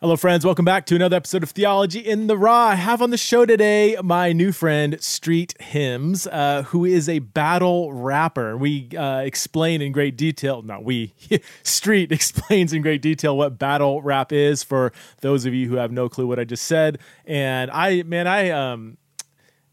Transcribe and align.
Hello, 0.00 0.14
friends. 0.14 0.44
Welcome 0.44 0.64
back 0.64 0.86
to 0.86 0.94
another 0.94 1.16
episode 1.16 1.42
of 1.42 1.50
Theology 1.50 1.98
in 1.98 2.28
the 2.28 2.38
Raw. 2.38 2.66
I 2.66 2.76
have 2.76 3.02
on 3.02 3.10
the 3.10 3.16
show 3.18 3.44
today 3.44 3.96
my 4.00 4.32
new 4.32 4.52
friend, 4.52 4.96
Street 5.02 5.60
Hymns, 5.60 6.28
uh, 6.28 6.62
who 6.68 6.84
is 6.84 7.08
a 7.08 7.18
battle 7.18 7.92
rapper. 7.92 8.56
We 8.56 8.90
uh, 8.96 9.22
explain 9.22 9.82
in 9.82 9.90
great 9.90 10.16
detail, 10.16 10.62
not 10.62 10.84
we, 10.84 11.14
Street 11.64 12.12
explains 12.12 12.72
in 12.72 12.80
great 12.80 13.02
detail 13.02 13.36
what 13.36 13.58
battle 13.58 14.00
rap 14.00 14.32
is 14.32 14.62
for 14.62 14.92
those 15.20 15.46
of 15.46 15.52
you 15.52 15.68
who 15.68 15.74
have 15.74 15.90
no 15.90 16.08
clue 16.08 16.28
what 16.28 16.38
I 16.38 16.44
just 16.44 16.66
said. 16.66 17.00
And 17.26 17.68
I, 17.72 18.04
man, 18.04 18.28
I, 18.28 18.50
um, 18.50 18.98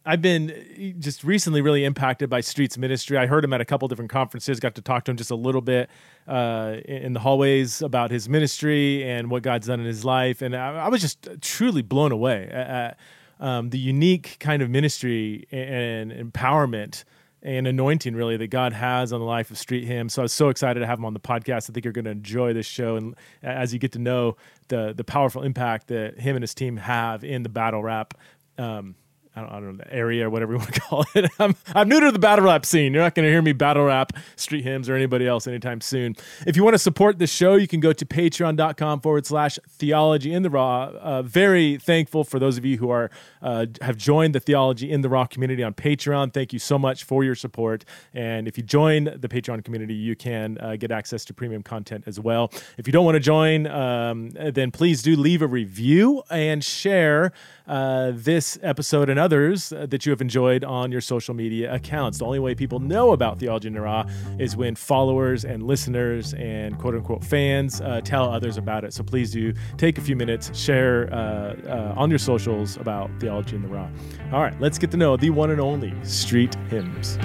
I've 0.05 0.21
been 0.21 0.95
just 0.99 1.23
recently 1.23 1.61
really 1.61 1.83
impacted 1.83 2.29
by 2.29 2.41
Street's 2.41 2.77
ministry. 2.77 3.17
I 3.17 3.25
heard 3.25 3.43
him 3.43 3.53
at 3.53 3.61
a 3.61 3.65
couple 3.65 3.87
different 3.87 4.11
conferences, 4.11 4.59
got 4.59 4.75
to 4.75 4.81
talk 4.81 5.05
to 5.05 5.11
him 5.11 5.17
just 5.17 5.31
a 5.31 5.35
little 5.35 5.61
bit 5.61 5.89
uh, 6.27 6.75
in 6.85 7.13
the 7.13 7.19
hallways 7.19 7.81
about 7.81 8.11
his 8.11 8.29
ministry 8.29 9.03
and 9.03 9.31
what 9.31 9.41
God's 9.41 9.65
done 9.65 9.79
in 9.79 9.85
his 9.87 10.05
life. 10.05 10.43
And 10.43 10.55
I, 10.55 10.85
I 10.85 10.87
was 10.89 11.01
just 11.01 11.27
truly 11.41 11.81
blown 11.81 12.11
away 12.11 12.47
at, 12.51 12.99
um, 13.39 13.71
the 13.71 13.79
unique 13.79 14.37
kind 14.39 14.61
of 14.61 14.69
ministry 14.69 15.47
and 15.51 16.11
empowerment 16.11 17.03
and 17.41 17.67
anointing 17.67 18.15
really 18.15 18.37
that 18.37 18.47
God 18.47 18.73
has 18.73 19.11
on 19.11 19.19
the 19.19 19.25
life 19.25 19.51
of 19.51 19.57
Street 19.57 19.85
Hymn. 19.85 20.09
So 20.09 20.21
I 20.21 20.23
was 20.23 20.33
so 20.33 20.49
excited 20.49 20.79
to 20.79 20.87
have 20.87 20.99
him 20.99 21.05
on 21.05 21.13
the 21.13 21.19
podcast. 21.19 21.69
I 21.69 21.73
think 21.73 21.83
you're 21.83 21.93
going 21.93 22.05
to 22.05 22.11
enjoy 22.11 22.53
this 22.53 22.65
show, 22.65 22.95
and 22.95 23.15
as 23.43 23.71
you 23.71 23.79
get 23.79 23.91
to 23.91 23.99
know 23.99 24.37
the 24.69 24.93
the 24.95 25.03
powerful 25.03 25.43
impact 25.43 25.87
that 25.87 26.19
him 26.19 26.35
and 26.35 26.43
his 26.43 26.55
team 26.55 26.77
have 26.77 27.23
in 27.23 27.43
the 27.43 27.49
battle 27.49 27.83
rap. 27.83 28.15
Um, 28.57 28.95
I 29.35 29.41
don't, 29.41 29.49
I 29.49 29.53
don't 29.59 29.77
know 29.77 29.83
the 29.83 29.93
area 29.93 30.27
or 30.27 30.29
whatever 30.29 30.53
you 30.53 30.59
want 30.59 30.73
to 30.73 30.79
call 30.79 31.05
it. 31.13 31.29
I'm, 31.39 31.55
I'm 31.73 31.89
new 31.89 31.99
to 31.99 32.11
the 32.11 32.19
battle 32.19 32.45
rap 32.45 32.65
scene. 32.65 32.93
You're 32.93 33.03
not 33.03 33.15
going 33.15 33.25
to 33.25 33.31
hear 33.31 33.41
me 33.41 33.53
battle 33.53 33.85
rap 33.85 34.13
street 34.35 34.63
hymns 34.63 34.87
or 34.87 34.95
anybody 34.95 35.27
else 35.27 35.47
anytime 35.47 35.81
soon. 35.81 36.15
If 36.47 36.55
you 36.55 36.63
want 36.63 36.73
to 36.75 36.79
support 36.79 37.19
the 37.19 37.27
show, 37.27 37.55
you 37.55 37.67
can 37.67 37.79
go 37.79 37.91
to 37.91 38.05
patreon.com 38.05 39.01
forward 39.01 39.25
slash 39.25 39.59
theology 39.69 40.33
in 40.33 40.43
the 40.43 40.49
raw. 40.49 40.85
Uh, 40.85 41.21
very 41.21 41.77
thankful 41.77 42.23
for 42.23 42.39
those 42.39 42.57
of 42.57 42.65
you 42.65 42.77
who 42.77 42.89
are 42.89 43.09
uh, 43.41 43.65
have 43.81 43.97
joined 43.97 44.33
the 44.33 44.39
theology 44.39 44.89
in 44.91 45.01
the 45.01 45.09
raw 45.09 45.25
community 45.25 45.63
on 45.63 45.73
Patreon. 45.73 46.33
Thank 46.33 46.53
you 46.53 46.59
so 46.59 46.79
much 46.79 47.03
for 47.03 47.23
your 47.23 47.35
support. 47.35 47.85
And 48.13 48.47
if 48.47 48.57
you 48.57 48.63
join 48.63 49.05
the 49.05 49.27
Patreon 49.27 49.63
community, 49.63 49.93
you 49.93 50.15
can 50.15 50.57
uh, 50.59 50.75
get 50.77 50.91
access 50.91 51.25
to 51.25 51.33
premium 51.33 51.61
content 51.61 52.05
as 52.07 52.19
well. 52.19 52.51
If 52.77 52.87
you 52.87 52.93
don't 52.93 53.05
want 53.05 53.15
to 53.15 53.19
join, 53.19 53.67
um, 53.67 54.29
then 54.31 54.71
please 54.71 55.01
do 55.01 55.15
leave 55.15 55.41
a 55.41 55.47
review 55.47 56.23
and 56.29 56.63
share 56.63 57.33
uh, 57.67 58.11
this 58.13 58.57
episode 58.61 59.09
and 59.09 59.19
others 59.19 59.69
that 59.69 60.05
you 60.05 60.11
have 60.11 60.21
enjoyed 60.21 60.63
on 60.63 60.91
your 60.91 61.01
social 61.01 61.33
media 61.33 61.73
accounts. 61.73 62.19
The 62.19 62.25
only 62.25 62.39
way 62.39 62.55
people 62.55 62.79
know 62.79 63.11
about 63.11 63.39
Theology 63.39 63.67
in 63.67 63.73
the 63.73 63.81
Raw 63.81 64.05
is 64.39 64.55
when 64.55 64.75
followers 64.75 65.45
and 65.45 65.63
listeners 65.63 66.33
and 66.35 66.77
quote 66.77 66.95
unquote 66.95 67.23
fans 67.23 67.81
uh, 67.81 68.01
tell 68.01 68.31
others 68.31 68.57
about 68.57 68.83
it. 68.83 68.93
So 68.93 69.03
please 69.03 69.31
do 69.31 69.53
take 69.77 69.97
a 69.97 70.01
few 70.01 70.15
minutes, 70.15 70.57
share 70.57 71.11
uh, 71.13 71.55
uh 71.67 71.93
on 71.97 72.09
your 72.09 72.19
socials 72.19 72.77
about 72.77 73.09
Theology 73.19 73.55
in 73.55 73.61
the 73.61 73.67
Raw. 73.67 73.89
All 74.31 74.41
right, 74.41 74.59
let's 74.59 74.77
get 74.77 74.91
to 74.91 74.97
know 74.97 75.17
the 75.17 75.29
one 75.29 75.51
and 75.51 75.61
only 75.61 75.93
Street 76.03 76.55
Hymns. 76.69 77.17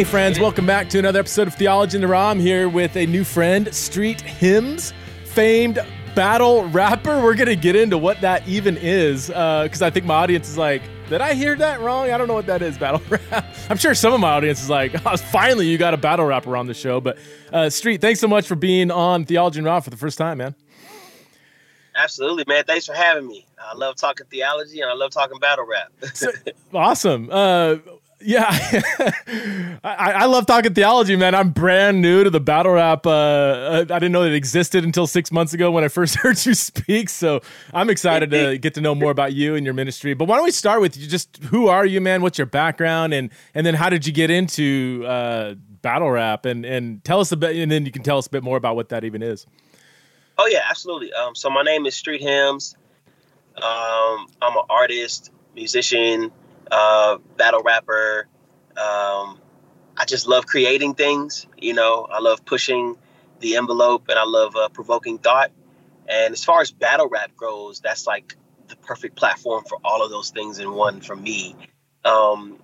Hey, 0.00 0.04
friends, 0.04 0.40
welcome 0.40 0.64
back 0.64 0.88
to 0.88 0.98
another 0.98 1.18
episode 1.18 1.46
of 1.46 1.54
Theology 1.54 1.98
in 1.98 2.00
the 2.00 2.08
Raw. 2.08 2.30
I'm 2.30 2.40
here 2.40 2.70
with 2.70 2.96
a 2.96 3.04
new 3.04 3.22
friend, 3.22 3.68
Street 3.74 4.22
Hymns, 4.22 4.94
famed 5.26 5.78
battle 6.14 6.66
rapper. 6.70 7.20
We're 7.22 7.34
going 7.34 7.48
to 7.48 7.54
get 7.54 7.76
into 7.76 7.98
what 7.98 8.18
that 8.22 8.48
even 8.48 8.78
is 8.80 9.26
because 9.26 9.82
uh, 9.82 9.86
I 9.86 9.90
think 9.90 10.06
my 10.06 10.14
audience 10.14 10.48
is 10.48 10.56
like, 10.56 10.80
did 11.10 11.20
I 11.20 11.34
hear 11.34 11.54
that 11.56 11.82
wrong? 11.82 12.10
I 12.10 12.16
don't 12.16 12.28
know 12.28 12.34
what 12.34 12.46
that 12.46 12.62
is, 12.62 12.78
battle 12.78 13.02
rap. 13.10 13.44
I'm 13.68 13.76
sure 13.76 13.94
some 13.94 14.14
of 14.14 14.20
my 14.20 14.30
audience 14.30 14.62
is 14.62 14.70
like, 14.70 14.94
oh, 15.04 15.18
finally, 15.18 15.66
you 15.66 15.76
got 15.76 15.92
a 15.92 15.98
battle 15.98 16.24
rapper 16.24 16.56
on 16.56 16.66
the 16.66 16.72
show. 16.72 17.02
But 17.02 17.18
uh, 17.52 17.68
Street, 17.68 18.00
thanks 18.00 18.20
so 18.20 18.26
much 18.26 18.46
for 18.46 18.54
being 18.54 18.90
on 18.90 19.26
Theology 19.26 19.58
in 19.58 19.64
the 19.64 19.70
Raw 19.70 19.80
for 19.80 19.90
the 19.90 19.98
first 19.98 20.16
time, 20.16 20.38
man. 20.38 20.54
Absolutely, 21.94 22.44
man. 22.48 22.64
Thanks 22.64 22.86
for 22.86 22.94
having 22.94 23.26
me. 23.26 23.46
I 23.62 23.74
love 23.74 23.96
talking 23.96 24.26
theology 24.28 24.80
and 24.80 24.90
I 24.90 24.94
love 24.94 25.10
talking 25.10 25.38
battle 25.38 25.66
rap. 25.66 25.92
so, 26.14 26.30
awesome. 26.72 27.28
Uh, 27.30 27.76
yeah, 28.22 28.46
I, 29.84 30.12
I, 30.12 30.24
love 30.26 30.46
talking 30.46 30.74
theology, 30.74 31.16
man. 31.16 31.34
I'm 31.34 31.50
brand 31.50 32.02
new 32.02 32.22
to 32.24 32.30
the 32.30 32.40
battle 32.40 32.72
rap. 32.72 33.06
Uh, 33.06 33.10
uh, 33.10 33.84
I 33.90 33.98
didn't 33.98 34.12
know 34.12 34.24
it 34.24 34.34
existed 34.34 34.84
until 34.84 35.06
six 35.06 35.32
months 35.32 35.54
ago 35.54 35.70
when 35.70 35.84
I 35.84 35.88
first 36.00 36.16
heard 36.16 36.44
you 36.44 36.54
speak. 36.54 37.08
So 37.08 37.40
I'm 37.72 37.88
excited 37.88 38.30
to 38.30 38.58
get 38.58 38.74
to 38.74 38.80
know 38.80 38.94
more 38.94 39.10
about 39.10 39.32
you 39.32 39.54
and 39.54 39.64
your 39.64 39.74
ministry. 39.74 40.14
But 40.14 40.28
why 40.28 40.36
don't 40.36 40.44
we 40.44 40.50
start 40.50 40.80
with 40.80 40.96
you? 40.96 41.06
Just 41.06 41.38
who 41.44 41.68
are 41.68 41.86
you, 41.86 42.00
man? 42.00 42.20
What's 42.20 42.38
your 42.38 42.46
background, 42.46 43.14
and 43.14 43.30
and 43.54 43.64
then 43.64 43.74
how 43.74 43.88
did 43.88 44.06
you 44.06 44.12
get 44.12 44.30
into 44.30 45.04
uh, 45.06 45.54
battle 45.82 46.10
rap? 46.10 46.44
And 46.44 46.66
and 46.66 47.02
tell 47.04 47.20
us 47.20 47.32
a 47.32 47.36
bit, 47.36 47.56
and 47.56 47.72
then 47.72 47.86
you 47.86 47.92
can 47.92 48.02
tell 48.02 48.18
us 48.18 48.26
a 48.26 48.30
bit 48.30 48.42
more 48.42 48.56
about 48.56 48.76
what 48.76 48.90
that 48.90 49.04
even 49.04 49.22
is. 49.22 49.46
Oh 50.36 50.46
yeah, 50.46 50.62
absolutely. 50.68 51.12
Um, 51.12 51.34
so 51.34 51.48
my 51.48 51.62
name 51.62 51.86
is 51.86 51.94
Street 51.94 52.20
Hymns. 52.20 52.76
Um, 53.56 54.26
I'm 54.42 54.56
an 54.56 54.64
artist, 54.68 55.30
musician 55.54 56.32
uh, 56.70 57.18
battle 57.36 57.62
rapper. 57.62 58.26
Um, 58.76 59.38
I 59.96 60.04
just 60.06 60.26
love 60.26 60.46
creating 60.46 60.94
things. 60.94 61.46
You 61.58 61.74
know, 61.74 62.06
I 62.10 62.20
love 62.20 62.44
pushing 62.44 62.96
the 63.40 63.56
envelope 63.56 64.08
and 64.08 64.18
I 64.18 64.24
love 64.24 64.56
uh, 64.56 64.68
provoking 64.68 65.18
thought. 65.18 65.50
And 66.08 66.32
as 66.32 66.44
far 66.44 66.60
as 66.60 66.70
battle 66.70 67.08
rap 67.08 67.36
goes, 67.36 67.80
that's 67.80 68.06
like 68.06 68.36
the 68.68 68.76
perfect 68.76 69.16
platform 69.16 69.64
for 69.68 69.78
all 69.84 70.04
of 70.04 70.10
those 70.10 70.30
things 70.30 70.58
in 70.58 70.72
one 70.72 71.00
for 71.00 71.14
me. 71.14 71.56
Um, 72.04 72.58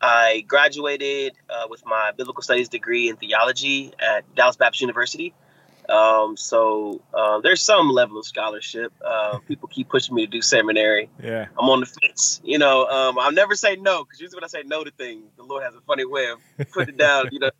I 0.00 0.44
graduated 0.46 1.32
uh, 1.50 1.66
with 1.68 1.84
my 1.84 2.12
biblical 2.16 2.42
studies 2.42 2.68
degree 2.68 3.08
in 3.08 3.16
theology 3.16 3.92
at 3.98 4.32
Dallas 4.34 4.56
Baptist 4.56 4.80
University. 4.80 5.34
Um, 5.88 6.36
so 6.36 7.00
uh, 7.14 7.40
there's 7.40 7.62
some 7.62 7.90
level 7.90 8.18
of 8.18 8.26
scholarship. 8.26 8.92
Uh, 9.04 9.38
people 9.48 9.68
keep 9.68 9.88
pushing 9.88 10.14
me 10.14 10.26
to 10.26 10.30
do 10.30 10.42
seminary. 10.42 11.08
Yeah, 11.22 11.46
I'm 11.58 11.68
on 11.68 11.80
the 11.80 11.86
fence. 11.86 12.40
You 12.44 12.58
know, 12.58 12.86
um, 12.86 13.18
I'll 13.18 13.32
never 13.32 13.54
say 13.54 13.76
no 13.76 14.04
because 14.04 14.20
usually 14.20 14.36
when 14.36 14.44
I 14.44 14.48
say 14.48 14.62
no 14.64 14.84
to 14.84 14.90
things, 14.90 15.24
the 15.36 15.42
Lord 15.42 15.62
has 15.62 15.74
a 15.74 15.80
funny 15.82 16.04
way 16.04 16.28
of 16.30 16.38
putting 16.72 16.94
it 16.94 16.98
down. 16.98 17.28
You 17.32 17.40
know, 17.40 17.50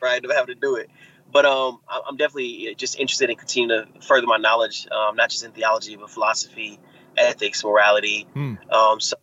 right? 0.00 0.24
Of 0.24 0.30
having 0.30 0.54
to 0.54 0.60
do 0.60 0.76
it. 0.76 0.90
But 1.30 1.44
um, 1.44 1.80
I'm 1.88 2.16
definitely 2.16 2.74
just 2.76 2.98
interested 2.98 3.30
in 3.30 3.36
continuing 3.36 3.92
to 3.92 4.00
further 4.00 4.26
my 4.26 4.36
knowledge, 4.36 4.86
um, 4.90 5.16
not 5.16 5.28
just 5.28 5.44
in 5.44 5.50
theology, 5.52 5.96
but 5.96 6.08
philosophy, 6.08 6.78
ethics, 7.16 7.64
morality. 7.64 8.26
Hmm. 8.32 8.54
Um, 8.70 9.00
so 9.00 9.16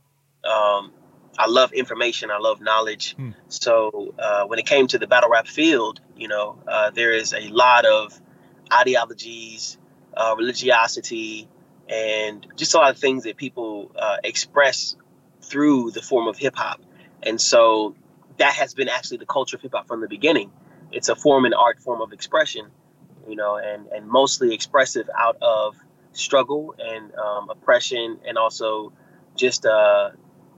um, 0.44 0.92
I 1.38 1.48
love 1.48 1.74
information. 1.74 2.30
I 2.30 2.38
love 2.38 2.62
knowledge. 2.62 3.16
Hmm. 3.16 3.32
So 3.48 4.14
uh, 4.20 4.46
when 4.46 4.60
it 4.60 4.66
came 4.66 4.88
to 4.88 5.00
the 5.00 5.08
battle 5.08 5.30
rap 5.30 5.48
field, 5.48 6.02
you 6.16 6.28
know, 6.28 6.60
uh, 6.68 6.92
there 6.92 7.14
is 7.14 7.34
a 7.34 7.48
lot 7.50 7.86
of 7.86 8.20
ideologies, 8.80 9.78
uh, 10.16 10.36
religiosity, 10.38 11.48
and 11.88 12.48
just 12.56 12.74
a 12.74 12.78
lot 12.78 12.92
of 12.92 12.98
things 12.98 13.24
that 13.24 13.38
people 13.38 13.92
uh, 13.98 14.18
express 14.24 14.96
through 15.42 15.92
the 15.92 16.02
form 16.02 16.28
of 16.28 16.38
hip 16.38 16.56
hop. 16.56 16.82
And 17.22 17.40
so 17.40 17.96
that 18.38 18.54
has 18.54 18.74
been 18.74 18.90
actually 18.90 19.18
the 19.18 19.26
culture 19.26 19.58
of 19.58 19.62
hip 19.62 19.74
hop 19.74 19.88
from 19.88 20.02
the 20.02 20.08
beginning. 20.08 20.52
It's 20.92 21.10
a 21.10 21.16
form 21.16 21.46
and 21.46 21.54
art 21.54 21.80
form 21.80 22.02
of 22.02 22.14
expression, 22.14 22.68
you 23.28 23.36
know, 23.36 23.58
and, 23.58 23.88
and 23.88 24.08
mostly 24.08 24.54
expressive 24.54 25.10
out 25.18 25.38
of 25.42 25.76
struggle 26.14 26.76
and 26.78 27.14
um, 27.16 27.50
oppression 27.50 28.20
and 28.28 28.38
also 28.38 28.94
just 29.36 29.66
uh, 29.66 30.12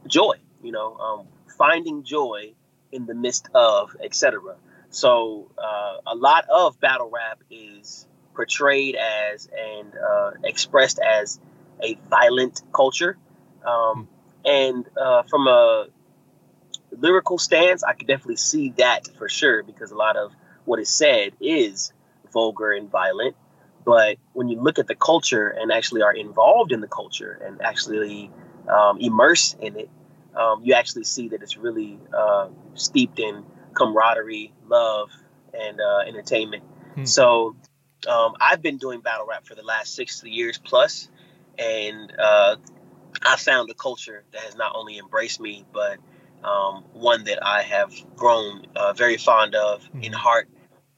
joy, 0.07 0.35
you 0.61 0.71
know, 0.71 0.95
um, 0.97 1.27
finding 1.57 2.03
joy 2.03 2.53
in 2.91 3.05
the 3.05 3.15
midst 3.15 3.49
of, 3.53 3.95
etc. 4.03 4.55
So 4.95 5.51
uh, 5.57 5.97
a 6.07 6.15
lot 6.15 6.45
of 6.49 6.79
battle 6.79 7.09
rap 7.13 7.43
is 7.51 8.07
portrayed 8.33 8.95
as 8.95 9.49
and 9.53 9.93
uh, 9.93 10.31
expressed 10.45 10.99
as 10.99 11.37
a 11.83 11.97
violent 12.09 12.61
culture. 12.73 13.17
Um, 13.67 14.07
and 14.45 14.85
uh, 14.95 15.23
from 15.23 15.47
a 15.47 15.87
lyrical 16.91 17.37
stance, 17.37 17.83
I 17.83 17.91
could 17.91 18.07
definitely 18.07 18.37
see 18.37 18.69
that 18.77 19.09
for 19.17 19.27
sure 19.27 19.63
because 19.63 19.91
a 19.91 19.97
lot 19.97 20.15
of 20.15 20.31
what 20.63 20.79
is 20.79 20.87
said 20.87 21.33
is 21.41 21.91
vulgar 22.31 22.71
and 22.71 22.89
violent. 22.89 23.35
But 23.83 24.15
when 24.31 24.47
you 24.47 24.61
look 24.61 24.79
at 24.79 24.87
the 24.87 24.95
culture 24.95 25.49
and 25.49 25.73
actually 25.73 26.03
are 26.03 26.15
involved 26.15 26.71
in 26.71 26.79
the 26.79 26.87
culture 26.87 27.37
and 27.45 27.61
actually 27.61 28.31
um, 28.69 29.01
immersed 29.01 29.59
in 29.59 29.75
it, 29.75 29.89
um, 30.37 30.61
you 30.63 30.73
actually 30.73 31.03
see 31.03 31.27
that 31.29 31.41
it's 31.41 31.57
really 31.57 31.99
uh, 32.17 32.47
steeped 32.75 33.19
in 33.19 33.43
camaraderie, 33.73 34.53
love, 34.67 35.09
and 35.53 35.79
uh, 35.79 35.99
entertainment. 36.07 36.63
Hmm. 36.95 37.05
So 37.05 37.55
um, 38.07 38.35
I've 38.39 38.61
been 38.61 38.77
doing 38.77 39.01
battle 39.01 39.25
rap 39.27 39.45
for 39.45 39.55
the 39.55 39.63
last 39.63 39.95
six 39.95 40.23
years 40.23 40.57
plus, 40.57 41.09
and 41.57 42.11
uh, 42.17 42.55
I 43.25 43.35
found 43.37 43.69
a 43.69 43.73
culture 43.73 44.23
that 44.31 44.41
has 44.41 44.55
not 44.55 44.73
only 44.75 44.97
embraced 44.97 45.39
me, 45.39 45.65
but 45.73 45.97
um, 46.43 46.83
one 46.93 47.23
that 47.25 47.45
I 47.45 47.63
have 47.63 47.93
grown 48.15 48.67
uh, 48.75 48.93
very 48.93 49.17
fond 49.17 49.55
of 49.55 49.83
hmm. 49.85 50.03
in 50.03 50.13
heart 50.13 50.49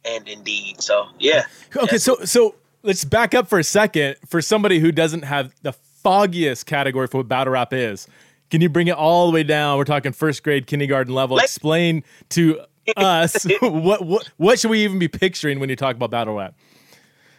and 0.06 0.28
in 0.28 0.44
deed. 0.44 0.82
So 0.82 1.08
yeah. 1.20 1.46
Okay, 1.76 1.98
so 1.98 2.18
so 2.24 2.56
let's 2.84 3.04
back 3.04 3.34
up 3.34 3.48
for 3.48 3.60
a 3.60 3.64
second. 3.64 4.18
For 4.28 4.42
somebody 4.42 4.80
who 4.80 4.92
doesn't 4.92 5.24
have 5.24 5.54
the 5.62 5.74
foggiest 5.74 6.66
category 6.66 7.08
for 7.08 7.18
what 7.18 7.28
battle 7.28 7.54
rap 7.54 7.74
is, 7.74 8.08
can 8.50 8.62
you 8.62 8.70
bring 8.70 8.88
it 8.88 8.96
all 8.96 9.28
the 9.28 9.34
way 9.34 9.44
down? 9.44 9.78
We're 9.78 9.84
talking 9.84 10.14
first 10.14 10.44
grade, 10.44 10.68
kindergarten 10.68 11.14
level. 11.14 11.38
Explain 11.38 12.04
to 12.30 12.62
us 12.96 13.46
what 13.62 14.06
what 14.06 14.30
what 14.38 14.60
should 14.60 14.72
we 14.72 14.84
even 14.84 15.00
be 15.00 15.08
picturing 15.08 15.60
when 15.60 15.70
you 15.70 15.76
talk 15.76 15.96
about 15.96 16.12
battle 16.12 16.36
rap? 16.36 16.54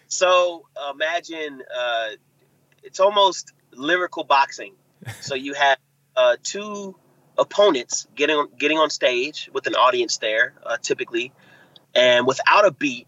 So 0.09 0.67
imagine 0.95 1.63
uh, 1.77 2.09
it's 2.83 3.01
almost 3.01 3.53
lyrical 3.73 4.25
boxing. 4.25 4.75
So 5.21 5.35
you 5.35 5.55
have 5.55 5.79
uh, 6.17 6.37
two 6.43 6.97
opponents 7.37 8.07
getting 8.15 8.37
on, 8.37 8.49
getting 8.59 8.79
on 8.79 8.91
stage 8.91 9.51
with 9.53 9.67
an 9.67 9.75
audience 9.75 10.19
there, 10.19 10.55
uh, 10.65 10.77
typically, 10.81 11.33
and 11.95 12.27
without 12.27 12.67
a 12.67 12.71
beat, 12.71 13.07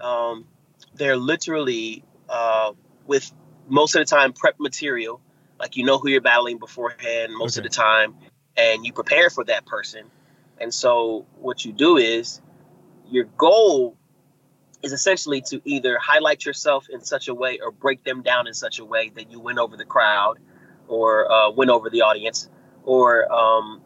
um, 0.00 0.46
they're 0.94 1.16
literally 1.16 2.04
uh, 2.28 2.72
with 3.06 3.30
most 3.68 3.94
of 3.94 4.00
the 4.00 4.04
time 4.04 4.32
prep 4.32 4.56
material, 4.58 5.20
like 5.58 5.76
you 5.76 5.84
know 5.84 5.98
who 5.98 6.08
you're 6.08 6.20
battling 6.20 6.58
beforehand 6.58 7.32
most 7.34 7.58
Okay. 7.58 7.66
of 7.66 7.70
the 7.70 7.76
time, 7.76 8.14
and 8.56 8.84
you 8.84 8.92
prepare 8.92 9.30
for 9.30 9.44
that 9.44 9.66
person. 9.66 10.04
And 10.60 10.72
so 10.72 11.26
what 11.38 11.64
you 11.64 11.72
do 11.72 11.96
is 11.96 12.40
your 13.10 13.24
goal 13.24 13.96
is 14.82 14.92
essentially 14.92 15.42
to 15.42 15.60
either 15.64 15.98
highlight 15.98 16.44
yourself 16.44 16.88
in 16.88 17.02
such 17.02 17.28
a 17.28 17.34
way 17.34 17.58
or 17.62 17.70
break 17.70 18.04
them 18.04 18.22
down 18.22 18.46
in 18.46 18.54
such 18.54 18.78
a 18.78 18.84
way 18.84 19.10
that 19.14 19.30
you 19.30 19.40
win 19.40 19.58
over 19.58 19.76
the 19.76 19.84
crowd 19.84 20.38
or 20.88 21.30
uh, 21.30 21.50
win 21.50 21.70
over 21.70 21.90
the 21.90 22.02
audience 22.02 22.48
or 22.84 23.30
um, 23.32 23.80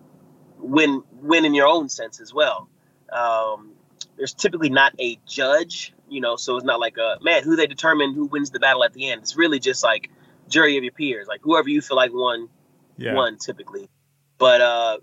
win 0.58 1.02
win 1.20 1.44
in 1.44 1.54
your 1.54 1.66
own 1.66 1.88
sense 1.88 2.20
as 2.20 2.32
well. 2.32 2.68
Um, 3.10 3.72
there's 4.16 4.34
typically 4.34 4.70
not 4.70 4.92
a 5.00 5.18
judge, 5.26 5.92
you 6.08 6.20
know, 6.20 6.36
so 6.36 6.56
it's 6.56 6.64
not 6.64 6.78
like 6.78 6.96
a 6.96 7.18
man 7.22 7.42
who 7.42 7.56
they 7.56 7.66
determine 7.66 8.14
who 8.14 8.26
wins 8.26 8.50
the 8.50 8.60
battle 8.60 8.84
at 8.84 8.92
the 8.92 9.10
end. 9.10 9.22
It's 9.22 9.36
really 9.36 9.58
just 9.58 9.82
like 9.82 10.10
jury 10.48 10.76
of 10.76 10.84
your 10.84 10.92
peers, 10.92 11.26
like 11.26 11.40
whoever 11.42 11.68
you 11.68 11.80
feel 11.80 11.96
like 11.96 12.12
won 12.12 12.48
Yeah. 12.96 13.14
one 13.14 13.38
typically. 13.38 13.88
But 14.38 14.60
uh, 14.60 14.98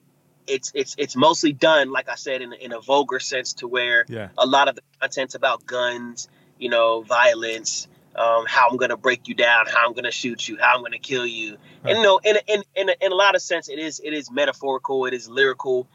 it's 0.48 0.72
it's 0.74 0.96
it's 0.98 1.16
mostly 1.16 1.54
done, 1.54 1.92
like 1.92 2.10
I 2.10 2.16
said, 2.16 2.42
in, 2.42 2.52
a- 2.54 2.56
in 2.56 2.74
a 2.74 2.80
vulgar 2.82 3.20
sense, 3.20 3.54
to 3.54 3.68
where 3.68 4.06
Yeah. 4.10 4.30
a 4.38 4.46
lot 4.46 4.68
of 4.68 4.76
the 4.76 4.82
content's 5.00 5.36
about 5.36 5.66
guns, 5.66 6.28
you 6.58 6.70
know, 6.70 7.02
violence, 7.02 7.88
um, 8.16 8.46
how 8.48 8.68
I'm 8.70 8.78
gonna 8.78 8.98
break 8.98 9.28
you 9.28 9.36
down, 9.36 9.68
how 9.68 9.86
I'm 9.88 9.94
gonna 9.94 10.12
shoot 10.12 10.48
you, 10.48 10.58
how 10.60 10.76
I'm 10.76 10.82
gonna 10.84 10.98
kill 11.00 11.26
you, 11.26 11.58
and 11.86 11.98
you 11.98 12.04
know, 12.04 12.20
in 12.24 12.36
a- 12.38 12.54
in 12.54 12.64
in 12.76 12.90
a, 12.90 12.96
in 13.02 13.12
a 13.12 13.16
lot 13.16 13.36
of 13.36 13.42
sense, 13.42 13.70
it 13.70 13.80
is 13.80 14.00
it 14.04 14.14
is 14.14 14.30
metaphorical, 14.32 15.06
it 15.06 15.14
is 15.14 15.30
lyrical, 15.30 15.88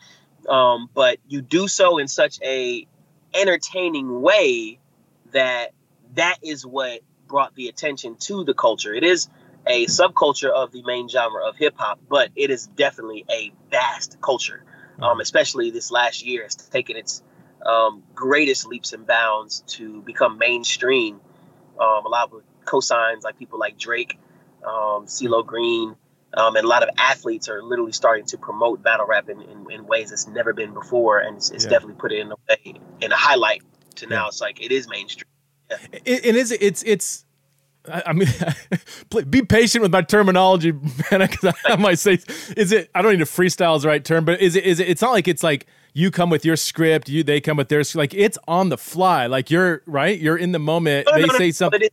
um, 0.49 0.89
but 0.95 1.19
you 1.29 1.43
do 1.43 1.69
so 1.69 1.99
in 1.99 2.09
such 2.09 2.41
a 2.43 2.87
entertaining 3.35 4.21
way 4.23 4.79
that 5.33 5.73
that 6.15 6.39
is 6.43 6.65
what 6.65 7.01
brought 7.27 7.55
the 7.55 7.69
attention 7.69 8.15
to 8.17 8.45
the 8.45 8.55
culture. 8.55 8.95
It 8.95 9.05
is 9.05 9.29
a 9.67 9.87
subculture 9.87 10.51
of 10.51 10.73
the 10.73 10.83
main 10.83 11.09
genre 11.09 11.45
of 11.47 11.57
hip 11.57 11.75
hop, 11.77 11.99
but 12.09 12.31
it 12.37 12.51
is 12.51 12.67
definitely 12.67 13.25
a 13.31 13.53
vast 13.71 14.21
culture. 14.21 14.63
Um, 15.01 15.21
especially 15.21 15.71
this 15.71 15.91
last 15.91 16.25
year, 16.25 16.45
it's 16.45 16.55
taken 16.55 16.97
its 16.97 17.23
um, 17.65 18.03
greatest 18.15 18.67
leaps 18.67 18.93
and 18.95 19.07
bounds 19.07 19.63
to 19.67 20.01
become 20.03 20.39
mainstream. 20.39 21.21
Um, 21.79 22.07
a 22.07 22.09
lot 22.09 22.33
of 22.33 22.43
cosigns 22.65 23.23
like 23.23 23.39
people 23.39 23.59
like 23.59 23.77
Drake, 23.77 24.19
um, 24.65 25.05
CeeLo 25.07 25.45
Green, 25.45 25.97
um, 26.35 26.57
and 26.57 26.65
a 26.65 26.69
lot 26.69 26.83
of 26.83 26.89
athletes 26.97 27.51
are 27.51 27.63
literally 27.63 27.93
starting 27.93 28.25
to 28.27 28.39
promote 28.39 28.83
battle 28.83 29.07
rap 29.07 29.29
in, 29.29 29.43
in, 29.43 29.71
in 29.71 29.87
ways 29.87 30.11
that's 30.11 30.27
never 30.27 30.55
been 30.55 30.73
before, 30.73 31.19
and 31.19 31.37
it's, 31.37 31.51
it's 31.51 31.65
Yeah. 31.65 31.71
definitely 31.71 31.97
put 31.97 32.13
it 32.13 32.21
in 32.21 32.33
a 32.33 32.37
way 32.49 32.81
in 33.03 33.13
a 33.13 33.17
highlight 33.17 33.63
to 33.97 34.07
now. 34.07 34.23
Yeah. 34.23 34.29
It's 34.29 34.41
like 34.41 34.63
it 34.63 34.73
is 34.73 34.89
mainstream. 34.89 35.29
It, 35.93 36.25
it 36.25 36.37
is. 36.37 36.53
It's. 36.53 36.83
It's. 36.85 37.26
I 37.91 38.03
I 38.07 38.13
mean, 38.13 38.29
be 39.31 39.43
patient 39.43 39.83
with 39.83 39.93
my 39.93 40.03
terminology, 40.03 40.73
man. 41.11 41.21
Because 41.21 41.55
I 41.65 41.77
might 41.77 41.99
say, 41.99 42.19
is 42.57 42.73
it? 42.73 42.91
I 42.95 43.03
don't 43.03 43.13
need 43.13 43.19
to 43.19 43.25
freestyle 43.25 43.77
is 43.77 43.83
the 43.83 43.89
right 43.89 44.05
term, 44.05 44.25
but 44.25 44.41
is 44.41 44.57
it? 44.57 44.65
Is 44.65 44.81
it? 44.81 44.89
It's 44.89 45.03
not 45.03 45.13
like 45.13 45.29
it's 45.29 45.43
like 45.43 45.67
you 45.95 46.11
come 46.11 46.29
with 46.31 46.45
your 46.45 46.57
script, 46.57 47.09
you 47.09 47.23
they 47.25 47.41
come 47.41 47.57
with 47.57 47.69
theirs. 47.69 47.95
Like 47.95 48.15
it's 48.15 48.39
on 48.49 48.69
the 48.69 48.79
fly. 48.79 49.27
Like 49.27 49.51
you're 49.51 49.83
right. 49.87 50.19
You're 50.19 50.37
in 50.37 50.53
the 50.53 50.59
moment. 50.59 51.07
No, 51.11 51.15
they 51.17 51.21
no, 51.27 51.33
no, 51.33 51.39
say 51.39 51.51
something. 51.53 51.79
but 51.81 51.87
it- 51.87 51.93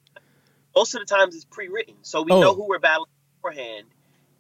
most 0.76 0.96
of 0.96 1.02
the 1.02 1.06
times 1.06 1.36
it's 1.36 1.46
pre-written, 1.46 1.94
so 2.02 2.24
we 2.24 2.32
Oh. 2.32 2.42
know 2.42 2.56
who 2.56 2.68
we're 2.68 2.80
battling 2.80 3.12
beforehand, 3.38 3.86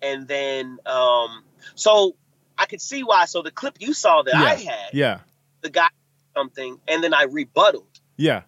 and 0.01 0.27
then 0.27 0.79
um, 0.87 1.43
so 1.75 2.15
I 2.57 2.65
could 2.65 2.81
see 2.81 3.03
why. 3.03 3.25
So 3.25 3.43
the 3.43 3.51
clip 3.51 3.75
you 3.79 3.93
saw 3.93 4.23
that 4.23 4.33
I 4.33 4.55
had, 4.55 4.89
Yeah. 4.93 5.19
the 5.61 5.69
guy 5.69 5.89
something, 6.35 6.79
and 6.87 7.03
then 7.03 7.13
I 7.13 7.23
rebutted 7.25 7.81
Yeah. 8.17 8.41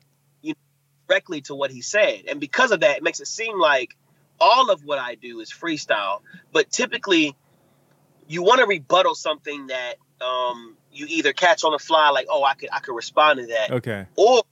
Directly 1.08 1.42
to 1.42 1.56
what 1.56 1.72
he 1.72 1.82
said, 1.82 2.24
and 2.28 2.40
because 2.40 2.72
of 2.72 2.82
that, 2.82 2.98
it 2.98 3.04
makes 3.04 3.20
it 3.20 3.28
seem 3.28 3.60
like 3.60 3.96
all 4.40 4.70
of 4.70 4.84
what 4.84 5.00
I 5.00 5.16
do 5.16 5.40
is 5.40 5.52
freestyle. 5.52 6.22
But 6.52 6.70
typically, 6.70 7.36
you 8.28 8.44
want 8.44 8.60
to 8.60 8.66
rebuttal 8.68 9.16
something 9.16 9.68
that 9.68 9.96
um, 10.22 10.78
you 10.92 11.06
either 11.10 11.34
catch 11.34 11.64
on 11.64 11.72
the 11.72 11.80
fly, 11.80 12.10
like, 12.10 12.28
oh, 12.30 12.44
I 12.44 12.54
could 12.54 12.70
I 12.72 12.80
could 12.80 12.96
respond 12.96 13.40
to 13.40 13.48
that, 13.48 13.72
Okay. 13.72 14.06
or 14.16 14.44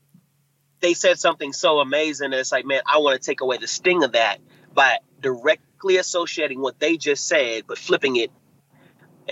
they 0.80 0.94
said 0.94 1.18
something 1.18 1.54
so 1.54 1.80
amazing 1.80 2.32
that 2.32 2.40
it's 2.40 2.52
like, 2.52 2.66
man, 2.66 2.82
I 2.86 2.98
want 2.98 3.20
to 3.22 3.26
take 3.26 3.42
away 3.42 3.58
the 3.58 3.68
sting 3.68 4.04
of 4.04 4.12
that 4.14 4.40
by 4.74 4.98
directly 5.22 5.98
associating 5.98 6.60
what 6.62 6.80
they 6.80 6.98
just 6.98 7.26
said, 7.26 7.64
but 7.68 7.78
flipping 7.78 8.18
it 8.18 8.32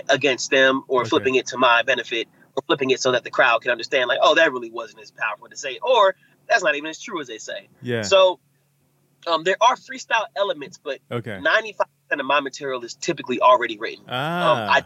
against 0.08 0.50
them 0.50 0.82
or 0.88 1.02
Okay. 1.02 1.10
flipping 1.10 1.34
it 1.34 1.48
to 1.48 1.58
my 1.58 1.82
benefit 1.82 2.26
or 2.56 2.62
flipping 2.66 2.90
it 2.90 3.00
so 3.00 3.12
that 3.12 3.24
the 3.24 3.30
crowd 3.30 3.60
can 3.60 3.70
understand, 3.70 4.08
like, 4.08 4.18
oh, 4.22 4.34
that 4.34 4.50
really 4.52 4.70
wasn't 4.70 5.02
as 5.02 5.10
powerful 5.10 5.48
to 5.48 5.56
say, 5.56 5.78
or 5.82 6.14
that's 6.52 6.64
not 6.64 6.74
even 6.76 6.90
as 6.90 7.00
true 7.00 7.20
as 7.20 7.26
they 7.28 7.38
say. 7.38 7.68
Yeah. 7.82 8.02
So 8.02 8.38
um, 9.26 9.44
there 9.44 9.56
are 9.60 9.76
freestyle 9.76 10.26
elements, 10.36 10.78
but 10.82 10.98
okay. 11.10 11.38
95% 11.42 11.74
of 12.20 12.26
my 12.26 12.40
material 12.40 12.82
is 12.84 12.94
typically 12.94 13.40
already 13.40 13.78
written. 13.78 14.04
Ah. 14.08 14.52
Um, 14.52 14.70
I 14.70 14.84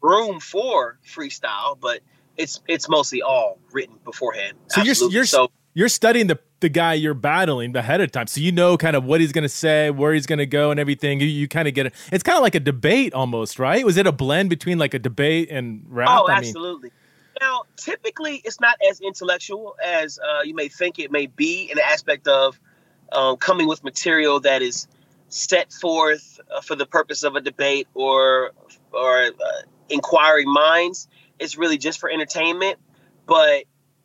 room 0.00 0.40
for 0.40 0.98
freestyle, 1.06 1.78
but 1.80 2.00
it's 2.36 2.60
it's 2.68 2.88
mostly 2.88 3.22
all 3.22 3.58
written 3.72 3.96
beforehand. 4.04 4.56
So 4.68 4.82
you're- 4.82 5.12
you're- 5.12 5.26
so 5.26 5.50
you're 5.74 5.88
studying 5.88 6.26
the 6.26 6.38
the 6.60 6.68
guy 6.70 6.94
you're 6.94 7.12
battling 7.14 7.76
ahead 7.76 8.00
of 8.00 8.10
time, 8.10 8.26
so 8.26 8.40
you 8.40 8.50
know 8.50 8.78
kind 8.78 8.96
of 8.96 9.04
what 9.04 9.20
he's 9.20 9.32
gonna 9.32 9.48
say, 9.50 9.90
where 9.90 10.14
he's 10.14 10.24
gonna 10.26 10.46
go, 10.46 10.70
and 10.70 10.80
everything. 10.80 11.20
You, 11.20 11.26
you 11.26 11.46
kind 11.46 11.68
of 11.68 11.74
get 11.74 11.86
it. 11.86 11.94
It's 12.10 12.22
kind 12.22 12.36
of 12.38 12.42
like 12.42 12.54
a 12.54 12.60
debate 12.60 13.12
almost, 13.12 13.58
right? 13.58 13.84
Was 13.84 13.98
it 13.98 14.06
a 14.06 14.12
blend 14.12 14.48
between 14.48 14.78
like 14.78 14.94
a 14.94 14.98
debate 14.98 15.48
and 15.50 15.84
rap? 15.88 16.08
oh, 16.10 16.26
I 16.26 16.40
mean, 16.40 16.48
absolutely. 16.48 16.90
Now, 17.40 17.62
typically, 17.76 18.36
it's 18.44 18.60
not 18.60 18.76
as 18.88 19.00
intellectual 19.00 19.76
as 19.82 20.18
uh, 20.18 20.42
you 20.42 20.54
may 20.54 20.68
think 20.68 20.98
it 20.98 21.10
may 21.10 21.26
be 21.26 21.68
in 21.70 21.76
the 21.76 21.86
aspect 21.86 22.28
of 22.28 22.58
um, 23.12 23.36
coming 23.36 23.68
with 23.68 23.82
material 23.84 24.40
that 24.40 24.62
is 24.62 24.86
set 25.28 25.72
forth 25.72 26.40
uh, 26.54 26.60
for 26.60 26.76
the 26.76 26.86
purpose 26.86 27.22
of 27.22 27.34
a 27.34 27.40
debate 27.40 27.88
or 27.94 28.52
or 28.92 29.18
uh, 29.24 29.30
inquiring 29.88 30.50
minds. 30.50 31.08
It's 31.38 31.58
really 31.58 31.78
just 31.78 31.98
for 31.98 32.10
entertainment. 32.10 32.78
But 33.26 33.64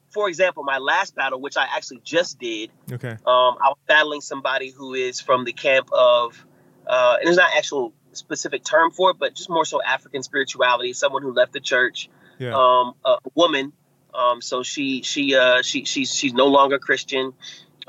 for 0.09 0.27
example, 0.27 0.63
my 0.63 0.79
last 0.79 1.15
battle, 1.15 1.39
which 1.39 1.57
I 1.57 1.65
actually 1.75 2.01
just 2.03 2.39
did, 2.39 2.71
okay. 2.91 3.11
um, 3.11 3.19
I 3.25 3.69
was 3.69 3.77
battling 3.87 4.21
somebody 4.21 4.71
who 4.71 4.93
is 4.93 5.21
from 5.21 5.45
the 5.45 5.53
camp 5.53 5.89
of, 5.91 6.45
uh, 6.87 7.17
and 7.19 7.27
there's 7.27 7.37
not 7.37 7.51
actual 7.55 7.93
specific 8.13 8.63
term 8.63 8.91
for 8.91 9.11
it, 9.11 9.17
but 9.19 9.35
just 9.35 9.49
more 9.49 9.65
so 9.65 9.81
African 9.83 10.23
spirituality. 10.23 10.93
Someone 10.93 11.21
who 11.21 11.31
left 11.31 11.53
the 11.53 11.59
church, 11.59 12.09
Yeah. 12.39 12.55
um, 12.55 12.93
a 13.05 13.17
woman. 13.35 13.73
Um, 14.13 14.41
so 14.41 14.63
she 14.63 15.03
she 15.03 15.35
uh, 15.35 15.61
she 15.61 15.85
she's 15.85 16.13
she's 16.15 16.33
no 16.33 16.47
longer 16.47 16.79
Christian. 16.79 17.33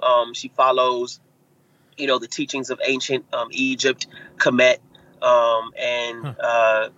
Um, 0.02 0.34
she 0.34 0.48
follows, 0.48 1.20
you 1.96 2.06
know, 2.06 2.18
the 2.18 2.28
teachings 2.28 2.70
of 2.70 2.80
ancient 2.86 3.24
um, 3.32 3.48
Egypt, 3.52 4.06
Kemet, 4.36 4.78
um, 5.22 5.72
and 5.78 6.24
Huh. 6.24 6.34
uh, 6.40 6.88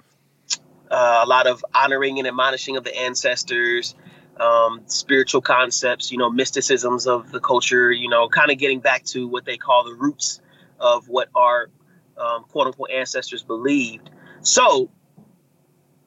uh, 0.91 1.21
a 1.25 1.27
lot 1.27 1.47
of 1.47 1.65
honoring 1.75 2.19
and 2.19 2.29
admonishing 2.29 2.77
of 2.77 2.85
the 2.85 2.97
ancestors, 2.97 3.95
um, 4.39 4.83
spiritual 4.87 5.41
concepts, 5.41 6.13
you 6.13 6.19
know, 6.19 6.31
mysticisms 6.31 7.07
of 7.07 7.31
the 7.33 7.41
culture, 7.41 7.91
you 7.91 8.09
know, 8.09 8.29
kind 8.29 8.51
of 8.51 8.59
getting 8.59 8.81
back 8.81 9.05
to 9.05 9.27
what 9.27 9.45
they 9.45 9.57
call 9.57 9.85
the 9.85 9.95
roots 9.95 10.41
of 10.79 11.09
what 11.09 11.29
our 11.35 11.71
um, 12.19 12.45
quote 12.45 12.67
unquote 12.67 12.91
ancestors 12.91 13.43
believed. 13.43 14.11
So 14.43 14.91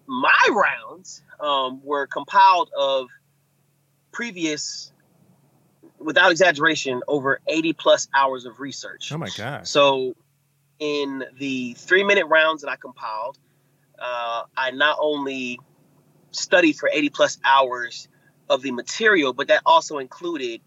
my 0.08 0.50
rounds 0.52 1.24
um, 1.40 1.82
were 1.84 2.08
compiled 2.08 2.70
of 2.78 3.08
previous, 4.12 4.92
without 6.00 6.32
exaggeration, 6.32 7.02
over 7.08 7.40
80 7.48 7.74
plus 7.74 8.08
hours 8.14 8.46
of 8.46 8.60
research. 8.60 9.12
Oh 9.12 9.18
my 9.18 9.30
gosh. 9.36 9.70
So, 9.70 10.16
in 10.80 11.24
the 11.40 11.74
three 11.76 12.04
minute 12.04 12.26
rounds 12.26 12.62
that 12.62 12.70
I 12.70 12.76
compiled, 12.76 13.38
uh, 13.98 14.44
I 14.58 14.72
not 14.72 14.98
only 15.00 15.60
studied 16.32 16.74
for 16.74 16.90
80 16.92 17.10
plus 17.10 17.38
hours 17.44 18.08
of 18.50 18.62
the 18.62 18.72
material, 18.72 19.34
but 19.34 19.48
that 19.48 19.62
also 19.66 20.00
included 20.00 20.62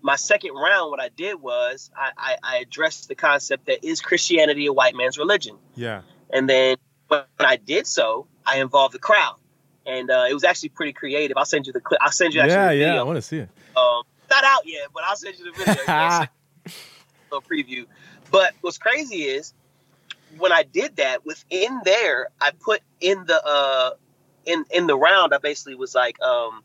my 0.00 0.16
second 0.16 0.54
round. 0.54 0.90
What 0.90 1.00
I 1.00 1.08
did 1.08 1.40
was 1.40 1.90
I, 1.96 2.10
I, 2.16 2.36
I 2.42 2.56
addressed 2.58 3.08
the 3.08 3.14
concept 3.14 3.66
that 3.66 3.84
is 3.84 4.00
Christianity 4.00 4.66
a 4.66 4.72
white 4.72 4.94
man's 4.94 5.18
religion? 5.18 5.56
Yeah. 5.74 6.02
And 6.30 6.48
then 6.48 6.76
when 7.08 7.22
I 7.38 7.56
did 7.56 7.86
so, 7.86 8.26
I 8.46 8.60
involved 8.60 8.94
the 8.94 8.98
crowd. 8.98 9.36
And 9.88 10.10
uh, 10.10 10.26
it 10.28 10.34
was 10.34 10.44
actually 10.44 10.68
pretty 10.68 10.92
creative. 10.92 11.36
I'll 11.36 11.46
send 11.46 11.66
you 11.66 11.72
the 11.72 11.80
clip. 11.80 11.98
I'll 12.02 12.12
send 12.12 12.34
you 12.34 12.40
actually 12.40 12.56
Yeah. 12.56 12.68
the 12.68 12.76
Yeah. 12.76 13.00
I 13.00 13.02
want 13.04 13.16
to 13.16 13.22
see 13.22 13.38
it. 13.38 13.48
Um, 13.74 14.02
not 14.30 14.44
out 14.44 14.66
yet, 14.66 14.88
but 14.92 15.02
I'll 15.04 15.16
send 15.16 15.38
you 15.38 15.44
the 15.46 15.52
video. 15.52 15.72
You 15.72 15.78
know 15.78 15.82
what 15.86 15.88
I'm 15.88 16.10
saying? 16.20 16.28
little 17.30 17.48
preview. 17.48 17.86
But 18.30 18.54
what's 18.60 18.78
crazy 18.78 19.22
is 19.22 19.54
when 20.36 20.52
I 20.52 20.62
did 20.62 20.96
that 20.96 21.24
within 21.24 21.80
there, 21.84 22.28
I 22.40 22.50
put 22.50 22.82
in 23.00 23.24
the 23.26 23.42
uh 23.44 23.90
in 24.44 24.64
in 24.70 24.86
the 24.86 24.96
round. 24.96 25.34
I 25.34 25.38
basically 25.38 25.74
was 25.74 25.94
like, 25.94 26.20
um, 26.20 26.62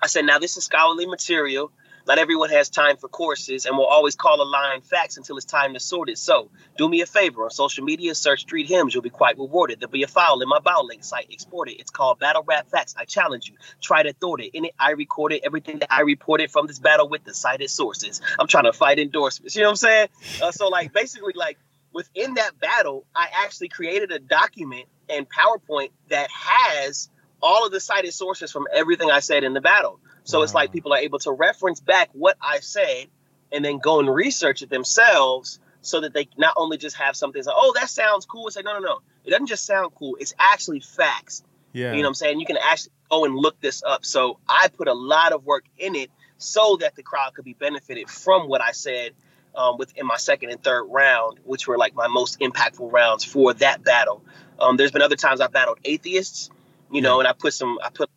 I 0.00 0.06
said, 0.06 0.24
now 0.24 0.38
this 0.38 0.56
is 0.56 0.64
scholarly 0.64 1.06
material. 1.06 1.72
Not 2.10 2.18
everyone 2.18 2.50
has 2.50 2.68
time 2.68 2.96
for 2.96 3.06
courses 3.06 3.66
and 3.66 3.78
will 3.78 3.86
always 3.86 4.16
call 4.16 4.42
a 4.42 4.44
line 4.44 4.80
facts 4.80 5.16
until 5.16 5.36
it's 5.36 5.46
time 5.46 5.74
to 5.74 5.78
sort 5.78 6.08
it. 6.08 6.18
So 6.18 6.50
do 6.76 6.88
me 6.88 7.02
a 7.02 7.06
favor 7.06 7.44
on 7.44 7.50
social 7.50 7.84
media, 7.84 8.16
search 8.16 8.40
Street 8.40 8.66
Hymns. 8.66 8.92
You'll 8.92 9.04
be 9.04 9.10
quite 9.10 9.38
rewarded. 9.38 9.78
There'll 9.78 9.92
be 9.92 10.02
a 10.02 10.08
file 10.08 10.40
in 10.40 10.48
my 10.48 10.58
bio 10.58 10.82
link 10.82 11.04
site. 11.04 11.28
Export 11.30 11.68
it. 11.68 11.78
It's 11.78 11.92
called 11.92 12.18
Battle 12.18 12.42
Rap 12.42 12.68
Facts. 12.68 12.96
I 12.98 13.04
challenge 13.04 13.48
you. 13.48 13.54
Try 13.80 14.02
to 14.02 14.12
thwart 14.12 14.40
it. 14.40 14.56
In 14.56 14.64
it, 14.64 14.74
I 14.76 14.90
recorded 14.90 15.42
everything 15.44 15.78
that 15.78 15.92
I 15.92 16.00
reported 16.00 16.50
from 16.50 16.66
this 16.66 16.80
battle 16.80 17.08
with 17.08 17.22
the 17.22 17.32
cited 17.32 17.70
sources. 17.70 18.20
I'm 18.40 18.48
trying 18.48 18.64
to 18.64 18.72
fight 18.72 18.98
endorsements. 18.98 19.54
You 19.54 19.62
know 19.62 19.68
what 19.68 19.70
I'm 19.70 19.76
saying? 19.76 20.08
Uh, 20.42 20.50
so 20.50 20.66
like 20.66 20.92
basically 20.92 21.34
like 21.36 21.58
within 21.92 22.34
that 22.34 22.58
battle, 22.58 23.06
I 23.14 23.28
actually 23.44 23.68
created 23.68 24.10
a 24.10 24.18
document 24.18 24.86
and 25.08 25.28
PowerPoint 25.30 25.90
that 26.08 26.28
has 26.32 27.08
all 27.42 27.66
of 27.66 27.72
the 27.72 27.80
cited 27.80 28.12
sources 28.12 28.50
from 28.50 28.66
everything 28.72 29.10
I 29.10 29.20
said 29.20 29.44
in 29.44 29.54
the 29.54 29.60
battle. 29.60 30.00
So 30.24 30.38
wow. 30.38 30.44
it's 30.44 30.54
like 30.54 30.72
people 30.72 30.92
are 30.92 30.98
able 30.98 31.18
to 31.20 31.32
reference 31.32 31.80
back 31.80 32.10
what 32.12 32.36
I 32.40 32.60
said 32.60 33.08
and 33.52 33.64
then 33.64 33.78
go 33.78 34.00
and 34.00 34.12
research 34.12 34.62
it 34.62 34.70
themselves 34.70 35.58
so 35.82 36.00
that 36.00 36.12
they 36.12 36.28
not 36.36 36.54
only 36.56 36.76
just 36.76 36.96
have 36.96 37.16
something 37.16 37.42
like, 37.42 37.54
oh, 37.56 37.72
that 37.76 37.88
sounds 37.88 38.26
cool. 38.26 38.46
It's 38.46 38.56
like, 38.56 38.64
no, 38.64 38.74
no, 38.74 38.80
no. 38.80 39.00
It 39.24 39.30
doesn't 39.30 39.46
just 39.46 39.64
sound 39.64 39.92
cool. 39.94 40.16
It's 40.20 40.34
actually 40.38 40.80
facts. 40.80 41.42
Yeah. 41.72 41.92
You 41.92 41.98
know 41.98 42.02
what 42.02 42.08
I'm 42.08 42.14
saying? 42.14 42.40
You 42.40 42.46
can 42.46 42.58
actually 42.58 42.92
go 43.10 43.24
and 43.24 43.34
look 43.34 43.60
this 43.60 43.82
up. 43.82 44.04
So 44.04 44.38
I 44.48 44.68
put 44.68 44.88
a 44.88 44.92
lot 44.92 45.32
of 45.32 45.44
work 45.44 45.64
in 45.78 45.94
it 45.94 46.10
so 46.38 46.76
that 46.80 46.96
the 46.96 47.02
crowd 47.02 47.34
could 47.34 47.44
be 47.44 47.54
benefited 47.54 48.08
from 48.08 48.48
what 48.48 48.62
I 48.62 48.72
said 48.72 49.12
um, 49.54 49.78
within 49.78 50.06
my 50.06 50.16
second 50.16 50.50
and 50.50 50.62
third 50.62 50.84
round, 50.84 51.38
which 51.44 51.66
were 51.66 51.78
like 51.78 51.94
my 51.94 52.08
most 52.08 52.40
impactful 52.40 52.92
rounds 52.92 53.24
for 53.24 53.54
that 53.54 53.82
battle. 53.84 54.22
Um, 54.58 54.76
there's 54.76 54.92
been 54.92 55.02
other 55.02 55.16
times 55.16 55.40
I've 55.40 55.52
battled 55.52 55.78
atheists, 55.84 56.50
you 56.90 57.00
know, 57.00 57.20
and 57.20 57.28
I 57.28 57.32
put 57.32 57.54
some, 57.54 57.78
I 57.82 57.90
put 57.90 58.10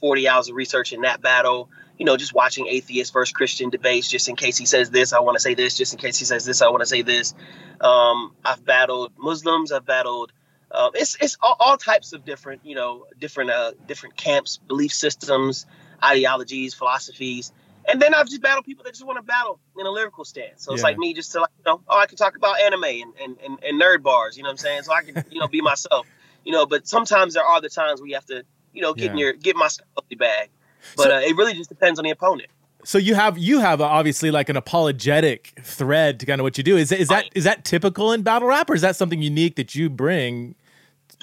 40 0.00 0.28
hours 0.28 0.48
of 0.48 0.56
research 0.56 0.92
in 0.92 1.02
that 1.02 1.20
battle. 1.20 1.70
You 1.98 2.06
know, 2.06 2.16
just 2.16 2.32
watching 2.32 2.66
atheist 2.66 3.12
versus 3.12 3.32
Christian 3.32 3.68
debates, 3.68 4.08
just 4.08 4.28
in 4.28 4.36
case 4.36 4.56
he 4.56 4.64
says 4.64 4.90
this, 4.90 5.12
I 5.12 5.20
want 5.20 5.36
to 5.36 5.40
say 5.40 5.54
this. 5.54 5.76
Just 5.76 5.92
in 5.92 5.98
case 5.98 6.18
he 6.18 6.24
says 6.24 6.46
this, 6.46 6.62
I 6.62 6.68
want 6.68 6.80
to 6.80 6.86
say 6.86 7.02
this. 7.02 7.34
Um, 7.80 8.34
I've 8.42 8.64
battled 8.64 9.12
Muslims. 9.18 9.70
I've 9.70 9.84
battled. 9.84 10.32
Uh, 10.70 10.90
it's 10.94 11.16
it's 11.20 11.36
all, 11.42 11.56
all, 11.58 11.76
types 11.76 12.12
of 12.12 12.24
different, 12.24 12.64
you 12.64 12.74
know, 12.74 13.06
different 13.18 13.50
uh, 13.50 13.72
different 13.86 14.16
camps, 14.16 14.58
belief 14.68 14.92
systems, 14.92 15.66
ideologies, 16.02 16.72
philosophies. 16.72 17.52
And 17.88 18.00
then 18.00 18.14
I've 18.14 18.28
just 18.28 18.42
battled 18.42 18.64
people 18.64 18.84
that 18.84 18.92
just 18.92 19.06
want 19.06 19.18
to 19.18 19.22
battle 19.22 19.58
in 19.78 19.86
a 19.86 19.90
lyrical 19.90 20.24
stance. 20.24 20.64
So 20.64 20.72
it's 20.72 20.82
like 20.82 20.98
me 20.98 21.14
just 21.14 21.32
to 21.32 21.40
like, 21.40 21.50
you 21.58 21.72
know, 21.72 21.80
oh, 21.88 21.98
I 21.98 22.06
can 22.06 22.16
talk 22.16 22.36
about 22.36 22.60
anime 22.60 22.84
and, 22.84 23.12
and, 23.20 23.36
and, 23.44 23.58
and 23.64 23.80
nerd 23.80 24.02
bars, 24.02 24.36
you 24.36 24.42
know 24.42 24.48
what 24.48 24.52
I'm 24.52 24.58
saying? 24.58 24.82
So 24.82 24.92
I 24.92 25.02
can, 25.02 25.24
you 25.30 25.40
know, 25.40 25.48
be 25.48 25.60
myself, 25.60 26.06
you 26.44 26.52
know, 26.52 26.66
but 26.66 26.86
sometimes 26.86 27.34
there 27.34 27.44
are 27.44 27.60
the 27.60 27.68
times 27.68 28.00
where 28.00 28.08
you 28.08 28.14
have 28.14 28.26
to, 28.26 28.44
you 28.72 28.82
know, 28.82 28.94
get 28.94 29.06
yeah. 29.06 29.10
in 29.12 29.18
your, 29.18 29.32
get 29.32 29.56
my 29.56 29.68
scholarly 29.68 30.16
bag. 30.16 30.50
But 30.96 31.04
so, 31.04 31.16
uh, 31.16 31.20
it 31.20 31.36
really 31.36 31.54
just 31.54 31.68
depends 31.68 31.98
on 31.98 32.04
the 32.04 32.10
opponent. 32.10 32.48
So 32.84 32.98
you 32.98 33.14
have 33.14 33.36
you 33.36 33.60
have 33.60 33.80
obviously 33.80 34.30
like 34.30 34.48
an 34.48 34.56
apologetic 34.56 35.52
thread 35.62 36.20
to 36.20 36.26
kind 36.26 36.40
of 36.40 36.44
what 36.44 36.56
you 36.56 36.64
do. 36.64 36.76
Is 36.76 36.92
is 36.92 37.08
that 37.08 37.26
is 37.34 37.44
that 37.44 37.64
typical 37.64 38.12
in 38.12 38.22
battle 38.22 38.48
rap, 38.48 38.70
or 38.70 38.74
is 38.74 38.80
that 38.80 38.96
something 38.96 39.20
unique 39.20 39.56
that 39.56 39.74
you 39.74 39.90
bring 39.90 40.54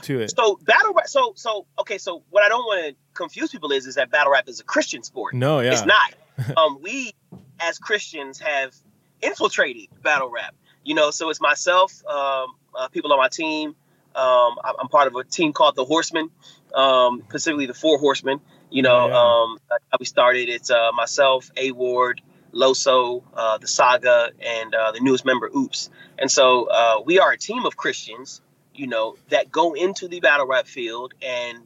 to 0.03 0.19
it? 0.19 0.35
So 0.35 0.59
battle 0.63 0.93
rap. 0.93 1.07
So 1.07 1.33
so 1.35 1.65
okay. 1.79 1.97
So 1.97 2.23
what 2.29 2.43
I 2.43 2.49
don't 2.49 2.63
want 2.65 2.89
to 2.89 2.95
confuse 3.13 3.49
people 3.51 3.71
is 3.71 3.87
is 3.87 3.95
that 3.95 4.11
battle 4.11 4.31
rap 4.31 4.47
is 4.47 4.59
a 4.59 4.63
Christian 4.63 5.01
sport. 5.01 5.33
No, 5.33 5.59
yeah, 5.59 5.71
it's 5.71 5.85
not. 5.85 6.13
um, 6.57 6.79
we 6.81 7.13
as 7.59 7.79
Christians 7.79 8.39
have 8.39 8.75
infiltrated 9.21 9.87
battle 10.03 10.29
rap. 10.29 10.53
You 10.83 10.95
know, 10.95 11.11
so 11.11 11.29
it's 11.29 11.41
myself, 11.41 12.05
um, 12.05 12.55
uh, 12.73 12.87
people 12.89 13.11
on 13.11 13.19
my 13.19 13.27
team. 13.27 13.75
Um, 14.17 14.55
I'm 14.63 14.87
part 14.89 15.07
of 15.07 15.15
a 15.15 15.23
team 15.23 15.53
called 15.53 15.75
the 15.75 15.85
Horsemen, 15.85 16.29
um, 16.73 17.23
specifically 17.29 17.67
the 17.67 17.73
Four 17.73 17.99
Horsemen. 17.99 18.41
You 18.69 18.81
know, 18.81 19.07
yeah. 19.07 19.15
um, 19.15 19.57
we 19.99 20.05
started. 20.05 20.49
It's 20.49 20.71
uh, 20.71 20.91
myself, 20.91 21.51
A 21.55 21.71
Ward, 21.71 22.21
Loso, 22.53 23.23
uh, 23.33 23.57
the 23.59 23.67
Saga, 23.67 24.31
and 24.41 24.73
uh, 24.73 24.91
the 24.91 24.99
newest 24.99 25.25
member, 25.25 25.49
Oops. 25.55 25.89
And 26.17 26.31
so 26.31 26.65
uh, 26.65 27.01
we 27.05 27.19
are 27.19 27.31
a 27.31 27.37
team 27.37 27.65
of 27.65 27.77
Christians, 27.77 28.41
you 28.73 28.87
know, 28.87 29.15
that 29.29 29.51
go 29.51 29.73
into 29.73 30.07
the 30.07 30.19
battle 30.19 30.47
rap 30.47 30.67
field 30.67 31.13
and 31.21 31.59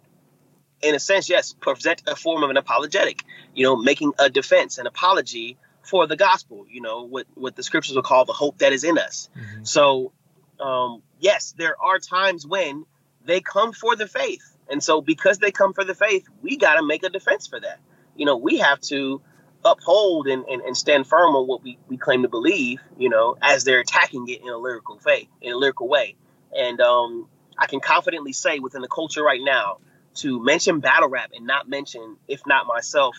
in 0.82 0.96
a 0.96 1.00
sense, 1.00 1.30
yes, 1.30 1.54
present 1.54 2.02
a 2.08 2.16
form 2.16 2.44
of 2.44 2.50
an 2.50 2.58
apologetic, 2.58 3.24
you 3.54 3.64
know, 3.64 3.76
making 3.76 4.14
a 4.20 4.30
defense, 4.30 4.78
an 4.78 4.88
apology 4.88 5.58
for 5.84 6.08
the 6.08 6.16
gospel, 6.16 6.66
you 6.70 6.82
know, 6.82 7.04
what, 7.04 7.28
what 7.36 7.56
the 7.56 7.64
scriptures 7.64 7.96
would 7.96 8.06
call 8.06 8.26
the 8.26 8.34
hope 8.34 8.58
that 8.60 8.74
is 8.74 8.84
in 8.84 8.98
us. 8.98 9.30
Mm-hmm. 9.38 9.64
So, 9.64 10.12
um, 10.60 11.02
yes, 11.22 11.54
there 11.58 11.76
are 11.82 12.00
times 12.00 12.46
when 12.46 12.86
they 13.24 13.40
come 13.40 13.72
for 13.72 13.96
the 13.96 14.08
faith. 14.08 14.44
And 14.70 14.84
so, 14.84 15.02
because 15.02 15.38
they 15.38 15.52
come 15.52 15.74
for 15.74 15.84
the 15.84 15.96
faith, 15.96 16.28
we 16.42 16.58
got 16.58 16.76
to 16.76 16.86
make 16.86 17.04
a 17.04 17.10
defense 17.10 17.48
for 17.48 17.60
that. 17.60 17.80
You 18.16 18.26
know, 18.26 18.38
we 18.38 18.58
have 18.58 18.80
to 18.82 19.22
uphold 19.64 20.28
and, 20.28 20.46
and, 20.46 20.62
and 20.62 20.76
stand 20.76 21.08
firm 21.08 21.36
on 21.36 21.48
what 21.48 21.64
we, 21.64 21.78
we 21.88 21.98
claim 21.98 22.24
to 22.24 22.30
believe, 22.30 22.82
you 22.98 23.10
know, 23.10 23.38
as 23.42 23.64
they're 23.64 23.80
attacking 23.80 24.28
it 24.28 24.42
in 24.42 24.50
a 24.50 24.58
lyrical 24.58 24.98
faith, 25.00 25.28
in 25.42 25.54
a 25.54 25.58
lyrical 25.58 25.88
way. 25.88 26.16
And 26.58 26.82
um, 26.82 27.28
I 27.58 27.68
can 27.68 27.80
confidently 27.80 28.34
say 28.34 28.60
within 28.60 28.82
the 28.82 28.88
culture 28.88 29.24
right 29.24 29.42
now, 29.42 29.78
to 30.16 30.44
mention 30.44 30.80
battle 30.80 31.10
rap 31.10 31.32
and 31.34 31.46
not 31.46 31.70
mention, 31.70 32.18
if 32.28 32.42
not 32.46 32.66
myself, 32.68 33.16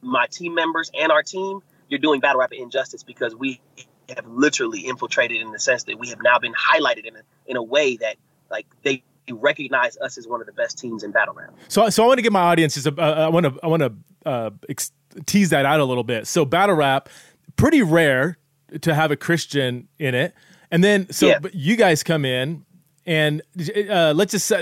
my 0.00 0.26
team 0.26 0.54
members 0.54 0.90
and 0.96 1.10
our 1.10 1.22
team, 1.22 1.60
you're 1.88 2.00
doing 2.00 2.20
battle 2.20 2.40
rap 2.40 2.52
injustice 2.52 3.02
because 3.02 3.34
we 3.34 3.60
have 4.14 4.26
literally 4.26 4.80
infiltrated 4.80 5.40
in 5.40 5.52
the 5.52 5.58
sense 5.58 5.84
that 5.84 5.98
we 5.98 6.08
have 6.08 6.22
now 6.22 6.38
been 6.38 6.54
highlighted 6.54 7.06
in 7.06 7.16
a, 7.16 7.20
in 7.46 7.56
a 7.56 7.62
way 7.62 7.96
that 7.96 8.16
like 8.50 8.66
they 8.82 9.02
recognize 9.30 9.96
us 9.98 10.18
as 10.18 10.26
one 10.26 10.40
of 10.40 10.46
the 10.46 10.52
best 10.52 10.78
teams 10.78 11.02
in 11.02 11.10
battle 11.10 11.34
rap. 11.34 11.52
So, 11.68 11.88
so 11.90 12.04
I 12.04 12.06
want 12.06 12.18
to 12.18 12.22
give 12.22 12.32
my 12.32 12.42
audience 12.42 12.86
uh, 12.86 12.90
I 12.98 13.28
want 13.28 13.46
to, 13.46 13.58
I 13.62 13.66
want 13.66 13.82
to 13.82 13.92
uh, 14.24 14.50
ex- 14.68 14.92
tease 15.26 15.50
that 15.50 15.66
out 15.66 15.80
a 15.80 15.84
little 15.84 16.04
bit. 16.04 16.26
So, 16.26 16.44
battle 16.44 16.76
rap, 16.76 17.08
pretty 17.56 17.82
rare 17.82 18.38
to 18.80 18.94
have 18.94 19.10
a 19.10 19.16
Christian 19.16 19.88
in 19.98 20.14
it, 20.14 20.34
and 20.70 20.82
then 20.82 21.10
so 21.10 21.26
yeah. 21.26 21.38
you 21.52 21.76
guys 21.76 22.02
come 22.02 22.24
in 22.24 22.64
and 23.06 23.42
uh, 23.88 24.12
let's 24.16 24.32
just 24.32 24.52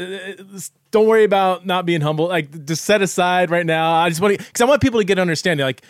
don't 0.90 1.06
worry 1.06 1.24
about 1.24 1.66
not 1.66 1.86
being 1.86 2.02
humble. 2.02 2.28
Like 2.28 2.66
just 2.66 2.84
set 2.84 3.02
aside 3.02 3.50
right 3.50 3.64
now. 3.64 3.94
I 3.94 4.08
just 4.10 4.20
want 4.20 4.38
to 4.38 4.44
because 4.44 4.60
I 4.60 4.66
want 4.66 4.82
people 4.82 5.00
to 5.00 5.04
get 5.04 5.18
an 5.18 5.22
understanding. 5.22 5.64
Like 5.64 5.82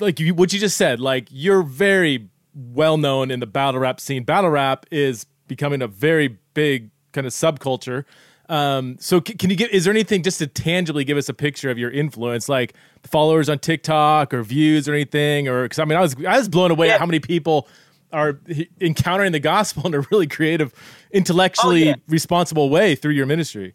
like 0.00 0.20
you, 0.20 0.34
what 0.34 0.52
you 0.52 0.60
just 0.60 0.76
said. 0.76 1.00
Like 1.00 1.28
you're 1.30 1.62
very 1.62 2.28
well 2.54 2.96
known 2.96 3.30
in 3.30 3.40
the 3.40 3.46
battle 3.46 3.80
rap 3.80 4.00
scene. 4.00 4.24
Battle 4.24 4.50
rap 4.50 4.86
is 4.90 5.26
becoming 5.48 5.82
a 5.82 5.86
very 5.86 6.38
big 6.54 6.90
kind 7.12 7.26
of 7.26 7.32
subculture. 7.32 8.04
Um, 8.48 8.96
so 9.00 9.22
c- 9.26 9.34
can 9.34 9.50
you 9.50 9.56
get? 9.56 9.70
Is 9.70 9.84
there 9.84 9.92
anything 9.92 10.22
just 10.22 10.38
to 10.38 10.46
tangibly 10.46 11.04
give 11.04 11.16
us 11.16 11.28
a 11.28 11.34
picture 11.34 11.70
of 11.70 11.78
your 11.78 11.90
influence, 11.90 12.48
like 12.48 12.74
followers 13.02 13.48
on 13.48 13.58
TikTok 13.58 14.34
or 14.34 14.42
views 14.42 14.88
or 14.88 14.94
anything? 14.94 15.48
Or 15.48 15.62
because 15.62 15.78
I 15.78 15.84
mean, 15.84 15.96
I 15.96 16.02
was 16.02 16.14
I 16.26 16.38
was 16.38 16.48
blown 16.48 16.70
away 16.70 16.88
yeah. 16.88 16.94
at 16.94 17.00
how 17.00 17.06
many 17.06 17.20
people 17.20 17.68
are 18.12 18.38
encountering 18.80 19.32
the 19.32 19.40
gospel 19.40 19.86
in 19.86 19.94
a 19.94 20.00
really 20.10 20.26
creative, 20.26 20.72
intellectually 21.10 21.84
oh, 21.84 21.88
yeah. 21.88 21.94
responsible 22.06 22.70
way 22.70 22.94
through 22.94 23.12
your 23.12 23.26
ministry. 23.26 23.74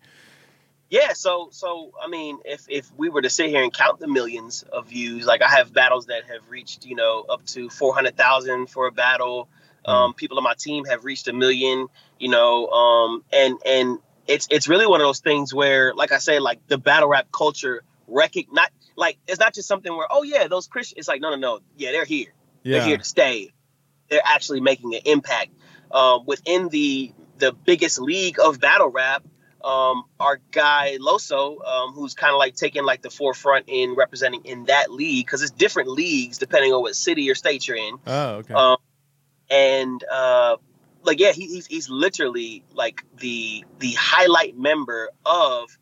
Yeah, 0.90 1.14
so 1.14 1.50
so 1.52 1.92
I 2.02 2.08
mean, 2.08 2.40
if 2.46 2.66
if 2.68 2.92
we 2.98 3.10
were 3.10 3.22
to 3.22 3.30
sit 3.30 3.50
here 3.50 3.62
and 3.62 3.74
count 3.74 4.00
the 4.00 4.08
millions 4.08 4.64
of 4.64 4.88
views, 4.88 5.26
like 5.26 5.42
I 5.42 5.50
have 5.50 5.72
battles 5.72 6.08
that 6.08 6.24
have 6.26 6.50
reached, 6.50 6.86
you 6.86 6.96
know, 6.96 7.26
up 7.30 7.46
to 7.48 7.70
four 7.70 7.94
hundred 7.94 8.18
thousand 8.18 8.68
for 8.68 8.88
a 8.88 8.92
battle. 8.92 9.50
Mm. 9.86 9.92
Um, 9.92 10.14
people 10.14 10.38
on 10.38 10.44
my 10.44 10.56
team 10.56 10.86
have 10.86 11.06
reached 11.06 11.28
a 11.28 11.34
million, 11.34 11.88
you 12.20 12.30
know, 12.30 12.68
um, 12.68 13.24
and 13.32 13.60
and 13.66 14.00
it's 14.28 14.48
it's 14.50 14.68
really 14.68 14.88
one 14.88 15.00
of 15.00 15.06
those 15.06 15.20
things 15.20 15.54
where, 15.54 15.94
like 15.94 16.12
I 16.12 16.18
say, 16.18 16.40
like 16.40 16.60
the 16.68 16.78
battle 16.78 17.10
rap 17.10 17.32
culture 17.32 17.84
recognize, 18.08 18.70
like 18.96 19.18
it's 19.28 19.40
not 19.40 19.54
just 19.54 19.68
something 19.68 19.96
where, 19.96 20.08
oh 20.10 20.24
yeah, 20.24 20.48
those 20.48 20.68
Christians. 20.68 20.98
It's 20.98 21.08
like 21.08 21.22
no, 21.22 21.30
no, 21.30 21.38
no, 21.38 21.60
yeah, 21.78 21.92
they're 21.92 22.06
here, 22.06 22.34
yeah. 22.64 22.80
they're 22.80 22.88
here 22.88 22.98
to 22.98 23.04
stay 23.04 23.54
they're 24.10 24.22
actually 24.26 24.60
making 24.60 24.94
an 24.96 25.02
impact 25.06 25.52
um, 25.92 26.26
within 26.26 26.70
the 26.70 27.14
the 27.38 27.54
biggest 27.54 28.02
league 28.02 28.38
of 28.44 28.60
battle 28.60 28.90
rap. 28.90 29.24
Um, 29.64 30.06
our 30.20 30.40
guy 30.52 30.98
Loso, 31.00 31.66
um, 31.66 31.94
who's 31.94 32.14
kind 32.14 32.32
of 32.34 32.40
like 32.40 32.56
taking 32.56 32.84
like 32.84 33.02
the 33.02 33.10
forefront 33.10 33.66
in 33.68 33.96
representing 33.96 34.46
in 34.46 34.66
that 34.66 34.92
league 34.92 35.26
because 35.26 35.42
it's 35.42 35.52
different 35.52 35.90
leagues 35.90 36.38
depending 36.38 36.72
on 36.72 36.82
what 36.82 36.96
city 36.96 37.30
or 37.30 37.36
state 37.36 37.68
you're 37.68 37.78
in. 37.78 37.98
Oh, 38.08 38.30
okay. 38.36 38.54
Um, 38.54 38.78
and 39.50 40.04
uh, 40.10 40.58
like 41.04 41.20
yeah, 41.20 41.32
he, 41.32 41.48
he's 41.48 41.68
he's 41.68 41.90
literally 41.90 42.64
like 42.74 43.04
the 43.18 43.66
the 43.80 43.92
highlight 43.92 44.58
member 44.58 45.10
of 45.26 45.78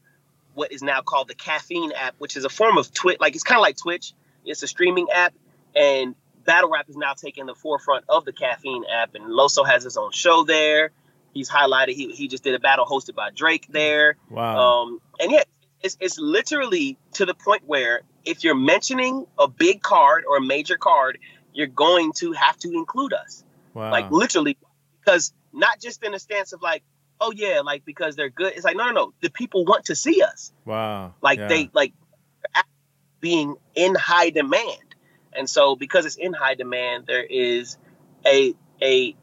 what 0.54 0.72
is 0.72 0.82
now 0.82 1.02
called 1.02 1.28
the 1.28 1.36
Caffeine 1.36 1.92
app, 1.92 2.16
which 2.18 2.36
is 2.36 2.46
a 2.46 2.50
form 2.50 2.78
of 2.78 2.92
Twitch. 2.92 3.20
Like 3.20 3.36
it's 3.36 3.44
kind 3.44 3.60
of 3.60 3.62
like 3.62 3.78
Twitch. 3.78 4.14
It's 4.44 4.64
a 4.64 4.68
streaming 4.68 5.08
app, 5.14 5.34
and 5.76 6.16
battle 6.48 6.72
rap 6.72 6.90
is 6.90 6.98
now 6.98 7.14
taking 7.14 7.46
the 7.46 7.54
forefront 7.54 8.06
of 8.10 8.26
the 8.26 8.34
caffeine 8.34 8.86
app, 8.92 9.14
and 9.14 9.26
Loso 9.26 9.68
has 9.68 9.84
his 9.84 9.98
own 9.98 10.12
show 10.12 10.44
there. 10.44 10.92
He's 11.38 11.50
highlighted. 11.50 11.94
He, 11.94 12.12
he 12.12 12.28
just 12.28 12.44
did 12.44 12.56
a 12.56 12.60
battle 12.60 12.86
hosted 12.86 13.16
by 13.16 13.30
Drake 13.32 13.68
there. 13.70 14.18
Wow. 14.30 14.58
Um, 14.58 15.02
and 15.20 15.32
yeah, 15.32 15.44
it's, 15.82 15.98
it's 16.00 16.18
literally 16.20 16.98
to 17.14 17.26
the 17.26 17.34
point 17.36 17.64
where 17.66 18.02
if 18.26 18.44
you're 18.44 18.56
mentioning 18.56 19.26
a 19.38 19.48
big 19.48 19.82
card 19.82 20.24
or 20.28 20.38
a 20.38 20.42
major 20.42 20.78
card, 20.78 21.18
you're 21.54 21.68
going 21.68 22.12
to 22.18 22.34
have 22.34 22.58
to 22.58 22.72
include 22.72 23.14
us. 23.14 23.44
Wow. 23.74 23.92
Like 23.92 24.12
literally, 24.12 24.58
because 25.00 25.34
not 25.54 25.80
just 25.80 26.04
in 26.04 26.12
the 26.12 26.20
stance 26.20 26.54
of 26.54 26.62
like, 26.62 26.84
oh 27.22 27.32
yeah, 27.32 27.62
like 27.64 27.86
because 27.86 28.16
they're 28.16 28.30
good. 28.30 28.54
It's 28.56 28.66
like 28.66 28.76
no, 28.76 28.86
no, 28.88 28.92
no. 28.92 29.14
The 29.22 29.30
people 29.30 29.66
want 29.66 29.86
to 29.86 29.96
see 29.96 30.22
us. 30.22 30.52
wow. 30.66 31.14
Like 31.22 31.40
Yeah. 31.40 31.48
they 31.48 31.70
like 31.74 31.94
being 33.20 33.56
in 33.76 33.96
high 33.96 34.30
demand, 34.30 34.96
and 35.34 35.50
so 35.50 35.76
because 35.76 36.06
it's 36.06 36.16
in 36.18 36.34
high 36.34 36.56
demand, 36.56 37.06
there 37.08 37.24
is 37.24 37.78
a 38.26 38.54
a 38.82 39.16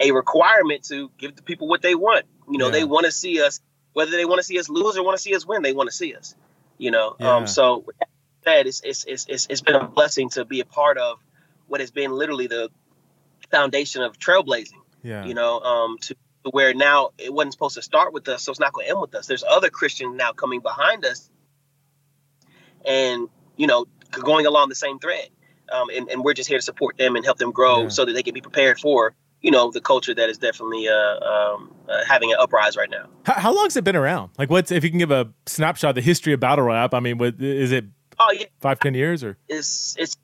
a 0.00 0.12
requirement 0.12 0.84
to 0.84 1.10
give 1.18 1.36
the 1.36 1.42
people 1.42 1.68
what 1.68 1.82
they 1.82 1.94
want. 1.94 2.24
You 2.50 2.58
know, 2.58 2.66
Yeah. 2.66 2.72
they 2.72 2.84
want 2.84 3.06
to 3.06 3.12
see 3.12 3.42
us, 3.42 3.60
whether 3.92 4.10
they 4.12 4.24
want 4.24 4.38
to 4.40 4.42
see 4.44 4.58
us 4.58 4.68
lose 4.68 4.96
or 4.96 5.04
want 5.04 5.16
to 5.16 5.22
see 5.22 5.34
us 5.34 5.44
win. 5.46 5.62
They 5.62 5.72
want 5.72 5.88
to 5.90 5.94
see 5.94 6.14
us. 6.14 6.34
You 6.78 6.90
know, 6.90 7.16
Yeah. 7.18 7.36
um, 7.36 7.46
so 7.46 7.78
with 7.78 7.96
that 7.98 8.08
said, 8.44 8.66
it's, 8.66 8.80
it's 8.82 9.04
it's 9.04 9.26
it's 9.28 9.46
it's 9.50 9.60
been 9.60 9.74
a 9.74 9.86
blessing 9.88 10.28
to 10.30 10.44
be 10.44 10.60
a 10.60 10.64
part 10.64 10.96
of 10.98 11.18
what 11.66 11.80
has 11.80 11.90
been 11.90 12.12
literally 12.12 12.46
the 12.46 12.70
foundation 13.50 14.02
of 14.02 14.18
trailblazing 14.18 14.80
Yeah. 15.02 15.24
you 15.24 15.34
know, 15.34 15.60
um, 15.60 15.98
to 16.02 16.14
to 16.44 16.50
where 16.50 16.72
now 16.72 17.10
it 17.18 17.32
wasn't 17.32 17.52
supposed 17.52 17.74
to 17.74 17.82
start 17.82 18.12
with 18.12 18.28
us, 18.28 18.44
so 18.44 18.50
it's 18.52 18.60
not 18.60 18.72
going 18.72 18.86
to 18.86 18.90
end 18.92 19.00
with 19.00 19.14
us. 19.16 19.26
There's 19.26 19.42
other 19.42 19.70
Christians 19.70 20.14
now 20.16 20.32
coming 20.32 20.60
behind 20.60 21.04
us, 21.04 21.28
and 22.84 23.28
you 23.56 23.66
know, 23.66 23.86
going 24.12 24.46
along 24.46 24.68
the 24.68 24.74
same 24.76 24.98
thread, 25.00 25.28
um, 25.70 25.88
and, 25.90 26.08
and 26.08 26.22
we're 26.24 26.34
just 26.34 26.48
here 26.48 26.58
to 26.58 26.62
support 26.62 26.96
them 26.96 27.16
and 27.16 27.24
help 27.24 27.38
them 27.38 27.50
grow 27.50 27.82
Yeah. 27.82 27.88
so 27.88 28.04
that 28.04 28.12
they 28.12 28.22
can 28.22 28.34
be 28.34 28.40
prepared 28.40 28.78
for 28.78 29.14
you 29.40 29.50
know 29.50 29.70
the 29.70 29.80
culture 29.80 30.14
that 30.14 30.28
is 30.28 30.38
definitely 30.38 30.88
uh, 30.88 31.20
um, 31.20 31.72
uh, 31.88 32.04
having 32.04 32.32
an 32.32 32.38
uprise 32.40 32.76
right 32.76 32.90
now. 32.90 33.06
How, 33.24 33.34
how 33.34 33.54
long's 33.54 33.76
it 33.76 33.84
been 33.84 33.96
around? 33.96 34.30
Like, 34.38 34.50
what's 34.50 34.70
if 34.70 34.84
you 34.84 34.90
can 34.90 34.98
give 34.98 35.10
a 35.10 35.32
snapshot 35.46 35.90
of 35.90 35.94
the 35.96 36.00
history 36.02 36.32
of 36.32 36.40
battle 36.40 36.64
rap? 36.64 36.94
I 36.94 37.00
mean, 37.00 37.18
what 37.18 37.40
is 37.40 37.72
it? 37.72 37.84
Oh 38.18 38.32
yeah, 38.32 38.46
Five, 38.60 38.80
ten 38.80 38.94
years 38.94 39.22
or? 39.22 39.38
it's 39.48 39.94
it's 39.98 40.16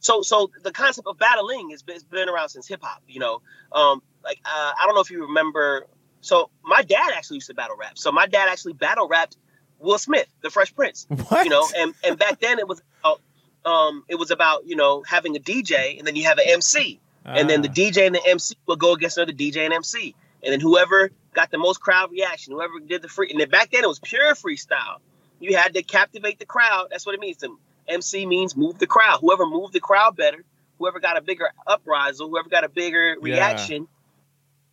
so 0.00 0.20
so 0.20 0.50
the 0.62 0.72
concept 0.72 1.06
of 1.06 1.16
battling 1.16 1.70
has 1.70 1.82
been, 1.82 1.94
has 1.94 2.04
been 2.04 2.28
around 2.28 2.48
since 2.48 2.66
hip 2.66 2.80
hop. 2.82 3.02
You 3.06 3.20
know, 3.20 3.40
um, 3.70 4.02
like 4.24 4.38
uh, 4.44 4.72
I 4.78 4.84
don't 4.84 4.94
know 4.94 5.00
if 5.00 5.10
you 5.10 5.22
remember. 5.26 5.86
So 6.20 6.50
my 6.62 6.82
dad 6.82 7.12
actually 7.16 7.36
used 7.36 7.48
to 7.48 7.54
battle 7.54 7.76
rap. 7.76 7.98
So 7.98 8.12
my 8.12 8.26
dad 8.26 8.48
actually 8.48 8.74
battle 8.74 9.08
rapped 9.08 9.36
Will 9.78 9.98
Smith, 9.98 10.26
the 10.42 10.50
Fresh 10.50 10.74
Prince. 10.74 11.06
What? 11.28 11.44
You 11.44 11.50
know, 11.50 11.66
and 11.76 11.94
and 12.04 12.18
back 12.18 12.40
then 12.40 12.58
it 12.58 12.66
was 12.68 12.82
about 13.00 13.20
um 13.64 14.04
it 14.08 14.16
was 14.16 14.30
about 14.32 14.66
you 14.66 14.74
know 14.76 15.02
having 15.06 15.36
a 15.36 15.40
DJ 15.40 15.98
and 15.98 16.06
then 16.06 16.16
you 16.16 16.24
have 16.24 16.38
an 16.38 16.44
MC 16.48 17.00
and 17.24 17.48
then 17.48 17.62
the 17.62 17.68
Ah, 17.68 17.72
DJ 17.72 18.06
and 18.06 18.14
the 18.14 18.26
MC 18.26 18.56
will 18.66 18.76
go 18.76 18.92
against 18.92 19.16
another 19.16 19.32
DJ 19.32 19.58
and 19.58 19.74
MC 19.74 20.14
and 20.42 20.52
then 20.52 20.60
whoever 20.60 21.10
got 21.34 21.50
the 21.50 21.58
most 21.58 21.80
crowd 21.80 22.10
reaction, 22.10 22.52
whoever 22.52 22.80
did 22.80 23.02
the 23.02 23.08
free 23.08 23.30
and 23.30 23.40
then 23.40 23.48
back 23.48 23.70
then 23.70 23.84
it 23.84 23.88
was 23.88 23.98
pure 23.98 24.34
freestyle. 24.34 24.98
You 25.40 25.56
had 25.56 25.74
to 25.74 25.82
captivate 25.82 26.38
the 26.38 26.46
crowd. 26.46 26.88
That's 26.90 27.04
what 27.04 27.14
it 27.14 27.20
means. 27.20 27.38
The 27.38 27.54
MC 27.88 28.26
means 28.26 28.56
move 28.56 28.78
the 28.78 28.86
crowd. 28.86 29.18
Whoever 29.20 29.46
moved 29.46 29.72
the 29.72 29.80
crowd 29.80 30.16
better, 30.16 30.44
whoever 30.78 31.00
got 31.00 31.16
a 31.16 31.20
bigger 31.20 31.50
uprisal, 31.66 32.28
whoever 32.28 32.48
got 32.48 32.64
a 32.64 32.68
bigger 32.68 33.16
reaction, 33.20 33.88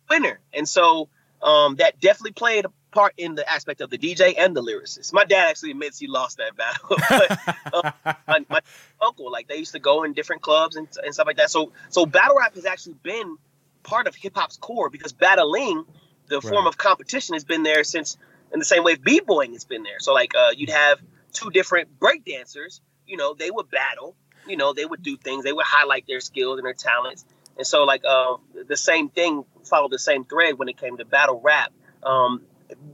winner. 0.08 0.38
And 0.52 0.68
so 0.68 1.08
um, 1.42 1.76
that 1.76 2.00
definitely 2.00 2.32
played 2.32 2.64
a 2.66 2.70
part 2.90 3.14
in 3.16 3.34
the 3.34 3.48
aspect 3.50 3.80
of 3.80 3.90
the 3.90 3.98
DJ 3.98 4.34
and 4.38 4.54
the 4.56 4.62
lyricist. 4.62 5.12
My 5.12 5.24
dad 5.24 5.48
actually 5.48 5.72
admits 5.72 5.98
he 5.98 6.06
lost 6.06 6.38
that 6.38 6.56
battle. 6.56 6.96
but 8.04 8.18
my, 8.26 8.44
my 8.48 8.60
uncle, 9.00 9.30
like 9.30 9.48
they 9.48 9.56
used 9.56 9.72
to 9.72 9.78
go 9.78 10.02
in 10.04 10.12
different 10.12 10.42
clubs 10.42 10.76
and, 10.76 10.88
and 11.04 11.14
stuff 11.14 11.26
like 11.26 11.36
that. 11.36 11.50
So 11.50 11.72
so 11.88 12.06
battle 12.06 12.36
rap 12.38 12.54
has 12.54 12.66
actually 12.66 12.96
been 13.02 13.38
part 13.82 14.06
of 14.06 14.14
hip 14.14 14.32
hop's 14.36 14.56
core 14.56 14.90
because 14.90 15.12
battling, 15.12 15.84
the 16.28 16.40
form 16.40 16.66
of 16.66 16.76
competition, 16.76 17.34
has 17.34 17.44
been 17.44 17.62
there 17.62 17.84
since 17.84 18.16
in 18.52 18.58
the 18.58 18.64
same 18.64 18.84
way 18.84 18.96
b-boying 18.96 19.52
has 19.52 19.64
been 19.64 19.82
there. 19.82 20.00
So 20.00 20.12
like 20.12 20.34
uh, 20.34 20.50
you'd 20.56 20.70
have 20.70 21.00
two 21.32 21.50
different 21.50 21.98
break 21.98 22.24
dancers, 22.24 22.80
you 23.06 23.16
know, 23.16 23.34
they 23.34 23.50
would 23.50 23.70
battle, 23.70 24.16
you 24.46 24.56
know, 24.56 24.72
they 24.72 24.84
would 24.84 25.02
do 25.02 25.16
things, 25.16 25.44
they 25.44 25.52
would 25.52 25.66
highlight 25.66 26.06
their 26.06 26.20
skills 26.20 26.58
and 26.58 26.66
their 26.66 26.74
talents. 26.74 27.24
And 27.56 27.66
so 27.66 27.84
like 27.84 28.04
um, 28.04 28.40
the 28.68 28.76
same 28.76 29.08
thing 29.08 29.44
followed 29.64 29.92
the 29.92 29.98
same 29.98 30.24
thread 30.24 30.58
when 30.58 30.68
it 30.68 30.76
came 30.76 30.96
to 30.96 31.04
battle 31.04 31.40
rap. 31.42 31.72
Um, 32.02 32.42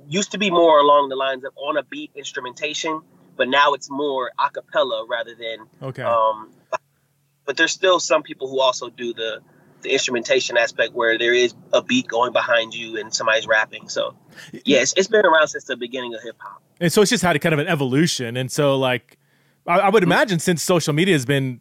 used 0.08 0.32
to 0.32 0.38
be 0.38 0.50
more 0.50 0.78
along 0.78 1.08
the 1.08 1.16
lines 1.16 1.44
of 1.44 1.52
on 1.56 1.76
a 1.76 1.82
beat 1.82 2.10
instrumentation, 2.14 3.00
but 3.36 3.48
now 3.48 3.74
it's 3.74 3.90
more 3.90 4.30
a 4.38 4.50
cappella 4.50 5.06
rather 5.08 5.34
than 5.34 5.66
okay. 5.88 6.02
um, 6.02 6.50
but 7.44 7.56
there's 7.56 7.72
still 7.72 8.00
some 8.00 8.22
people 8.22 8.48
who 8.48 8.60
also 8.60 8.88
do 8.90 9.12
the 9.14 9.40
the 9.82 9.92
instrumentation 9.92 10.56
aspect 10.56 10.94
where 10.94 11.18
there 11.18 11.34
is 11.34 11.54
a 11.72 11.82
beat 11.82 12.08
going 12.08 12.32
behind 12.32 12.74
you 12.74 12.98
and 12.98 13.14
somebody's 13.14 13.46
rapping. 13.46 13.88
So 13.88 14.16
yeah, 14.64 14.78
it's, 14.78 14.94
it's 14.96 15.06
been 15.08 15.24
around 15.24 15.48
since 15.48 15.64
the 15.64 15.76
beginning 15.76 16.14
of 16.14 16.22
hip 16.22 16.36
hop. 16.38 16.62
and 16.80 16.92
so 16.92 17.02
it's 17.02 17.10
just 17.10 17.22
had 17.22 17.36
a 17.36 17.38
kind 17.38 17.52
of 17.52 17.58
an 17.58 17.68
evolution. 17.68 18.36
And 18.36 18.50
so, 18.50 18.76
like, 18.78 19.18
I, 19.66 19.80
I 19.80 19.88
would 19.90 20.02
imagine 20.02 20.38
since 20.38 20.62
social 20.62 20.94
media 20.94 21.14
has 21.14 21.26
been 21.26 21.60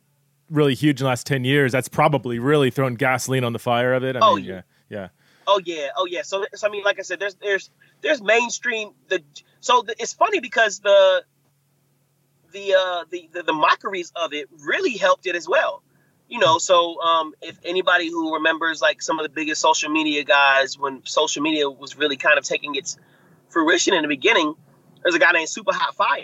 really 0.50 0.76
huge 0.76 1.02
in 1.02 1.04
the 1.06 1.10
last 1.10 1.28
ten 1.28 1.44
years, 1.44 1.72
that's 1.74 1.90
probably 1.90 2.40
really 2.40 2.72
thrown 2.72 2.96
gasoline 2.96 3.44
on 3.44 3.52
the 3.54 3.60
fire 3.60 3.94
of 3.94 4.04
it. 4.04 4.16
I 4.16 4.20
Oh, 4.22 4.36
mean, 4.38 4.46
yeah, 4.46 4.62
yeah. 4.90 5.10
Oh 5.48 5.62
yeah, 5.64 5.90
oh 5.96 6.06
yeah. 6.06 6.22
So, 6.24 6.46
so 6.54 6.68
I 6.68 6.72
mean, 6.72 6.84
like 6.84 7.00
I 7.00 7.04
said, 7.04 7.20
there's 7.20 7.36
there's 7.36 7.70
there's 8.02 8.22
mainstream. 8.22 8.92
The 9.10 9.22
so 9.60 9.84
the, 9.86 9.96
it's 10.00 10.14
funny 10.14 10.40
because 10.40 10.80
the 10.80 11.24
the 12.52 12.74
uh 12.74 13.04
the, 13.10 13.30
the 13.34 13.44
the 13.44 13.54
mockeries 13.54 14.12
of 14.16 14.34
it 14.34 14.50
really 14.64 14.98
helped 14.98 15.28
it 15.28 15.36
as 15.36 15.48
well. 15.48 15.84
You 16.28 16.40
know, 16.40 16.58
so 16.58 17.00
um, 17.02 17.34
if 17.42 17.60
anybody 17.64 18.10
who 18.10 18.34
remembers 18.34 18.82
like 18.82 19.02
some 19.02 19.20
of 19.20 19.24
the 19.24 19.30
biggest 19.30 19.62
social 19.62 19.92
media 19.92 20.24
guys 20.24 20.78
when 20.78 21.06
social 21.06 21.44
media 21.44 21.70
was 21.70 21.98
really 21.98 22.18
kind 22.18 22.40
of 22.40 22.44
taking 22.44 22.74
its 22.74 22.98
fruition 23.50 23.94
in 23.94 24.02
the 24.02 24.08
beginning, 24.08 24.56
there's 25.04 25.14
a 25.14 25.20
guy 25.20 25.32
named 25.34 25.50
Super 25.50 25.72
Hot 25.72 25.96
Fire. 25.96 26.24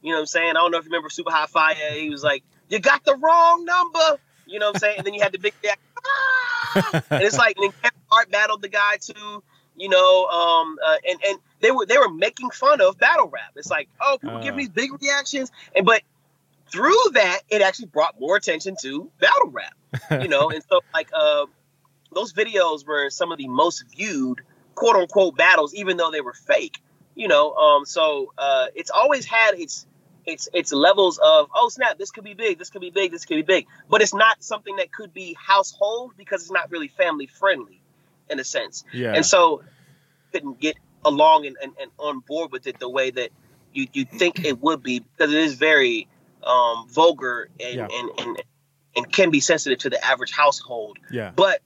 You 0.00 0.10
know 0.10 0.16
what 0.16 0.20
I'm 0.20 0.26
saying? 0.26 0.50
I 0.50 0.54
don't 0.54 0.70
know 0.70 0.78
if 0.78 0.84
you 0.84 0.90
remember 0.90 1.10
Super 1.10 1.30
Hot 1.30 1.50
Fire. 1.50 1.74
He 1.92 2.08
was 2.08 2.22
like, 2.22 2.42
"You 2.70 2.78
got 2.78 3.04
the 3.04 3.16
wrong 3.16 3.66
number." 3.66 4.18
You 4.46 4.58
know 4.58 4.66
what 4.66 4.76
I'm 4.76 4.80
saying? 4.80 4.98
And 4.98 5.06
then 5.06 5.14
you 5.14 5.22
had 5.22 5.32
the 5.32 5.38
big! 5.38 5.54
And 7.10 7.22
it's 7.22 7.38
like 7.38 7.56
and 7.56 7.64
then 7.64 7.72
Kevin 7.82 8.00
Hart 8.10 8.30
battled 8.30 8.62
the 8.62 8.68
guy 8.68 8.96
too. 9.00 9.42
You 9.76 9.88
know, 9.88 10.26
um, 10.26 10.76
uh, 10.86 10.96
and 11.08 11.18
and 11.26 11.38
they 11.60 11.70
were 11.72 11.84
they 11.86 11.98
were 11.98 12.08
making 12.08 12.50
fun 12.50 12.80
of 12.80 12.96
battle 12.98 13.28
rap. 13.28 13.52
It's 13.56 13.70
like, 13.70 13.88
oh, 14.00 14.18
people 14.20 14.40
give 14.42 14.54
Uh. 14.54 14.58
these 14.58 14.68
big 14.68 14.92
reactions, 15.02 15.50
and 15.74 15.84
but 15.84 16.02
through 16.70 16.96
that, 17.14 17.40
it 17.48 17.60
actually 17.60 17.86
brought 17.86 18.18
more 18.20 18.36
attention 18.36 18.76
to 18.82 19.10
battle 19.20 19.50
rap. 19.50 19.74
You 20.22 20.28
know, 20.28 20.50
and 20.50 20.62
so 20.68 20.80
like 20.92 21.08
uh, 21.12 21.46
those 22.12 22.32
videos 22.32 22.86
were 22.86 23.10
some 23.10 23.32
of 23.32 23.38
the 23.38 23.48
most 23.48 23.84
viewed 23.96 24.42
quote 24.74 24.96
unquote 24.96 25.36
battles, 25.36 25.74
even 25.74 25.96
though 25.96 26.10
they 26.10 26.20
were 26.20 26.34
fake. 26.34 26.80
You 27.16 27.28
know, 27.28 27.54
um, 27.54 27.84
so 27.84 28.32
uh, 28.38 28.66
it's 28.74 28.90
always 28.90 29.24
had 29.24 29.54
its 29.58 29.86
its 30.26 30.48
its 30.52 30.72
levels 30.72 31.18
of 31.18 31.48
oh 31.54 31.68
snap, 31.68 31.98
this 31.98 32.10
could 32.10 32.24
be 32.24 32.34
big, 32.34 32.58
this 32.58 32.70
could 32.70 32.80
be 32.80 32.90
big, 32.90 33.12
this 33.12 33.24
could 33.24 33.36
be 33.36 33.42
big, 33.42 33.66
but 33.88 34.02
it's 34.02 34.14
not 34.14 34.42
something 34.42 34.76
that 34.76 34.92
could 34.92 35.12
be 35.12 35.36
household 35.38 36.12
because 36.16 36.42
it's 36.42 36.50
not 36.50 36.70
really 36.70 36.88
family 36.88 37.26
friendly 37.26 37.80
in 38.30 38.38
a 38.40 38.44
sense. 38.44 38.84
Yeah. 38.92 39.14
And 39.14 39.24
so 39.24 39.62
couldn't 40.32 40.60
get 40.60 40.76
along 41.04 41.46
and, 41.46 41.56
and, 41.62 41.72
and 41.80 41.90
on 41.98 42.20
board 42.20 42.50
with 42.52 42.66
it 42.66 42.78
the 42.78 42.88
way 42.88 43.10
that 43.10 43.30
you 43.72 43.86
you 43.92 44.04
think 44.04 44.44
it 44.44 44.60
would 44.62 44.82
be 44.82 45.00
because 45.00 45.32
it 45.32 45.40
is 45.40 45.54
very 45.54 46.08
um, 46.42 46.88
vulgar 46.88 47.48
and, 47.60 47.74
Yeah. 47.76 47.88
and, 47.90 48.10
and 48.18 48.42
and 48.96 49.12
can 49.12 49.30
be 49.30 49.40
sensitive 49.40 49.78
to 49.80 49.90
the 49.90 50.02
average 50.04 50.30
household. 50.32 50.98
yeah. 51.10 51.32
But 51.34 51.60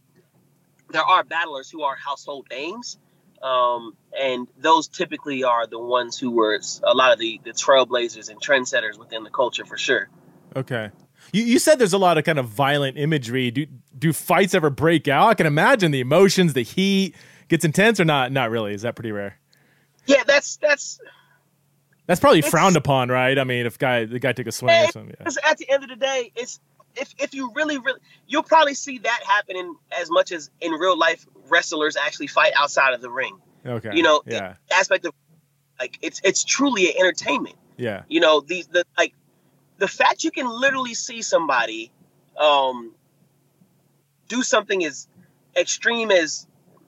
there 0.91 1.03
are 1.03 1.23
battlers 1.25 1.69
who 1.71 1.83
are 1.83 1.95
household 1.95 2.47
names. 2.51 2.97
Um, 3.43 3.97
and 4.19 4.49
those 4.59 4.89
typically 4.89 5.45
are 5.45 5.67
the 5.67 5.79
ones 5.79 6.19
who 6.19 6.31
were 6.31 6.59
a 6.83 6.95
lot 6.95 7.13
of 7.13 7.19
the, 7.19 7.41
the 7.45 7.51
trailblazers 7.51 8.29
and 8.31 8.41
trendsetters 8.41 8.99
within 8.99 9.23
the 9.23 9.31
culture 9.31 9.65
for 9.65 9.77
sure. 9.79 10.09
Okay. 10.57 10.91
You, 11.33 11.45
you 11.45 11.59
said 11.59 11.79
there's 11.79 11.93
a 11.93 11.99
lot 11.99 12.19
of 12.19 12.25
kind 12.25 12.39
of 12.39 12.47
violent 12.47 12.99
imagery. 12.99 13.51
Do 13.51 13.67
do 13.99 14.13
fights 14.13 14.55
ever 14.55 14.71
break 14.71 15.09
out? 15.09 15.29
I 15.29 15.35
can 15.35 15.47
imagine 15.47 15.91
the 15.93 16.01
emotions, 16.01 16.55
the 16.55 16.63
heat 16.63 17.15
gets 17.49 17.65
intense 17.65 18.01
or 18.01 18.05
not. 18.05 18.33
Not 18.33 18.51
really. 18.51 18.75
Is 18.75 18.83
that 18.83 18.97
pretty 18.97 19.13
rare? 19.13 19.39
Yeah, 20.07 20.25
that's 20.25 20.57
that's 20.57 21.01
That's 22.09 22.21
probably 22.21 22.41
frowned 22.41 22.77
upon, 22.77 23.11
right? 23.11 23.39
I 23.39 23.45
mean, 23.45 23.67
if 23.67 23.79
guy 23.79 24.07
the 24.07 24.19
guy 24.19 24.33
took 24.33 24.47
a 24.47 24.53
swing 24.53 24.75
or 24.75 24.91
something. 24.91 25.15
Yeah. 25.21 25.29
At 25.45 25.59
the 25.59 25.69
end 25.69 25.83
of 25.83 25.91
the 25.91 25.97
day, 25.97 26.33
it's 26.35 26.59
if 26.99 27.15
if 27.19 27.35
you 27.35 27.53
really 27.55 27.79
really 27.79 28.01
you'll 28.27 28.43
probably 28.43 28.75
see 28.75 28.99
that 28.99 29.21
happening 29.27 29.75
as 29.99 30.11
much 30.11 30.33
as 30.33 30.51
in 30.61 30.73
real 30.73 30.99
life 30.99 31.27
wrestlers 31.49 31.97
actually 31.97 32.27
fight 32.27 32.53
outside 32.57 32.95
of 32.95 33.01
the 33.01 33.11
ring. 33.11 33.39
Okay. 33.67 33.91
You 33.95 34.03
know, 34.03 34.23
Yeah. 34.27 34.55
Aspect 34.73 35.05
of 35.07 35.13
like 35.79 35.99
it's 36.03 36.21
it's 36.25 36.45
truly 36.45 36.89
an 36.89 36.95
entertainment. 36.99 37.57
Yeah. 37.77 38.03
You 38.09 38.21
know, 38.21 38.41
these 38.41 38.67
the 38.67 38.85
like 38.97 39.15
the 39.79 39.89
fact 39.89 40.25
you 40.25 40.31
can 40.31 40.49
literally 40.49 40.95
see 40.95 41.23
somebody 41.23 41.91
um 42.37 42.93
do 44.29 44.43
something 44.43 44.85
as 44.85 45.09
extreme 45.57 46.11
as 46.11 46.47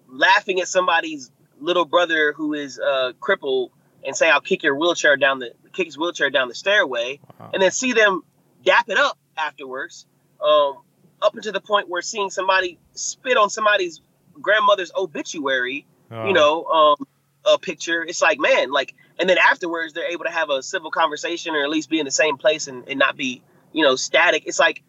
laughing 0.08 0.60
at 0.60 0.68
somebody's 0.68 1.30
little 1.60 1.84
brother 1.84 2.32
who 2.32 2.54
is 2.54 2.78
uh 2.78 3.12
crippled 3.20 3.70
and 4.04 4.16
say 4.16 4.30
I'll 4.30 4.40
kick 4.40 4.62
your 4.62 4.76
wheelchair 4.76 5.16
down 5.16 5.38
the 5.38 5.52
kick 5.72 5.86
his 5.86 5.96
wheelchair 5.98 6.30
down 6.30 6.48
the 6.48 6.54
stairway 6.54 7.20
Wow. 7.38 7.50
and 7.54 7.62
then 7.62 7.70
see 7.70 7.92
them 7.92 8.22
dap 8.64 8.88
it 8.88 8.98
up 8.98 9.18
afterwards 9.40 10.06
um 10.42 10.78
up 11.22 11.34
until 11.34 11.52
the 11.52 11.60
point 11.60 11.88
where 11.88 12.02
seeing 12.02 12.30
somebody 12.30 12.78
spit 12.94 13.36
on 13.36 13.50
somebody's 13.50 14.00
grandmother's 14.40 14.92
obituary 14.96 15.86
Oh, 16.12 16.26
you 16.26 16.32
know, 16.32 16.64
um, 16.64 17.06
a 17.44 17.56
picture. 17.56 18.02
It's 18.02 18.20
like, 18.20 18.40
man, 18.40 18.72
like, 18.72 18.96
and 19.20 19.28
then 19.28 19.38
afterwards 19.38 19.92
they're 19.92 20.10
able 20.10 20.24
to 20.24 20.30
have 20.30 20.50
a 20.50 20.60
civil 20.60 20.90
conversation 20.90 21.54
or 21.54 21.62
at 21.62 21.70
least 21.70 21.88
be 21.88 22.00
in 22.00 22.04
the 22.04 22.10
same 22.10 22.36
place 22.36 22.66
and, 22.66 22.88
and 22.88 22.98
not 22.98 23.16
be, 23.16 23.42
you 23.72 23.84
know, 23.84 23.94
static. 23.94 24.42
It's 24.46 24.58
like, 24.58 24.82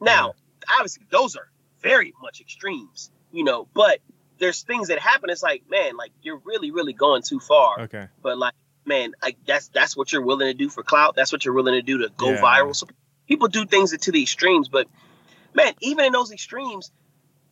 now, 0.00 0.32
obviously, 0.78 1.04
those 1.10 1.36
are 1.36 1.50
very 1.82 2.14
much 2.22 2.40
extremes, 2.40 3.10
you 3.32 3.44
know. 3.44 3.68
But 3.74 3.98
there's 4.38 4.62
things 4.62 4.88
that 4.88 4.98
happen. 4.98 5.28
It's 5.28 5.42
like, 5.42 5.64
man, 5.68 5.96
like 5.98 6.12
you're 6.22 6.40
really, 6.42 6.70
really 6.70 6.94
going 6.94 7.20
too 7.20 7.38
far. 7.38 7.80
Okay. 7.82 8.08
But 8.22 8.38
like, 8.38 8.54
man, 8.86 9.12
like 9.22 9.36
that's 9.46 9.68
that's 9.68 9.94
what 9.94 10.10
you're 10.10 10.22
willing 10.22 10.46
to 10.48 10.54
do 10.54 10.70
for 10.70 10.82
clout. 10.82 11.14
That's 11.16 11.32
what 11.32 11.44
you're 11.44 11.54
willing 11.54 11.74
to 11.74 11.82
do 11.82 11.98
to 11.98 12.08
go 12.16 12.30
Yeah. 12.30 12.40
viral. 12.40 12.74
So 12.74 12.86
people 13.28 13.48
do 13.48 13.64
things 13.66 13.96
to 13.96 14.12
the 14.12 14.22
extremes, 14.22 14.68
but 14.68 14.86
man, 15.54 15.72
even 15.80 16.04
in 16.04 16.12
those 16.12 16.32
extremes, 16.32 16.90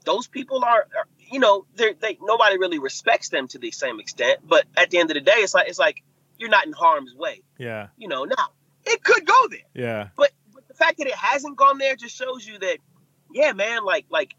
those 0.05 0.27
people 0.27 0.65
are, 0.65 0.87
are 0.97 1.07
you 1.31 1.39
know, 1.39 1.67
they're 1.77 1.95
they 1.95 2.19
nobody 2.21 2.59
really 2.59 2.79
respects 2.79 3.29
them 3.29 3.49
to 3.49 3.59
the 3.59 3.71
same 3.71 4.01
extent. 4.01 4.41
But 4.47 4.65
at 4.77 4.91
the 4.91 4.99
end 4.99 5.11
of 5.11 5.15
the 5.15 5.21
day, 5.21 5.33
it's 5.37 5.55
like 5.55 5.69
it's 5.69 5.79
like 5.79 6.03
you're 6.39 6.49
not 6.49 6.67
in 6.67 6.73
harm's 6.73 7.15
way. 7.15 7.43
Yeah. 7.59 7.89
You 7.99 8.09
know, 8.09 8.25
now 8.25 8.49
it 8.87 9.05
could 9.05 9.27
go 9.27 9.49
there, 9.49 9.59
Yeah. 9.75 10.09
but, 10.17 10.31
but 10.55 10.67
the 10.69 10.75
fact 10.75 10.99
that 10.99 11.07
it 11.07 11.15
hasn't 11.15 11.57
gone 11.57 11.77
there 11.77 11.97
just 11.97 12.17
shows 12.17 12.47
you 12.47 12.59
that, 12.59 12.79
yeah, 13.33 13.53
man, 13.53 13.85
like 13.85 14.07
like 14.09 14.35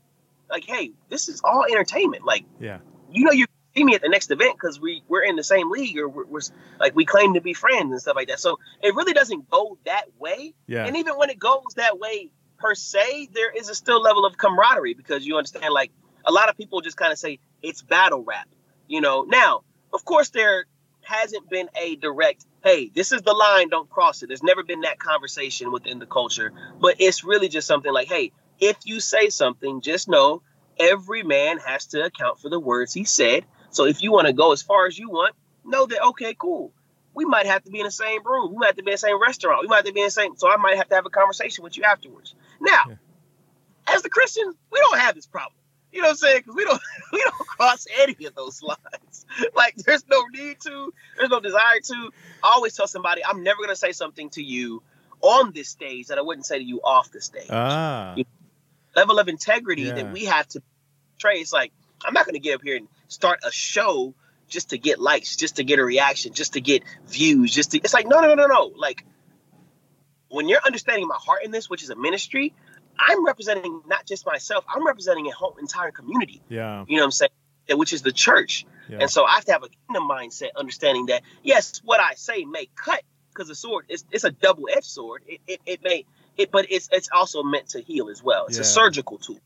like, 0.49 0.65
hey, 0.65 0.91
this 1.09 1.29
is 1.29 1.41
all 1.43 1.63
entertainment. 1.63 2.25
Like, 2.25 2.43
Yeah. 2.59 2.79
you 3.11 3.23
know, 3.23 3.31
you 3.31 3.45
see 3.75 3.83
me 3.83 3.95
at 3.95 4.01
the 4.01 4.09
next 4.09 4.31
event 4.31 4.53
because 4.53 4.79
we 4.79 5.03
we're 5.07 5.23
in 5.23 5.35
the 5.35 5.43
same 5.43 5.69
league 5.69 5.97
or 5.97 6.07
we're, 6.07 6.25
we're 6.25 6.41
like 6.79 6.95
we 6.95 7.05
claim 7.05 7.33
to 7.33 7.41
be 7.41 7.53
friends 7.53 7.91
and 7.91 8.01
stuff 8.01 8.15
like 8.15 8.27
that. 8.27 8.39
So 8.39 8.59
it 8.81 8.95
really 8.95 9.13
doesn't 9.13 9.49
go 9.49 9.77
that 9.85 10.05
way. 10.19 10.53
Yeah. 10.67 10.85
And 10.85 10.97
even 10.97 11.15
when 11.17 11.29
it 11.29 11.39
goes 11.39 11.73
that 11.75 11.99
way 11.99 12.31
per 12.57 12.75
se, 12.75 13.29
there 13.33 13.51
is 13.51 13.69
a 13.69 13.75
still 13.75 14.01
level 14.01 14.25
of 14.25 14.37
camaraderie 14.37 14.93
because 14.93 15.25
you 15.25 15.37
understand, 15.37 15.73
like 15.73 15.91
a 16.25 16.31
lot 16.31 16.49
of 16.49 16.57
people 16.57 16.81
just 16.81 16.97
kind 16.97 17.11
of 17.11 17.17
say 17.17 17.39
it's 17.61 17.81
battle 17.81 18.23
rap. 18.23 18.47
You 18.87 19.01
know, 19.01 19.23
now 19.23 19.63
of 19.93 20.05
course 20.05 20.29
there 20.29 20.65
hasn't 21.03 21.49
been 21.49 21.69
a 21.75 21.95
direct, 21.95 22.45
hey, 22.63 22.91
this 22.93 23.11
is 23.11 23.21
the 23.23 23.33
line, 23.33 23.69
don't 23.69 23.89
cross 23.89 24.21
it. 24.21 24.27
There's 24.27 24.43
never 24.43 24.63
been 24.63 24.81
that 24.81 24.99
conversation 24.99 25.71
within 25.71 25.99
the 25.99 26.05
culture, 26.05 26.53
but 26.79 26.95
it's 26.99 27.23
really 27.23 27.49
just 27.49 27.67
something 27.67 27.91
like, 27.91 28.07
hey, 28.07 28.31
if 28.59 28.77
you 28.85 28.99
say 28.99 29.29
something, 29.29 29.81
just 29.81 30.07
know 30.07 30.43
every 30.79 31.23
man 31.23 31.57
has 31.57 31.87
to 31.87 32.03
account 32.03 32.39
for 32.39 32.49
the 32.49 32.59
words 32.59 32.93
he 32.93 33.03
said. 33.03 33.45
So 33.71 33.85
if 33.85 34.01
you 34.03 34.11
want 34.11 34.27
to 34.27 34.33
go 34.33 34.51
as 34.51 34.61
far 34.61 34.85
as 34.87 34.97
you 34.97 35.09
want, 35.09 35.35
know 35.65 35.85
that 35.85 36.01
okay, 36.09 36.35
cool. 36.37 36.71
We 37.13 37.25
might 37.25 37.45
have 37.45 37.63
to 37.63 37.71
be 37.71 37.79
in 37.79 37.85
the 37.85 37.91
same 37.91 38.23
room. 38.25 38.51
We 38.51 38.57
might 38.57 38.67
have 38.67 38.75
to 38.77 38.83
be 38.83 38.91
in 38.91 38.95
the 38.95 38.97
same 38.99 39.21
restaurant. 39.21 39.61
We 39.61 39.67
might 39.67 39.77
have 39.77 39.85
to 39.85 39.93
be 39.93 39.99
in 40.01 40.07
the 40.07 40.11
same. 40.11 40.35
So 40.37 40.49
I 40.49 40.55
might 40.57 40.77
have 40.77 40.87
to 40.89 40.95
have 40.95 41.05
a 41.05 41.09
conversation 41.09 41.63
with 41.63 41.77
you 41.77 41.83
afterwards. 41.83 42.35
Now, 42.61 42.83
Yeah. 42.87 42.95
as 43.95 44.01
the 44.01 44.09
Christians, 44.09 44.55
we 44.71 44.79
don't 44.79 44.97
have 44.99 45.15
this 45.15 45.27
problem. 45.27 45.55
You 45.91 46.01
know 46.01 46.07
what 46.07 46.11
I'm 46.11 46.17
saying? 46.17 46.37
Because 46.39 46.55
we 46.55 46.63
don't 46.63 46.81
we 47.13 47.19
don't 47.21 47.33
cross 47.33 47.85
any 47.99 48.25
of 48.25 48.35
those 48.35 48.61
lines. 48.63 49.25
like 49.55 49.75
there's 49.75 50.05
no 50.09 50.23
need 50.27 50.59
to. 50.61 50.93
There's 51.17 51.29
no 51.29 51.39
desire 51.41 51.79
to. 51.83 52.11
I 52.43 52.51
always 52.55 52.75
tell 52.75 52.87
somebody 52.87 53.23
I'm 53.25 53.43
never 53.43 53.61
gonna 53.61 53.75
say 53.75 53.91
something 53.91 54.29
to 54.31 54.41
you 54.43 54.81
on 55.21 55.51
this 55.51 55.69
stage 55.69 56.07
that 56.07 56.17
I 56.17 56.21
wouldn't 56.21 56.45
say 56.45 56.57
to 56.57 56.63
you 56.63 56.79
off 56.81 57.11
the 57.11 57.21
stage 57.21 57.47
Ah. 57.49 58.15
level 58.95 59.19
of 59.19 59.27
integrity 59.27 59.83
Yeah. 59.83 59.93
that 59.93 60.11
we 60.11 60.25
have 60.25 60.47
to 60.49 60.61
portray. 61.19 61.39
It's 61.39 61.53
like 61.53 61.71
I'm 62.05 62.13
not 62.13 62.25
going 62.25 62.33
to 62.33 62.39
get 62.39 62.55
up 62.55 62.61
here 62.63 62.77
and 62.77 62.87
start 63.11 63.39
a 63.43 63.51
show 63.51 64.13
just 64.47 64.71
to 64.71 64.77
get 64.77 64.99
likes, 64.99 65.35
just 65.35 65.57
to 65.57 65.63
get 65.63 65.79
a 65.79 65.83
reaction, 65.83 66.33
just 66.33 66.53
to 66.53 66.61
get 66.61 66.83
views, 67.07 67.53
just 67.53 67.71
to. 67.71 67.77
It's 67.77 67.93
like 67.93 68.07
no, 68.07 68.19
no, 68.21 68.27
no, 68.33 68.35
no, 68.35 68.47
no. 68.47 68.71
Like 68.75 69.05
when 70.29 70.47
you're 70.47 70.61
understanding 70.65 71.07
my 71.07 71.17
heart 71.19 71.43
in 71.43 71.51
this, 71.51 71.69
which 71.69 71.83
is 71.83 71.89
a 71.89 71.95
ministry, 71.95 72.53
I'm 72.97 73.25
representing 73.25 73.81
not 73.87 74.05
just 74.05 74.25
myself. 74.25 74.63
I'm 74.67 74.85
representing 74.85 75.27
a 75.27 75.31
whole 75.31 75.55
entire 75.59 75.91
community. 75.91 76.41
Yeah. 76.49 76.85
You 76.87 76.97
know 76.97 77.03
what 77.03 77.05
I'm 77.05 77.11
saying? 77.11 77.31
Which 77.69 77.93
is 77.93 78.01
the 78.01 78.11
church. 78.11 78.65
Yeah. 78.89 78.99
And 79.01 79.09
so 79.09 79.23
I 79.23 79.35
have 79.35 79.45
to 79.45 79.51
have 79.53 79.63
a 79.63 79.69
kingdom 79.69 80.09
mindset, 80.09 80.49
understanding 80.55 81.07
that 81.07 81.21
yes, 81.43 81.81
what 81.83 81.99
I 81.99 82.15
say 82.15 82.43
may 82.45 82.67
cut 82.75 83.01
because 83.33 83.47
the 83.47 83.55
sword 83.55 83.85
is 83.89 84.03
it's 84.11 84.23
a 84.23 84.31
double 84.31 84.67
edged 84.71 84.85
sword. 84.85 85.23
It, 85.27 85.41
it 85.47 85.61
it 85.65 85.83
may 85.83 86.05
it, 86.37 86.51
but 86.51 86.67
it's 86.69 86.89
it's 86.91 87.09
also 87.13 87.43
meant 87.43 87.69
to 87.69 87.81
heal 87.81 88.09
as 88.09 88.21
well. 88.23 88.47
It's 88.47 88.57
Yeah. 88.57 88.61
a 88.61 88.65
surgical 88.65 89.17
tool. 89.17 89.39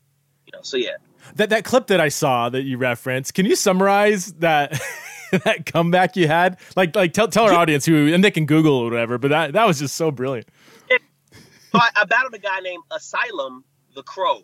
You 0.46 0.52
know, 0.52 0.62
so 0.62 0.76
yeah. 0.76 0.96
That 1.34 1.50
that 1.50 1.64
clip 1.64 1.88
that 1.88 2.00
I 2.00 2.08
saw 2.08 2.48
that 2.48 2.62
you 2.62 2.78
referenced, 2.78 3.34
can 3.34 3.46
you 3.46 3.56
summarize 3.56 4.32
that 4.34 4.80
that 5.32 5.66
comeback 5.66 6.16
you 6.16 6.28
had? 6.28 6.58
Like 6.76 6.94
like 6.94 7.12
tell 7.12 7.28
tell 7.28 7.44
our 7.44 7.54
audience 7.54 7.84
who 7.84 8.12
and 8.12 8.22
they 8.22 8.30
can 8.30 8.46
Google 8.46 8.74
or 8.74 8.90
whatever, 8.90 9.18
but 9.18 9.28
that 9.28 9.52
that 9.54 9.66
was 9.66 9.78
just 9.78 9.96
so 9.96 10.10
brilliant. 10.10 10.48
So 11.72 11.78
I, 11.80 11.90
I 11.96 12.04
battled 12.04 12.34
a 12.34 12.38
guy 12.38 12.60
named 12.60 12.84
Asylum 12.90 13.64
the 13.94 14.02
Crow, 14.02 14.42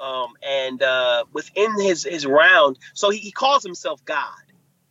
um, 0.00 0.32
and 0.42 0.82
uh, 0.82 1.24
within 1.32 1.78
his 1.80 2.04
his 2.04 2.26
round, 2.26 2.78
so 2.94 3.10
he, 3.10 3.18
he 3.18 3.30
calls 3.30 3.62
himself 3.62 4.04
God. 4.04 4.26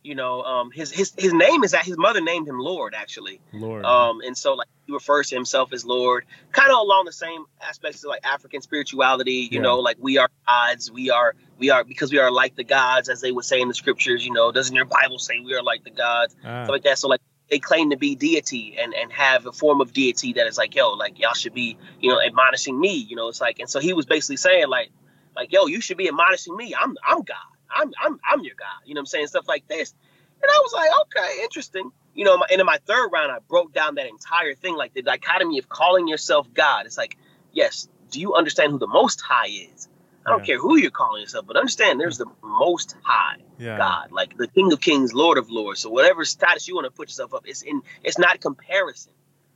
You 0.02 0.16
know, 0.16 0.42
um, 0.42 0.70
his 0.72 0.90
his 0.90 1.12
his 1.16 1.32
name 1.32 1.62
is 1.62 1.70
that 1.72 1.84
his 1.84 1.96
mother 1.96 2.20
named 2.20 2.48
him 2.48 2.58
Lord 2.58 2.94
actually. 2.94 3.40
Lord. 3.52 3.84
Um, 3.84 4.20
and 4.20 4.36
so 4.36 4.54
like 4.54 4.66
he 4.86 4.92
refers 4.92 5.28
to 5.28 5.36
himself 5.36 5.72
as 5.72 5.84
Lord, 5.84 6.24
kind 6.50 6.70
of 6.72 6.78
along 6.78 7.04
the 7.04 7.12
same 7.12 7.44
aspects 7.60 8.02
of 8.02 8.08
like 8.08 8.26
African 8.26 8.62
spirituality. 8.62 9.48
You 9.50 9.58
Yeah. 9.58 9.62
know, 9.62 9.78
like 9.78 9.98
we 10.00 10.18
are 10.18 10.28
gods, 10.46 10.90
we 10.90 11.10
are 11.10 11.34
we 11.58 11.70
are 11.70 11.84
because 11.84 12.10
we 12.10 12.18
are 12.18 12.32
like 12.32 12.56
the 12.56 12.64
gods, 12.64 13.08
as 13.08 13.20
they 13.20 13.30
would 13.30 13.44
say 13.44 13.60
in 13.60 13.68
the 13.68 13.74
scriptures. 13.74 14.26
You 14.26 14.32
know, 14.32 14.50
doesn't 14.50 14.74
your 14.74 14.86
Bible 14.86 15.18
say 15.20 15.38
we 15.38 15.54
are 15.54 15.62
like 15.62 15.84
the 15.84 15.90
gods? 15.90 16.34
Ah. 16.44 16.64
stuff 16.64 16.72
like 16.72 16.82
that. 16.82 16.98
So 16.98 17.06
like 17.08 17.20
they 17.48 17.60
claim 17.60 17.90
to 17.90 17.96
be 17.96 18.16
deity 18.16 18.76
and 18.80 18.92
and 18.94 19.12
have 19.12 19.46
a 19.46 19.52
form 19.52 19.80
of 19.80 19.92
deity 19.92 20.32
that 20.32 20.48
is 20.48 20.58
like, 20.58 20.74
yo, 20.74 20.94
like 20.94 21.20
y'all 21.20 21.34
should 21.34 21.54
be, 21.54 21.76
you 22.00 22.10
know, 22.10 22.20
admonishing 22.20 22.78
me. 22.78 22.94
You 22.94 23.14
know, 23.14 23.28
it's 23.28 23.40
like, 23.40 23.60
and 23.60 23.70
so 23.70 23.78
he 23.78 23.92
was 23.92 24.06
basically 24.06 24.36
saying 24.38 24.66
like, 24.68 24.90
like, 25.36 25.52
yo, 25.52 25.66
you 25.66 25.80
should 25.80 25.96
be 25.96 26.08
admonishing 26.08 26.56
me. 26.56 26.74
I'm 26.74 26.96
I'm 27.06 27.22
God. 27.22 27.36
I'm 27.74 27.92
I'm 28.00 28.18
I'm 28.28 28.44
your 28.44 28.54
guy. 28.58 28.66
You 28.84 28.94
know 28.94 28.98
what 28.98 29.02
I'm 29.02 29.06
saying? 29.06 29.26
Stuff 29.28 29.48
like 29.48 29.66
this. 29.68 29.94
And 30.42 30.50
I 30.50 30.58
was 30.62 30.72
like, 30.72 30.90
okay, 31.02 31.42
interesting. 31.42 31.90
You 32.14 32.24
know, 32.24 32.36
my, 32.36 32.46
and 32.50 32.60
in 32.60 32.66
my 32.66 32.78
third 32.84 33.08
round, 33.12 33.30
I 33.30 33.38
broke 33.48 33.72
down 33.72 33.94
that 33.94 34.06
entire 34.06 34.54
thing, 34.54 34.76
like 34.76 34.92
the 34.92 35.02
dichotomy 35.02 35.58
of 35.58 35.68
calling 35.68 36.08
yourself 36.08 36.52
God. 36.52 36.84
It's 36.86 36.98
like, 36.98 37.16
yes, 37.52 37.88
do 38.10 38.20
you 38.20 38.34
understand 38.34 38.72
who 38.72 38.78
the 38.78 38.86
Most 38.88 39.20
High 39.20 39.46
is? 39.46 39.88
I 40.26 40.30
don't 40.30 40.40
Yeah. 40.40 40.46
care 40.54 40.58
who 40.58 40.76
you're 40.76 40.90
calling 40.90 41.22
yourself, 41.22 41.46
but 41.46 41.56
understand 41.56 42.00
there's 42.00 42.18
the 42.18 42.26
Most 42.42 42.96
High. 43.02 43.36
yeah. 43.58 43.76
God, 43.78 44.10
like 44.12 44.36
the 44.36 44.48
King 44.48 44.72
of 44.72 44.80
Kings, 44.80 45.14
Lord 45.14 45.38
of 45.38 45.48
Lords. 45.50 45.80
So 45.80 45.90
whatever 45.90 46.24
status 46.24 46.66
you 46.68 46.74
want 46.74 46.86
to 46.86 46.90
put 46.90 47.08
yourself 47.08 47.32
up, 47.34 47.44
it's 47.46 47.62
in 47.62 47.82
it's 48.02 48.18
not 48.18 48.40
comparison. 48.40 49.12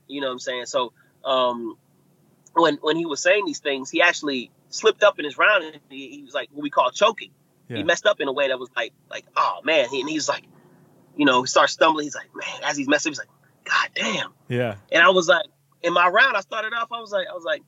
You 0.06 0.20
know 0.20 0.28
what 0.28 0.34
I'm 0.34 0.38
saying? 0.38 0.66
So 0.66 0.92
um 1.24 1.76
when 2.54 2.76
when 2.80 2.96
he 2.96 3.04
was 3.06 3.20
saying 3.20 3.44
these 3.44 3.58
things, 3.58 3.90
he 3.90 4.00
actually 4.02 4.50
slipped 4.70 5.02
up 5.02 5.18
in 5.18 5.24
his 5.24 5.36
round 5.36 5.64
and 5.64 5.78
he, 5.90 6.08
he 6.08 6.22
was 6.22 6.34
like 6.34 6.48
what 6.52 6.62
we 6.62 6.70
call 6.70 6.90
choking. 6.90 7.30
Yeah. 7.68 7.78
He 7.78 7.82
messed 7.82 8.06
up 8.06 8.20
in 8.20 8.28
a 8.28 8.32
way 8.32 8.48
that 8.48 8.58
was 8.58 8.70
like 8.76 8.92
like, 9.10 9.24
oh 9.36 9.60
man, 9.64 9.88
he, 9.88 10.00
and 10.00 10.08
he's 10.08 10.28
like, 10.28 10.44
you 11.16 11.24
know, 11.24 11.42
he 11.42 11.46
starts 11.46 11.72
stumbling, 11.72 12.04
he's 12.04 12.14
like, 12.14 12.28
man, 12.34 12.62
as 12.64 12.76
he's 12.76 12.88
messing 12.88 13.10
up, 13.10 13.12
he's 13.12 13.18
like, 13.18 13.28
God 13.64 13.90
damn. 13.94 14.32
Yeah. 14.48 14.76
And 14.92 15.02
I 15.02 15.10
was 15.10 15.28
like, 15.28 15.46
in 15.82 15.92
my 15.92 16.08
round, 16.08 16.36
I 16.36 16.40
started 16.40 16.72
off, 16.72 16.88
I 16.92 17.00
was 17.00 17.12
like, 17.12 17.26
I 17.28 17.34
was 17.34 17.44
like, 17.44 17.62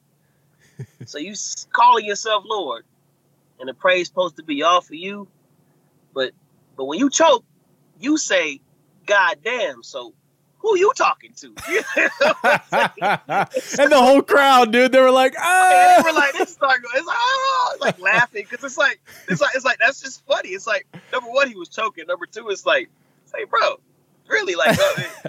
so 1.07 1.19
you 1.19 1.35
calling 1.73 2.05
yourself 2.05 2.45
Lord, 2.47 2.85
and 3.59 3.69
the 3.69 3.75
praise 3.75 4.07
supposed 4.07 4.37
to 4.37 4.45
be 4.45 4.63
all 4.63 4.81
for 4.81 4.95
you, 4.95 5.29
but 6.15 6.33
but 6.77 6.85
when 6.85 6.99
you 6.99 7.11
choke, 7.11 7.45
you 7.99 8.17
say, 8.17 8.61
God 9.07 9.39
damn. 9.43 9.83
So 9.83 10.15
who 10.59 10.77
you 10.77 10.93
talking 10.97 11.33
to? 11.37 11.47
and 13.79 13.91
the 13.91 13.99
whole 13.99 14.23
crowd, 14.23 14.73
dude, 14.73 14.93
they 14.93 15.01
were 15.01 15.11
like, 15.11 15.33
And 15.39 15.43
ah. 15.45 16.03
we're 16.05 16.13
like, 16.13 16.33
this 16.35 16.53
start 16.53 16.83
going, 16.83 16.95
it's 16.97 17.07
like, 17.07 17.17
oh, 17.19 17.71
it's 17.73 17.81
like 17.81 18.01
laughing 18.01 18.47
because 18.49 18.65
it's 18.65 18.79
like, 18.79 19.01
it's 19.29 19.41
like, 19.41 19.55
it's 19.55 19.65
like 19.65 19.79
that's 19.79 20.01
just 20.01 20.25
funny. 20.27 20.51
It's 20.51 20.67
like 20.67 20.87
number 21.13 21.31
one, 21.31 21.49
he 21.49 21.55
was 21.55 21.69
choking. 21.69 22.07
Number 22.07 22.27
two, 22.27 22.49
it's 22.49 22.67
like, 22.67 22.89
say, 23.27 23.45
bro, 23.45 23.81
really, 24.29 24.55
like, 24.55 24.79
uh, 24.79 25.29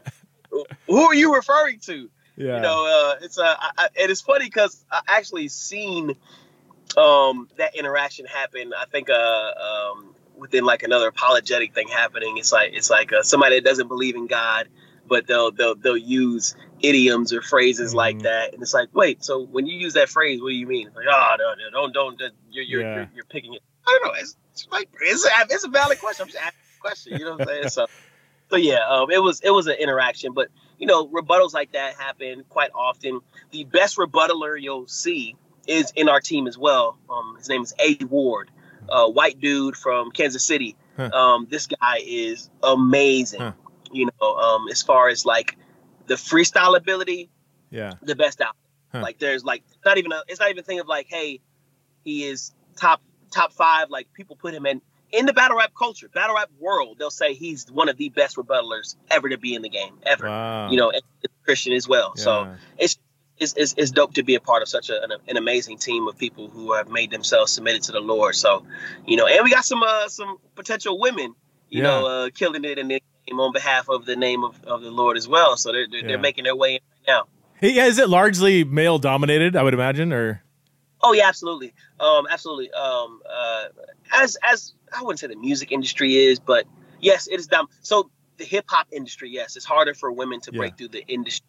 who 0.87 1.01
are 1.01 1.15
you 1.15 1.35
referring 1.35 1.79
to? 1.81 2.09
yeah. 2.39 2.55
you 2.55 2.61
know 2.61 2.85
uh 2.85 3.23
it's 3.23 3.37
uh 3.37 3.55
I, 3.59 3.71
I, 3.77 3.87
and 4.01 4.09
it's 4.09 4.21
funny 4.21 4.45
because 4.45 4.83
i 4.89 5.01
actually 5.07 5.49
seen 5.49 6.15
um 6.97 7.49
that 7.57 7.75
interaction 7.75 8.25
happen 8.25 8.71
i 8.75 8.85
think 8.85 9.09
uh 9.09 9.13
um 9.13 10.15
within 10.37 10.63
like 10.63 10.83
another 10.83 11.09
apologetic 11.09 11.75
thing 11.75 11.89
happening 11.89 12.37
it's 12.37 12.51
like 12.51 12.71
it's 12.73 12.89
like 12.89 13.11
uh, 13.11 13.21
somebody 13.23 13.55
that 13.55 13.65
doesn't 13.65 13.89
believe 13.89 14.15
in 14.15 14.25
god 14.25 14.69
but 15.09 15.27
they'll 15.27 15.51
they'll 15.51 15.75
they'll 15.75 15.97
use 15.97 16.55
idioms 16.81 17.33
or 17.33 17.41
phrases 17.41 17.93
like 17.93 18.17
Mhm. 18.19 18.23
that 18.23 18.53
and 18.53 18.61
it's 18.61 18.73
like 18.73 18.89
wait 18.93 19.23
so 19.23 19.43
when 19.45 19.65
you 19.65 19.77
use 19.77 19.93
that 19.95 20.07
phrase 20.09 20.41
what 20.41 20.49
do 20.49 20.55
you 20.55 20.67
mean 20.67 20.87
it's 20.87 20.95
like 20.95 21.05
oh 21.09 21.35
no, 21.37 21.53
no 21.55 21.69
don't 21.71 21.93
don't 21.93 22.19
don't- 22.19 22.33
you're 22.51 22.63
you're, 22.63 22.81
Yeah. 22.81 22.95
you're, 22.95 23.09
you're 23.15 23.25
picking 23.25 23.53
it 23.55 23.61
i 23.87 23.97
don't 24.01 24.07
know 24.13 24.19
it's, 24.19 24.37
it's 24.53 24.67
like 24.71 24.89
it's 25.01 25.25
a, 25.25 25.29
it's 25.53 25.65
a 25.65 25.69
valid 25.69 25.99
question 25.99 26.23
i'm 26.23 26.29
just 26.29 26.41
asking 26.41 26.59
a 26.77 26.81
question 26.81 27.13
you 27.19 27.25
know 27.25 27.31
what 27.33 27.41
i'm 27.41 27.47
saying 27.47 27.69
so 27.69 27.87
so 28.49 28.55
yeah 28.55 28.87
um 28.87 29.11
it 29.11 29.21
was 29.21 29.41
it 29.41 29.49
was 29.51 29.67
an 29.67 29.75
interaction 29.79 30.33
but 30.33 30.47
you 30.77 30.85
know, 30.87 31.09
rebuttals 31.09 31.53
like 31.53 31.73
that 31.73 31.95
happen 31.95 32.45
quite 32.47 32.71
often. 32.73 33.19
The 33.51 33.65
best 33.65 33.97
rebuttaler 33.97 34.55
you'll 34.61 34.87
see 34.87 35.35
is 35.67 35.91
in 35.93 36.07
our 36.07 36.21
team 36.21 36.47
as 36.47 36.57
well. 36.57 36.97
Um, 37.09 37.35
his 37.37 37.49
name 37.49 37.63
is 37.63 37.73
A 37.85 38.01
Ward, 38.05 38.49
a 38.87 39.09
white 39.09 39.41
dude 39.41 39.75
from 39.75 40.09
Kansas 40.11 40.45
City. 40.45 40.77
Huh. 40.95 41.09
Um, 41.11 41.47
this 41.49 41.67
guy 41.67 41.97
is 42.01 42.49
amazing. 42.63 43.41
Huh. 43.41 43.51
You 43.91 44.09
know, 44.21 44.35
um, 44.35 44.67
as 44.69 44.81
far 44.81 45.09
as 45.09 45.25
like 45.25 45.57
the 46.07 46.15
freestyle 46.15 46.75
ability, 46.75 47.29
yeah. 47.69 47.93
the 48.01 48.15
best 48.15 48.41
out. 48.41 48.55
Huh. 48.91 49.01
Like 49.01 49.19
there's 49.19 49.43
like 49.43 49.63
not 49.85 49.97
even 49.97 50.11
a, 50.11 50.21
it's 50.27 50.39
not 50.39 50.49
even 50.49 50.59
a 50.59 50.63
thing 50.63 50.79
of 50.79 50.87
like, 50.87 51.07
hey, 51.09 51.39
he 52.03 52.25
is 52.25 52.53
top 52.75 53.01
top 53.31 53.53
five. 53.53 53.89
Like 53.89 54.11
people 54.13 54.35
put 54.35 54.53
him 54.53 54.65
in 54.65 54.81
in 55.11 55.25
the 55.25 55.33
battle 55.33 55.57
rap 55.57 55.71
culture, 55.77 56.09
battle 56.09 56.35
rap 56.35 56.49
world. 56.59 56.97
They'll 56.99 57.11
say 57.11 57.33
he's 57.33 57.71
one 57.71 57.89
of 57.89 57.97
the 57.97 58.09
best 58.09 58.35
rebuttalers 58.37 58.95
ever 59.09 59.29
to 59.29 59.37
be 59.37 59.55
in 59.55 59.61
the 59.61 59.69
game 59.69 59.95
ever 60.03 60.27
Wow. 60.27 60.69
you 60.69 60.77
know, 60.77 60.91
and 60.91 61.01
Christian 61.43 61.73
as 61.73 61.87
well. 61.87 62.15
So 62.15 62.55
it's 62.77 62.97
it's, 63.39 63.53
it's, 63.55 63.73
it's 63.77 63.91
dope 63.91 64.15
to 64.15 64.23
be 64.23 64.35
a 64.35 64.39
part 64.39 64.61
of 64.61 64.67
such 64.67 64.89
a, 64.89 65.01
an, 65.01 65.11
an, 65.27 65.37
amazing 65.37 65.77
team 65.77 66.07
of 66.07 66.17
people 66.17 66.49
who 66.49 66.73
have 66.73 66.89
made 66.89 67.09
themselves 67.09 67.53
submitted 67.53 67.83
to 67.83 67.93
the 67.93 68.01
Lord. 68.01 68.35
So, 68.35 68.65
you 69.07 69.15
know, 69.15 69.27
and 69.27 69.45
we 69.45 69.49
got 69.49 69.63
some 69.63 69.81
uh, 69.81 70.09
some 70.09 70.37
potential 70.55 70.99
women, 70.99 71.33
you 71.69 71.81
yeah. 71.81 71.83
know, 71.83 72.05
uh, 72.05 72.29
killing 72.31 72.65
it 72.65 72.77
in 72.77 72.89
the 72.89 73.01
on 73.37 73.51
behalf 73.51 73.89
of 73.89 74.05
the 74.05 74.15
name 74.15 74.45
of, 74.45 74.63
of 74.63 74.81
the 74.81 74.91
Lord 74.91 75.17
as 75.17 75.27
well. 75.27 75.57
So 75.57 75.73
they're 75.73 75.87
they're, 75.89 75.99
yeah. 75.99 76.07
they're 76.07 76.17
making 76.17 76.45
their 76.45 76.55
way 76.55 76.75
in 76.75 76.81
right 76.91 77.07
now. 77.07 77.23
Yeah, 77.61 77.87
is 77.87 77.99
it 77.99 78.07
largely 78.07 78.63
male 78.63 78.99
dominated? 78.99 79.55
I 79.55 79.63
would 79.63 79.73
imagine, 79.73 80.13
or 80.13 80.41
oh 81.01 81.11
yeah, 81.11 81.27
absolutely, 81.27 81.73
um, 81.99 82.25
absolutely. 82.29 82.71
Um, 82.71 83.21
uh, 83.29 83.65
as 84.13 84.37
as 84.41 84.73
I 84.97 85.01
wouldn't 85.01 85.19
say 85.19 85.27
the 85.27 85.35
music 85.35 85.71
industry 85.71 86.15
is, 86.15 86.39
but 86.39 86.65
yes, 87.01 87.27
it 87.27 87.39
is 87.39 87.47
dumb. 87.47 87.67
So 87.81 88.09
the 88.37 88.45
hip 88.45 88.65
hop 88.67 88.87
industry, 88.91 89.29
yes, 89.29 89.57
it's 89.57 89.65
harder 89.65 89.93
for 89.93 90.11
women 90.11 90.39
to 90.41 90.51
yeah. 90.53 90.57
break 90.57 90.77
through 90.77 90.89
the 90.89 91.05
industry 91.05 91.45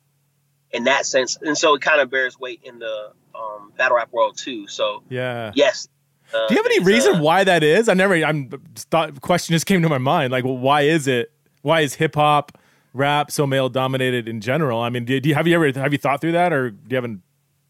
in 0.73 0.85
that 0.85 1.07
sense, 1.07 1.39
and 1.41 1.57
so 1.57 1.75
it 1.75 1.83
kind 1.83 2.01
of 2.01 2.11
bears 2.11 2.39
weight 2.39 2.61
in 2.65 2.81
the 2.81 3.13
um, 3.35 3.73
battle 3.77 3.97
rap 3.97 4.13
world 4.13 4.37
too. 4.37 4.67
So 4.67 5.03
yeah, 5.09 5.53
yes. 5.55 5.89
Uh, 6.33 6.47
Do 6.47 6.55
you 6.55 6.63
have 6.63 6.67
any 6.67 6.81
reason 6.81 7.17
uh, 7.17 7.23
why 7.23 7.45
that 7.45 7.63
is? 7.63 7.89
I 7.89 7.95
never. 7.95 8.15
I'm 8.15 8.51
thought 8.91 9.21
question 9.21 9.53
just 9.53 9.67
came 9.67 9.83
to 9.83 9.89
my 9.89 9.99
mind. 9.99 10.33
Like, 10.33 10.45
well, 10.45 10.59
why 10.59 10.83
is 10.83 11.09
it? 11.09 11.33
Why 11.63 11.81
is 11.81 11.95
hip 11.95 12.15
hop, 12.15 12.59
rap 12.93 13.31
so 13.31 13.47
male 13.47 13.69
dominated 13.69 14.29
in 14.29 14.41
general? 14.41 14.81
I 14.81 14.91
mean, 14.91 15.05
do, 15.05 15.21
do 15.21 15.29
you 15.29 15.35
have 15.35 15.47
you 15.47 15.55
ever 15.55 15.79
have 15.79 15.93
you 15.93 15.99
thought 15.99 16.21
through 16.21 16.33
that, 16.33 16.53
or 16.53 16.71
do 16.71 16.79
you 16.89 16.97
haven't? 16.97 17.23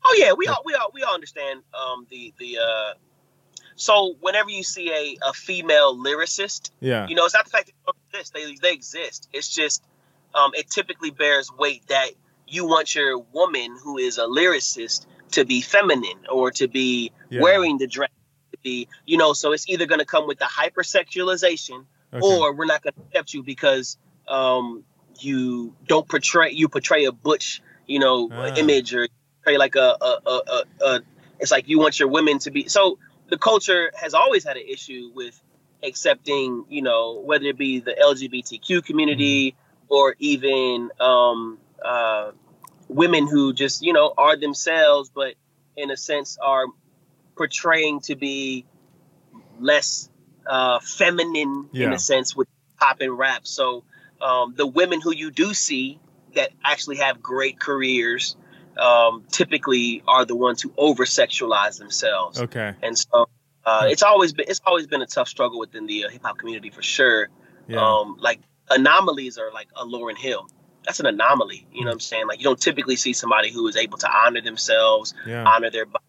Oh 0.04 0.16
yeah, 0.18 0.32
we 0.32 0.46
all 0.46 0.62
we 0.64 0.74
all 0.74 0.90
we 0.92 1.02
all 1.02 1.14
understand 1.14 1.62
um, 1.74 2.06
the 2.10 2.32
the. 2.38 2.58
Uh, 2.58 2.94
so 3.76 4.14
whenever 4.20 4.50
you 4.50 4.62
see 4.62 4.90
a, 4.90 5.28
a 5.28 5.32
female 5.32 5.96
lyricist, 5.96 6.70
yeah, 6.80 7.06
you 7.08 7.14
know, 7.14 7.24
it's 7.24 7.34
not 7.34 7.44
the 7.44 7.50
fact 7.50 7.66
that 7.66 7.94
they 8.12 8.18
exist; 8.18 8.34
they 8.34 8.54
they 8.56 8.72
exist. 8.72 9.28
It's 9.32 9.48
just 9.48 9.82
um, 10.34 10.52
it 10.54 10.70
typically 10.70 11.10
bears 11.10 11.50
weight 11.58 11.86
that 11.88 12.10
you 12.46 12.66
want 12.66 12.94
your 12.94 13.18
woman 13.18 13.76
who 13.82 13.98
is 13.98 14.18
a 14.18 14.24
lyricist 14.24 15.06
to 15.32 15.44
be 15.44 15.60
feminine 15.60 16.26
or 16.30 16.50
to 16.50 16.68
be 16.68 17.12
yeah. 17.30 17.40
wearing 17.40 17.78
the 17.78 17.86
dress 17.86 18.10
to 18.52 18.58
be 18.62 18.88
you 19.06 19.16
know 19.16 19.32
so 19.32 19.52
it's 19.52 19.68
either 19.68 19.86
going 19.86 20.00
to 20.00 20.04
come 20.04 20.26
with 20.26 20.38
the 20.38 20.44
hypersexualization 20.44 21.84
okay. 22.12 22.24
or 22.24 22.54
we're 22.54 22.66
not 22.66 22.82
going 22.82 22.94
to 22.94 23.00
accept 23.02 23.34
you 23.34 23.42
because 23.42 23.98
um, 24.28 24.84
you 25.18 25.74
don't 25.86 26.08
portray 26.08 26.52
you 26.52 26.68
portray 26.68 27.04
a 27.04 27.12
butch 27.12 27.62
you 27.86 27.98
know 27.98 28.28
ah. 28.32 28.54
image 28.56 28.94
or 28.94 29.08
portray 29.42 29.58
like 29.58 29.76
a, 29.76 29.96
a, 30.00 30.18
a, 30.26 30.30
a, 30.30 30.84
a 30.86 31.00
it's 31.38 31.50
like 31.50 31.68
you 31.68 31.78
want 31.78 31.98
your 31.98 32.08
women 32.08 32.38
to 32.38 32.50
be 32.50 32.68
so 32.68 32.98
the 33.28 33.38
culture 33.38 33.90
has 33.94 34.14
always 34.14 34.44
had 34.44 34.56
an 34.56 34.66
issue 34.68 35.10
with 35.14 35.40
accepting 35.82 36.64
you 36.68 36.82
know 36.82 37.20
whether 37.20 37.46
it 37.46 37.58
be 37.58 37.80
the 37.80 37.92
lgbtq 37.92 38.84
community 38.84 39.52
mm-hmm. 39.52 39.94
or 39.94 40.14
even 40.18 40.90
um, 41.00 41.58
uh, 41.82 42.32
women 42.90 43.26
who 43.26 43.52
just 43.52 43.82
you 43.82 43.92
know 43.92 44.12
are 44.16 44.36
themselves, 44.36 45.10
but 45.14 45.34
in 45.76 45.90
a 45.90 45.96
sense 45.96 46.36
are 46.42 46.66
portraying 47.36 48.00
to 48.00 48.16
be 48.16 48.66
less 49.58 50.10
uh, 50.46 50.80
feminine 50.80 51.68
yeah. 51.72 51.86
in 51.86 51.92
a 51.92 51.98
sense 51.98 52.34
with 52.34 52.48
pop 52.78 53.00
and 53.00 53.16
rap. 53.16 53.46
So 53.46 53.84
um, 54.20 54.54
the 54.56 54.66
women 54.66 55.00
who 55.00 55.12
you 55.14 55.30
do 55.30 55.54
see 55.54 55.98
that 56.34 56.50
actually 56.64 56.96
have 56.96 57.22
great 57.22 57.58
careers 57.58 58.36
um, 58.78 59.24
typically 59.30 60.02
are 60.06 60.24
the 60.24 60.36
ones 60.36 60.62
who 60.62 60.72
over 60.76 61.04
sexualize 61.04 61.78
themselves. 61.78 62.40
Okay, 62.40 62.74
and 62.82 62.96
so 62.96 63.28
uh, 63.64 63.86
it's 63.90 64.02
always 64.02 64.32
been 64.32 64.46
it's 64.48 64.60
always 64.64 64.86
been 64.86 65.02
a 65.02 65.06
tough 65.06 65.28
struggle 65.28 65.58
within 65.58 65.86
the 65.86 66.04
uh, 66.04 66.08
hip 66.08 66.22
hop 66.22 66.38
community 66.38 66.70
for 66.70 66.82
sure. 66.82 67.28
Yeah. 67.66 67.84
Um, 67.84 68.16
like 68.20 68.40
anomalies 68.70 69.38
are 69.38 69.52
like 69.52 69.68
a 69.76 69.84
Lauryn 69.84 70.16
Hill 70.16 70.48
that's 70.84 71.00
an 71.00 71.06
anomaly. 71.06 71.66
You 71.72 71.82
know 71.82 71.88
what 71.88 71.94
I'm 71.94 72.00
saying? 72.00 72.26
Like 72.26 72.38
you 72.38 72.44
don't 72.44 72.60
typically 72.60 72.96
see 72.96 73.12
somebody 73.12 73.52
who 73.52 73.66
is 73.68 73.76
able 73.76 73.98
to 73.98 74.10
honor 74.10 74.40
themselves, 74.40 75.14
yeah. 75.26 75.44
honor 75.44 75.70
their 75.70 75.86
body, 75.86 76.04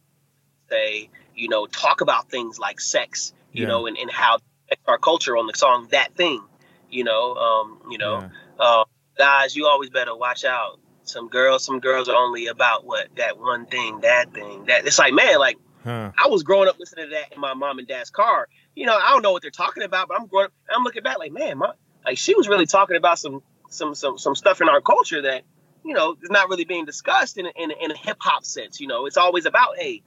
say, 0.69 1.09
you 1.35 1.49
know, 1.49 1.65
talk 1.65 2.01
about 2.01 2.29
things 2.29 2.59
like 2.59 2.79
sex, 2.79 3.33
you 3.51 3.63
yeah. 3.63 3.67
know, 3.67 3.87
and, 3.87 3.97
and 3.97 4.11
how 4.11 4.39
our 4.87 4.97
culture 4.97 5.37
on 5.37 5.47
the 5.47 5.53
song 5.55 5.87
that 5.91 6.15
thing, 6.15 6.41
you 6.89 7.03
know, 7.03 7.35
um, 7.35 7.81
you 7.89 7.97
know, 7.97 8.19
yeah. 8.19 8.29
uh, 8.59 8.83
guys, 9.17 9.55
you 9.55 9.67
always 9.67 9.89
better 9.89 10.15
watch 10.15 10.45
out. 10.45 10.79
Some 11.03 11.29
girls, 11.29 11.65
some 11.65 11.79
girls 11.79 12.07
are 12.09 12.15
only 12.15 12.47
about 12.47 12.85
what 12.85 13.07
that 13.17 13.37
one 13.37 13.65
thing, 13.65 14.01
that 14.01 14.33
thing, 14.33 14.65
that 14.65 14.85
it's 14.85 14.99
like, 14.99 15.13
man, 15.13 15.39
like 15.39 15.57
huh. 15.83 16.11
I 16.17 16.27
was 16.27 16.43
growing 16.43 16.69
up 16.69 16.77
listening 16.79 17.05
to 17.05 17.11
that 17.11 17.33
in 17.33 17.41
my 17.41 17.53
mom 17.53 17.79
and 17.79 17.87
dad's 17.87 18.09
car. 18.09 18.47
You 18.75 18.85
know, 18.85 18.97
I 18.97 19.11
don't 19.11 19.21
know 19.21 19.31
what 19.31 19.41
they're 19.41 19.51
talking 19.51 19.83
about, 19.83 20.07
but 20.07 20.19
I'm 20.19 20.27
growing 20.27 20.45
up, 20.45 20.53
I'm 20.73 20.83
looking 20.83 21.03
back 21.03 21.17
like, 21.19 21.31
man, 21.31 21.57
my, 21.57 21.73
like 22.05 22.17
she 22.17 22.35
was 22.35 22.47
really 22.47 22.65
talking 22.65 22.95
about 22.95 23.19
some 23.19 23.41
some 23.69 23.95
some 23.95 24.17
some 24.17 24.35
stuff 24.35 24.61
in 24.61 24.69
our 24.69 24.81
culture 24.81 25.23
that 25.23 25.43
you 25.83 25.93
know 25.93 26.15
is 26.21 26.29
not 26.29 26.49
really 26.49 26.65
being 26.65 26.85
discussed 26.85 27.37
in 27.37 27.47
a, 27.47 27.51
in 27.55 27.71
in 27.71 27.91
a 27.91 27.97
hip 27.97 28.17
hop 28.19 28.45
sense. 28.45 28.79
You 28.79 28.87
know, 28.87 29.05
it's 29.05 29.17
always 29.17 29.45
about 29.45 29.77
hey, 29.77 30.03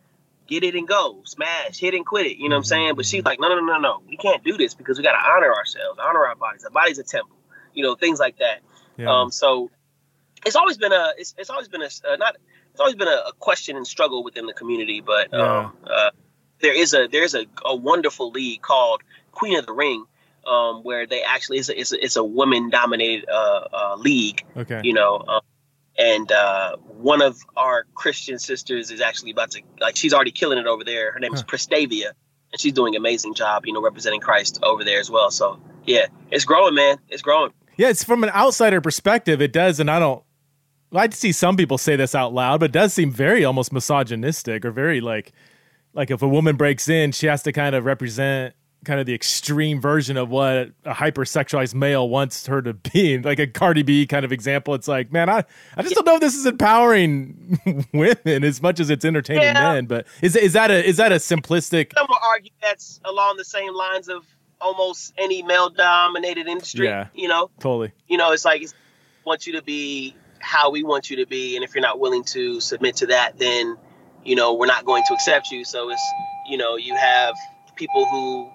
get 0.46 0.64
it 0.64 0.74
and 0.74 0.86
go, 0.86 1.22
smash, 1.24 1.78
hit 1.78 1.94
and 1.94 2.04
quit 2.04 2.26
it. 2.26 2.36
You 2.36 2.48
know 2.48 2.56
what 2.56 2.60
I'm 2.60 2.64
saying? 2.64 2.94
But 2.96 3.06
she's 3.06 3.24
like, 3.24 3.40
no, 3.40 3.48
no, 3.48 3.60
no, 3.60 3.74
no, 3.74 3.78
no. 3.78 4.02
we 4.06 4.16
can't 4.16 4.42
do 4.44 4.56
this 4.56 4.74
because 4.74 4.98
we 4.98 5.04
got 5.04 5.12
to 5.12 5.26
honor 5.26 5.52
ourselves, 5.52 5.98
honor 6.02 6.26
our 6.26 6.34
bodies. 6.34 6.64
Our 6.64 6.70
body's 6.70 6.98
a 6.98 7.04
temple. 7.04 7.36
You 7.72 7.82
know, 7.82 7.94
things 7.94 8.18
like 8.18 8.38
that. 8.38 8.60
Yeah. 8.96 9.12
Um, 9.12 9.30
so 9.30 9.70
it's 10.46 10.56
always 10.56 10.76
been 10.76 10.92
a 10.92 11.12
it's, 11.18 11.34
it's 11.38 11.50
always 11.50 11.68
been 11.68 11.82
a 11.82 11.86
uh, 11.86 12.16
not 12.16 12.36
it's 12.70 12.80
always 12.80 12.96
been 12.96 13.08
a, 13.08 13.22
a, 13.28 13.32
question 13.38 13.76
and 13.76 13.86
struggle 13.86 14.24
within 14.24 14.46
the 14.46 14.52
community, 14.52 15.00
but 15.00 15.28
yeah. 15.32 15.66
um, 15.66 15.76
uh, 15.84 16.10
there 16.60 16.74
is 16.74 16.94
a 16.94 17.08
there's 17.10 17.34
a, 17.34 17.46
a 17.64 17.74
wonderful 17.74 18.30
league 18.30 18.62
called 18.62 19.02
Queen 19.32 19.58
of 19.58 19.66
the 19.66 19.72
Ring 19.72 20.04
um, 20.46 20.82
where 20.82 21.06
they 21.06 21.22
actually 21.22 21.58
it's 21.58 21.68
a, 21.68 21.78
it's 21.78 21.92
a, 21.92 22.04
it's 22.04 22.16
a 22.16 22.24
woman 22.24 22.70
dominated 22.70 23.28
uh, 23.28 23.68
uh, 23.72 23.96
league. 23.96 24.44
Okay. 24.56 24.80
You 24.82 24.94
know, 24.94 25.24
um, 25.26 25.40
and 25.98 26.30
uh, 26.32 26.76
one 26.76 27.22
of 27.22 27.38
our 27.56 27.86
Christian 27.94 28.38
sisters 28.38 28.90
is 28.90 29.00
actually 29.00 29.30
about 29.30 29.52
to 29.52 29.62
like 29.80 29.96
she's 29.96 30.12
already 30.12 30.30
killing 30.30 30.58
it 30.58 30.66
over 30.66 30.84
there. 30.84 31.12
Her 31.12 31.20
name 31.20 31.34
is 31.34 31.40
huh. 31.40 31.46
Prestavia, 31.46 32.12
and 32.52 32.60
she's 32.60 32.72
doing 32.72 32.94
an 32.94 33.00
amazing 33.00 33.34
job. 33.34 33.66
You 33.66 33.72
know, 33.72 33.82
representing 33.82 34.20
Christ 34.20 34.58
over 34.62 34.84
there 34.84 35.00
as 35.00 35.10
well. 35.10 35.30
So 35.30 35.60
yeah, 35.84 36.06
it's 36.30 36.44
growing, 36.44 36.74
man. 36.74 36.98
It's 37.08 37.22
growing. 37.22 37.52
Yeah, 37.76 37.88
it's 37.88 38.04
from 38.04 38.22
an 38.24 38.30
outsider 38.30 38.80
perspective. 38.80 39.40
It 39.40 39.52
does, 39.52 39.80
and 39.80 39.90
I 39.90 39.98
don't. 39.98 40.22
I'd 40.92 41.14
see 41.14 41.32
some 41.32 41.56
people 41.56 41.78
say 41.78 41.96
this 41.96 42.14
out 42.14 42.32
loud, 42.32 42.60
but 42.60 42.66
it 42.66 42.72
does 42.72 42.92
seem 42.92 43.10
very 43.10 43.44
almost 43.44 43.72
misogynistic 43.72 44.64
or 44.64 44.70
very 44.70 45.00
like, 45.00 45.32
like 45.92 46.10
if 46.10 46.22
a 46.22 46.28
woman 46.28 46.54
breaks 46.56 46.88
in, 46.88 47.10
she 47.10 47.26
has 47.26 47.42
to 47.42 47.52
kind 47.52 47.74
of 47.74 47.84
represent 47.84 48.54
kind 48.84 49.00
of 49.00 49.06
the 49.06 49.14
extreme 49.14 49.80
version 49.80 50.16
of 50.16 50.30
what 50.30 50.70
a 50.84 50.94
hypersexualized 50.94 51.74
male 51.74 52.08
wants 52.08 52.46
her 52.46 52.62
to 52.62 52.74
be, 52.74 53.18
like 53.22 53.38
a 53.38 53.46
Cardi 53.46 53.82
B 53.82 54.06
kind 54.06 54.24
of 54.24 54.32
example. 54.32 54.74
It's 54.74 54.88
like, 54.88 55.12
man, 55.12 55.28
I, 55.28 55.44
I 55.76 55.82
just 55.82 55.94
don't 55.94 56.06
know 56.06 56.16
if 56.16 56.20
this 56.20 56.34
is 56.34 56.46
empowering 56.46 57.88
women 57.92 58.44
as 58.44 58.62
much 58.62 58.80
as 58.80 58.90
it's 58.90 59.04
entertaining 59.04 59.42
yeah. 59.42 59.72
men. 59.74 59.86
But 59.86 60.06
is 60.22 60.36
is 60.36 60.52
that 60.52 60.70
a 60.70 60.86
is 60.86 60.96
that 60.98 61.12
a 61.12 61.16
simplistic? 61.16 61.92
Some 61.96 62.06
will 62.08 62.18
argue 62.22 62.50
that's 62.62 63.00
along 63.04 63.36
the 63.36 63.44
same 63.44 63.74
lines 63.74 64.08
of 64.08 64.24
almost 64.60 65.12
any 65.18 65.42
male 65.42 65.70
dominated 65.70 66.46
industry. 66.46 66.86
Yeah, 66.86 67.08
you 67.14 67.28
know, 67.28 67.50
totally. 67.60 67.92
You 68.08 68.18
know, 68.18 68.32
it's 68.32 68.44
like 68.44 68.62
it's, 68.62 68.74
want 69.24 69.46
you 69.46 69.54
to 69.54 69.62
be 69.62 70.14
how 70.38 70.70
we 70.70 70.82
want 70.82 71.10
you 71.10 71.16
to 71.16 71.26
be, 71.26 71.56
and 71.56 71.64
if 71.64 71.74
you're 71.74 71.82
not 71.82 71.98
willing 71.98 72.24
to 72.24 72.60
submit 72.60 72.96
to 72.96 73.06
that, 73.06 73.38
then 73.38 73.76
you 74.24 74.36
know 74.36 74.54
we're 74.54 74.66
not 74.66 74.84
going 74.84 75.02
to 75.08 75.14
accept 75.14 75.50
you. 75.50 75.64
So 75.64 75.90
it's 75.90 76.12
you 76.48 76.56
know 76.56 76.76
you 76.76 76.94
have 76.94 77.34
people 77.76 78.04
who 78.06 78.50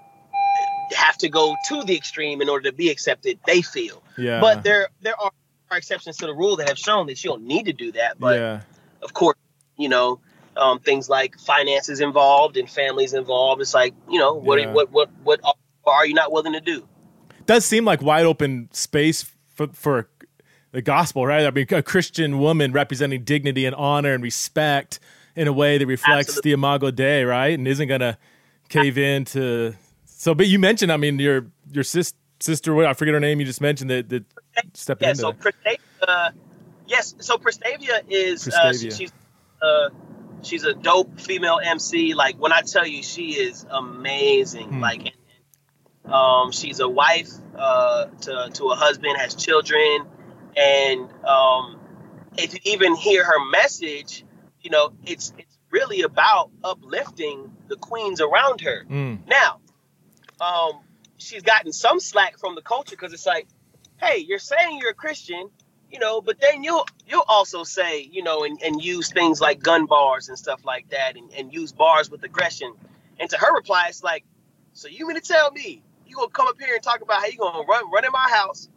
have 0.94 1.18
to 1.20 1.30
go 1.30 1.56
to 1.68 1.84
the 1.84 1.96
extreme 1.96 2.42
in 2.42 2.50
order 2.50 2.70
to 2.70 2.76
be 2.76 2.90
accepted. 2.90 3.40
They 3.46 3.62
feel. 3.62 4.04
Yeah. 4.18 4.40
But 4.42 4.64
there 4.64 4.90
there 5.02 5.20
are, 5.20 5.32
are 5.72 5.78
exceptions 5.78 6.18
to 6.18 6.26
the 6.26 6.34
rule 6.34 6.56
that 6.58 6.68
have 6.68 6.78
shown 6.78 7.08
that 7.08 7.24
you 7.24 7.30
don't 7.30 7.44
need 7.44 7.66
to 7.66 7.74
do 7.74 7.92
that. 7.94 8.20
But 8.20 8.40
yeah. 8.40 8.62
of 9.02 9.14
course, 9.14 9.38
you 9.78 9.90
know, 9.90 10.20
um, 10.58 10.80
things 10.80 11.10
like 11.10 11.38
finances 11.38 12.00
involved 12.00 12.58
and 12.58 12.70
families 12.70 13.14
involved. 13.14 13.62
It's 13.62 13.74
like 13.74 13.94
you 14.10 14.20
know 14.20 14.34
what 14.34 14.60
yeah. 14.60 14.72
what 14.72 14.92
what 14.92 15.10
what 15.24 15.40
are 15.86 16.06
you 16.06 16.14
not 16.14 16.32
willing 16.32 16.54
to 16.54 16.62
do? 16.62 16.88
It 17.40 17.46
does 17.46 17.66
seem 17.66 17.86
like 17.86 18.02
wide 18.02 18.26
open 18.26 18.70
space 18.72 19.32
for 19.48 19.68
for 19.68 20.10
the 20.72 20.82
gospel, 20.82 21.26
right? 21.26 21.46
I 21.46 21.52
mean, 21.52 21.66
a 21.72 21.82
Christian 21.82 22.40
woman 22.40 22.72
representing 22.72 23.24
dignity 23.24 23.66
and 23.66 23.76
honor 23.76 24.14
and 24.14 24.22
respect 24.22 25.00
in 25.36 25.48
a 25.48 25.54
way 25.54 25.78
that 25.78 25.88
reflects 25.88 26.30
Absolutely. 26.30 26.50
the 26.50 26.54
Imago 26.54 26.92
Dei, 26.92 27.24
right? 27.24 27.58
And 27.58 27.68
isn't 27.68 27.88
going 27.88 28.02
to 28.02 28.18
cave 28.68 28.98
in 28.98 29.26
to 29.26 29.74
so, 30.20 30.36
but 30.36 30.48
you 30.48 30.60
mentioned, 30.60 30.92
I 30.92 30.98
mean, 30.98 31.18
your 31.18 31.46
your 31.72 31.86
sis, 31.86 32.14
sister, 32.42 32.86
I 32.86 32.94
forget 32.94 33.14
her 33.14 33.22
name. 33.22 33.40
You 33.40 33.46
just 33.46 33.62
mentioned 33.62 33.90
that 33.90 34.10
that 34.10 34.26
stepping 34.74 35.06
yeah, 35.06 35.12
into. 35.12 35.22
So 35.22 35.32
Prestavia, 35.32 35.78
uh, 36.06 36.32
yes. 36.88 37.16
So 37.20 37.38
Prestavia 37.38 38.04
is 38.10 38.46
uh, 38.50 38.74
she's 38.74 39.14
uh, 39.62 39.90
she's 40.42 40.66
a 40.66 40.74
dope 40.74 41.22
female 41.22 41.62
MC. 41.64 42.16
Like 42.16 42.36
when 42.36 42.52
I 42.52 42.64
tell 42.64 42.86
you, 42.86 43.02
she 43.02 43.32
is 43.32 43.66
amazing. 43.70 44.68
Hmm. 44.68 44.82
Like, 44.82 45.14
um, 46.04 46.52
she's 46.52 46.82
a 46.82 46.90
wife 46.90 47.32
uh, 47.58 48.08
to 48.08 48.50
to 48.56 48.66
a 48.72 48.76
husband, 48.76 49.16
has 49.18 49.36
children, 49.36 50.06
and 50.58 51.10
um, 51.24 51.80
if 52.38 52.54
you 52.54 52.60
even 52.74 52.94
hear 52.98 53.24
her 53.24 53.50
message, 53.52 54.26
you 54.60 54.70
know, 54.70 54.92
it's 55.06 55.32
it's 55.38 55.58
really 55.72 56.02
about 56.02 56.52
uplifting 56.62 57.56
the 57.70 57.78
queens 57.78 58.20
around 58.20 58.60
her. 58.60 58.84
Mm. 58.90 59.26
Now, 59.26 59.62
um, 60.42 60.82
she's 61.18 61.44
gotten 61.44 61.72
some 61.72 62.00
slack 62.00 62.38
from 62.38 62.56
the 62.56 62.62
culture 62.62 62.96
because 62.96 63.14
it's 63.14 63.26
like, 63.26 63.48
hey, 63.98 64.18
you're 64.20 64.40
saying 64.40 64.80
you're 64.80 64.92
a 64.92 64.96
Christian, 64.96 65.50
you 65.92 66.00
know, 66.00 66.22
but 66.22 66.40
then 66.40 66.64
you'll 66.64 66.86
you'll 67.08 67.26
also 67.28 67.64
say, 67.64 68.02
you 68.02 68.24
know, 68.24 68.44
and, 68.44 68.62
and 68.64 68.84
use 68.84 69.12
things 69.12 69.42
like 69.42 69.62
gun 69.62 69.86
bars 69.86 70.30
and 70.30 70.38
stuff 70.38 70.64
like 70.66 70.90
that, 70.90 71.18
and, 71.18 71.32
and 71.34 71.54
use 71.54 71.72
bars 71.72 72.10
with 72.10 72.24
aggression. 72.24 72.74
And 73.20 73.30
to 73.30 73.38
her 73.38 73.54
reply, 73.54 73.86
it's 73.90 74.04
like, 74.04 74.24
so 74.74 74.88
you 74.88 75.08
mean 75.08 75.20
to 75.20 75.22
tell 75.22 75.52
me 75.52 75.84
you 76.06 76.16
gonna 76.16 76.30
come 76.30 76.48
up 76.48 76.60
here 76.60 76.74
and 76.74 76.84
talk 76.84 77.02
about 77.02 77.20
how 77.20 77.28
you 77.28 77.38
gonna 77.38 77.66
run 77.68 77.92
run 77.92 78.06
in 78.06 78.12
my 78.12 78.30
house, 78.30 78.70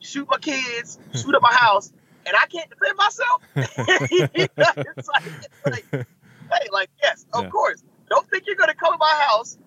shoot 0.00 0.28
my 0.28 0.38
kids, 0.38 0.98
shoot 1.14 1.34
up 1.34 1.42
my 1.42 1.54
house, 1.54 1.92
and 2.26 2.34
I 2.36 2.46
can't 2.46 2.68
defend 2.68 2.96
myself? 2.96 3.42
it's, 3.56 5.08
like, 5.08 5.26
it's 5.26 5.66
like, 5.66 5.86
hey, 5.92 6.68
like 6.72 6.90
yes, 7.02 7.24
of 7.32 7.44
yeah. 7.44 7.50
course. 7.50 7.84
Don't 8.08 8.28
think 8.30 8.44
you're 8.46 8.56
gonna 8.56 8.74
come 8.74 8.92
to 8.92 8.98
my 8.98 9.24
house 9.28 9.58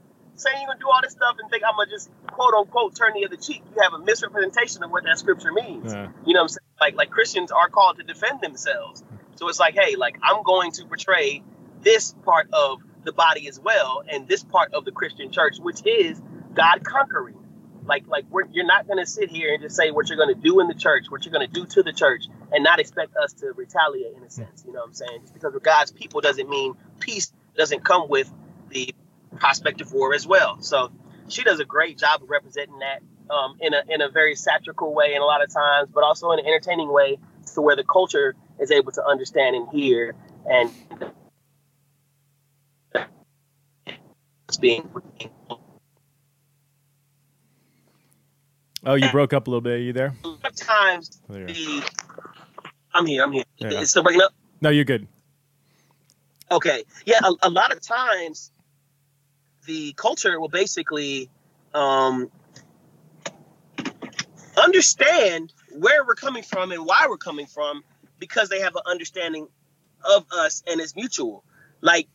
saying 0.42 0.58
you're 0.60 0.68
gonna 0.68 0.80
do 0.80 0.88
all 0.88 1.02
this 1.02 1.14
stuff 1.14 1.38
and 1.40 1.50
think 1.50 1.64
I'm 1.64 1.76
gonna 1.76 1.90
just 1.90 2.10
quote 2.28 2.54
unquote 2.54 2.96
turn 2.96 3.14
the 3.14 3.26
other 3.26 3.38
cheek. 3.38 3.64
You 3.76 3.82
have 3.82 3.94
a 3.94 4.00
misrepresentation 4.00 4.84
of 4.84 4.92
what 4.92 5.04
that 5.04 5.20
scripture 5.20 5.52
means. 5.52 5.94
Yeah. 5.94 6.10
You 6.26 6.34
know 6.34 6.42
what 6.42 6.44
I'm 6.44 6.48
saying? 6.50 6.60
Like 6.80 6.96
like 6.96 7.10
Christians 7.10 7.52
are 7.52 7.70
called 7.70 7.98
to 7.98 8.04
defend 8.04 8.42
themselves. 8.42 9.04
So 9.36 9.48
it's 9.50 9.60
like, 9.60 9.76
hey, 9.76 9.96
like 9.96 10.18
I'm 10.22 10.44
going 10.44 10.72
to 10.74 10.86
portray 10.86 11.44
this 11.82 12.14
part 12.26 12.50
of 12.54 12.80
the 13.04 13.12
body 13.12 13.48
as 13.48 13.60
well, 13.60 14.04
and 14.08 14.28
this 14.28 14.44
part 14.44 14.74
of 14.74 14.86
the 14.86 14.92
Christian 14.92 15.32
church, 15.32 15.58
which 15.60 15.86
is 15.86 16.22
God 16.54 16.84
conquering. 16.84 17.38
Like 17.86 18.08
like 18.08 18.26
you're 18.52 18.66
not 18.66 18.88
gonna 18.88 19.06
sit 19.06 19.30
here 19.30 19.54
and 19.54 19.62
just 19.62 19.76
say 19.76 19.92
what 19.92 20.10
you're 20.10 20.18
gonna 20.18 20.36
do 20.36 20.60
in 20.60 20.68
the 20.68 20.76
church, 20.76 21.06
what 21.10 21.26
you're 21.26 21.34
gonna 21.34 21.48
do 21.48 21.66
to 21.66 21.84
the 21.84 21.94
church, 21.94 22.26
and 22.52 22.64
not 22.64 22.80
expect 22.80 23.16
us 23.18 23.34
to 23.34 23.52
retaliate 23.54 24.16
in 24.16 24.24
a 24.24 24.30
sense. 24.30 24.64
You 24.66 24.74
know 24.74 24.80
what 24.80 24.90
I'm 24.90 24.94
saying? 24.94 25.22
Just 25.22 25.34
because 25.34 25.54
we're 25.54 25.60
God's 25.60 25.92
people 25.92 26.22
doesn't 26.22 26.48
mean 26.50 26.76
peace 27.00 27.34
doesn't 27.58 27.84
come 27.84 28.08
with 28.08 28.32
the 28.70 28.94
prospect 29.38 29.82
of 29.82 29.92
war 29.94 30.14
as 30.14 30.28
well. 30.28 30.62
So 30.62 30.92
she 31.28 31.44
does 31.44 31.60
a 31.60 31.66
great 31.66 31.98
job 31.98 32.24
of 32.24 32.30
representing 32.30 32.80
that 32.80 33.02
um, 33.34 33.58
in 33.60 33.74
a 33.74 33.82
in 33.90 34.02
a 34.02 34.10
very 34.10 34.36
satirical 34.36 34.94
way, 34.94 35.14
and 35.14 35.22
a 35.22 35.26
lot 35.26 35.44
of 35.44 35.54
times, 35.54 35.90
but 35.94 36.04
also 36.04 36.32
in 36.32 36.40
an 36.40 36.46
entertaining 36.46 36.92
way, 36.92 37.18
to 37.54 37.62
where 37.62 37.76
the 37.76 37.84
culture 37.84 38.36
is 38.60 38.72
able 38.72 38.92
to 38.92 39.06
understand 39.06 39.56
and 39.56 39.70
hear 39.70 40.16
and 40.50 40.72
it's 44.48 44.58
being. 44.58 44.90
Oh, 48.84 48.96
you 48.96 49.10
broke 49.12 49.32
up 49.34 49.48
a 49.48 49.50
little 49.50 49.62
bit. 49.62 49.74
Are 49.74 49.78
you 49.78 49.94
there? 49.94 50.16
A 50.24 50.28
lot 50.28 50.46
of 50.46 50.56
times, 50.56 51.22
oh, 51.30 51.34
the, 51.36 51.90
I'm 52.94 53.06
here. 53.06 53.24
I'm 53.24 53.32
here. 53.32 53.44
Yeah. 53.58 53.82
It's 53.82 53.92
still 53.92 54.04
breaking 54.04 54.24
up. 54.24 54.34
No, 54.60 54.70
you're 54.70 54.86
good. 54.86 55.08
Okay. 56.52 56.84
Yeah, 57.06 57.20
a, 57.24 57.48
a 57.48 57.50
lot 57.50 57.72
of 57.72 57.82
times 57.82 58.52
the 59.66 59.94
culture 59.94 60.40
will 60.40 60.50
basically 60.50 61.30
um, 61.74 62.32
understand 64.62 65.54
where 65.78 66.06
we're 66.06 66.16
coming 66.16 66.44
from 66.44 66.72
and 66.72 66.86
why 66.86 67.08
we're 67.10 67.18
coming 67.18 67.46
from 67.46 67.84
because 68.20 68.50
they 68.50 68.60
have 68.62 68.76
an 68.76 68.84
understanding 68.86 69.48
of 70.04 70.26
us 70.32 70.64
and 70.68 70.80
it's 70.82 70.96
mutual. 70.96 71.44
Like 71.82 72.08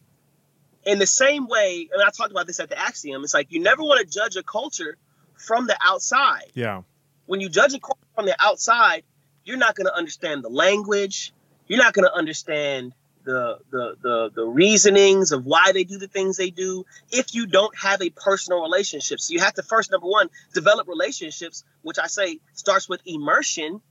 in 0.85 0.99
the 0.99 1.07
same 1.07 1.47
way, 1.49 1.89
and 1.93 2.03
I 2.03 2.11
talked 2.11 2.31
about 2.31 2.47
this 2.47 2.61
at 2.61 2.69
the 2.69 2.79
Axiom, 2.79 3.25
it's 3.25 3.35
like 3.35 3.51
you 3.51 3.61
never 3.61 3.83
want 3.83 4.01
to 4.01 4.07
judge 4.07 4.37
a 4.37 4.43
culture 4.43 4.97
from 5.35 5.67
the 5.67 5.77
outside. 5.83 6.51
Yeah. 6.55 6.83
When 7.27 7.41
you 7.41 7.49
judge 7.49 7.75
a 7.75 7.81
culture 7.81 8.07
from 8.15 8.27
the 8.27 8.37
outside, 8.39 9.03
you're 9.45 9.57
not 9.57 9.75
going 9.75 9.87
to 9.87 9.95
understand 9.95 10.45
the 10.45 10.49
language. 10.49 11.33
You're 11.67 11.79
not 11.79 11.93
going 11.93 12.05
to 12.05 12.15
understand 12.15 12.95
the, 13.27 13.59
the 13.71 13.97
the 14.01 14.31
the 14.37 14.45
reasonings 14.47 15.33
of 15.33 15.45
why 15.45 15.73
they 15.73 15.85
do 15.85 15.99
the 15.99 16.07
things 16.07 16.37
they 16.37 16.51
do 16.51 16.87
if 17.11 17.35
you 17.35 17.47
don't 17.47 17.77
have 17.77 18.01
a 18.01 18.11
personal 18.11 18.63
relationship. 18.63 19.21
So 19.21 19.35
you 19.35 19.41
have 19.41 19.55
to 19.55 19.63
first, 19.63 19.91
number 19.91 20.07
one, 20.07 20.31
develop 20.55 20.89
relationships, 20.89 21.65
which 21.83 21.99
I 21.99 22.07
say 22.07 22.39
starts 22.55 22.89
with 22.89 23.03
immersion. 23.05 23.83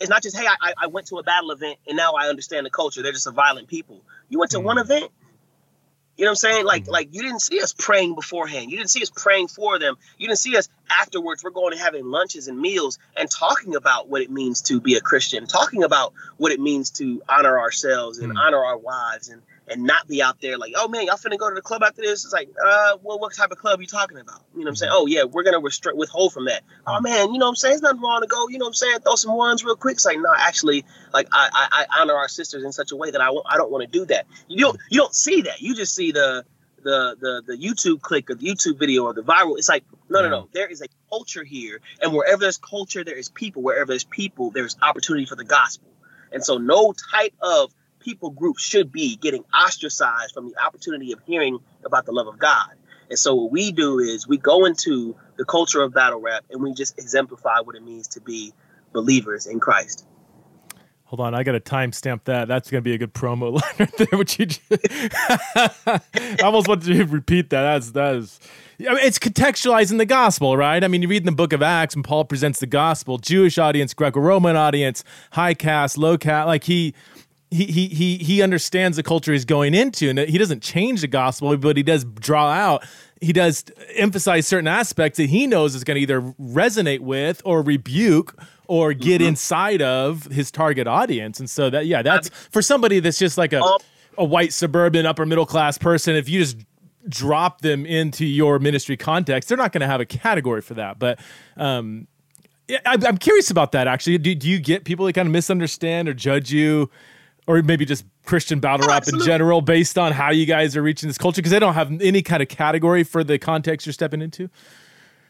It's 0.00 0.10
not 0.10 0.22
just 0.22 0.36
hey, 0.36 0.46
I, 0.46 0.74
I 0.76 0.86
went 0.86 1.08
to 1.08 1.16
a 1.16 1.22
battle 1.22 1.50
event 1.50 1.78
and 1.88 1.96
now 1.96 2.12
I 2.12 2.28
understand 2.28 2.66
the 2.66 2.70
culture. 2.70 3.02
They're 3.02 3.10
just 3.10 3.26
a 3.26 3.32
violent 3.32 3.68
people. 3.68 4.02
You 4.28 4.38
went 4.38 4.50
to 4.52 4.58
mm-hmm. 4.58 4.66
one 4.66 4.78
event, 4.78 5.10
you 6.18 6.24
know 6.24 6.30
what 6.30 6.44
I'm 6.44 6.50
saying? 6.50 6.64
Like, 6.66 6.82
mm-hmm. 6.82 6.90
like 6.90 7.14
you 7.14 7.22
didn't 7.22 7.42
see 7.42 7.60
us 7.62 7.72
praying 7.72 8.16
beforehand. 8.16 8.72
You 8.72 8.76
didn't 8.76 8.90
see 8.90 9.02
us 9.02 9.10
praying 9.10 9.48
for 9.48 9.78
them. 9.78 9.96
You 10.18 10.26
didn't 10.26 10.40
see 10.40 10.56
us 10.56 10.68
afterwards. 10.90 11.44
We're 11.44 11.50
going 11.50 11.72
and 11.72 11.80
having 11.80 12.06
lunches 12.06 12.48
and 12.48 12.58
meals 12.58 12.98
and 13.16 13.30
talking 13.30 13.76
about 13.76 14.08
what 14.08 14.20
it 14.20 14.30
means 14.30 14.62
to 14.62 14.80
be 14.80 14.96
a 14.96 15.00
Christian, 15.00 15.46
talking 15.46 15.84
about 15.84 16.14
what 16.36 16.50
it 16.50 16.58
means 16.58 16.90
to 16.90 17.22
honor 17.28 17.56
ourselves 17.56 18.18
and 18.18 18.30
mm-hmm. 18.30 18.38
honor 18.38 18.64
our 18.64 18.76
wives 18.76 19.28
and 19.28 19.42
and 19.70 19.84
not 19.84 20.08
be 20.08 20.22
out 20.22 20.40
there 20.40 20.58
like, 20.58 20.72
oh 20.76 20.88
man, 20.88 21.06
y'all 21.06 21.16
finna 21.16 21.38
go 21.38 21.48
to 21.48 21.54
the 21.54 21.62
club 21.62 21.82
after 21.82 22.02
this. 22.02 22.24
It's 22.24 22.32
like, 22.32 22.50
uh, 22.64 22.98
well, 23.02 23.18
what 23.18 23.34
type 23.34 23.50
of 23.50 23.58
club 23.58 23.78
are 23.78 23.82
you 23.82 23.88
talking 23.88 24.18
about? 24.18 24.42
You 24.54 24.60
know 24.60 24.64
what 24.64 24.68
I'm 24.70 24.76
saying? 24.76 24.92
Mm-hmm. 24.92 25.02
Oh 25.02 25.06
yeah, 25.06 25.24
we're 25.24 25.42
gonna 25.42 25.60
restrict 25.60 25.96
withhold 25.98 26.32
from 26.32 26.46
that. 26.46 26.62
Oh 26.86 26.92
mm-hmm. 26.92 27.04
man, 27.04 27.32
you 27.32 27.38
know 27.38 27.46
what 27.46 27.50
I'm 27.50 27.56
saying? 27.56 27.74
It's 27.74 27.82
nothing 27.82 28.00
wrong 28.00 28.20
to 28.20 28.26
go. 28.26 28.48
You 28.48 28.58
know 28.58 28.64
what 28.64 28.70
I'm 28.70 28.74
saying? 28.74 29.00
Throw 29.00 29.16
some 29.16 29.36
ones 29.36 29.64
real 29.64 29.76
quick. 29.76 29.94
It's 29.94 30.04
like, 30.04 30.18
no, 30.18 30.32
actually, 30.36 30.84
like 31.12 31.28
I, 31.32 31.48
I, 31.52 31.86
I 31.88 32.00
honor 32.00 32.14
our 32.14 32.28
sisters 32.28 32.64
in 32.64 32.72
such 32.72 32.92
a 32.92 32.96
way 32.96 33.10
that 33.10 33.20
I 33.20 33.26
w- 33.26 33.44
I 33.46 33.56
don't 33.56 33.70
want 33.70 33.90
to 33.90 33.98
do 33.98 34.04
that. 34.06 34.26
You 34.48 34.58
don't 34.58 34.78
you 34.90 35.00
don't 35.00 35.14
see 35.14 35.42
that. 35.42 35.60
You 35.60 35.74
just 35.74 35.94
see 35.94 36.12
the 36.12 36.44
the 36.82 37.16
the 37.20 37.42
the 37.46 37.56
YouTube 37.56 38.00
click 38.00 38.30
or 38.30 38.34
the 38.34 38.46
YouTube 38.46 38.78
video 38.78 39.04
or 39.04 39.12
the 39.12 39.22
viral. 39.22 39.58
It's 39.58 39.68
like 39.68 39.84
no, 40.08 40.22
no, 40.22 40.28
no. 40.28 40.48
There 40.52 40.68
is 40.68 40.80
a 40.80 40.86
culture 41.10 41.44
here, 41.44 41.80
and 42.00 42.12
wherever 42.12 42.40
there's 42.40 42.58
culture, 42.58 43.04
there 43.04 43.16
is 43.16 43.28
people. 43.28 43.62
Wherever 43.62 43.86
there's 43.86 44.04
people, 44.04 44.50
there's 44.50 44.76
opportunity 44.80 45.26
for 45.26 45.36
the 45.36 45.44
gospel. 45.44 45.88
And 46.32 46.44
so, 46.44 46.58
no 46.58 46.94
type 47.10 47.34
of 47.40 47.72
people 48.00 48.30
groups 48.30 48.62
should 48.62 48.92
be 48.92 49.16
getting 49.16 49.44
ostracized 49.54 50.34
from 50.34 50.48
the 50.48 50.62
opportunity 50.62 51.12
of 51.12 51.20
hearing 51.26 51.58
about 51.84 52.06
the 52.06 52.12
love 52.12 52.26
of 52.26 52.38
God. 52.38 52.70
And 53.10 53.18
so 53.18 53.34
what 53.34 53.50
we 53.50 53.72
do 53.72 53.98
is 53.98 54.28
we 54.28 54.36
go 54.36 54.64
into 54.64 55.16
the 55.36 55.44
culture 55.44 55.82
of 55.82 55.94
battle 55.94 56.20
rap 56.20 56.44
and 56.50 56.62
we 56.62 56.74
just 56.74 56.98
exemplify 56.98 57.60
what 57.60 57.74
it 57.74 57.82
means 57.82 58.08
to 58.08 58.20
be 58.20 58.52
believers 58.92 59.46
in 59.46 59.60
Christ. 59.60 60.06
Hold 61.04 61.20
on, 61.20 61.34
I 61.34 61.42
got 61.42 61.52
to 61.52 61.60
timestamp 61.60 62.24
that. 62.24 62.48
That's 62.48 62.70
going 62.70 62.84
to 62.84 62.84
be 62.84 62.94
a 62.94 62.98
good 62.98 63.14
promo 63.14 63.52
line 63.62 63.72
right 63.78 63.96
there. 63.96 64.18
What 64.18 64.38
you 64.38 64.44
just... 64.44 64.60
I 64.70 66.36
almost 66.42 66.68
want 66.68 66.82
to 66.82 67.04
repeat 67.04 67.48
that. 67.48 67.62
That's 67.62 67.92
that 67.92 68.16
is. 68.16 68.40
I 68.80 68.90
mean, 68.90 68.98
it's 68.98 69.18
contextualizing 69.18 69.96
the 69.96 70.04
gospel, 70.04 70.54
right? 70.54 70.84
I 70.84 70.86
mean, 70.86 71.00
you 71.00 71.08
read 71.08 71.22
in 71.22 71.26
the 71.26 71.32
book 71.32 71.54
of 71.54 71.62
Acts, 71.62 71.94
and 71.94 72.04
Paul 72.04 72.26
presents 72.26 72.60
the 72.60 72.66
gospel, 72.66 73.16
Jewish 73.16 73.56
audience, 73.56 73.94
Greco-Roman 73.94 74.54
audience, 74.54 75.02
high 75.32 75.54
caste, 75.54 75.96
low 75.96 76.18
caste. 76.18 76.46
Like 76.46 76.64
he 76.64 76.94
he 77.50 77.64
he 77.66 77.88
he 77.88 78.16
he 78.18 78.42
understands 78.42 78.96
the 78.96 79.02
culture 79.02 79.32
he's 79.32 79.44
going 79.44 79.74
into, 79.74 80.10
and 80.10 80.18
he 80.18 80.38
doesn't 80.38 80.62
change 80.62 81.00
the 81.00 81.06
gospel, 81.06 81.56
but 81.56 81.76
he 81.76 81.82
does 81.82 82.04
draw 82.04 82.50
out. 82.50 82.86
He 83.20 83.32
does 83.32 83.64
emphasize 83.96 84.46
certain 84.46 84.68
aspects 84.68 85.16
that 85.16 85.28
he 85.30 85.46
knows 85.46 85.74
is 85.74 85.82
going 85.82 85.96
to 85.96 86.00
either 86.00 86.20
resonate 86.40 87.00
with 87.00 87.42
or 87.44 87.62
rebuke 87.62 88.38
or 88.66 88.92
get 88.92 89.20
mm-hmm. 89.20 89.28
inside 89.28 89.82
of 89.82 90.24
his 90.24 90.50
target 90.50 90.86
audience. 90.86 91.40
And 91.40 91.48
so 91.48 91.70
that 91.70 91.86
yeah, 91.86 92.02
that's 92.02 92.28
for 92.28 92.62
somebody 92.62 93.00
that's 93.00 93.18
just 93.18 93.38
like 93.38 93.52
a 93.52 93.62
um, 93.62 93.78
a 94.18 94.24
white 94.24 94.52
suburban 94.52 95.06
upper 95.06 95.24
middle 95.24 95.46
class 95.46 95.78
person. 95.78 96.16
If 96.16 96.28
you 96.28 96.40
just 96.40 96.58
drop 97.08 97.62
them 97.62 97.86
into 97.86 98.26
your 98.26 98.58
ministry 98.58 98.96
context, 98.96 99.48
they're 99.48 99.58
not 99.58 99.72
going 99.72 99.80
to 99.80 99.86
have 99.86 100.00
a 100.00 100.06
category 100.06 100.60
for 100.60 100.74
that. 100.74 100.98
But 100.98 101.18
um, 101.56 102.06
I'm 102.84 103.16
curious 103.16 103.50
about 103.50 103.72
that. 103.72 103.88
Actually, 103.88 104.18
do, 104.18 104.34
do 104.34 104.48
you 104.48 104.58
get 104.58 104.84
people 104.84 105.06
that 105.06 105.14
kind 105.14 105.26
of 105.26 105.32
misunderstand 105.32 106.08
or 106.08 106.14
judge 106.14 106.52
you? 106.52 106.90
Or 107.48 107.62
maybe 107.62 107.86
just 107.86 108.04
Christian 108.24 108.60
battle 108.60 108.84
oh, 108.84 108.88
rap 108.88 108.98
absolutely. 108.98 109.24
in 109.24 109.26
general, 109.26 109.62
based 109.62 109.96
on 109.96 110.12
how 110.12 110.30
you 110.30 110.44
guys 110.44 110.76
are 110.76 110.82
reaching 110.82 111.08
this 111.08 111.16
culture? 111.16 111.38
Because 111.38 111.50
they 111.50 111.58
don't 111.58 111.74
have 111.74 111.90
any 112.00 112.20
kind 112.22 112.42
of 112.42 112.48
category 112.48 113.02
for 113.02 113.24
the 113.24 113.38
context 113.38 113.86
you're 113.86 113.94
stepping 113.94 114.20
into. 114.20 114.50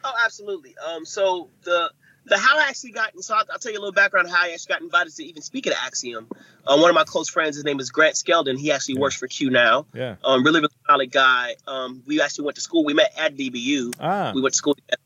Oh, 0.03 0.13
absolutely. 0.25 0.75
Um, 0.85 1.05
so 1.05 1.49
the 1.63 1.91
the 2.25 2.37
how 2.37 2.59
I 2.59 2.67
actually 2.67 2.91
got 2.91 3.11
so 3.23 3.33
I'll, 3.33 3.45
I'll, 3.51 3.57
tell 3.57 3.71
you 3.71 3.77
a 3.77 3.81
little 3.81 3.93
background 3.93 4.27
on 4.27 4.33
how 4.33 4.43
I 4.43 4.49
actually 4.51 4.73
got 4.73 4.81
invited 4.81 5.15
to 5.15 5.23
even 5.23 5.41
speak 5.41 5.65
at 5.65 5.73
Axiom. 5.73 6.27
Um, 6.67 6.81
one 6.81 6.89
of 6.89 6.95
my 6.95 7.05
close 7.05 7.29
friends, 7.29 7.55
his 7.55 7.63
name 7.63 7.79
is 7.79 7.89
Grant 7.89 8.15
Skeldon. 8.15 8.59
He 8.59 8.71
actually 8.71 8.95
yeah. 8.95 9.01
works 9.01 9.15
for 9.15 9.27
Q 9.27 9.49
now. 9.49 9.85
Yeah. 9.93 10.15
Um, 10.23 10.43
really, 10.43 10.59
really 10.59 10.73
solid 10.85 11.11
guy. 11.11 11.55
Um, 11.65 12.03
we 12.05 12.21
actually 12.21 12.45
went 12.45 12.55
to 12.55 12.61
school. 12.61 12.83
We 12.83 12.93
met 12.93 13.13
at 13.17 13.37
DBU. 13.37 13.93
Ah. 13.99 14.33
We 14.35 14.41
went 14.41 14.53
to 14.53 14.57
school 14.57 14.75
together. 14.75 15.01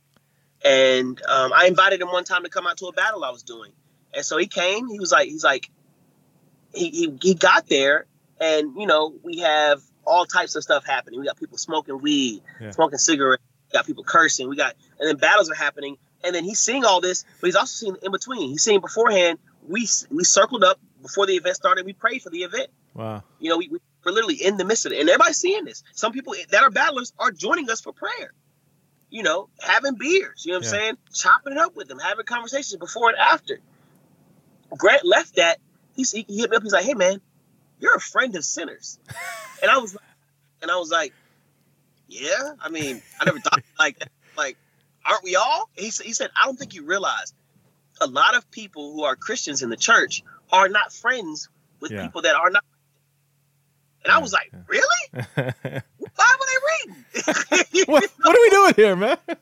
And 0.65 1.21
um, 1.25 1.53
I 1.53 1.67
invited 1.67 2.01
him 2.01 2.07
one 2.07 2.23
time 2.23 2.43
to 2.43 2.49
come 2.49 2.65
out 2.65 2.77
to 2.77 2.87
a 2.87 2.91
battle 2.91 3.23
I 3.23 3.29
was 3.29 3.43
doing. 3.43 3.71
And 4.13 4.25
so 4.25 4.37
he 4.37 4.47
came. 4.47 4.89
He 4.89 4.99
was 4.99 5.11
like, 5.11 5.27
he's 5.27 5.43
like, 5.43 5.69
he, 6.73 6.89
he, 6.89 7.13
he 7.21 7.33
got 7.35 7.67
there 7.67 8.05
and 8.39 8.75
you 8.79 8.87
know 8.87 9.13
we 9.23 9.39
have 9.39 9.81
all 10.05 10.25
types 10.25 10.55
of 10.55 10.63
stuff 10.63 10.85
happening. 10.85 11.19
We 11.19 11.25
got 11.25 11.37
people 11.37 11.57
smoking 11.57 11.99
weed 11.99 12.41
yeah. 12.59 12.71
smoking 12.71 12.97
cigarettes 12.97 13.43
we 13.71 13.77
got 13.77 13.85
people 13.85 14.03
cursing 14.03 14.49
we 14.49 14.55
got 14.55 14.75
and 14.99 15.07
then 15.07 15.17
battles 15.17 15.49
are 15.49 15.55
happening. 15.55 15.97
And 16.25 16.33
then 16.33 16.45
he's 16.45 16.59
seeing 16.59 16.85
all 16.85 17.01
this 17.01 17.25
but 17.39 17.47
he's 17.47 17.55
also 17.55 17.73
seeing 17.73 17.97
in 18.01 18.11
between. 18.11 18.49
He's 18.49 18.63
seeing 18.63 18.81
beforehand 18.81 19.39
we 19.67 19.87
we 20.09 20.23
circled 20.23 20.63
up 20.63 20.79
before 21.01 21.25
the 21.25 21.33
event 21.33 21.55
started. 21.55 21.85
We 21.85 21.93
prayed 21.93 22.21
for 22.21 22.29
the 22.29 22.43
event. 22.43 22.69
Wow. 22.93 23.23
You 23.39 23.49
know 23.49 23.57
we, 23.57 23.69
we 23.69 23.79
we're 24.03 24.11
literally 24.11 24.35
in 24.35 24.57
the 24.57 24.65
midst 24.65 24.85
of 24.85 24.91
it. 24.91 24.99
And 24.99 25.09
everybody's 25.09 25.37
seeing 25.37 25.63
this. 25.63 25.83
Some 25.93 26.11
people 26.11 26.35
that 26.49 26.61
are 26.63 26.69
battlers 26.69 27.13
are 27.17 27.31
joining 27.31 27.69
us 27.69 27.79
for 27.81 27.93
prayer. 27.93 28.33
You 29.09 29.23
know 29.23 29.49
having 29.59 29.95
beers 29.95 30.43
you 30.45 30.53
know 30.53 30.59
what 30.59 30.65
yeah. 30.65 30.69
i'm 30.69 30.75
saying? 30.75 30.97
Chopping 31.13 31.53
it 31.53 31.59
up 31.59 31.75
with 31.75 31.87
them 31.87 31.99
having 31.99 32.25
conversations 32.25 32.75
before 32.77 33.09
and 33.09 33.17
after. 33.17 33.59
Grant 34.75 35.05
left 35.05 35.35
that 35.35 35.59
he, 35.95 36.03
he 36.27 36.37
hit 36.39 36.49
me 36.49 36.57
up. 36.57 36.63
He's 36.63 36.73
like, 36.73 36.85
"Hey 36.85 36.93
man, 36.93 37.21
you're 37.79 37.95
a 37.95 37.99
friend 37.99 38.35
of 38.35 38.43
sinners," 38.45 38.99
and 39.61 39.69
I 39.71 39.77
was, 39.77 39.95
and 40.61 40.69
I 40.71 40.75
was 40.77 40.89
like, 40.91 41.13
"Yeah, 42.07 42.53
I 42.61 42.69
mean, 42.69 43.01
I 43.19 43.25
never 43.25 43.39
thought 43.39 43.61
like 43.79 43.99
that. 43.99 44.09
Like, 44.37 44.57
aren't 45.05 45.23
we 45.23 45.35
all?" 45.35 45.69
He 45.75 45.89
said, 45.91 46.05
"He 46.05 46.13
said 46.13 46.29
I 46.39 46.45
don't 46.45 46.57
think 46.57 46.73
you 46.73 46.83
realize 46.85 47.33
a 48.01 48.07
lot 48.07 48.35
of 48.35 48.49
people 48.51 48.93
who 48.93 49.03
are 49.03 49.15
Christians 49.15 49.61
in 49.61 49.69
the 49.69 49.77
church 49.77 50.23
are 50.51 50.67
not 50.67 50.91
friends 50.91 51.49
with 51.79 51.91
Yeah. 51.91 52.03
people 52.05 52.21
that 52.23 52.35
are 52.35 52.49
not. 52.49 52.63
And 54.03 54.11
I 54.11 54.17
was 54.19 54.33
like, 54.33 54.51
yeah. 54.51 54.59
really? 54.67 55.81
What 55.97 56.13
Bible 56.15 56.45
they 56.45 56.91
reading? 56.91 57.85
what, 57.87 58.03
what 58.21 58.35
are 58.35 58.41
we 58.41 58.49
doing 58.49 58.73
here, 58.75 58.95
man? 58.97 59.17
I'm 59.27 59.35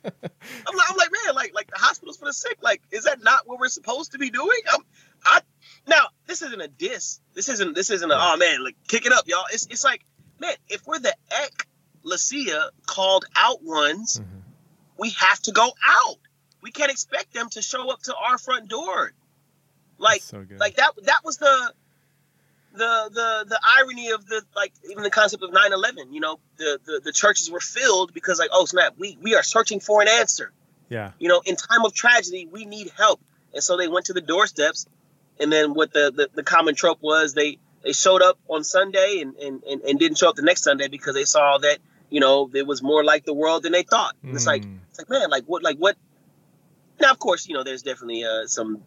like, 0.78 0.88
I'm 0.90 0.98
like, 0.98 1.10
man, 1.26 1.34
like, 1.36 1.54
like 1.56 1.72
the 1.72 1.78
hospitals 1.80 2.18
for 2.18 2.26
the 2.26 2.34
sick. 2.34 2.58
Like, 2.62 2.82
is 2.92 3.06
that 3.06 3.24
not 3.24 3.48
what 3.48 3.60
we're 3.60 3.70
supposed 3.70 4.12
to 4.12 4.20
be 4.20 4.30
doing? 4.30 4.60
I'm, 4.72 4.82
I 5.26 5.40
now 5.88 6.08
this 6.28 6.42
isn't 6.42 6.62
a 6.62 6.68
diss. 6.68 7.20
This 7.34 7.50
isn't. 7.50 7.76
This 7.76 7.90
isn't 7.90 8.10
a. 8.10 8.16
Oh 8.18 8.38
man, 8.38 8.64
like 8.64 8.76
kick 8.88 9.06
it 9.06 9.14
up, 9.14 9.28
y'all. 9.28 9.46
It's 9.52 9.66
it's 9.68 9.84
like, 9.84 10.04
man, 10.40 10.54
if 10.70 10.86
we're 10.88 11.00
the 11.00 11.14
ecclesia 12.04 12.70
called 12.86 13.26
out 13.36 13.64
ones, 13.64 14.20
Mhm. 14.20 14.42
we 14.98 15.10
have 15.12 15.40
to 15.44 15.52
go 15.52 15.72
out. 15.86 16.18
We 16.62 16.72
can't 16.72 16.92
expect 16.92 17.34
them 17.34 17.50
to 17.52 17.62
show 17.62 17.90
up 17.90 18.02
to 18.04 18.16
our 18.16 18.38
front 18.38 18.68
door. 18.70 19.14
Like, 19.98 20.22
so 20.22 20.46
like 20.58 20.76
that. 20.76 20.92
That 21.04 21.24
was 21.24 21.38
the. 21.38 21.74
The, 22.74 23.10
the 23.12 23.46
the 23.50 23.60
irony 23.78 24.12
of 24.12 24.26
the 24.28 24.44
like 24.56 24.72
even 24.90 25.04
the 25.04 25.10
concept 25.10 25.44
of 25.44 25.50
9-11 25.52 26.14
you 26.14 26.22
know 26.22 26.40
the, 26.56 26.80
the 26.86 27.02
the 27.04 27.12
churches 27.12 27.52
were 27.52 27.60
filled 27.60 28.14
because 28.14 28.40
like 28.40 28.50
oh 28.54 28.64
snap 28.64 28.94
we 28.98 29.18
we 29.22 29.36
are 29.36 29.44
searching 29.44 29.82
for 29.82 30.02
an 30.02 30.08
answer 30.08 30.54
yeah, 30.88 31.12
you 31.20 31.28
know, 31.28 31.42
in 31.46 31.58
time 31.58 31.84
of 31.86 31.94
tragedy, 31.94 32.48
we 32.52 32.64
need 32.66 32.92
help. 32.98 33.20
And 33.54 33.62
so 33.64 33.76
they 33.78 33.88
went 33.90 34.06
to 34.08 34.14
the 34.14 34.20
doorsteps. 34.22 34.86
And 35.42 35.52
then 35.52 35.74
what 35.74 35.92
the, 35.92 36.12
the, 36.16 36.30
the 36.34 36.44
common 36.44 36.76
trope 36.76 37.00
was 37.02 37.34
they, 37.34 37.58
they 37.84 37.94
showed 37.94 38.22
up 38.22 38.38
on 38.48 38.64
Sunday 38.64 39.20
and, 39.22 39.36
and, 39.38 39.64
and, 39.64 39.82
and 39.82 40.00
didn't 40.00 40.18
show 40.20 40.30
up 40.30 40.36
the 40.36 40.44
next 40.44 40.64
Sunday 40.64 40.88
because 40.88 41.16
they 41.16 41.26
saw 41.26 41.58
that, 41.58 41.80
you 42.10 42.20
know, 42.20 42.50
it 42.54 42.68
was 42.68 42.84
more 42.84 43.04
like 43.04 43.26
the 43.26 43.34
world 43.34 43.64
than 43.64 43.72
they 43.72 43.84
thought. 43.84 44.16
And 44.24 44.36
It's 44.36 44.46
like, 44.46 44.64
Mm. 44.64 44.78
it's 44.90 45.00
like, 45.00 45.10
man, 45.10 45.30
like 45.30 45.46
what, 45.46 45.64
like 45.64 45.78
what? 45.78 45.98
Now, 47.00 47.12
of 47.12 47.18
course, 47.20 47.48
you 47.48 47.56
know, 47.56 47.64
there's 47.64 47.82
definitely 47.82 48.24
uh, 48.24 48.46
some, 48.46 48.84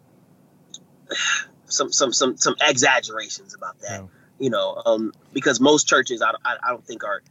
some, 1.65 1.91
some, 1.91 2.13
some, 2.13 2.37
some 2.37 2.55
exaggerations 2.61 3.53
about 3.53 3.79
that, 3.81 4.01
you 4.39 4.49
know, 4.49 4.81
um, 4.85 5.13
because 5.33 5.59
most 5.59 5.87
churches, 5.87 6.21
I, 6.21 6.31
don't- 6.31 6.41
I, 6.45 6.55
I 6.63 6.69
don't 6.69 6.85
think 6.85 7.03
are, 7.03 7.21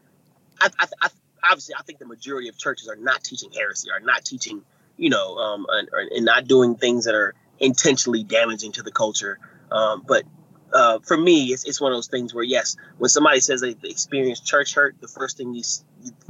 I, 0.61 0.69
I, 0.79 0.87
I, 1.03 1.09
obviously, 1.45 1.75
I 1.79 1.83
think 1.83 1.99
the 1.99 2.07
majority 2.07 2.49
of 2.49 2.59
churches 2.59 2.89
are 2.89 2.97
not 2.97 3.23
teaching 3.25 3.51
heresy, 3.53 3.91
are 3.91 4.01
not 4.01 4.25
teaching, 4.25 4.63
you 4.97 5.11
know, 5.11 5.37
um, 5.39 5.67
and, 5.71 5.89
and 6.11 6.25
not 6.25 6.47
doing 6.47 6.75
things 6.77 7.05
that 7.07 7.15
are 7.15 7.35
intentionally 7.59 8.25
damaging 8.25 8.73
to 8.73 8.83
the 8.83 8.93
culture. 8.93 9.39
Um, 9.71 10.05
but 10.07 10.25
uh, 10.73 10.99
for 11.01 11.17
me, 11.17 11.47
it's, 11.47 11.65
it's 11.65 11.81
one 11.81 11.93
of 11.93 11.97
those 11.97 12.09
things 12.09 12.35
where, 12.35 12.45
yes, 12.45 12.77
when 12.99 13.09
somebody 13.09 13.41
says 13.41 13.61
they 13.61 13.77
experienced 13.85 14.45
church 14.45 14.75
hurt, 14.75 14.97
the 15.01 15.09
first 15.09 15.37
thing 15.37 15.55
you 15.55 15.63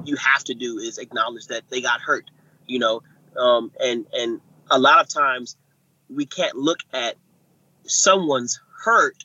you 0.05 0.17
have 0.17 0.45
to 0.45 0.55
do 0.55 0.79
is 0.79 0.99
acknowledge 0.99 1.47
that 1.47 1.63
they 1.71 1.81
got 1.81 2.01
hurt, 2.01 2.31
you 2.67 2.79
know, 2.79 3.03
um, 3.37 3.73
and 3.81 4.07
and 4.13 4.41
a 4.71 4.79
lot 4.79 5.01
of 5.01 5.09
times 5.09 5.57
we 6.09 6.27
can't 6.27 6.57
look 6.57 6.81
at 6.93 7.17
someone's 7.87 8.61
hurt 8.85 9.25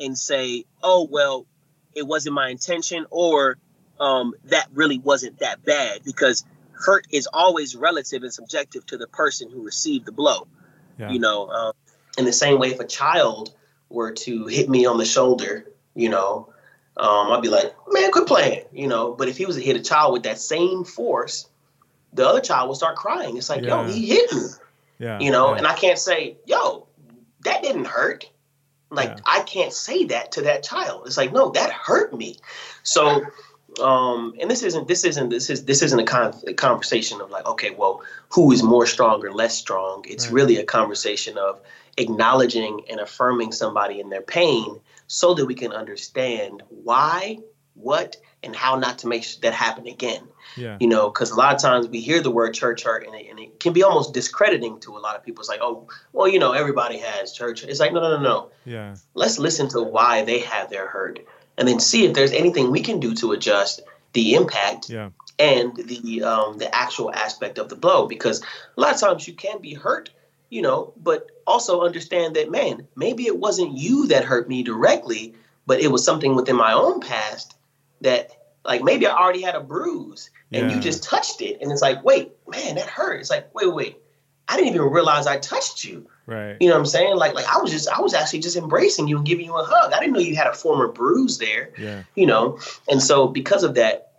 and 0.00 0.18
say, 0.18 0.64
oh 0.82 1.06
well, 1.10 1.46
it 1.94 2.06
wasn't 2.06 2.34
my 2.34 2.48
intention, 2.48 3.06
or 3.10 3.58
um, 4.00 4.34
that 4.44 4.66
really 4.72 4.98
wasn't 4.98 5.38
that 5.38 5.64
bad, 5.64 6.00
because 6.04 6.44
hurt 6.72 7.06
is 7.10 7.28
always 7.32 7.76
relative 7.76 8.22
and 8.22 8.32
subjective 8.32 8.84
to 8.86 8.96
the 8.96 9.06
person 9.06 9.50
who 9.50 9.62
received 9.62 10.06
the 10.06 10.12
blow. 10.12 10.48
Yeah. 10.98 11.10
You 11.10 11.18
know, 11.18 11.48
um, 11.50 11.72
in 12.18 12.24
the 12.24 12.32
same 12.32 12.58
way, 12.58 12.68
if 12.68 12.80
a 12.80 12.86
child 12.86 13.54
were 13.88 14.12
to 14.12 14.46
hit 14.46 14.68
me 14.68 14.86
on 14.86 14.98
the 14.98 15.04
shoulder, 15.04 15.66
you 15.94 16.08
know, 16.08 16.52
um, 16.96 17.32
I'd 17.32 17.42
be 17.42 17.48
like, 17.48 17.74
man, 17.88 18.10
quit 18.12 18.26
playing, 18.26 18.64
you 18.72 18.86
know. 18.86 19.12
But 19.12 19.28
if 19.28 19.36
he 19.36 19.46
was 19.46 19.56
to 19.56 19.62
hit 19.62 19.76
a 19.76 19.82
child 19.82 20.12
with 20.12 20.22
that 20.24 20.38
same 20.38 20.84
force, 20.84 21.48
the 22.12 22.26
other 22.26 22.40
child 22.40 22.68
will 22.68 22.76
start 22.76 22.96
crying. 22.96 23.36
It's 23.36 23.50
like, 23.50 23.62
yo, 23.62 23.84
he 23.84 24.06
hit 24.06 24.32
me, 24.32 24.42
yeah, 24.98 25.18
you 25.18 25.30
know. 25.30 25.50
yeah. 25.52 25.58
And 25.58 25.66
I 25.66 25.74
can't 25.74 25.98
say, 25.98 26.36
yo, 26.46 26.86
that 27.44 27.62
didn't 27.62 27.86
hurt. 27.86 28.30
Like 28.90 29.08
Yeah. 29.08 29.20
I 29.26 29.40
can't 29.40 29.72
say 29.72 30.04
that 30.06 30.32
to 30.32 30.42
that 30.42 30.62
child. 30.62 31.06
It's 31.06 31.16
like, 31.16 31.32
no, 31.32 31.50
that 31.50 31.72
hurt 31.72 32.16
me. 32.16 32.36
So, 32.84 33.22
um, 33.80 34.34
and 34.40 34.50
this 34.50 34.62
isn't 34.62 34.88
this 34.88 35.04
isn't 35.04 35.28
this 35.28 35.50
is 35.50 35.64
this 35.64 35.82
isn't 35.82 35.98
a, 35.98 36.04
con- 36.04 36.34
a 36.46 36.54
conversation 36.54 37.20
of 37.20 37.30
like, 37.30 37.46
okay, 37.46 37.70
well, 37.70 38.02
who 38.30 38.52
is 38.52 38.62
more 38.62 38.86
strong 38.86 39.24
or 39.24 39.32
less 39.32 39.56
strong? 39.56 40.04
It's 40.08 40.26
Right. 40.26 40.34
really 40.34 40.56
a 40.56 40.64
conversation 40.64 41.38
of 41.38 41.60
acknowledging 41.96 42.82
and 42.90 43.00
affirming 43.00 43.52
somebody 43.52 44.00
in 44.00 44.10
their 44.10 44.22
pain, 44.22 44.80
so 45.06 45.34
that 45.34 45.46
we 45.46 45.54
can 45.54 45.72
understand 45.72 46.62
why, 46.68 47.38
what, 47.74 48.16
and 48.42 48.54
how 48.54 48.76
not 48.76 48.98
to 48.98 49.06
make 49.06 49.26
that 49.42 49.52
happen 49.52 49.86
again 49.86 50.28
yeah, 50.56 50.76
you 50.80 50.86
know, 50.86 51.10
because 51.10 51.30
a 51.30 51.34
lot 51.34 51.54
of 51.54 51.60
times 51.60 51.88
we 51.88 52.00
hear 52.00 52.20
the 52.20 52.30
word 52.30 52.54
church 52.54 52.84
hurt 52.84 53.06
and 53.06 53.14
it, 53.14 53.26
and 53.28 53.38
it 53.38 53.58
can 53.60 53.72
be 53.72 53.82
almost 53.82 54.14
discrediting 54.14 54.78
to 54.80 54.96
a 54.96 55.00
lot 55.00 55.16
of 55.16 55.24
people. 55.24 55.40
It's 55.40 55.48
like, 55.48 55.60
oh, 55.62 55.88
well, 56.12 56.28
you 56.28 56.38
know, 56.38 56.52
everybody 56.52 56.98
has 56.98 57.32
church. 57.32 57.64
It's 57.64 57.80
like, 57.80 57.92
no, 57.92 58.00
no, 58.00 58.16
no, 58.16 58.22
no. 58.22 58.50
yeah, 58.64 58.94
Let's 59.14 59.38
listen 59.38 59.68
to 59.70 59.82
why 59.82 60.24
they 60.24 60.40
have 60.40 60.70
their 60.70 60.86
hurt 60.86 61.20
and 61.56 61.68
then 61.68 61.80
see 61.80 62.04
if 62.04 62.14
there's 62.14 62.32
anything 62.32 62.70
we 62.70 62.80
can 62.80 63.00
do 63.00 63.14
to 63.14 63.32
adjust 63.32 63.80
the 64.12 64.34
impact 64.34 64.88
yeah, 64.88 65.10
and 65.38 65.76
the 65.76 66.22
um, 66.22 66.58
the 66.58 66.74
actual 66.74 67.12
aspect 67.12 67.58
of 67.58 67.68
the 67.68 67.76
blow. 67.76 68.06
Because 68.06 68.42
a 68.76 68.80
lot 68.80 68.94
of 68.94 69.00
times 69.00 69.26
you 69.26 69.34
can 69.34 69.60
be 69.60 69.74
hurt, 69.74 70.10
you 70.50 70.62
know, 70.62 70.92
but 70.96 71.30
also 71.46 71.82
understand 71.82 72.36
that, 72.36 72.50
man, 72.50 72.86
maybe 72.96 73.26
it 73.26 73.36
wasn't 73.36 73.76
you 73.76 74.06
that 74.08 74.24
hurt 74.24 74.48
me 74.48 74.62
directly, 74.62 75.34
but 75.66 75.80
it 75.80 75.88
was 75.88 76.04
something 76.04 76.34
within 76.34 76.56
my 76.56 76.72
own 76.72 77.00
past 77.00 77.56
that, 78.00 78.30
like, 78.64 78.82
maybe 78.82 79.06
I 79.06 79.14
already 79.14 79.42
had 79.42 79.54
a 79.54 79.60
bruise 79.60 80.30
and 80.52 80.70
Yeah. 80.70 80.76
you 80.76 80.82
just 80.82 81.02
touched 81.02 81.42
it. 81.42 81.58
And 81.60 81.70
it's 81.72 81.82
like, 81.82 82.04
wait, 82.04 82.32
man, 82.46 82.76
that 82.76 82.86
hurt. 82.86 83.20
It's 83.20 83.30
like, 83.30 83.54
wait, 83.54 83.66
wait, 83.66 83.74
wait. 83.74 83.96
I 84.48 84.56
didn't 84.56 84.74
even 84.74 84.82
realize 84.90 85.26
I 85.26 85.38
touched 85.38 85.84
you. 85.84 86.06
right, 86.26 86.56
You 86.60 86.68
know 86.68 86.74
what 86.74 86.80
I'm 86.80 86.86
saying? 86.86 87.16
Like, 87.16 87.34
like 87.34 87.46
I 87.46 87.58
was 87.60 87.70
just, 87.70 87.88
I 87.88 88.00
was 88.00 88.14
actually 88.14 88.40
just 88.40 88.56
embracing 88.56 89.08
you 89.08 89.16
and 89.16 89.26
giving 89.26 89.46
you 89.46 89.56
a 89.56 89.64
hug. 89.64 89.92
I 89.92 90.00
didn't 90.00 90.12
know 90.12 90.20
you 90.20 90.36
had 90.36 90.46
a 90.46 90.52
former 90.52 90.88
bruise 90.88 91.38
there 91.38 91.70
yeah, 91.78 92.02
you 92.14 92.26
know 92.26 92.58
and 92.88 93.02
so 93.02 93.26
because 93.26 93.64
of 93.64 93.74
that 93.74 94.10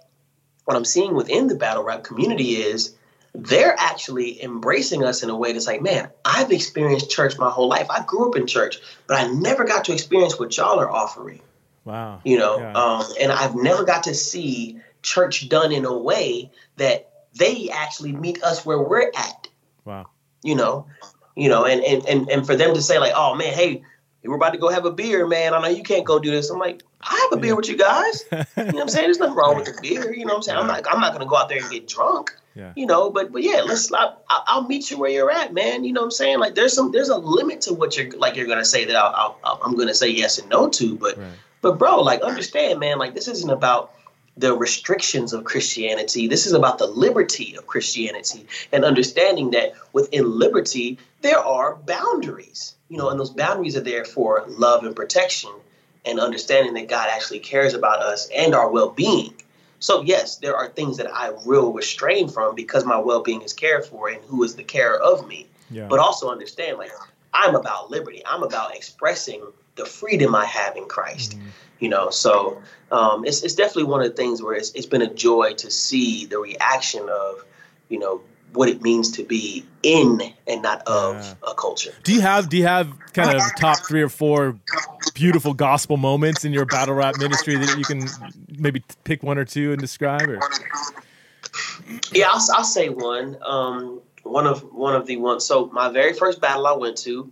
what 0.66 0.76
i'm 0.76 0.86
seeing 0.86 1.14
within 1.16 1.48
the 1.48 1.56
battle 1.56 1.84
rap 1.84 2.04
community 2.04 2.56
is 2.56 2.96
they're 3.34 3.76
actually 3.78 4.42
embracing 4.44 5.04
us 5.04 5.24
in 5.24 5.30
a 5.30 5.36
way 5.36 5.54
that's 5.54 5.68
like 5.68 5.82
man 5.82 6.10
i've 6.24 6.52
experienced 6.52 7.10
church 7.10 7.38
my 7.38 7.50
whole 7.50 7.68
life 7.68 7.88
i 7.90 8.04
grew 8.04 8.30
up 8.30 8.36
in 8.36 8.48
church 8.48 8.78
but 9.08 9.18
i 9.18 9.28
never 9.28 9.64
got 9.64 9.86
to 9.86 9.94
experience 9.94 10.40
what 10.40 10.56
y'all 10.58 10.80
are 10.80 10.90
offering 10.90 11.42
wow, 11.86 12.20
you 12.24 12.38
know 12.38 12.60
Yeah. 12.60 12.74
um, 12.74 13.06
and 13.20 13.32
i've 13.32 13.56
never 13.56 13.84
got 13.84 14.04
to 14.04 14.14
see 14.14 14.80
church 15.02 15.48
done 15.50 15.72
in 15.72 15.86
a 15.86 15.98
way 15.98 16.52
that 16.78 17.10
they 17.38 17.70
actually 17.70 18.12
meet 18.12 18.42
us 18.44 18.66
where 18.66 18.80
we're 18.80 19.12
at 19.16 19.48
wow, 19.86 20.08
you 20.46 20.56
know 20.56 20.86
you 21.36 21.50
know 21.50 21.66
and 21.66 21.84
and 21.84 22.06
and, 22.08 22.30
and 22.30 22.46
for 22.46 22.56
them 22.56 22.74
to 22.74 22.82
say 22.82 23.00
like 23.00 23.14
oh 23.16 23.36
man 23.36 23.54
hey 23.54 23.82
we're 24.24 24.36
about 24.38 24.54
to 24.54 24.58
go 24.58 24.70
have 24.70 24.86
a 24.86 24.92
beer 24.92 25.28
man. 25.28 25.54
I 25.54 25.62
know 25.62 25.68
you 25.68 25.84
can't 25.84 26.04
go 26.04 26.18
do 26.18 26.32
this. 26.32 26.50
I'm 26.50 26.58
like 26.58 26.82
i 27.02 27.16
have 27.30 27.38
a 27.38 27.40
beer 27.40 27.56
with 27.56 27.70
you 27.70 27.78
guys. 27.78 28.24
You 28.32 28.38
know 28.40 28.46
what 28.56 28.82
i'm 28.82 28.90
saying? 28.96 29.06
There's 29.06 29.20
nothing 29.20 29.36
wrong 29.36 29.56
with 29.56 29.66
the 29.66 29.80
beer 29.82 30.12
you 30.14 30.26
know 30.26 30.34
what 30.34 30.38
i'm 30.38 30.42
saying? 30.44 30.58
I'm 30.58 30.68
not 30.68 30.84
i'm 30.92 31.00
not 31.02 31.14
gonna 31.14 31.28
go 31.28 31.36
out 31.36 31.48
there 31.50 31.60
and 31.62 31.70
get 31.70 31.88
drunk 31.88 32.32
Yeah. 32.56 32.72
you 32.76 32.86
know 32.88 33.12
but 33.12 33.32
but 33.32 33.44
yeah 33.44 33.62
let's 33.64 33.92
I, 33.94 34.14
I- 34.30 34.44
i'll 34.48 34.68
meet 34.68 34.90
you 34.90 34.98
where 34.98 35.12
you're 35.12 35.30
at 35.30 35.54
man 35.54 35.84
you 35.84 35.94
know 35.94 36.02
what 36.02 36.06
i'm 36.06 36.12
saying? 36.12 36.40
Like 36.40 36.56
there's 36.56 36.74
some 36.74 36.92
there's 36.92 37.10
a 37.10 37.18
limit 37.18 37.62
to 37.62 37.74
what 37.76 37.96
you're 37.98 38.10
like 38.18 38.36
you're 38.36 38.48
gonna 38.48 38.66
say 38.66 38.86
that 38.86 38.96
I'll, 38.96 39.38
I'll, 39.44 39.60
i'm 39.64 39.76
gonna 39.76 39.94
say 39.94 40.10
yes 40.10 40.40
and 40.40 40.50
no 40.50 40.70
to 40.70 40.96
but 40.98 41.18
right, 41.18 41.32
but 41.62 41.78
bro, 41.80 42.02
like 42.02 42.22
understand, 42.22 42.80
man, 42.80 42.98
like 43.00 43.14
this 43.16 43.28
isn't 43.28 43.50
about 43.50 43.92
the 44.38 44.56
restrictions 44.56 45.34
of 45.34 45.46
Christianity. 45.46 46.28
This 46.28 46.46
is 46.46 46.54
about 46.54 46.78
the 46.78 46.88
liberty 46.88 47.56
of 47.56 47.68
Christianity 47.68 48.48
and 48.72 48.84
understanding 48.84 49.52
that 49.52 49.74
within 49.94 50.38
liberty 50.38 50.98
there 51.22 51.40
are 51.40 51.76
boundaries. 51.76 52.76
You 52.90 52.98
know, 52.98 53.10
and 53.10 53.20
those 53.20 53.32
boundaries 53.32 53.76
are 53.76 53.82
there 53.82 54.06
for 54.06 54.44
love 54.48 54.84
and 54.84 54.96
protection 54.96 55.52
and 56.06 56.20
understanding 56.20 56.74
that 56.76 56.88
God 56.88 57.10
actually 57.12 57.40
cares 57.40 57.74
about 57.74 58.02
us 58.02 58.30
and 58.36 58.54
our 58.54 58.70
well-being. 58.70 59.34
So 59.80 60.02
yes, 60.02 60.38
there 60.38 60.56
are 60.56 60.70
things 60.70 60.98
that 60.98 61.12
I 61.12 61.32
will 61.46 61.74
restrain 61.74 62.30
from 62.30 62.56
because 62.56 62.86
my 62.86 62.98
well-being 62.98 63.42
is 63.42 63.54
cared 63.54 63.86
for 63.86 64.10
and 64.10 64.22
who 64.26 64.44
is 64.44 64.56
the 64.56 64.64
carer 64.64 65.00
of 65.00 65.28
me 65.28 65.48
yeah, 65.70 65.88
but 65.88 66.00
also 66.00 66.30
understand 66.30 66.78
like 66.78 66.92
I'm 67.34 67.56
about 67.56 67.92
liberty. 67.92 68.22
I'm 68.26 68.44
about 68.44 68.76
expressing 68.76 69.42
the 69.76 69.86
freedom 69.86 70.36
I 70.36 70.46
have 70.46 70.76
in 70.78 70.86
Christ. 70.86 71.38
Mhm. 71.38 71.42
You 71.80 71.90
know, 71.90 72.10
so 72.10 72.62
um, 72.92 73.26
it's 73.26 73.44
it's 73.44 73.54
definitely 73.54 73.84
one 73.84 74.02
of 74.02 74.08
the 74.08 74.16
things 74.16 74.42
where 74.42 74.56
it's 74.56 74.72
it's 74.72 74.86
been 74.86 75.02
a 75.02 75.14
joy 75.14 75.54
to 75.56 75.70
see 75.70 76.26
the 76.26 76.40
reaction 76.40 77.08
of, 77.10 77.44
you 77.90 78.00
know, 78.00 78.22
what 78.54 78.70
it 78.70 78.82
means 78.82 79.12
to 79.12 79.24
be 79.24 79.66
in 79.84 80.22
and 80.48 80.62
not 80.62 80.82
of 80.88 81.16
Yeah. 81.16 81.52
a 81.52 81.54
culture. 81.54 81.94
Do 82.04 82.14
you 82.14 82.22
have 82.22 82.48
do 82.50 82.58
you 82.58 82.66
have 82.66 82.88
kind 83.14 83.30
of 83.30 83.54
top 83.56 83.82
three 83.82 84.02
or 84.02 84.10
four 84.10 84.58
beautiful 85.14 85.54
gospel 85.54 85.98
moments 85.98 86.46
in 86.46 86.54
your 86.54 86.66
battle 86.66 86.96
rap 86.96 87.18
ministry 87.18 87.58
that 87.58 87.78
you 87.78 87.86
can 87.86 88.10
maybe 88.58 88.84
pick 89.04 89.24
one 89.24 89.38
or 89.38 89.46
two 89.46 89.74
and 89.74 89.82
describe? 89.82 90.30
Or 90.30 90.40
Yeah, 92.14 92.28
I'll, 92.30 92.42
I'll 92.56 92.64
say 92.64 92.90
one. 92.90 93.38
Um, 93.46 94.02
one 94.24 94.48
of 94.48 94.62
one 94.74 94.96
of 94.96 95.06
the 95.06 95.18
ones. 95.18 95.46
So 95.46 95.68
my 95.68 95.90
very 95.90 96.14
first 96.14 96.42
battle 96.42 96.66
I 96.66 96.74
went 96.74 96.98
to, 97.00 97.32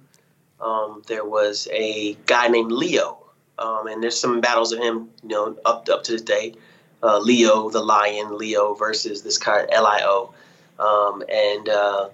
um, 0.64 1.03
there 1.07 1.26
was 1.26 1.68
a 1.72 2.16
guy 2.26 2.47
named 2.47 2.72
Leo, 2.72 3.20
um, 3.59 3.88
and 3.88 4.01
there's 4.01 4.20
some 4.20 4.41
battles 4.41 4.72
of 4.72 4.80
him, 4.80 5.09
you 5.22 5.30
know, 5.30 5.57
up 5.66 5.88
up 5.89 6.03
to 6.03 6.14
this 6.14 6.22
day. 6.22 6.55
Uh, 7.01 7.20
Leo 7.20 7.70
the 7.70 7.82
lion, 7.82 8.38
Leo 8.38 8.74
versus 8.74 9.24
this 9.24 9.38
guy 9.38 9.66
Lio, 9.66 10.34
um, 10.80 11.22
and 11.30 11.68
uh, 11.68 12.09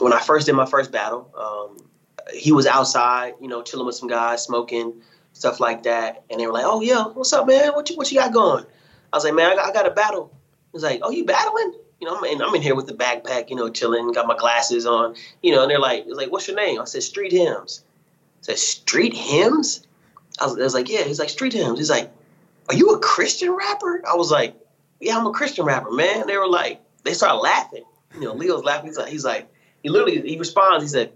when 0.00 0.12
I 0.12 0.20
first 0.20 0.46
did 0.46 0.54
my 0.54 0.66
first 0.66 0.90
battle, 0.90 1.30
um, 1.38 1.76
he 2.34 2.50
was 2.50 2.66
outside, 2.66 3.34
you 3.40 3.46
know, 3.46 3.62
chilling 3.62 3.86
with 3.86 3.94
some 3.94 4.08
guys, 4.08 4.42
smoking 4.42 4.94
stuff 5.32 5.60
like 5.60 5.84
that, 5.84 6.24
and 6.28 6.40
they 6.40 6.46
were 6.46 6.52
like, 6.52 6.64
"Oh 6.66 6.80
yeah, 6.80 7.04
what's 7.06 7.32
up, 7.32 7.46
man? 7.46 7.72
What 7.72 7.88
you 7.88 7.96
what 7.96 8.10
you 8.10 8.18
got 8.18 8.32
going?" 8.32 8.64
I 9.12 9.16
was 9.16 9.24
like, 9.24 9.34
"Man, 9.34 9.52
I 9.52 9.54
got, 9.54 9.68
I 9.68 9.72
got 9.72 9.86
a 9.86 9.90
battle." 9.92 10.32
He's 10.72 10.82
like, 10.82 11.00
"Oh, 11.02 11.10
you 11.10 11.24
battling?" 11.24 11.74
You 12.00 12.06
know, 12.06 12.16
I'm 12.16 12.24
in, 12.24 12.42
I'm 12.42 12.54
in 12.54 12.62
here 12.62 12.74
with 12.74 12.86
the 12.86 12.94
backpack, 12.94 13.48
you 13.48 13.56
know, 13.56 13.70
chilling, 13.70 14.12
got 14.12 14.26
my 14.26 14.36
glasses 14.36 14.86
on, 14.86 15.16
you 15.42 15.54
know, 15.54 15.62
and 15.62 15.70
they're 15.70 15.78
like, 15.78 16.04
"It's 16.06 16.16
like, 16.16 16.30
what's 16.30 16.46
your 16.46 16.56
name?" 16.56 16.80
I 16.80 16.84
said, 16.84 17.02
"Street 17.02 17.32
Hymns." 17.32 17.84
I 18.40 18.42
said, 18.42 18.58
"Street 18.58 19.14
Hymns?" 19.14 19.86
I 20.38 20.44
was, 20.44 20.58
I 20.58 20.62
was 20.62 20.74
like, 20.74 20.88
"Yeah." 20.90 21.04
He's 21.04 21.18
like, 21.18 21.30
"Street 21.30 21.54
Hymns." 21.54 21.78
He's 21.78 21.90
like, 21.90 22.12
"Are 22.68 22.74
you 22.74 22.90
a 22.90 22.98
Christian 22.98 23.50
rapper?" 23.50 24.02
I 24.06 24.14
was 24.14 24.30
like, 24.30 24.54
"Yeah, 25.00 25.16
I'm 25.16 25.26
a 25.26 25.32
Christian 25.32 25.64
rapper, 25.64 25.90
man." 25.90 26.26
They 26.26 26.36
were 26.36 26.48
like, 26.48 26.82
they 27.06 27.14
started 27.14 27.38
laughing. 27.38 27.84
You 28.14 28.22
know, 28.22 28.34
Leo's 28.34 28.64
laughing. 28.64 28.88
He's 28.88 28.98
like, 28.98 29.08
he's 29.08 29.24
like, 29.24 29.48
he 29.82 29.88
literally 29.88 30.20
he 30.20 30.38
responds. 30.38 30.82
He 30.84 30.88
said, 30.88 31.12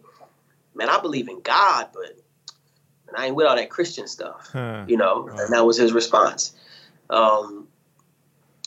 "Man, 0.74 0.88
I 0.88 1.00
believe 1.00 1.28
in 1.28 1.40
God, 1.40 1.88
but 1.92 2.16
I 3.16 3.26
ain't 3.26 3.34
with 3.34 3.46
all 3.46 3.56
that 3.56 3.68
Christian 3.68 4.06
stuff." 4.06 4.48
Huh. 4.52 4.84
You 4.86 4.96
know, 4.96 5.28
and 5.28 5.52
that 5.52 5.66
was 5.66 5.76
his 5.76 5.92
response. 5.92 6.54
Um, 7.10 7.66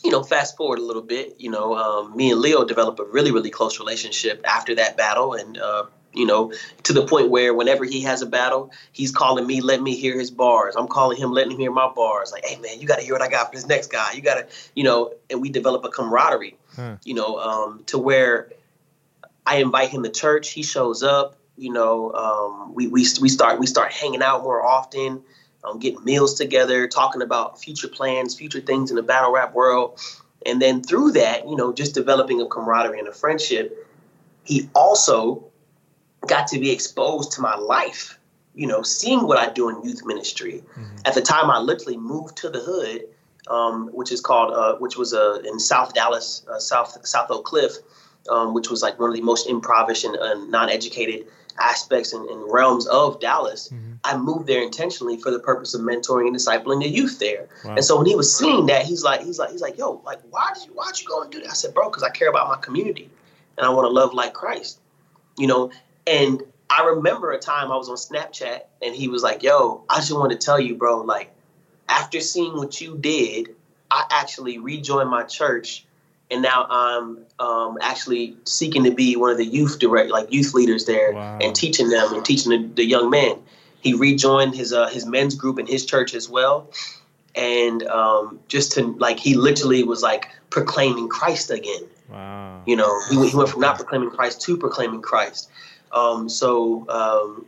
you 0.04 0.10
know, 0.10 0.22
fast 0.22 0.56
forward 0.56 0.78
a 0.78 0.82
little 0.82 1.02
bit. 1.02 1.36
You 1.38 1.50
know, 1.50 1.76
um, 1.76 2.14
me 2.14 2.30
and 2.30 2.40
Leo 2.40 2.64
developed 2.64 3.00
a 3.00 3.04
really, 3.04 3.32
really 3.32 3.50
close 3.50 3.80
relationship 3.80 4.42
after 4.44 4.74
that 4.74 4.96
battle, 4.96 5.32
and 5.32 5.58
uh, 5.58 5.86
you 6.12 6.26
know, 6.26 6.52
to 6.84 6.92
the 6.92 7.06
point 7.06 7.30
where 7.30 7.54
whenever 7.54 7.84
he 7.84 8.02
has 8.02 8.22
a 8.22 8.26
battle, 8.26 8.70
he's 8.92 9.10
calling 9.10 9.46
me, 9.46 9.60
let 9.60 9.82
me 9.82 9.96
hear 9.96 10.18
his 10.18 10.30
bars. 10.30 10.76
I'm 10.76 10.86
calling 10.86 11.18
him, 11.18 11.32
letting 11.32 11.52
him 11.52 11.58
hear 11.58 11.72
my 11.72 11.90
bars. 11.94 12.30
Like, 12.32 12.44
hey 12.44 12.56
man, 12.60 12.80
you 12.80 12.86
got 12.86 12.96
to 12.96 13.02
hear 13.02 13.14
what 13.14 13.22
I 13.22 13.28
got 13.28 13.48
for 13.48 13.56
this 13.56 13.66
next 13.66 13.88
guy. 13.88 14.12
You 14.12 14.22
got 14.22 14.34
to, 14.34 14.46
you 14.74 14.84
know, 14.84 15.14
and 15.30 15.40
we 15.40 15.48
develop 15.48 15.84
a 15.84 15.88
camaraderie. 15.88 16.56
Hmm. 16.76 16.94
You 17.04 17.14
know, 17.14 17.38
um, 17.38 17.82
to 17.86 17.98
where 17.98 18.50
I 19.46 19.56
invite 19.56 19.88
him 19.90 20.02
to 20.02 20.10
church. 20.10 20.50
He 20.50 20.62
shows 20.62 21.02
up. 21.02 21.36
You 21.56 21.72
know, 21.72 22.12
um, 22.12 22.74
we, 22.74 22.88
we 22.88 23.06
we 23.20 23.28
start 23.28 23.60
we 23.60 23.66
start 23.66 23.92
hanging 23.92 24.22
out 24.22 24.42
more 24.42 24.64
often, 24.64 25.22
um, 25.64 25.78
getting 25.78 26.02
meals 26.04 26.34
together, 26.34 26.86
talking 26.86 27.22
about 27.22 27.60
future 27.60 27.88
plans, 27.88 28.34
future 28.34 28.60
things 28.60 28.90
in 28.90 28.96
the 28.96 29.02
battle 29.02 29.32
rap 29.32 29.54
world, 29.54 29.98
and 30.46 30.60
then 30.60 30.82
through 30.82 31.12
that, 31.12 31.48
you 31.48 31.56
know, 31.56 31.72
just 31.72 31.94
developing 31.94 32.40
a 32.40 32.46
camaraderie 32.46 32.98
and 32.98 33.08
a 33.08 33.12
friendship. 33.12 33.86
He 34.44 34.68
also 34.74 35.44
got 36.26 36.46
to 36.48 36.58
be 36.58 36.70
exposed 36.70 37.32
to 37.32 37.40
my 37.40 37.56
life. 37.56 38.18
You 38.54 38.68
know, 38.68 38.82
seeing 38.82 39.26
what 39.26 39.38
I 39.38 39.52
do 39.52 39.68
in 39.68 39.82
youth 39.82 40.04
ministry. 40.04 40.62
Mm-hmm. 40.78 40.96
At 41.06 41.14
the 41.14 41.22
time, 41.22 41.50
I 41.50 41.58
literally 41.58 41.96
moved 41.96 42.36
to 42.36 42.50
the 42.50 42.60
hood, 42.60 43.02
um, 43.48 43.88
which 43.88 44.12
is 44.12 44.20
called, 44.20 44.52
uh, 44.54 44.76
which 44.76 44.96
was 44.96 45.12
uh, 45.12 45.40
in 45.44 45.58
South 45.58 45.92
Dallas, 45.92 46.46
uh, 46.48 46.60
South 46.60 47.04
South 47.04 47.30
Oak 47.30 47.44
Cliff 47.44 47.78
um, 48.30 48.54
which 48.54 48.70
was 48.70 48.82
like 48.82 48.98
one 48.98 49.10
of 49.10 49.16
the 49.16 49.22
most 49.22 49.48
impoverished 49.48 50.04
and 50.04 50.16
uh, 50.16 50.34
non-educated 50.34 51.26
aspects 51.58 52.12
and, 52.12 52.28
and, 52.28 52.52
realms 52.52 52.86
of 52.86 53.20
Dallas. 53.20 53.68
Mm-hmm. 53.68 53.92
I 54.04 54.16
moved 54.16 54.46
there 54.46 54.62
intentionally 54.62 55.18
for 55.18 55.30
the 55.30 55.38
purpose 55.38 55.74
of 55.74 55.80
mentoring 55.80 56.26
and 56.26 56.36
discipling 56.36 56.82
the 56.82 56.88
youth 56.88 57.18
there. 57.18 57.48
Wow. 57.64 57.76
And 57.76 57.84
so 57.84 57.96
when 57.96 58.06
he 58.06 58.14
was 58.14 58.36
seeing 58.36 58.66
that, 58.66 58.84
he's 58.84 59.02
like, 59.02 59.22
he's 59.22 59.38
like, 59.38 59.50
he's 59.50 59.62
like, 59.62 59.78
yo, 59.78 60.02
like, 60.04 60.20
why 60.30 60.52
did 60.54 60.66
you, 60.66 60.72
why'd 60.72 60.98
you 61.00 61.08
go 61.08 61.22
and 61.22 61.30
do 61.32 61.40
that? 61.40 61.50
I 61.50 61.54
said, 61.54 61.74
bro, 61.74 61.88
because 61.88 62.02
I 62.02 62.10
care 62.10 62.28
about 62.28 62.48
my 62.48 62.56
community 62.56 63.10
and 63.56 63.66
I 63.66 63.70
want 63.70 63.86
to 63.86 63.90
love 63.90 64.14
like 64.14 64.34
Christ, 64.34 64.78
you 65.38 65.46
know. 65.46 65.70
And 66.06 66.42
I 66.68 66.84
remember 66.84 67.32
a 67.32 67.38
time 67.38 67.70
I 67.70 67.76
was 67.76 67.88
on 67.88 67.96
Snapchat 67.96 68.62
and 68.82 68.94
he 68.94 69.08
was 69.08 69.22
like, 69.22 69.42
yo, 69.42 69.84
I 69.88 69.96
just 69.96 70.12
want 70.12 70.32
to 70.32 70.38
tell 70.38 70.60
you, 70.60 70.74
bro, 70.74 71.00
like, 71.00 71.30
after 71.88 72.20
seeing 72.20 72.56
what 72.56 72.80
you 72.80 72.96
did, 72.96 73.54
I 73.90 74.04
actually 74.10 74.58
rejoined 74.58 75.10
my 75.10 75.22
church 75.22 75.86
and 76.34 76.42
now 76.42 76.66
I'm 76.68 77.18
um, 77.38 77.78
actually 77.80 78.36
seeking 78.44 78.82
to 78.84 78.90
be 78.90 79.14
one 79.14 79.30
of 79.30 79.36
the 79.36 79.46
youth 79.46 79.78
direct, 79.78 80.10
like 80.10 80.32
youth 80.32 80.52
leaders 80.52 80.84
there, 80.84 81.12
wow. 81.12 81.38
and 81.40 81.54
teaching 81.54 81.88
them 81.90 82.12
and 82.12 82.24
teaching 82.24 82.50
the, 82.50 82.68
the 82.74 82.84
young 82.84 83.08
men. 83.08 83.38
He 83.80 83.94
rejoined 83.94 84.54
his 84.56 84.72
uh, 84.72 84.88
his 84.88 85.06
men's 85.06 85.36
group 85.36 85.60
in 85.60 85.66
his 85.66 85.86
church 85.86 86.12
as 86.12 86.28
well, 86.28 86.68
and 87.36 87.84
um, 87.84 88.40
just 88.48 88.72
to 88.72 88.82
like 88.98 89.20
he 89.20 89.34
literally 89.34 89.84
was 89.84 90.02
like 90.02 90.28
proclaiming 90.50 91.08
Christ 91.08 91.50
again. 91.50 91.82
Wow. 92.10 92.62
You 92.66 92.76
know, 92.76 93.00
he, 93.08 93.28
he 93.28 93.36
went 93.36 93.48
from 93.48 93.60
not 93.60 93.76
proclaiming 93.76 94.10
Christ 94.10 94.40
to 94.42 94.56
proclaiming 94.56 95.02
Christ. 95.02 95.48
Um, 95.92 96.28
so 96.28 96.84
um, 96.88 97.46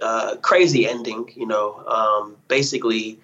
uh, 0.00 0.36
crazy 0.36 0.88
ending. 0.88 1.30
You 1.36 1.46
know, 1.46 1.84
um, 1.86 2.36
basically 2.48 3.18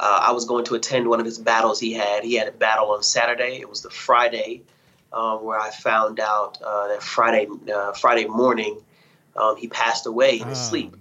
uh, 0.00 0.20
I 0.22 0.32
was 0.32 0.44
going 0.44 0.64
to 0.66 0.74
attend 0.74 1.08
one 1.08 1.20
of 1.20 1.26
his 1.26 1.38
battles 1.38 1.80
he 1.80 1.92
had. 1.92 2.24
He 2.24 2.34
had 2.34 2.48
a 2.48 2.52
battle 2.52 2.90
on 2.92 3.02
Saturday. 3.02 3.58
It 3.60 3.68
was 3.68 3.82
the 3.82 3.90
Friday 3.90 4.62
um, 5.12 5.44
where 5.44 5.58
I 5.58 5.70
found 5.70 6.20
out 6.20 6.60
uh, 6.62 6.88
that 6.88 7.02
Friday 7.02 7.48
uh, 7.74 7.92
Friday 7.92 8.26
morning 8.26 8.80
um, 9.36 9.56
he 9.56 9.68
passed 9.68 10.06
away 10.06 10.38
in 10.40 10.48
his 10.48 10.58
oh, 10.58 10.62
sleep. 10.62 10.96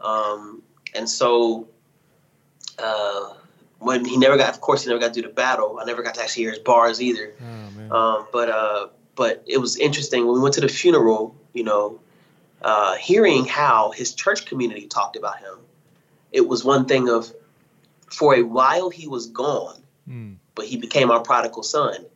Um, 0.00 0.62
and 0.94 1.08
so 1.08 1.68
uh, 2.78 3.34
when 3.78 4.04
he 4.04 4.16
never 4.16 4.36
got, 4.36 4.50
of 4.50 4.60
course, 4.60 4.82
he 4.82 4.88
never 4.88 5.00
got 5.00 5.14
to 5.14 5.22
do 5.22 5.28
the 5.28 5.32
battle. 5.32 5.78
I 5.80 5.84
never 5.84 6.02
got 6.02 6.14
to 6.14 6.22
actually 6.22 6.44
hear 6.44 6.50
his 6.52 6.60
bars 6.60 7.00
either. 7.00 7.34
Oh, 7.90 7.96
um, 7.96 8.26
but 8.32 8.48
uh, 8.48 8.88
but 9.14 9.42
it 9.46 9.58
was 9.58 9.76
interesting 9.78 10.26
when 10.26 10.34
we 10.34 10.40
went 10.40 10.54
to 10.54 10.60
the 10.60 10.68
funeral. 10.68 11.36
You 11.52 11.64
know, 11.64 12.00
uh, 12.62 12.96
hearing 12.96 13.44
how 13.44 13.92
his 13.92 14.14
church 14.14 14.46
community 14.46 14.86
talked 14.86 15.16
about 15.16 15.38
him. 15.38 15.58
It 16.32 16.46
was 16.46 16.64
one 16.64 16.86
thing 16.86 17.08
of 17.08 17.32
for 18.16 18.34
a 18.34 18.42
while 18.42 18.88
he 18.88 19.06
was 19.06 19.26
gone, 19.26 19.78
mm. 20.08 20.36
but 20.54 20.64
he 20.64 20.78
became 20.78 21.10
our 21.10 21.20
prodigal 21.20 21.62
son. 21.62 22.06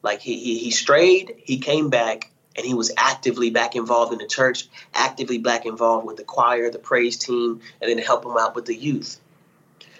Like 0.00 0.20
he, 0.20 0.38
he 0.38 0.58
he 0.58 0.70
strayed, 0.70 1.34
he 1.38 1.58
came 1.58 1.90
back, 1.90 2.30
and 2.54 2.64
he 2.64 2.72
was 2.72 2.92
actively 2.96 3.50
back 3.50 3.74
involved 3.74 4.12
in 4.12 4.20
the 4.20 4.28
church, 4.28 4.68
actively 4.94 5.38
back 5.38 5.66
involved 5.66 6.06
with 6.06 6.18
the 6.18 6.22
choir, 6.22 6.70
the 6.70 6.78
praise 6.78 7.16
team, 7.16 7.60
and 7.80 7.90
then 7.90 7.98
help 7.98 8.24
him 8.24 8.36
out 8.38 8.54
with 8.54 8.66
the 8.66 8.76
youth. 8.76 9.18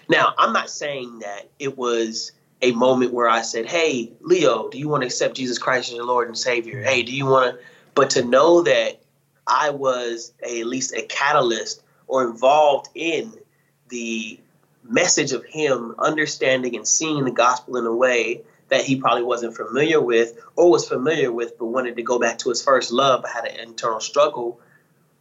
Now, 0.07 0.33
I'm 0.37 0.53
not 0.53 0.69
saying 0.69 1.19
that 1.19 1.49
it 1.59 1.77
was 1.77 2.31
a 2.61 2.71
moment 2.71 3.11
where 3.11 3.27
I 3.27 3.41
said, 3.41 3.65
"Hey, 3.65 4.13
Leo, 4.21 4.69
do 4.69 4.77
you 4.77 4.87
want 4.87 5.01
to 5.01 5.07
accept 5.07 5.35
Jesus 5.35 5.57
Christ 5.57 5.89
as 5.89 5.97
your 5.97 6.05
Lord 6.05 6.29
and 6.29 6.37
Savior? 6.37 6.81
Hey, 6.81 7.03
do 7.03 7.13
you 7.13 7.25
want 7.25 7.55
to?" 7.55 7.65
But 7.93 8.11
to 8.11 8.23
know 8.23 8.61
that 8.61 9.01
I 9.47 9.69
was 9.71 10.31
a, 10.41 10.61
at 10.61 10.67
least 10.67 10.93
a 10.93 11.01
catalyst 11.01 11.83
or 12.07 12.23
involved 12.23 12.87
in 12.95 13.33
the 13.89 14.39
message 14.83 15.31
of 15.31 15.45
him 15.45 15.95
understanding 15.97 16.75
and 16.75 16.87
seeing 16.87 17.23
the 17.25 17.31
gospel 17.31 17.77
in 17.77 17.85
a 17.85 17.95
way 17.95 18.41
that 18.69 18.83
he 18.83 18.99
probably 18.99 19.23
wasn't 19.23 19.55
familiar 19.55 20.01
with 20.01 20.37
or 20.55 20.69
was 20.69 20.87
familiar 20.87 21.31
with 21.31 21.57
but 21.57 21.65
wanted 21.65 21.95
to 21.95 22.03
go 22.03 22.19
back 22.19 22.39
to 22.39 22.49
his 22.49 22.63
first 22.63 22.91
love 22.91 23.21
but 23.21 23.31
had 23.31 23.45
an 23.45 23.59
internal 23.59 23.99
struggle 23.99 24.59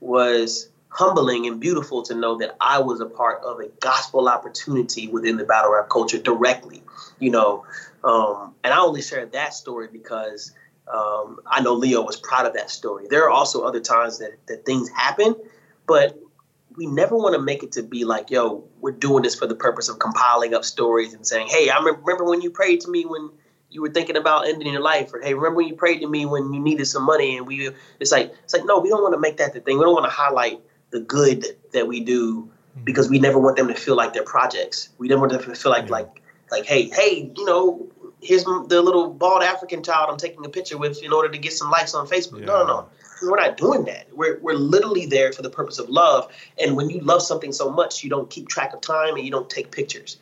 was 0.01 0.69
humbling 0.93 1.47
and 1.47 1.59
beautiful 1.59 2.03
to 2.03 2.15
know 2.15 2.37
that 2.39 2.55
I 2.61 2.81
was 2.81 3.01
a 3.01 3.07
part 3.07 3.43
of 3.43 3.61
a 3.61 3.69
gospel 3.81 4.29
opportunity 4.29 5.09
within 5.09 5.39
the 5.39 5.45
battle 5.45 5.73
rap 5.73 5.89
culture 5.89 6.19
directly, 6.19 6.83
you 7.19 7.31
know. 7.31 7.65
Um, 8.05 8.55
and 8.63 8.75
I 8.75 8.79
only 8.79 9.01
shared 9.01 9.33
that 9.33 9.55
story 9.55 9.89
because 9.91 10.53
um, 10.93 11.41
I 11.47 11.63
know 11.63 11.73
Leo 11.75 12.03
was 12.03 12.17
proud 12.17 12.47
of 12.47 12.55
that 12.55 12.71
story. 12.71 13.07
There 13.09 13.25
are 13.25 13.31
also 13.31 13.63
other 13.63 13.81
times 13.81 14.19
that, 14.19 14.33
that 14.49 14.67
things 14.67 14.91
happen, 14.91 15.35
but 15.87 16.19
we 16.77 16.87
never 16.87 17.17
want 17.17 17.35
to 17.35 17.41
make 17.41 17.63
it 17.63 17.73
to 17.73 17.83
be 17.83 18.05
like, 18.05 18.31
yo, 18.31 18.65
we're 18.81 18.93
doing 18.93 19.23
this 19.23 19.35
for 19.35 19.47
the 19.47 19.55
purpose 19.55 19.89
of 19.89 19.99
compiling 19.99 20.55
up 20.55 20.65
stories 20.65 21.15
and 21.15 21.27
saying, 21.27 21.49
hey, 21.49 21.71
I 21.71 21.79
remember 21.79 22.25
when 22.25 22.41
you 22.41 22.51
prayed 22.51 22.81
to 22.83 22.91
me 22.91 23.05
when 23.05 23.31
you 23.71 23.81
were 23.81 23.91
thinking 23.91 24.17
about 24.17 24.47
ending 24.47 24.71
your 24.71 24.83
life, 24.83 25.13
or 25.15 25.21
hey, 25.21 25.35
remember 25.35 25.59
when 25.59 25.69
you 25.69 25.75
prayed 25.75 26.01
to 26.01 26.09
me 26.09 26.27
when 26.27 26.53
you 26.53 26.61
needed 26.61 26.85
some 26.87 27.05
money, 27.05 27.37
and 27.37 27.47
we, 27.47 27.71
it's 28.01 28.13
like, 28.13 28.35
it's 28.45 28.53
like, 28.53 28.65
no, 28.67 28.79
we 28.81 28.89
don't 28.89 29.03
want 29.03 29.15
to 29.15 29.21
make 29.21 29.39
that 29.39 29.55
the 29.55 29.61
thing. 29.61 29.79
We 29.79 29.85
don't 29.85 29.95
want 29.95 30.07
to 30.07 30.11
highlight 30.11 30.61
the 30.91 31.01
good 31.01 31.47
that 31.73 31.89
we 31.89 32.01
do 32.01 32.43
mm-hmm. 32.43 32.85
because 32.85 33.09
we 33.09 33.19
never 33.19 33.39
want 33.39 33.57
them 33.57 33.69
to 33.69 33.75
feel 33.75 33.97
like 33.97 34.13
they're 34.13 34.25
projects. 34.25 34.91
We 34.99 35.09
never 35.09 35.21
want 35.21 35.33
them 35.33 35.43
to 35.43 35.55
feel 35.55 35.73
like, 35.73 35.89
like, 35.89 36.21
like, 36.51 36.67
hey, 36.67 36.91
hey, 36.91 37.33
you 37.35 37.45
know, 37.47 37.89
here's 38.21 38.45
the 38.45 38.83
little 38.83 39.11
bald 39.11 39.43
African 39.43 39.83
child 39.83 40.11
I'm 40.11 40.19
taking 40.19 40.45
a 40.45 40.51
picture 40.51 40.77
with 40.77 41.03
in 41.03 41.13
order 41.13 41.31
to 41.31 41.39
get 41.39 41.55
some 41.55 41.71
likes 41.71 41.95
on 41.95 42.07
Facebook. 42.07 42.41
Yeah. 42.41 42.47
No, 42.47 42.59
no, 42.59 42.67
no 42.67 42.89
we're 43.23 43.41
not 43.41 43.57
doing 43.57 43.85
that. 43.85 44.07
We're, 44.13 44.39
we're 44.41 44.55
literally 44.55 45.07
there 45.07 45.33
for 45.33 45.43
the 45.43 45.51
purpose 45.51 45.79
of 45.79 45.89
love. 45.89 46.33
And 46.63 46.77
when 46.77 46.91
you 46.91 47.01
love 47.01 47.23
something 47.23 47.53
so 47.53 47.71
much, 47.71 48.03
you 48.03 48.11
don't 48.11 48.29
keep 48.29 48.49
track 48.49 48.73
of 48.73 48.81
time 48.81 49.15
and 49.17 49.25
you 49.25 49.31
don't 49.31 49.49
take 49.49 49.71
pictures. 49.71 50.19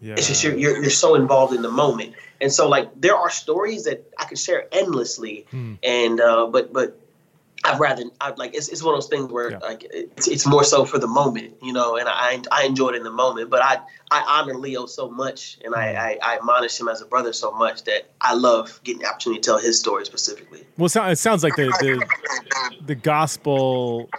Yeah. 0.00 0.14
It's 0.14 0.26
just 0.26 0.44
you're, 0.44 0.56
you're, 0.56 0.80
you're 0.80 0.90
so 0.90 1.14
involved 1.14 1.54
in 1.54 1.62
the 1.62 1.70
moment. 1.70 2.14
And 2.40 2.52
so 2.52 2.68
like 2.68 2.90
there 3.00 3.16
are 3.16 3.30
stories 3.30 3.84
that 3.84 4.10
I 4.18 4.24
could 4.24 4.38
share 4.38 4.68
endlessly. 4.72 5.46
Hmm. 5.50 5.74
And 5.82 6.20
uh, 6.20 6.46
but 6.46 6.72
but 6.72 7.00
I'd 7.64 7.80
rather 7.80 8.04
I'd 8.20 8.38
like 8.38 8.54
it's, 8.54 8.68
it's 8.68 8.82
one 8.82 8.94
of 8.94 9.00
those 9.00 9.08
things 9.08 9.32
where 9.32 9.52
yeah. 9.52 9.58
like 9.58 9.86
it's, 9.90 10.28
it's 10.28 10.46
more 10.46 10.64
so 10.64 10.84
for 10.84 10.98
the 10.98 11.06
moment, 11.06 11.54
you 11.62 11.72
know, 11.72 11.96
and 11.96 12.06
I 12.08 12.42
I 12.52 12.64
enjoy 12.64 12.90
it 12.90 12.96
in 12.96 13.04
the 13.04 13.10
moment. 13.10 13.48
But 13.48 13.62
I 13.62 13.78
I 14.10 14.40
honor 14.40 14.54
Leo 14.54 14.84
so 14.84 15.10
much, 15.10 15.58
and 15.64 15.74
I, 15.74 15.86
mm. 15.86 15.98
I, 15.98 16.18
I 16.22 16.36
admonish 16.36 16.78
him 16.78 16.88
as 16.88 17.00
a 17.00 17.06
brother 17.06 17.32
so 17.32 17.52
much 17.52 17.84
that 17.84 18.06
I 18.20 18.34
love 18.34 18.80
getting 18.84 19.00
the 19.00 19.08
opportunity 19.08 19.40
to 19.40 19.46
tell 19.46 19.58
his 19.58 19.78
story 19.78 20.04
specifically. 20.04 20.64
Well, 20.76 20.90
it 20.94 21.18
sounds 21.18 21.42
like 21.42 21.56
the 21.56 21.66
the, 21.80 22.76
the 22.86 22.94
gospel. 22.94 24.10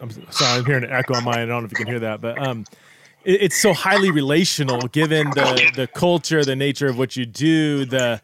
I'm 0.00 0.10
sorry, 0.32 0.58
I'm 0.58 0.64
hearing 0.64 0.84
an 0.84 0.92
echo 0.92 1.14
on 1.16 1.24
mine. 1.24 1.38
I 1.38 1.46
don't 1.46 1.62
know 1.62 1.66
if 1.66 1.72
you 1.72 1.76
can 1.76 1.86
hear 1.86 2.00
that, 2.00 2.22
but 2.22 2.38
um, 2.38 2.64
it, 3.24 3.42
it's 3.42 3.60
so 3.60 3.74
highly 3.74 4.10
relational 4.10 4.80
given 4.88 5.28
the 5.30 5.70
the 5.74 5.86
culture, 5.86 6.44
the 6.44 6.56
nature 6.56 6.86
of 6.86 6.96
what 6.96 7.14
you 7.14 7.26
do, 7.26 7.84
the 7.84 8.22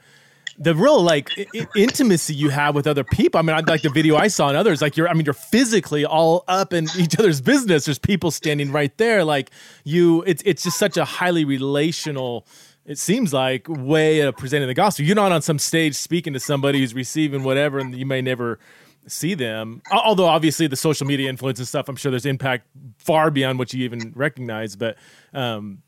the 0.58 0.74
real 0.74 1.02
like 1.02 1.30
I- 1.38 1.66
intimacy 1.76 2.34
you 2.34 2.50
have 2.50 2.74
with 2.74 2.86
other 2.86 3.04
people. 3.04 3.38
I 3.38 3.42
mean, 3.42 3.56
I 3.56 3.60
like 3.60 3.82
the 3.82 3.90
video 3.90 4.16
I 4.16 4.28
saw 4.28 4.48
and 4.48 4.56
others. 4.56 4.82
Like 4.82 4.96
you're, 4.96 5.08
I 5.08 5.14
mean, 5.14 5.24
you're 5.24 5.34
physically 5.34 6.04
all 6.04 6.44
up 6.48 6.72
in 6.72 6.86
each 6.98 7.18
other's 7.18 7.40
business. 7.40 7.84
There's 7.84 7.98
people 7.98 8.30
standing 8.30 8.72
right 8.72 8.96
there. 8.98 9.24
Like 9.24 9.50
you, 9.84 10.22
it's 10.22 10.42
it's 10.44 10.62
just 10.62 10.78
such 10.78 10.96
a 10.96 11.04
highly 11.04 11.44
relational. 11.44 12.46
It 12.84 12.98
seems 12.98 13.32
like 13.32 13.66
way 13.68 14.20
of 14.20 14.36
presenting 14.36 14.66
the 14.68 14.74
gospel. 14.74 15.04
You're 15.04 15.14
not 15.16 15.32
on 15.32 15.42
some 15.42 15.58
stage 15.58 15.94
speaking 15.94 16.32
to 16.32 16.40
somebody 16.40 16.80
who's 16.80 16.94
receiving 16.94 17.44
whatever, 17.44 17.78
and 17.78 17.94
you 17.94 18.06
may 18.06 18.20
never 18.20 18.58
see 19.06 19.34
them. 19.34 19.82
Although 19.90 20.26
obviously 20.26 20.66
the 20.66 20.76
social 20.76 21.06
media 21.06 21.28
influence 21.28 21.58
and 21.58 21.68
stuff, 21.68 21.88
I'm 21.88 21.96
sure 21.96 22.10
there's 22.10 22.26
impact 22.26 22.66
far 22.98 23.30
beyond 23.30 23.58
what 23.58 23.72
you 23.72 23.84
even 23.84 24.12
recognize. 24.14 24.76
But 24.76 24.96
um, 25.32 25.82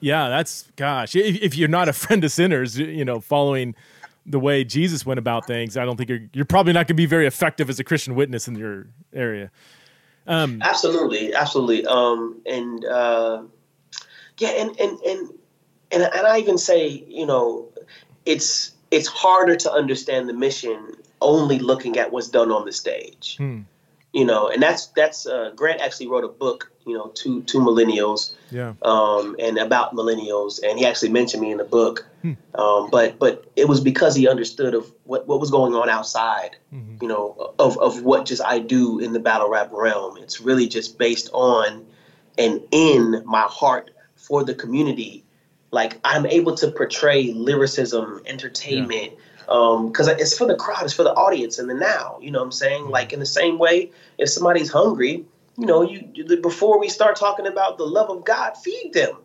yeah, 0.00 0.28
that's 0.28 0.70
gosh. 0.76 1.14
If, 1.14 1.36
if, 1.42 1.56
you're 1.56 1.68
not 1.68 1.88
a 1.88 1.92
friend 1.92 2.24
of 2.24 2.32
sinners, 2.32 2.78
you 2.78 3.04
know, 3.04 3.20
following 3.20 3.74
the 4.26 4.38
way 4.38 4.64
Jesus 4.64 5.06
went 5.06 5.18
about 5.18 5.46
things, 5.46 5.76
I 5.76 5.84
don't 5.84 5.96
think 5.96 6.08
you're 6.08 6.28
you're 6.32 6.44
probably 6.44 6.72
not 6.72 6.86
going 6.86 6.88
to 6.88 6.94
be 6.94 7.06
very 7.06 7.26
effective 7.26 7.70
as 7.70 7.78
a 7.78 7.84
Christian 7.84 8.14
witness 8.14 8.48
in 8.48 8.56
your 8.56 8.86
area. 9.12 9.50
Um, 10.26 10.60
absolutely, 10.62 11.34
absolutely. 11.34 11.86
Um, 11.86 12.40
and 12.46 12.84
uh, 12.84 13.42
yeah, 14.38 14.50
and 14.50 14.78
and 14.80 14.98
and 15.00 15.30
and 15.92 16.02
and 16.02 16.26
I 16.26 16.38
even 16.38 16.58
say, 16.58 16.88
you 16.88 17.26
know, 17.26 17.68
it's 18.26 18.72
it's 18.90 19.08
harder 19.08 19.56
to 19.56 19.72
understand 19.72 20.28
the 20.28 20.34
mission 20.34 20.94
only 21.20 21.58
looking 21.58 21.98
at 21.98 22.12
what's 22.12 22.28
done 22.28 22.50
on 22.50 22.64
the 22.64 22.72
stage. 22.72 23.36
Hmm 23.36 23.60
you 24.12 24.24
know, 24.24 24.48
and 24.48 24.62
that's 24.62 24.86
that's 24.88 25.26
uh, 25.26 25.52
Grant 25.54 25.80
actually 25.80 26.08
wrote 26.08 26.24
a 26.24 26.28
book, 26.28 26.69
you 26.86 26.96
know, 26.96 27.08
to 27.08 27.42
to 27.42 27.58
millennials, 27.58 28.34
yeah, 28.50 28.74
um, 28.82 29.36
and 29.38 29.58
about 29.58 29.94
millennials, 29.94 30.60
and 30.62 30.78
he 30.78 30.86
actually 30.86 31.10
mentioned 31.10 31.42
me 31.42 31.52
in 31.52 31.58
the 31.58 31.64
book, 31.64 32.06
hmm. 32.22 32.32
um, 32.54 32.88
but 32.90 33.18
but 33.18 33.50
it 33.56 33.68
was 33.68 33.80
because 33.80 34.14
he 34.14 34.28
understood 34.28 34.74
of 34.74 34.90
what 35.04 35.26
what 35.26 35.40
was 35.40 35.50
going 35.50 35.74
on 35.74 35.88
outside, 35.88 36.56
mm-hmm. 36.74 36.96
you 37.02 37.08
know, 37.08 37.54
of 37.58 37.78
of 37.78 38.02
what 38.02 38.26
just 38.26 38.42
I 38.42 38.58
do 38.58 38.98
in 38.98 39.12
the 39.12 39.20
battle 39.20 39.50
rap 39.50 39.70
realm. 39.72 40.16
It's 40.18 40.40
really 40.40 40.68
just 40.68 40.98
based 40.98 41.28
on 41.32 41.86
and 42.38 42.62
in 42.70 43.22
my 43.26 43.42
heart 43.42 43.90
for 44.16 44.42
the 44.42 44.54
community. 44.54 45.24
Like 45.70 46.00
I'm 46.02 46.26
able 46.26 46.56
to 46.56 46.70
portray 46.70 47.32
lyricism, 47.32 48.22
entertainment. 48.26 49.12
Yeah 49.12 49.18
because 49.50 50.08
um, 50.08 50.14
it's 50.16 50.38
for 50.38 50.46
the 50.46 50.54
crowd, 50.54 50.84
it's 50.84 50.92
for 50.92 51.02
the 51.02 51.12
audience 51.14 51.58
in 51.58 51.66
the 51.66 51.74
now. 51.74 52.18
You 52.22 52.30
know 52.30 52.38
what 52.38 52.44
I'm 52.44 52.52
saying? 52.52 52.88
Like 52.88 53.12
in 53.12 53.18
the 53.18 53.26
same 53.26 53.58
way, 53.58 53.90
if 54.16 54.28
somebody's 54.28 54.70
hungry, 54.70 55.24
you 55.60 55.66
know, 55.66 55.82
you 55.82 56.38
before 56.40 56.80
we 56.80 56.88
start 56.88 57.16
talking 57.16 57.46
about 57.46 57.76
the 57.76 57.84
love 57.84 58.08
of 58.08 58.24
God, 58.24 58.56
feed 58.56 58.94
them. 58.94 59.16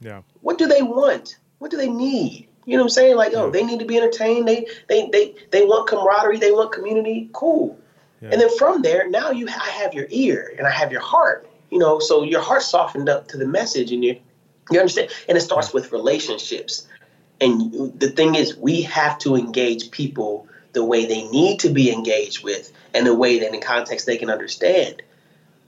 Yeah. 0.00 0.22
What 0.40 0.58
do 0.58 0.66
they 0.66 0.82
want? 0.82 1.38
What 1.58 1.70
do 1.70 1.76
they 1.76 1.88
need? 1.88 2.48
You 2.66 2.76
know 2.76 2.82
what 2.82 2.86
I'm 2.86 2.90
saying? 2.90 3.16
Like, 3.16 3.32
oh, 3.34 3.48
they 3.48 3.62
need 3.62 3.78
to 3.78 3.84
be 3.84 3.96
entertained. 3.96 4.48
They 4.48 4.66
they 4.88 5.08
they 5.08 5.34
they 5.52 5.64
want 5.64 5.88
camaraderie. 5.88 6.38
They 6.38 6.50
want 6.50 6.72
community. 6.72 7.30
Cool. 7.32 7.78
Yeah. 8.20 8.30
And 8.32 8.40
then 8.40 8.50
from 8.58 8.82
there, 8.82 9.08
now 9.08 9.30
you 9.30 9.46
I 9.46 9.70
have 9.70 9.94
your 9.94 10.06
ear 10.10 10.52
and 10.58 10.66
I 10.66 10.70
have 10.70 10.90
your 10.90 11.00
heart. 11.00 11.48
You 11.70 11.78
know, 11.78 12.00
so 12.00 12.24
your 12.24 12.40
heart 12.40 12.62
softened 12.62 13.08
up 13.08 13.28
to 13.28 13.38
the 13.38 13.46
message, 13.46 13.92
and 13.92 14.04
you 14.04 14.18
you 14.72 14.80
understand. 14.80 15.10
And 15.28 15.38
it 15.38 15.42
starts 15.42 15.68
yeah. 15.68 15.74
with 15.74 15.92
relationships. 15.92 16.88
And 17.40 18.00
the 18.00 18.10
thing 18.10 18.34
is, 18.34 18.56
we 18.56 18.82
have 18.82 19.18
to 19.18 19.36
engage 19.36 19.92
people 19.92 20.48
the 20.72 20.84
way 20.84 21.06
they 21.06 21.22
need 21.28 21.60
to 21.60 21.68
be 21.68 21.92
engaged 21.92 22.42
with 22.42 22.72
and 22.94 23.06
the 23.06 23.14
way 23.14 23.38
that 23.38 23.54
in 23.54 23.60
context 23.60 24.06
they 24.06 24.16
can 24.16 24.28
understand. 24.28 25.02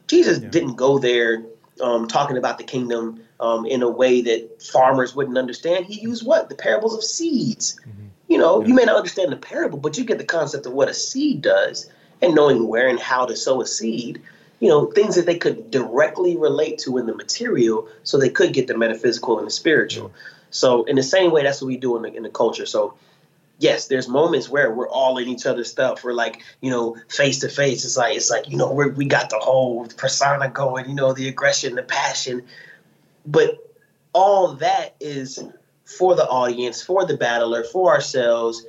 Jesus 0.07 0.41
yeah. 0.41 0.49
didn't 0.49 0.75
go 0.75 0.99
there 0.99 1.45
um, 1.81 2.09
talking 2.09 2.37
about 2.37 2.59
the 2.59 2.65
kingdom 2.65 3.21
um, 3.41 3.67
in 3.67 3.83
a 3.83 3.89
way 3.89 4.23
that 4.23 4.63
farmers 4.63 5.15
wouldn't 5.15 5.37
understand. 5.37 5.87
He 5.87 6.01
used 6.01 6.25
what? 6.27 6.49
The 6.49 6.55
parables 6.55 6.95
of 6.95 7.05
seeds. 7.05 7.79
Mm-hmm. 7.81 8.07
You 8.29 8.39
know, 8.39 8.61
yeah. 8.61 8.69
you 8.69 8.75
may 8.75 8.85
not 8.85 8.97
understand 8.97 9.31
the 9.31 9.37
parable, 9.37 9.79
but 9.79 9.97
you 9.99 10.05
get 10.05 10.19
the 10.19 10.25
concept 10.25 10.67
of 10.67 10.73
what 10.73 10.89
a 10.89 10.95
seed 10.95 11.43
does 11.43 11.91
and 12.23 12.35
knowing 12.35 12.67
where 12.67 12.89
and 12.89 12.99
how 12.99 13.27
to 13.27 13.37
sow 13.37 13.61
a 13.61 13.67
seed. 13.67 14.23
You 14.59 14.69
know, 14.69 14.87
things 14.87 15.17
that 15.17 15.27
they 15.27 15.37
could 15.37 15.71
directly 15.71 16.37
relate 16.37 16.79
to 16.79 16.97
in 16.97 17.07
the 17.07 17.15
material 17.15 17.89
so 18.05 18.17
they 18.17 18.31
could 18.31 18.55
get 18.55 18.67
the 18.67 18.77
metaphysical 18.77 19.39
and 19.39 19.47
the 19.47 19.51
spiritual. 19.51 20.09
Yeah. 20.09 20.23
So 20.51 20.85
in 20.85 20.97
the 20.97 21.03
same 21.03 21.31
way, 21.31 21.43
that's 21.43 21.61
what 21.61 21.69
we 21.69 21.77
do 21.77 21.97
in 21.97 22.03
the, 22.03 22.15
in 22.15 22.23
the 22.23 22.31
culture. 22.31 22.65
So 22.65 22.95
yes, 23.59 23.89
there's 23.89 24.09
moments 24.09 24.49
where 24.49 24.73
we're 24.73 24.89
all 24.89 25.19
in 25.19 25.29
each 25.29 25.47
other's 25.47 25.71
stuff. 25.71 26.05
We're 26.05 26.13
like, 26.13 26.43
you 26.61 26.71
know, 26.71 26.97
face 27.09 27.41
to 27.41 27.49
face. 27.49 27.85
It's 27.85 27.97
like 27.97 28.17
it's 28.17 28.31
like 28.31 28.49
you 28.49 28.57
know 28.57 28.73
we 28.73 28.89
we 28.89 29.05
got 29.07 29.31
the 29.31 29.39
whole 29.39 29.87
persona 29.87 30.49
going. 30.49 30.89
You 30.89 30.95
know, 30.95 31.13
the 31.13 31.29
aggression, 31.29 31.75
the 31.75 31.83
passion, 31.83 32.45
but 33.25 33.59
all 34.13 34.55
that 34.55 34.97
is 35.01 35.43
for 35.85 36.15
the 36.15 36.27
audience, 36.27 36.83
for 36.83 37.05
the 37.05 37.17
battler, 37.17 37.65
for 37.65 37.93
ourselves. 37.93 38.65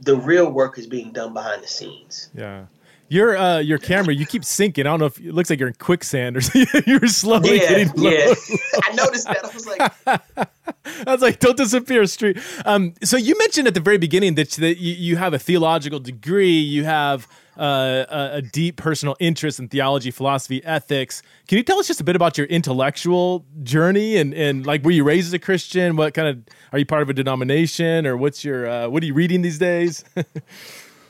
The 0.00 0.16
real 0.16 0.50
work 0.50 0.78
is 0.78 0.88
being 0.88 1.12
done 1.12 1.32
behind 1.32 1.62
the 1.62 1.68
scenes. 1.68 2.28
Yeah. 2.34 2.66
Your 3.12 3.36
uh, 3.36 3.58
your 3.58 3.76
camera, 3.76 4.14
you 4.14 4.24
keep 4.24 4.42
sinking. 4.42 4.86
I 4.86 4.88
don't 4.88 5.00
know 5.00 5.04
if 5.04 5.18
it 5.18 5.34
looks 5.34 5.50
like 5.50 5.58
you're 5.58 5.68
in 5.68 5.74
quicksand 5.74 6.34
or 6.34 6.40
something. 6.40 6.82
you're 6.86 7.06
slowly 7.08 7.60
yeah, 7.60 7.68
getting 7.68 7.92
low. 7.94 8.10
Yeah, 8.10 8.34
I 8.84 8.94
noticed 8.94 9.26
that. 9.26 9.44
I 9.44 9.52
was 9.52 9.66
like, 9.66 10.48
I 11.06 11.12
was 11.12 11.20
like, 11.20 11.38
don't 11.38 11.58
disappear, 11.58 12.06
street. 12.06 12.38
Um, 12.64 12.94
so 13.04 13.18
you 13.18 13.36
mentioned 13.36 13.68
at 13.68 13.74
the 13.74 13.80
very 13.80 13.98
beginning 13.98 14.36
that 14.36 14.52
that 14.52 14.78
you, 14.78 14.94
you 14.94 15.16
have 15.16 15.34
a 15.34 15.38
theological 15.38 16.00
degree, 16.00 16.58
you 16.58 16.84
have 16.84 17.28
uh, 17.58 18.06
a, 18.08 18.30
a, 18.36 18.42
deep 18.42 18.76
personal 18.78 19.14
interest 19.20 19.58
in 19.58 19.68
theology, 19.68 20.10
philosophy, 20.10 20.64
ethics. 20.64 21.22
Can 21.48 21.58
you 21.58 21.64
tell 21.64 21.78
us 21.78 21.88
just 21.88 22.00
a 22.00 22.04
bit 22.04 22.16
about 22.16 22.38
your 22.38 22.46
intellectual 22.46 23.44
journey 23.62 24.16
and 24.16 24.32
and 24.32 24.64
like 24.64 24.84
were 24.84 24.90
you 24.90 25.04
raised 25.04 25.26
as 25.26 25.34
a 25.34 25.38
Christian? 25.38 25.96
What 25.96 26.14
kind 26.14 26.28
of 26.28 26.42
are 26.72 26.78
you 26.78 26.86
part 26.86 27.02
of 27.02 27.10
a 27.10 27.12
denomination 27.12 28.06
or 28.06 28.16
what's 28.16 28.42
your 28.42 28.66
uh, 28.66 28.88
what 28.88 29.02
are 29.02 29.06
you 29.06 29.12
reading 29.12 29.42
these 29.42 29.58
days? 29.58 30.02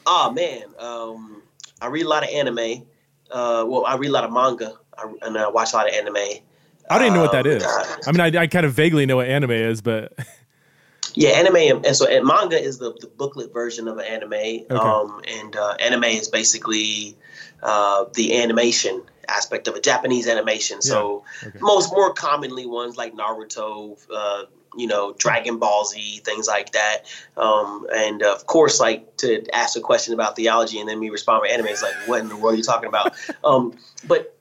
oh 0.07 0.33
man. 0.33 0.65
Um, 0.81 1.43
I 1.83 1.89
read 1.89 2.07
a 2.07 2.09
lot 2.09 2.23
of 2.23 2.31
anime. 2.31 2.87
Uh, 3.31 3.65
well, 3.67 3.85
I 3.85 3.97
read 3.97 4.09
a 4.09 4.13
lot 4.13 4.25
of 4.25 4.33
manga, 4.33 4.75
I, 4.97 5.13
and 5.23 5.37
I 5.37 5.49
watch 5.49 5.73
a 5.73 5.77
lot 5.77 5.89
of 5.89 5.95
anime. 5.95 6.17
I 6.89 6.99
don't 6.99 7.07
even 7.07 7.15
know 7.15 7.23
what 7.23 7.33
that 7.33 7.47
um. 7.47 7.63
Uh, 7.63 7.97
I 8.07 8.13
mean, 8.13 8.37
I, 8.37 8.43
I, 8.43 8.47
kind 8.47 8.67
of 8.67 8.73
vaguely 8.73 9.07
know 9.07 9.17
what 9.17 9.29
anime 9.29 9.53
is, 9.53 9.81
but 9.81 10.13
yeah, 11.15 11.31
anime 11.31 11.85
and 11.85 11.97
so 11.97 12.07
and 12.07 12.27
manga 12.27 12.61
is 12.61 12.79
the, 12.79 12.93
the 13.01 13.07
booklet 13.07 13.53
version 13.53 13.89
of 13.89 13.99
an 13.99 14.05
anime. 14.05 14.33
Okay. 14.33 14.75
Um, 14.75 15.23
and 15.27 15.57
uh, 15.57 15.77
anime 15.81 16.05
is 16.05 16.29
basically 16.29 17.17
uh, 17.63 18.07
the 18.15 18.43
animation 18.43 19.03
aspect 19.29 19.69
of 19.69 19.75
a 19.75 19.81
Japanese 19.81 20.29
animation. 20.29 20.83
So 20.83 21.25
yeah. 21.43 21.49
okay. 21.49 21.59
most 21.61 21.93
more 21.93 22.13
commonly 22.13 22.67
ones 22.67 22.97
like 22.97 23.15
Naruto, 23.15 23.99
uh, 24.13 24.45
you 24.77 24.87
know, 24.87 25.13
Dragon 25.13 25.59
Ball 25.59 25.85
Z, 25.85 26.23
things 26.25 26.47
like 26.47 26.73
that. 26.73 27.05
Um, 27.37 27.87
and 27.95 28.23
of 28.23 28.47
course, 28.47 28.81
like 28.81 29.17
to 29.19 29.45
ask 29.55 29.77
a 29.77 29.81
question 29.81 30.15
about 30.15 30.37
theology 30.37 30.81
and 30.81 30.89
then 30.89 30.99
me 30.99 31.11
respond 31.11 31.43
with 31.43 31.53
anime 31.53 31.67
is 31.67 31.83
like, 31.83 31.95
what 32.07 32.21
in 32.21 32.29
the 32.29 32.37
world 32.37 32.55
are 32.55 32.57
you 32.57 32.63
talking 32.63 32.89
about? 32.89 33.15
um, 33.45 33.77
but 34.07 34.37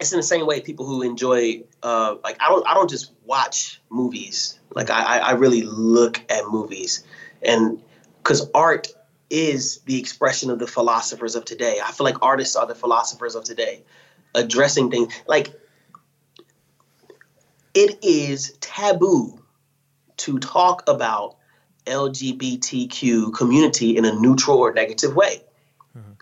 it's 0.00 0.12
in 0.12 0.18
the 0.18 0.24
same 0.24 0.46
way 0.46 0.60
people 0.60 0.84
who 0.84 1.02
enjoy, 1.02 1.62
uh, 1.82 2.16
like 2.24 2.36
I 2.40 2.48
don't, 2.48 2.66
I 2.66 2.74
don't 2.74 2.90
just 2.90 3.12
watch 3.24 3.80
movies. 3.88 4.58
Like 4.74 4.90
I, 4.90 5.18
I 5.18 5.32
really 5.32 5.62
look 5.62 6.20
at 6.30 6.46
movies, 6.48 7.04
and 7.42 7.80
because 8.18 8.50
art 8.54 8.88
is 9.32 9.80
the 9.86 9.98
expression 9.98 10.50
of 10.50 10.58
the 10.58 10.66
philosophers 10.66 11.34
of 11.34 11.44
today. 11.46 11.78
I 11.82 11.90
feel 11.90 12.04
like 12.04 12.22
artists 12.22 12.54
are 12.54 12.66
the 12.66 12.74
philosophers 12.74 13.34
of 13.34 13.44
today, 13.44 13.82
addressing 14.34 14.90
things 14.90 15.12
like 15.26 15.52
it 17.74 18.04
is 18.04 18.56
taboo 18.60 19.42
to 20.18 20.38
talk 20.38 20.84
about 20.86 21.36
LGBTQ 21.86 23.34
community 23.34 23.96
in 23.96 24.04
a 24.04 24.12
neutral 24.12 24.58
or 24.58 24.74
negative 24.74 25.16
way. 25.16 25.42
Mm-hmm. 25.96 26.12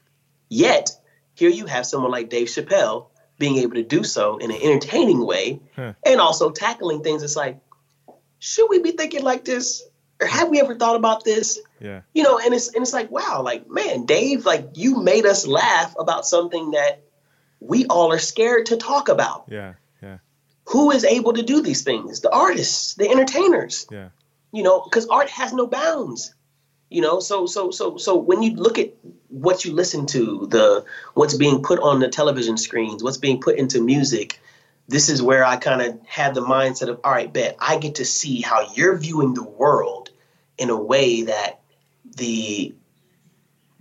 Yet, 0.49 0.91
here 1.35 1.51
you 1.51 1.67
have 1.67 1.87
someone 1.87 2.13
like 2.13 2.31
Dave 2.31 2.47
Chappelle 2.47 3.09
being 3.39 3.57
able 3.57 3.75
to 3.75 3.83
do 3.83 4.05
so 4.05 4.37
in 4.37 4.53
an 4.53 4.59
entertaining 4.63 5.27
way 5.27 5.59
huh. 5.75 5.95
and 6.07 6.21
also 6.21 6.51
tackling 6.51 7.03
things 7.03 7.25
It's 7.25 7.37
like, 7.37 7.59
should 8.39 8.69
we 8.69 8.79
be 8.79 8.93
thinking 8.93 9.25
like 9.25 9.45
this? 9.45 9.83
Or 10.21 10.29
have 10.29 10.49
we 10.49 10.61
ever 10.61 10.77
thought 10.77 10.97
about 10.97 11.25
this? 11.25 11.59
Yeah. 11.81 12.03
You 12.15 12.23
know, 12.23 12.39
and 12.39 12.55
it's 12.55 12.69
and 12.75 12.83
it's 12.83 12.93
like, 12.93 13.11
wow, 13.11 13.43
like, 13.43 13.69
man, 13.69 14.05
Dave, 14.07 14.45
like 14.45 14.69
you 14.75 15.03
made 15.03 15.27
us 15.27 15.47
laugh 15.47 15.95
about 15.99 16.27
something 16.27 16.73
that 16.73 17.03
we 17.61 17.87
all 17.87 18.13
are 18.13 18.19
scared 18.19 18.67
to 18.67 18.77
talk 18.77 19.09
about. 19.09 19.45
Yeah 19.49 19.75
Yeah. 20.03 20.19
who 20.67 20.91
is 20.91 21.05
able 21.05 21.33
to 21.35 21.43
do 21.43 21.63
these 21.63 21.83
things? 21.83 22.21
The 22.21 22.31
artists, 22.31 22.95
the 22.95 23.09
entertainers. 23.11 23.87
Yeah. 23.91 24.09
You 24.53 24.63
know, 24.63 24.83
because 24.83 25.07
art 25.09 25.31
has 25.31 25.53
no 25.53 25.67
bounds. 25.67 26.35
You 26.91 27.03
know, 27.03 27.21
so 27.21 27.47
so 27.47 27.71
so 27.71 27.97
so 27.99 28.17
when 28.17 28.43
you 28.43 28.57
look 28.57 28.79
at 28.79 28.93
what 29.29 29.65
you 29.65 29.73
listen 29.73 30.07
to, 30.07 30.47
the 30.51 30.85
what's 31.15 31.37
being 31.37 31.63
put 31.63 31.79
on 31.79 32.01
the 32.01 32.09
television 32.09 32.57
screens, 32.57 33.03
what's 33.03 33.17
being 33.17 33.41
put 33.41 33.57
into 33.57 33.81
music, 33.81 34.41
this 34.89 35.09
is 35.09 35.23
where 35.23 35.45
I 35.45 35.57
kind 35.57 35.83
of 35.83 36.01
had 36.05 36.35
the 36.35 36.41
mindset 36.41 36.89
of, 36.89 36.99
all 37.05 37.13
right, 37.13 37.33
bet 37.33 37.57
I 37.61 37.79
get 37.79 37.95
to 37.97 38.05
see 38.05 38.41
how 38.41 38.73
you're 38.75 38.99
viewing 38.99 39.35
the 39.35 39.45
world 39.45 40.11
in 40.59 40.69
a 40.69 40.77
way 40.77 41.23
that 41.23 41.60
the 42.17 42.75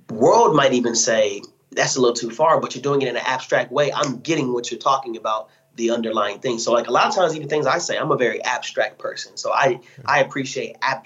world 0.10 0.56
might 0.56 0.74
even 0.74 0.96
say 0.96 1.42
that's 1.72 1.96
a 1.96 2.02
little 2.02 2.16
too 2.16 2.32
far, 2.32 2.60
but 2.60 2.76
you're 2.76 2.82
doing 2.82 3.02
it 3.02 3.08
in 3.08 3.16
an 3.16 3.24
abstract 3.26 3.72
way. 3.72 3.92
I'm 3.94 4.20
getting 4.20 4.54
what 4.54 4.72
you're 4.72 4.80
talking 4.80 5.18
about 5.18 5.50
the 5.76 5.92
underlying 5.92 6.40
thing. 6.40 6.60
So 6.60 6.74
like 6.74 6.88
a 6.88 6.92
lot 6.92 7.08
of 7.08 7.16
times, 7.16 7.36
even 7.36 7.48
things 7.48 7.66
I 7.66 7.78
say, 7.78 7.98
I'm 7.98 8.12
a 8.12 8.18
very 8.18 8.44
abstract 8.44 9.00
person. 9.00 9.38
So 9.38 9.52
I 9.52 9.80
I 10.06 10.20
appreciate 10.20 10.76
ab- 10.82 11.04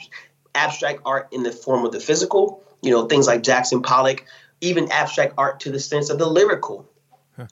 abstract 0.56 1.02
art 1.06 1.30
in 1.32 1.44
the 1.44 1.52
form 1.52 1.86
of 1.86 1.92
the 1.92 2.00
physical, 2.00 2.64
you 2.82 2.92
know, 2.92 3.06
things 3.06 3.28
like 3.28 3.44
Jackson 3.44 3.82
Pollock, 3.82 4.26
even 4.62 4.92
abstract 4.92 5.34
art 5.38 5.60
to 5.62 5.72
the 5.72 5.80
sense 5.80 6.10
of 6.10 6.18
the 6.18 6.28
lyrical. 6.28 6.90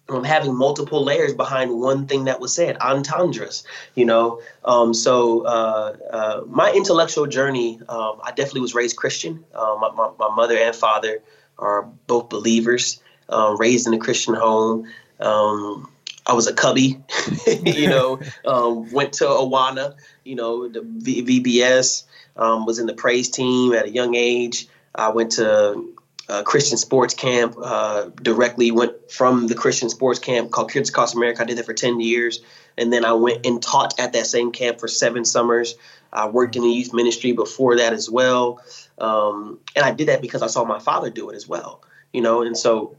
Um, 0.10 0.24
having 0.24 0.56
multiple 0.56 1.04
layers 1.04 1.34
behind 1.34 1.80
one 1.80 2.06
thing 2.06 2.26
that 2.26 2.40
was 2.40 2.54
said, 2.54 2.78
entendres, 2.78 3.64
you 3.96 4.06
know. 4.06 4.42
Um, 4.64 4.94
so 4.94 5.42
uh, 5.42 5.96
uh, 6.12 6.42
my 6.48 6.72
intellectual 6.72 7.26
journey, 7.26 7.80
um, 7.90 8.20
I 8.24 8.30
definitely 8.30 8.62
was 8.62 8.76
raised 8.76 8.96
Christian. 8.96 9.44
Uh, 9.56 9.78
my, 9.82 9.90
my, 9.92 10.12
my, 10.20 10.36
mother 10.36 10.56
and 10.56 10.76
father 10.76 11.24
are 11.58 11.84
both 12.06 12.30
believers, 12.30 13.02
uh, 13.30 13.56
raised 13.58 13.88
in 13.88 13.94
a 13.94 13.98
Christian 13.98 14.36
home. 14.36 14.88
Um, 15.20 15.90
I 16.28 16.34
was 16.34 16.48
a 16.48 16.54
cubby, 16.54 17.02
you 17.66 17.88
know, 17.88 18.20
um, 18.46 18.92
went 18.92 19.14
to 19.14 19.26
Awana, 19.26 19.96
you 20.24 20.36
know, 20.36 20.68
the 20.68 20.82
v- 20.82 21.42
VBS, 21.42 22.04
um, 22.38 22.66
was 22.66 22.78
in 22.78 22.86
the 22.86 22.94
praise 22.94 23.30
team 23.30 23.74
at 23.74 23.86
a 23.86 23.90
young 23.90 24.14
age. 24.16 24.68
I 24.94 25.10
went 25.10 25.32
to 25.34 25.94
a 26.32 26.44
Christian 26.44 26.78
sports 26.78 27.14
camp, 27.14 27.56
uh, 27.62 28.06
directly 28.22 28.72
went 28.72 29.12
from 29.12 29.48
the 29.48 29.56
Christian 29.56 29.90
sports 29.90 30.18
camp 30.18 30.50
called 30.50 30.72
Kids 30.72 30.90
Across 30.90 31.14
America. 31.14 31.42
I 31.42 31.46
did 31.46 31.58
that 31.58 31.66
for 31.66 31.74
10 31.74 32.00
years. 32.00 32.40
And 32.78 32.92
then 32.92 33.04
I 33.04 33.12
went 33.14 33.46
and 33.46 33.62
taught 33.62 34.00
at 34.00 34.14
that 34.14 34.26
same 34.28 34.54
camp 34.54 34.80
for 34.80 34.88
seven 34.88 35.26
summers. 35.26 35.76
I 36.14 36.28
worked 36.30 36.56
in 36.56 36.62
the 36.62 36.70
youth 36.70 36.94
ministry 36.94 37.34
before 37.34 37.78
that 37.78 37.92
as 37.92 38.10
well. 38.10 38.62
Um, 38.98 39.60
and 39.76 39.84
I 39.84 39.92
did 39.92 40.08
that 40.08 40.22
because 40.22 40.42
I 40.42 40.48
saw 40.48 40.64
my 40.64 40.80
father 40.80 41.10
do 41.10 41.30
it 41.32 41.36
as 41.36 41.48
well, 41.48 41.82
you 42.14 42.22
know, 42.22 42.44
and 42.44 42.58
so 42.58 42.96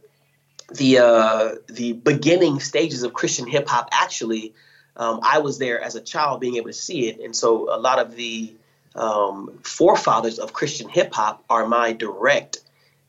the 0.74 0.98
uh, 0.98 1.54
the 1.68 1.92
beginning 1.92 2.60
stages 2.60 3.02
of 3.02 3.12
Christian 3.12 3.46
hip 3.46 3.68
hop 3.68 3.88
actually, 3.92 4.54
um, 4.96 5.20
I 5.22 5.38
was 5.38 5.58
there 5.58 5.80
as 5.80 5.94
a 5.94 6.00
child 6.00 6.40
being 6.40 6.56
able 6.56 6.68
to 6.68 6.72
see 6.72 7.08
it, 7.08 7.20
and 7.20 7.36
so 7.36 7.72
a 7.72 7.78
lot 7.78 7.98
of 7.98 8.16
the 8.16 8.52
um, 8.94 9.58
forefathers 9.62 10.38
of 10.38 10.52
Christian 10.52 10.88
hip 10.88 11.14
hop 11.14 11.44
are 11.48 11.66
my 11.66 11.92
direct 11.92 12.61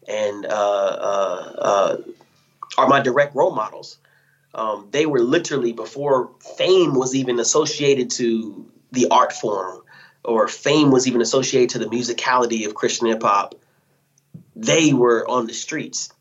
and 0.08 0.45
uh, 0.45 0.49
uh, 0.49 1.56
uh, 1.58 1.97
are 2.78 2.88
my 2.88 2.99
direct 2.99 3.36
role 3.36 3.54
models. 3.54 3.97
Um, 4.56 4.88
they 4.91 5.06
were 5.06 5.20
literally 5.20 5.74
before 5.74 6.32
fame 6.58 6.93
was 6.93 7.16
even 7.16 7.39
associated 7.39 8.12
to 8.12 8.70
the 8.91 9.08
art 9.10 9.34
form 9.34 9.82
or 10.24 10.47
fame 10.47 10.91
was 10.91 11.08
even 11.08 11.22
associated 11.22 11.70
to 11.72 11.80
the 11.80 11.88
musicality 11.88 12.66
of 12.68 12.76
Christian 12.76 13.08
hip 13.08 13.24
hop. 13.24 13.56
They 14.56 14.93
were 14.93 15.28
on 15.28 15.47
the 15.47 15.54
streets 15.54 16.14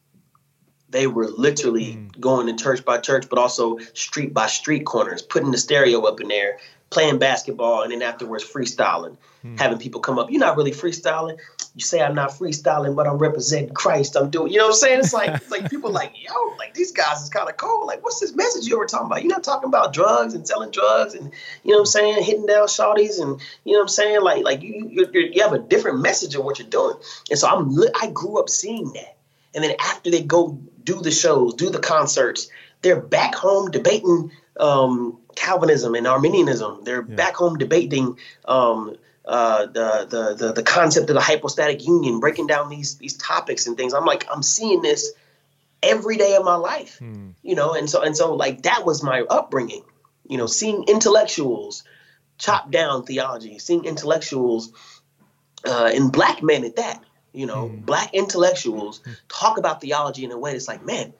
they 0.92 1.06
were 1.06 1.26
literally 1.26 1.94
mm. 1.94 2.20
going 2.20 2.46
to 2.46 2.62
church 2.62 2.84
by 2.84 2.98
church, 2.98 3.28
but 3.28 3.38
also 3.38 3.78
street 3.94 4.32
by 4.32 4.46
street 4.46 4.84
corners, 4.84 5.22
putting 5.22 5.50
the 5.50 5.58
stereo 5.58 6.02
up 6.02 6.20
in 6.20 6.28
there, 6.28 6.58
playing 6.90 7.18
basketball, 7.18 7.82
and 7.82 7.92
then 7.92 8.02
afterwards 8.02 8.44
freestyling, 8.44 9.16
mm. 9.42 9.58
having 9.58 9.78
people 9.78 10.00
come 10.00 10.18
up. 10.18 10.30
You're 10.30 10.40
not 10.40 10.56
really 10.56 10.70
freestyling. 10.70 11.38
You 11.74 11.80
say 11.80 12.02
I'm 12.02 12.14
not 12.14 12.30
freestyling, 12.30 12.94
but 12.94 13.06
I'm 13.06 13.16
representing 13.16 13.72
Christ. 13.72 14.14
I'm 14.14 14.28
doing. 14.28 14.52
You 14.52 14.58
know 14.58 14.64
what 14.64 14.74
I'm 14.74 14.76
saying? 14.76 15.00
It's 15.00 15.14
like 15.14 15.30
it's 15.30 15.50
like 15.50 15.70
people 15.70 15.90
like 15.90 16.12
yo, 16.22 16.54
like 16.58 16.74
these 16.74 16.92
guys 16.92 17.22
is 17.22 17.30
kind 17.30 17.48
of 17.48 17.56
cool. 17.56 17.86
Like 17.86 18.04
what's 18.04 18.20
this 18.20 18.34
message 18.34 18.66
you 18.66 18.78
were 18.78 18.86
talking 18.86 19.06
about? 19.06 19.22
You're 19.22 19.30
not 19.30 19.42
talking 19.42 19.68
about 19.68 19.94
drugs 19.94 20.34
and 20.34 20.46
selling 20.46 20.70
drugs 20.70 21.14
and 21.14 21.32
you 21.64 21.70
know 21.70 21.78
what 21.78 21.80
I'm 21.80 21.86
saying, 21.86 22.22
hitting 22.24 22.44
down 22.44 22.66
shawties 22.66 23.20
and 23.20 23.40
you 23.64 23.72
know 23.72 23.78
what 23.78 23.84
I'm 23.84 23.88
saying. 23.88 24.20
Like 24.20 24.44
like 24.44 24.62
you 24.62 24.86
you 24.90 25.08
you 25.12 25.42
have 25.42 25.54
a 25.54 25.58
different 25.58 26.00
message 26.00 26.34
of 26.34 26.44
what 26.44 26.58
you're 26.58 26.68
doing. 26.68 26.96
And 27.30 27.38
so 27.38 27.48
I'm 27.48 27.74
I 28.00 28.10
grew 28.10 28.38
up 28.38 28.50
seeing 28.50 28.92
that. 28.92 29.16
And 29.54 29.64
then 29.64 29.74
after 29.80 30.10
they 30.10 30.22
go 30.22 30.58
do 30.84 31.00
the 31.00 31.10
shows, 31.10 31.54
do 31.54 31.70
the 31.70 31.78
concerts. 31.78 32.48
They're 32.82 33.00
back 33.00 33.34
home 33.34 33.70
debating 33.70 34.32
um, 34.58 35.18
Calvinism 35.36 35.94
and 35.94 36.06
Arminianism. 36.06 36.84
They're 36.84 37.06
yeah. 37.08 37.14
back 37.14 37.36
home 37.36 37.56
debating 37.56 38.18
um, 38.44 38.96
uh, 39.24 39.66
the, 39.66 40.06
the, 40.08 40.34
the 40.34 40.52
the 40.52 40.62
concept 40.62 41.08
of 41.10 41.14
the 41.14 41.20
hypostatic 41.20 41.84
union, 41.86 42.20
breaking 42.20 42.46
down 42.46 42.68
these 42.68 42.96
these 42.98 43.16
topics 43.16 43.66
and 43.66 43.76
things. 43.76 43.94
I'm 43.94 44.04
like, 44.04 44.26
I'm 44.30 44.42
seeing 44.42 44.82
this 44.82 45.12
every 45.82 46.16
day 46.16 46.34
of 46.36 46.44
my 46.44 46.56
life, 46.56 46.98
hmm. 46.98 47.30
you 47.42 47.54
know. 47.54 47.74
And 47.74 47.88
so 47.88 48.02
and 48.02 48.16
so, 48.16 48.34
like 48.34 48.62
that 48.62 48.84
was 48.84 49.02
my 49.02 49.22
upbringing, 49.22 49.84
you 50.28 50.38
know, 50.38 50.46
seeing 50.46 50.84
intellectuals 50.88 51.84
chop 52.38 52.70
down 52.70 53.04
theology, 53.04 53.58
seeing 53.58 53.84
intellectuals 53.84 54.72
uh, 55.64 55.90
and 55.94 56.10
black 56.10 56.42
men 56.42 56.64
at 56.64 56.76
that 56.76 57.04
you 57.32 57.46
know, 57.46 57.68
mm. 57.68 57.84
black 57.84 58.14
intellectuals 58.14 59.00
hmm. 59.04 59.12
talk 59.28 59.58
about 59.58 59.80
theology 59.80 60.24
in 60.24 60.32
a 60.32 60.38
way 60.38 60.52
that's 60.52 60.68
like, 60.68 60.84
man, 60.84 61.12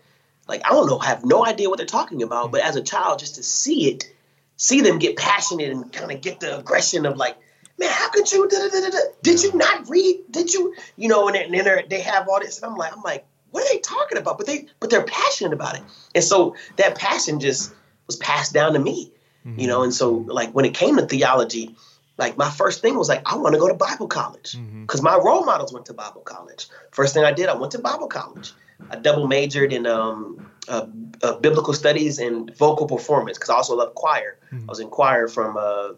like 0.46 0.62
I 0.64 0.70
don't 0.70 0.86
know, 0.86 0.98
have 0.98 1.24
no 1.24 1.44
idea 1.44 1.68
what 1.68 1.78
they're 1.78 1.86
talking 1.86 2.22
about, 2.22 2.48
mm. 2.48 2.52
but 2.52 2.60
as 2.60 2.76
a 2.76 2.82
child, 2.82 3.18
just 3.18 3.36
to 3.36 3.42
see 3.42 3.90
it, 3.90 4.12
see 4.56 4.82
them 4.82 4.98
get 4.98 5.16
passionate 5.16 5.70
and 5.70 5.92
kind 5.92 6.12
of 6.12 6.20
get 6.20 6.40
the 6.40 6.58
aggression 6.58 7.06
of 7.06 7.16
like, 7.16 7.36
man, 7.78 7.90
how 7.90 8.10
could 8.10 8.30
you? 8.30 8.48
Da, 8.48 8.68
da, 8.68 8.90
da, 8.90 8.98
Did 9.22 9.42
you 9.42 9.52
not 9.54 9.88
read? 9.88 10.20
Did 10.30 10.52
you? 10.52 10.74
You 10.96 11.08
know, 11.08 11.28
and, 11.28 11.54
then 11.54 11.84
they 11.88 12.00
have 12.00 12.28
all 12.28 12.40
this, 12.40 12.60
and 12.60 12.70
I'm 12.70 12.76
like, 12.76 12.92
I'm 12.92 13.02
like, 13.02 13.24
what 13.50 13.64
are 13.64 13.72
they 13.72 13.80
talking 13.80 14.18
about? 14.18 14.38
But 14.38 14.46
they, 14.46 14.66
but 14.80 14.90
they're 14.90 15.04
passionate 15.04 15.52
about 15.52 15.76
it, 15.76 15.82
and 16.14 16.24
so 16.24 16.56
that 16.76 16.96
passion 16.96 17.40
just 17.40 17.72
was 18.06 18.16
passed 18.16 18.52
down 18.52 18.72
to 18.74 18.78
me, 18.78 19.12
mm-hmm. 19.46 19.60
you 19.60 19.66
know, 19.66 19.82
and 19.82 19.94
so 19.94 20.10
like 20.10 20.52
when 20.52 20.64
it 20.64 20.74
came 20.74 20.96
to 20.96 21.06
theology 21.06 21.74
like 22.18 22.36
my 22.36 22.50
first 22.50 22.82
thing 22.82 22.96
was 22.96 23.08
like 23.08 23.22
I 23.26 23.36
want 23.36 23.54
to 23.54 23.58
go 23.58 23.68
to 23.68 23.74
Bible 23.74 24.06
college 24.06 24.52
because 24.52 25.00
mm-hmm. 25.00 25.04
my 25.04 25.16
role 25.16 25.44
models 25.44 25.72
went 25.72 25.86
to 25.86 25.94
Bible 25.94 26.20
college. 26.20 26.68
First 26.90 27.14
thing 27.14 27.24
I 27.24 27.32
did, 27.32 27.48
I 27.48 27.54
went 27.54 27.72
to 27.72 27.78
Bible 27.78 28.06
college. 28.06 28.52
I 28.90 28.96
double 28.96 29.26
majored 29.28 29.72
in 29.72 29.86
um, 29.86 30.50
uh, 30.68 30.86
uh, 31.22 31.34
biblical 31.36 31.72
studies 31.72 32.18
and 32.18 32.54
vocal 32.56 32.86
performance 32.86 33.38
because 33.38 33.50
I 33.50 33.54
also 33.54 33.76
love 33.76 33.94
choir. 33.94 34.38
Mm-hmm. 34.46 34.68
I 34.68 34.70
was 34.70 34.80
in 34.80 34.88
choir 34.88 35.28
from 35.28 35.56
uh, 35.56 35.90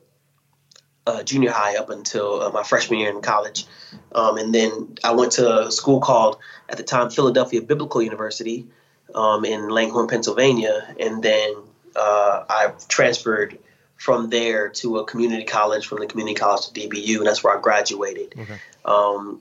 uh 1.07 1.23
junior 1.23 1.51
high 1.51 1.77
up 1.77 1.91
until 1.91 2.43
uh, 2.43 2.51
my 2.51 2.63
freshman 2.63 2.99
year 2.99 3.11
in 3.11 3.21
college, 3.21 3.67
um, 4.13 4.39
and 4.39 4.55
then 4.55 4.97
I 5.03 5.13
went 5.13 5.33
to 5.33 5.67
a 5.67 5.73
school 5.73 6.01
called 6.01 6.39
at 6.69 6.77
the 6.77 6.83
time 6.83 7.11
Philadelphia 7.11 7.63
Biblical 7.63 8.03
University 8.03 8.67
um, 9.15 9.45
in 9.45 9.69
Langhorne, 9.69 10.09
Pennsylvania, 10.09 10.95
and 10.99 11.23
then 11.23 11.55
uh, 11.97 12.45
I 12.49 12.73
transferred 12.89 13.59
from 13.97 14.31
there 14.31 14.69
to 14.69 14.99
a 14.99 15.05
community 15.07 15.45
college, 15.45 15.87
from 15.87 16.01
the 16.01 16.07
community 16.07 16.35
college 16.35 16.69
to 16.69 16.81
DBU, 16.81 17.19
and 17.19 17.27
that's 17.27 17.45
where 17.45 17.57
I 17.57 17.61
graduated. 17.61 18.35
Okay. 18.37 18.59
Um, 18.85 19.41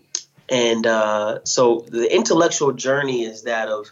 and 0.49 0.85
uh, 0.85 1.39
so 1.43 1.85
the 1.87 2.13
intellectual 2.13 2.71
journey 2.73 3.23
is 3.23 3.43
that 3.43 3.67
of 3.67 3.91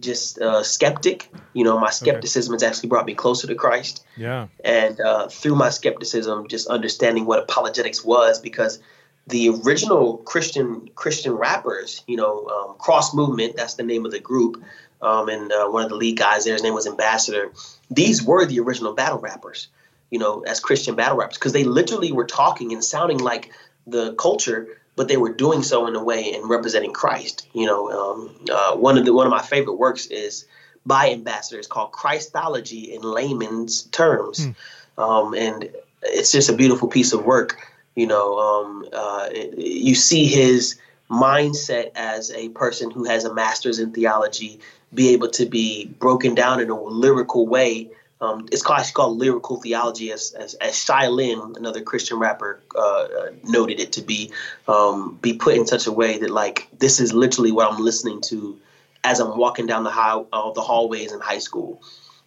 just 0.00 0.38
uh, 0.38 0.62
skeptic. 0.62 1.30
You 1.52 1.64
know, 1.64 1.78
my 1.78 1.90
skepticism 1.90 2.54
okay. 2.54 2.64
has 2.64 2.76
actually 2.76 2.88
brought 2.88 3.06
me 3.06 3.14
closer 3.14 3.46
to 3.46 3.54
Christ. 3.54 4.04
Yeah. 4.16 4.48
And 4.64 5.00
uh, 5.00 5.28
through 5.28 5.54
my 5.54 5.70
skepticism, 5.70 6.48
just 6.48 6.68
understanding 6.68 7.26
what 7.26 7.38
apologetics 7.38 8.04
was, 8.04 8.40
because 8.40 8.78
the 9.26 9.48
original 9.48 10.18
Christian 10.18 10.88
Christian 10.94 11.32
rappers, 11.32 12.02
you 12.06 12.16
know, 12.16 12.46
um, 12.48 12.76
Cross 12.78 13.14
Movement, 13.14 13.56
that's 13.56 13.74
the 13.74 13.82
name 13.82 14.04
of 14.04 14.12
the 14.12 14.20
group, 14.20 14.62
um, 15.02 15.28
and 15.28 15.50
uh, 15.52 15.68
one 15.68 15.82
of 15.82 15.88
the 15.88 15.96
lead 15.96 16.18
guys 16.18 16.44
there, 16.44 16.52
his 16.52 16.62
name 16.62 16.74
was 16.74 16.86
Ambassador. 16.86 17.52
These 17.90 18.22
were 18.22 18.46
the 18.46 18.60
original 18.60 18.92
battle 18.92 19.18
rappers 19.18 19.68
you 20.10 20.18
know, 20.18 20.42
as 20.42 20.60
Christian 20.60 20.94
battle 20.94 21.18
rappers 21.18 21.36
because 21.36 21.52
they 21.52 21.64
literally 21.64 22.12
were 22.12 22.26
talking 22.26 22.72
and 22.72 22.82
sounding 22.82 23.18
like 23.18 23.52
the 23.86 24.14
culture, 24.14 24.80
but 24.96 25.08
they 25.08 25.18
were 25.18 25.32
doing 25.32 25.62
so 25.62 25.86
in 25.86 25.94
a 25.94 26.02
way 26.02 26.32
and 26.32 26.48
representing 26.48 26.92
Christ. 26.92 27.46
You 27.52 27.66
know, 27.66 27.90
um, 27.90 28.34
uh, 28.50 28.76
one 28.76 28.98
of 28.98 29.04
the 29.04 29.12
one 29.12 29.26
of 29.26 29.30
my 29.30 29.42
favorite 29.42 29.74
works 29.74 30.06
is 30.06 30.46
by 30.84 31.10
Ambassador's 31.10 31.66
called 31.66 31.92
Christology 31.92 32.94
in 32.94 33.02
layman's 33.02 33.82
terms, 33.84 34.44
hmm. 34.44 35.00
um, 35.00 35.34
and 35.34 35.68
it's 36.02 36.32
just 36.32 36.48
a 36.48 36.54
beautiful 36.54 36.88
piece 36.88 37.12
of 37.12 37.24
work. 37.24 37.58
You 37.94 38.06
know, 38.06 38.38
um, 38.38 38.88
uh, 38.92 39.28
it, 39.30 39.58
you 39.58 39.94
see 39.94 40.26
his 40.26 40.78
mindset 41.10 41.92
as 41.94 42.30
a 42.32 42.48
person 42.50 42.90
who 42.90 43.04
has 43.04 43.24
a 43.24 43.32
master's 43.32 43.78
in 43.78 43.92
theology 43.92 44.58
be 44.92 45.10
able 45.10 45.30
to 45.30 45.46
be 45.46 45.86
broken 45.86 46.34
down 46.34 46.60
in 46.60 46.70
a 46.70 46.80
lyrical 46.80 47.46
way 47.46 47.90
um, 48.20 48.48
it's 48.50 48.62
called, 48.62 48.86
called 48.94 49.18
lyrical 49.18 49.60
theology, 49.60 50.10
as 50.10 50.32
as, 50.32 50.54
as 50.54 50.76
Shai 50.78 51.08
Linne, 51.08 51.54
another 51.56 51.82
Christian 51.82 52.18
rapper, 52.18 52.62
uh, 52.74 52.80
uh, 52.80 53.30
noted 53.44 53.78
it 53.78 53.92
to 53.92 54.02
be, 54.02 54.32
um, 54.68 55.18
be 55.20 55.34
put 55.34 55.56
in 55.56 55.66
such 55.66 55.86
a 55.86 55.92
way 55.92 56.18
that 56.18 56.30
like 56.30 56.68
this 56.78 56.98
is 57.00 57.12
literally 57.12 57.52
what 57.52 57.70
I'm 57.70 57.82
listening 57.82 58.22
to 58.22 58.58
as 59.04 59.20
I'm 59.20 59.36
walking 59.36 59.66
down 59.66 59.84
the 59.84 59.90
high, 59.90 60.22
uh, 60.32 60.50
the 60.52 60.62
hallways 60.62 61.12
in 61.12 61.20
high 61.20 61.38
school. 61.38 61.82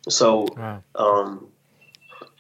So, 0.08 0.48
wow. 0.56 0.84
um, 0.96 1.48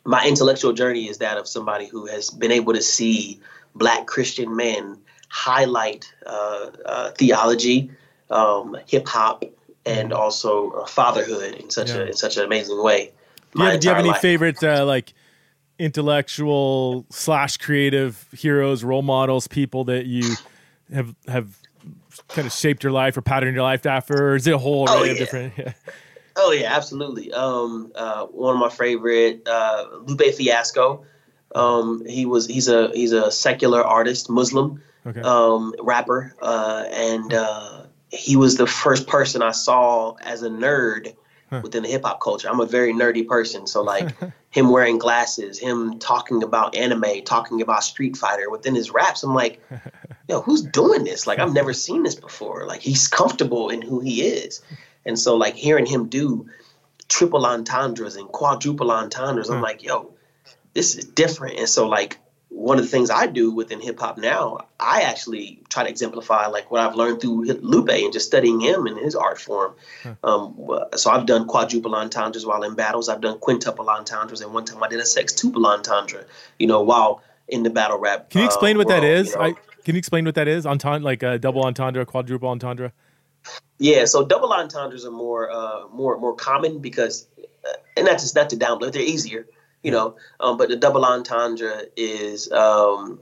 my 0.05 0.25
intellectual 0.25 0.73
journey 0.73 1.09
is 1.09 1.17
that 1.17 1.37
of 1.37 1.47
somebody 1.47 1.87
who 1.87 2.05
has 2.05 2.29
been 2.29 2.51
able 2.51 2.73
to 2.73 2.81
see 2.81 3.41
Black 3.75 4.07
Christian 4.07 4.55
men 4.55 4.97
highlight 5.27 6.11
uh, 6.25 6.69
uh, 6.85 7.11
theology, 7.11 7.91
um, 8.29 8.77
hip 8.87 9.07
hop, 9.07 9.43
and 9.85 10.11
mm-hmm. 10.11 10.19
also 10.19 10.71
uh, 10.71 10.85
fatherhood 10.85 11.55
in 11.55 11.69
such 11.69 11.89
yeah. 11.89 11.97
a 11.97 12.05
in 12.05 12.13
such 12.13 12.37
an 12.37 12.45
amazing 12.45 12.81
way. 12.81 13.11
Do 13.55 13.63
you, 13.63 13.69
have, 13.69 13.79
do 13.79 13.87
you 13.87 13.93
have 13.93 13.99
any 13.99 14.09
life. 14.09 14.21
favorite 14.21 14.63
uh, 14.63 14.85
like 14.85 15.13
intellectual 15.79 17.05
slash 17.09 17.57
creative 17.57 18.27
heroes, 18.31 18.83
role 18.83 19.01
models, 19.01 19.47
people 19.47 19.85
that 19.85 20.05
you 20.05 20.35
have 20.93 21.15
have 21.27 21.57
kind 22.27 22.45
of 22.45 22.53
shaped 22.53 22.83
your 22.83 22.91
life 22.91 23.17
or 23.17 23.21
patterned 23.21 23.55
your 23.55 23.63
life 23.63 23.85
after? 23.85 24.31
Or 24.31 24.35
is 24.35 24.45
it 24.45 24.53
a 24.53 24.57
whole 24.57 24.87
array 24.89 24.95
oh, 24.95 25.03
yeah. 25.03 25.11
of 25.11 25.17
different? 25.17 25.53
Yeah. 25.57 25.73
Oh 26.35 26.51
yeah, 26.51 26.73
absolutely. 26.73 27.33
Um, 27.33 27.91
uh, 27.95 28.25
one 28.27 28.53
of 28.53 28.59
my 28.59 28.69
favorite, 28.69 29.45
uh, 29.45 29.87
Lupe 30.03 30.33
Fiasco. 30.35 31.05
Um, 31.53 32.05
he 32.05 32.25
was 32.25 32.45
he's 32.45 32.69
a 32.69 32.91
he's 32.93 33.11
a 33.11 33.29
secular 33.31 33.83
artist, 33.83 34.29
Muslim. 34.29 34.81
okay. 35.05 35.19
um, 35.21 35.73
rapper, 35.81 36.33
uh, 36.41 36.85
and 36.91 37.33
uh, 37.33 37.83
he 38.11 38.37
was 38.37 38.55
the 38.55 38.67
first 38.67 39.07
person 39.07 39.41
I 39.41 39.51
saw 39.51 40.13
as 40.21 40.43
a 40.43 40.49
nerd 40.49 41.13
huh. 41.49 41.61
within 41.63 41.83
the 41.83 41.89
hip 41.89 42.03
hop 42.03 42.21
culture. 42.21 42.49
I'm 42.49 42.59
a 42.59 42.65
very 42.65 42.93
nerdy 42.93 43.27
person, 43.27 43.67
so 43.67 43.81
like 43.81 44.09
him 44.49 44.69
wearing 44.69 44.97
glasses, 44.97 45.59
him 45.59 45.99
talking 45.99 46.43
about 46.43 46.75
anime, 46.75 47.23
talking 47.25 47.61
about 47.61 47.83
Street 47.83 48.17
Fighter 48.17 48.49
within 48.49 48.75
his 48.75 48.91
raps, 48.91 49.23
I'm 49.23 49.33
like, 49.33 49.61
yo, 50.27 50.41
who's 50.41 50.61
doing 50.61 51.03
this? 51.03 51.27
Like 51.27 51.39
I've 51.39 51.53
never 51.53 51.73
seen 51.73 52.03
this 52.03 52.15
before. 52.15 52.65
Like 52.65 52.81
he's 52.81 53.07
comfortable 53.07 53.69
in 53.69 53.81
who 53.81 53.99
he 53.99 54.21
is, 54.23 54.61
and 55.05 55.17
so 55.17 55.35
like 55.35 55.55
hearing 55.55 55.85
him 55.85 56.07
do 56.07 56.49
triple 57.09 57.45
entendres 57.45 58.15
and 58.15 58.29
quadruple 58.29 58.91
entendres, 58.91 59.49
I'm 59.49 59.57
hmm. 59.57 59.63
like, 59.63 59.83
yo, 59.83 60.13
this 60.73 60.95
is 60.95 61.05
different. 61.05 61.59
And 61.59 61.67
so 61.67 61.87
like 61.87 62.19
one 62.49 62.79
of 62.79 62.83
the 62.83 62.89
things 62.89 63.09
I 63.11 63.27
do 63.27 63.51
within 63.51 63.79
hip 63.79 63.99
hop 63.99 64.17
now, 64.17 64.67
I 64.79 65.01
actually 65.01 65.61
try 65.69 65.83
to 65.83 65.89
exemplify 65.89 66.47
like 66.47 66.71
what 66.71 66.81
I've 66.81 66.95
learned 66.95 67.21
through 67.21 67.45
Lupe 67.45 67.89
and 67.89 68.11
just 68.11 68.25
studying 68.25 68.59
him 68.59 68.87
and 68.87 68.97
his 68.97 69.15
art 69.15 69.39
form. 69.39 69.75
Huh. 70.03 70.15
Um, 70.23 70.57
so 70.95 71.11
I've 71.11 71.27
done 71.27 71.47
quadruple 71.47 71.95
entendres 71.95 72.45
while 72.45 72.63
in 72.63 72.75
battles. 72.75 73.07
I've 73.07 73.21
done 73.21 73.37
quintuple 73.39 73.89
entendres, 73.89 74.41
and 74.41 74.53
one 74.53 74.65
time 74.65 74.81
I 74.83 74.87
did 74.87 74.99
a 74.99 75.03
sextuple 75.03 75.65
entendre. 75.65 76.25
You 76.57 76.67
know, 76.67 76.81
while 76.81 77.21
in 77.47 77.63
the 77.63 77.69
battle 77.69 77.99
rap. 77.99 78.29
Can 78.29 78.41
you 78.41 78.45
explain 78.45 78.75
uh, 78.75 78.79
what 78.79 78.87
world, 78.87 79.03
that 79.03 79.07
is? 79.07 79.29
You 79.29 79.35
know? 79.35 79.41
I, 79.41 79.53
can 79.83 79.95
you 79.95 79.99
explain 79.99 80.25
what 80.25 80.35
that 80.35 80.47
is? 80.47 80.65
Entendre, 80.65 81.03
like 81.03 81.23
a 81.23 81.37
double 81.37 81.63
entendre, 81.63 82.05
quadruple 82.05 82.49
entendre. 82.49 82.91
Yeah, 83.77 84.05
so 84.05 84.25
double 84.25 84.51
entendres 84.51 85.05
are 85.05 85.11
more 85.11 85.49
uh, 85.51 85.87
more 85.93 86.19
more 86.19 86.35
common 86.35 86.79
because, 86.79 87.27
uh, 87.37 87.73
and 87.95 88.07
that's 88.07 88.23
just 88.23 88.35
not 88.35 88.49
to 88.49 88.57
downplay. 88.57 88.91
They're 88.91 89.01
easier 89.01 89.47
you 89.83 89.91
know. 89.91 90.15
Um, 90.39 90.57
but 90.57 90.69
the 90.69 90.75
double 90.75 91.05
entendre 91.05 91.83
is 91.95 92.51
um, 92.51 93.19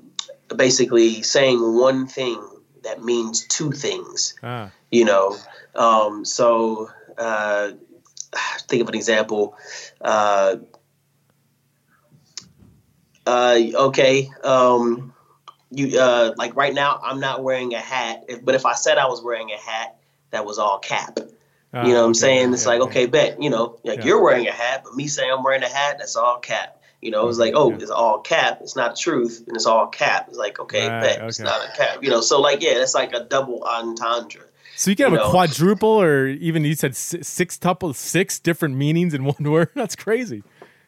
basically 0.55 1.21
saying 1.21 1.59
one 1.59 2.07
thing 2.07 2.41
that 2.83 3.03
means 3.03 3.45
two 3.47 3.71
things, 3.71 4.35
ah. 4.43 4.71
you 4.91 5.05
know. 5.05 5.37
Um, 5.75 6.25
so 6.25 6.89
uh, 7.17 7.71
think 8.67 8.81
of 8.81 8.89
an 8.89 8.95
example. 8.95 9.55
Uh, 10.01 10.57
uh, 13.25 13.59
okay, 13.75 14.29
um, 14.43 15.13
you 15.69 15.99
uh, 15.99 16.33
like 16.37 16.55
right 16.55 16.73
now 16.73 16.99
I'm 17.03 17.19
not 17.19 17.43
wearing 17.43 17.73
a 17.73 17.79
hat, 17.79 18.29
but 18.43 18.55
if 18.55 18.65
I 18.65 18.73
said 18.73 18.97
I 18.97 19.07
was 19.07 19.21
wearing 19.21 19.51
a 19.51 19.57
hat 19.57 19.97
that 20.31 20.45
was 20.45 20.59
all 20.59 20.79
cap, 20.79 21.19
Oh, 21.83 21.87
you 21.87 21.93
know 21.93 22.01
what 22.01 22.07
I'm 22.07 22.13
saying? 22.13 22.53
It's 22.53 22.63
yeah, 22.63 22.69
like, 22.69 22.81
okay, 22.81 23.05
bet, 23.05 23.41
you 23.41 23.49
know, 23.49 23.77
like 23.83 23.99
yeah. 23.99 24.05
you're 24.05 24.23
wearing 24.23 24.47
a 24.47 24.51
hat, 24.51 24.81
but 24.83 24.95
me 24.95 25.07
saying 25.07 25.31
I'm 25.31 25.43
wearing 25.43 25.63
a 25.63 25.69
hat, 25.69 25.97
that's 25.99 26.15
all 26.15 26.39
cap. 26.39 26.81
You 27.01 27.11
know, 27.11 27.29
it's 27.29 27.37
like, 27.37 27.53
oh, 27.55 27.71
it's 27.73 27.91
all 27.91 28.19
cap. 28.19 28.59
It's 28.61 28.75
not 28.75 28.95
truth, 28.95 29.43
and 29.47 29.55
it's 29.55 29.67
all 29.67 29.87
cap. 29.87 30.25
It's 30.29 30.37
like, 30.37 30.59
okay, 30.59 30.87
right, 30.87 31.01
bet 31.01 31.17
okay. 31.17 31.27
it's 31.27 31.39
not 31.39 31.61
a 31.63 31.77
cap. 31.77 32.03
You 32.03 32.09
know, 32.09 32.21
so 32.21 32.41
like, 32.41 32.61
yeah, 32.61 32.71
it's 32.81 32.95
like 32.95 33.13
a 33.13 33.23
double 33.23 33.63
entendre. 33.63 34.45
So 34.75 34.91
you 34.91 34.95
can 34.95 35.05
have 35.05 35.13
you 35.13 35.19
a 35.19 35.23
know? 35.23 35.29
quadruple, 35.29 36.01
or 36.01 36.27
even 36.27 36.63
you 36.63 36.75
said 36.75 36.95
six 36.95 37.57
tuple, 37.57 37.93
six 37.93 38.39
different 38.39 38.75
meanings 38.75 39.13
in 39.13 39.23
one 39.25 39.43
word. 39.43 39.69
That's 39.75 39.95
crazy. 39.95 40.43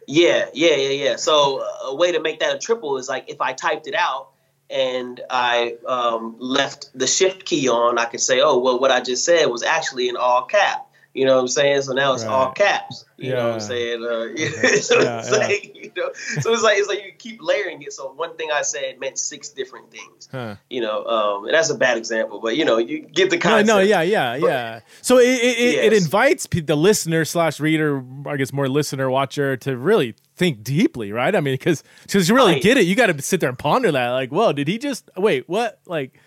Yeah, 0.07 0.45
yeah, 0.53 0.75
yeah, 0.75 0.89
yeah. 0.89 1.15
So 1.17 1.61
a 1.83 1.95
way 1.95 2.11
to 2.11 2.19
make 2.19 2.39
that 2.39 2.55
a 2.55 2.59
triple 2.59 2.97
is 2.97 3.07
like 3.07 3.25
if 3.27 3.41
I 3.41 3.53
typed 3.53 3.87
it 3.87 3.93
out 3.93 4.29
and 4.69 5.19
I 5.29 5.75
um, 5.87 6.35
left 6.39 6.89
the 6.93 7.07
shift 7.07 7.45
key 7.45 7.69
on, 7.69 7.97
I 7.97 8.05
could 8.05 8.21
say, 8.21 8.41
oh, 8.41 8.59
well, 8.59 8.79
what 8.79 8.91
I 8.91 9.01
just 9.01 9.25
said 9.25 9.45
was 9.45 9.63
actually 9.63 10.09
in 10.09 10.17
all 10.17 10.43
cap. 10.43 10.85
You 11.19 11.25
know 11.25 11.35
what 11.35 11.41
I'm 11.41 11.47
saying? 11.49 11.81
So 11.81 11.91
now 11.91 12.13
it's 12.13 12.23
right. 12.23 12.31
all 12.31 12.53
caps. 12.53 13.03
You 13.17 13.31
yeah. 13.31 13.35
know 13.35 13.47
what 13.47 13.53
I'm 13.55 13.59
saying? 13.59 14.01
Uh, 14.01 14.23
yeah. 14.37 14.49
so 14.79 15.01
yeah, 15.01 15.19
it's 15.19 15.31
like 15.31 15.75
you 15.75 15.91
know, 15.97 16.11
so 16.39 16.53
it's 16.53 16.63
like 16.63 16.77
it's 16.77 16.87
like 16.87 17.03
you 17.03 17.11
keep 17.17 17.41
layering 17.41 17.81
it. 17.81 17.91
So 17.91 18.13
one 18.13 18.37
thing 18.37 18.51
I 18.53 18.61
said 18.61 19.01
meant 19.01 19.19
six 19.19 19.49
different 19.49 19.91
things. 19.91 20.29
Huh. 20.31 20.55
You 20.69 20.79
know, 20.79 21.03
um, 21.03 21.43
and 21.43 21.53
that's 21.53 21.69
a 21.69 21.75
bad 21.75 21.97
example, 21.97 22.39
but 22.39 22.55
you 22.55 22.63
know, 22.63 22.77
you 22.77 23.01
get 23.01 23.31
the 23.31 23.37
concept. 23.37 23.67
No, 23.67 23.79
no 23.79 23.79
yeah, 23.81 24.01
yeah, 24.01 24.39
but, 24.39 24.47
yeah. 24.47 24.79
So 25.01 25.17
it 25.17 25.27
it, 25.27 25.57
yes. 25.57 25.85
it 25.87 25.93
invites 25.93 26.47
the 26.49 26.77
listener 26.77 27.25
slash 27.25 27.59
reader, 27.59 28.01
I 28.25 28.37
guess 28.37 28.53
more 28.53 28.69
listener 28.69 29.09
watcher, 29.09 29.57
to 29.57 29.75
really 29.75 30.15
think 30.37 30.63
deeply, 30.63 31.11
right? 31.11 31.35
I 31.35 31.41
mean, 31.41 31.55
because 31.55 31.83
because 32.03 32.29
you 32.29 32.35
really 32.35 32.53
right. 32.53 32.63
get 32.63 32.77
it, 32.77 32.85
you 32.85 32.95
got 32.95 33.07
to 33.07 33.21
sit 33.21 33.41
there 33.41 33.49
and 33.49 33.59
ponder 33.59 33.91
that. 33.91 34.11
Like, 34.11 34.29
whoa, 34.29 34.53
did 34.53 34.69
he 34.69 34.77
just 34.77 35.09
wait? 35.17 35.49
What? 35.49 35.81
Like, 35.85 36.17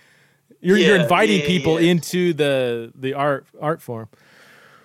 you're 0.61 0.77
yeah, 0.77 0.89
you're 0.89 0.97
inviting 0.97 1.41
yeah, 1.41 1.47
people 1.47 1.81
yeah. 1.81 1.93
into 1.93 2.35
the 2.35 2.93
the 2.95 3.15
art 3.15 3.47
art 3.59 3.81
form. 3.81 4.11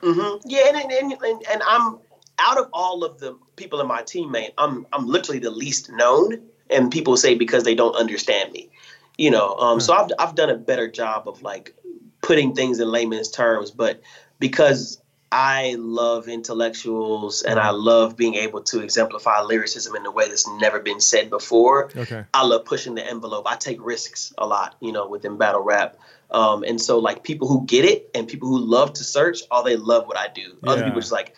Mm-hmm. 0.01 0.47
Yeah, 0.47 0.67
and, 0.67 0.91
and, 0.91 1.11
and 1.11 1.47
and 1.51 1.61
I'm 1.67 1.99
out 2.39 2.57
of 2.57 2.69
all 2.73 3.03
of 3.03 3.19
the 3.19 3.37
people 3.55 3.81
in 3.81 3.87
my 3.87 4.03
teammate, 4.03 4.53
I'm 4.57 4.85
I'm 4.93 5.07
literally 5.07 5.39
the 5.39 5.51
least 5.51 5.89
known, 5.91 6.41
and 6.69 6.91
people 6.91 7.17
say 7.17 7.35
because 7.35 7.63
they 7.63 7.75
don't 7.75 7.95
understand 7.95 8.51
me, 8.51 8.69
you 9.17 9.31
know. 9.31 9.55
Um, 9.55 9.79
so 9.79 9.93
I've 9.93 10.11
I've 10.19 10.35
done 10.35 10.49
a 10.49 10.55
better 10.55 10.87
job 10.87 11.27
of 11.27 11.41
like 11.41 11.75
putting 12.21 12.53
things 12.53 12.79
in 12.79 12.89
layman's 12.89 13.29
terms, 13.29 13.71
but 13.71 14.01
because 14.39 15.01
I 15.31 15.75
love 15.77 16.29
intellectuals 16.29 17.41
and 17.41 17.59
I 17.59 17.71
love 17.71 18.15
being 18.15 18.35
able 18.35 18.61
to 18.63 18.79
exemplify 18.79 19.41
lyricism 19.41 19.93
in 19.95 20.05
a 20.05 20.11
way 20.11 20.29
that's 20.29 20.47
never 20.47 20.79
been 20.79 21.01
said 21.01 21.29
before. 21.29 21.89
Okay. 21.95 22.23
I 22.33 22.45
love 22.45 22.63
pushing 22.63 22.95
the 22.95 23.05
envelope. 23.05 23.45
I 23.45 23.57
take 23.57 23.77
risks 23.81 24.33
a 24.37 24.47
lot, 24.47 24.75
you 24.79 24.93
know, 24.93 25.07
within 25.07 25.37
battle 25.37 25.61
rap. 25.61 25.97
Um, 26.29 26.63
and 26.63 26.81
so 26.81 26.99
like 26.99 27.23
people 27.23 27.47
who 27.47 27.65
get 27.65 27.85
it 27.85 28.09
and 28.13 28.27
people 28.27 28.49
who 28.49 28.59
love 28.59 28.93
to 28.93 29.03
search, 29.03 29.41
all 29.49 29.61
oh, 29.61 29.63
they 29.63 29.75
love 29.75 30.07
what 30.07 30.17
I 30.17 30.27
do. 30.27 30.57
Yeah. 30.63 30.71
Other 30.71 30.83
people 30.83 30.99
just 30.99 31.11
like, 31.11 31.35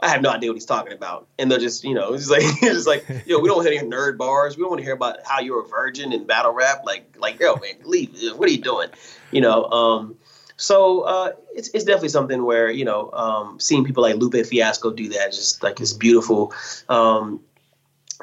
I 0.00 0.08
have 0.08 0.20
no 0.20 0.30
idea 0.30 0.50
what 0.50 0.54
he's 0.54 0.66
talking 0.66 0.92
about. 0.92 1.28
And 1.38 1.50
they're 1.50 1.60
just, 1.60 1.84
you 1.84 1.94
know, 1.94 2.14
it's 2.14 2.28
like 2.28 2.42
it's 2.44 2.60
just 2.60 2.86
like, 2.86 3.06
yo, 3.26 3.38
we 3.38 3.48
don't 3.48 3.58
want 3.58 3.68
to 3.68 3.74
hear 3.74 3.84
nerd 3.84 4.18
bars. 4.18 4.56
We 4.56 4.62
don't 4.62 4.70
want 4.70 4.80
to 4.80 4.84
hear 4.84 4.94
about 4.94 5.18
how 5.24 5.40
you're 5.40 5.64
a 5.64 5.68
virgin 5.68 6.12
in 6.12 6.26
battle 6.26 6.52
rap. 6.52 6.82
Like, 6.84 7.16
like, 7.18 7.38
yo, 7.38 7.54
man, 7.56 7.74
leave. 7.84 8.10
What 8.36 8.48
are 8.48 8.52
you 8.52 8.60
doing? 8.60 8.88
You 9.30 9.42
know, 9.42 9.64
um, 9.66 10.16
so 10.56 11.00
uh, 11.02 11.32
it's, 11.54 11.70
it's 11.74 11.84
definitely 11.84 12.10
something 12.10 12.44
where 12.44 12.70
you 12.70 12.84
know 12.84 13.10
um, 13.12 13.58
seeing 13.60 13.84
people 13.84 14.02
like 14.02 14.16
Lupe 14.16 14.46
Fiasco 14.46 14.92
do 14.92 15.08
that 15.10 15.32
just 15.32 15.62
like 15.62 15.80
it's 15.80 15.92
beautiful. 15.92 16.52
Um, 16.88 17.40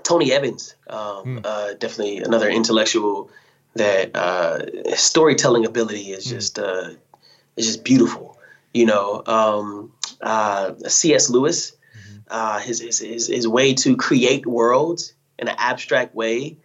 Tony 0.04 0.32
Evans, 0.32 0.76
um, 0.88 1.00
mm. 1.26 1.46
uh, 1.46 1.74
definitely 1.74 2.20
another 2.20 2.50
intellectual 2.50 3.30
that 3.76 4.16
uh, 4.16 4.96
storytelling 4.96 5.66
ability 5.66 6.12
is 6.12 6.26
mm. 6.26 6.30
just 6.30 6.60
uh, 6.60 6.90
is 7.56 7.66
just 7.66 7.84
beautiful. 7.84 8.38
You 8.74 8.86
know, 8.86 9.24
um, 9.26 9.94
uh, 10.22 10.74
C.S. 10.88 11.30
Lewis, 11.30 11.72
mm-hmm. 11.72 12.20
uh, 12.30 12.60
his, 12.60 12.80
his, 12.80 13.00
his 13.00 13.28
his 13.28 13.48
way 13.48 13.74
to 13.76 13.96
create 13.96 14.46
worlds 14.46 15.14
in 15.38 15.48
an 15.48 15.56
abstract 15.58 16.14
way 16.14 16.58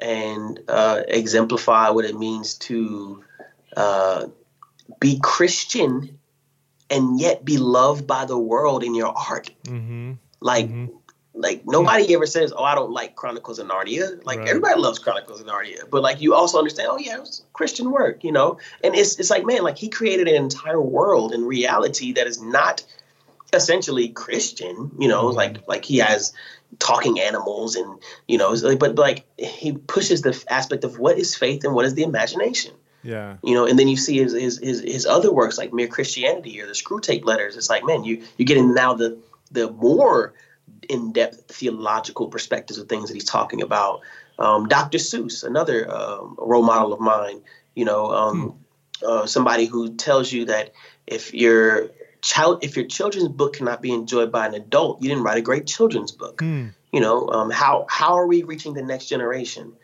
and 0.00 0.60
uh, 0.68 1.02
exemplify 1.08 1.90
what 1.90 2.04
it 2.04 2.16
means 2.16 2.54
to 2.54 3.24
uh, 3.76 4.26
be 5.00 5.18
Christian 5.22 6.18
and 6.90 7.20
yet 7.20 7.44
be 7.44 7.58
loved 7.58 8.06
by 8.06 8.24
the 8.24 8.38
world 8.38 8.84
in 8.84 8.94
your 8.94 9.12
art. 9.16 9.50
Mm-hmm. 9.64 10.12
Like, 10.40 10.66
mm-hmm. 10.66 10.96
Like 11.38 11.62
nobody 11.64 12.12
ever 12.14 12.26
says, 12.26 12.52
"Oh, 12.54 12.64
I 12.64 12.74
don't 12.74 12.90
like 12.90 13.14
Chronicles 13.14 13.58
of 13.58 13.68
Narnia." 13.68 14.24
Like 14.24 14.40
right. 14.40 14.48
everybody 14.48 14.80
loves 14.80 14.98
Chronicles 14.98 15.40
of 15.40 15.46
Narnia, 15.46 15.88
but 15.88 16.02
like 16.02 16.20
you 16.20 16.34
also 16.34 16.58
understand, 16.58 16.88
oh 16.90 16.98
yeah, 16.98 17.20
it's 17.20 17.44
Christian 17.52 17.90
work, 17.92 18.24
you 18.24 18.32
know. 18.32 18.58
And 18.82 18.94
it's 18.94 19.18
it's 19.18 19.30
like, 19.30 19.46
man, 19.46 19.62
like 19.62 19.78
he 19.78 19.88
created 19.88 20.26
an 20.26 20.34
entire 20.34 20.80
world 20.80 21.32
in 21.32 21.44
reality 21.44 22.12
that 22.12 22.26
is 22.26 22.42
not 22.42 22.84
essentially 23.52 24.08
Christian, 24.08 24.90
you 24.98 25.08
know, 25.08 25.26
mm-hmm. 25.26 25.36
like 25.36 25.68
like 25.68 25.84
he 25.84 25.98
has 25.98 26.32
talking 26.80 27.20
animals 27.20 27.76
and 27.76 27.98
you 28.26 28.36
know, 28.36 28.54
but 28.76 28.96
like 28.96 29.24
he 29.38 29.72
pushes 29.72 30.22
the 30.22 30.44
aspect 30.48 30.82
of 30.82 30.98
what 30.98 31.18
is 31.18 31.36
faith 31.36 31.64
and 31.64 31.72
what 31.72 31.84
is 31.84 31.94
the 31.94 32.02
imagination. 32.02 32.74
Yeah. 33.04 33.36
You 33.44 33.54
know, 33.54 33.64
and 33.64 33.78
then 33.78 33.86
you 33.86 33.96
see 33.96 34.18
his 34.18 34.32
his 34.32 34.58
his, 34.58 34.80
his 34.80 35.06
other 35.06 35.32
works 35.32 35.56
like 35.56 35.72
Mere 35.72 35.86
Christianity 35.86 36.60
or 36.60 36.66
the 36.66 36.72
Screwtape 36.72 37.24
Letters. 37.24 37.56
It's 37.56 37.70
like, 37.70 37.84
man, 37.84 38.02
you 38.02 38.24
you're 38.36 38.46
getting 38.46 38.74
now 38.74 38.94
the 38.94 39.18
the 39.52 39.70
more 39.70 40.34
in 40.88 41.12
depth 41.12 41.44
theological 41.54 42.28
perspectives 42.28 42.78
of 42.78 42.88
things 42.88 43.08
that 43.08 43.14
he's 43.14 43.24
talking 43.24 43.62
about. 43.62 44.00
Um, 44.38 44.68
Dr. 44.68 44.98
Seuss, 44.98 45.44
another 45.44 45.90
um, 45.90 46.36
role 46.38 46.62
model 46.62 46.92
of 46.92 47.00
mine. 47.00 47.40
You 47.74 47.84
know, 47.84 48.12
um, 48.12 48.40
hmm. 49.00 49.06
uh, 49.06 49.26
somebody 49.26 49.66
who 49.66 49.94
tells 49.94 50.32
you 50.32 50.46
that 50.46 50.72
if 51.06 51.34
your 51.34 51.90
child, 52.20 52.64
if 52.64 52.76
your 52.76 52.86
children's 52.86 53.28
book 53.28 53.54
cannot 53.54 53.82
be 53.82 53.92
enjoyed 53.92 54.32
by 54.32 54.46
an 54.46 54.54
adult, 54.54 55.02
you 55.02 55.08
didn't 55.08 55.24
write 55.24 55.38
a 55.38 55.42
great 55.42 55.66
children's 55.66 56.12
book. 56.12 56.40
Hmm. 56.40 56.68
You 56.92 57.00
know, 57.00 57.28
um, 57.28 57.50
how 57.50 57.86
how 57.88 58.14
are 58.14 58.26
we 58.26 58.42
reaching 58.42 58.74
the 58.74 58.82
next 58.82 59.06
generation? 59.06 59.74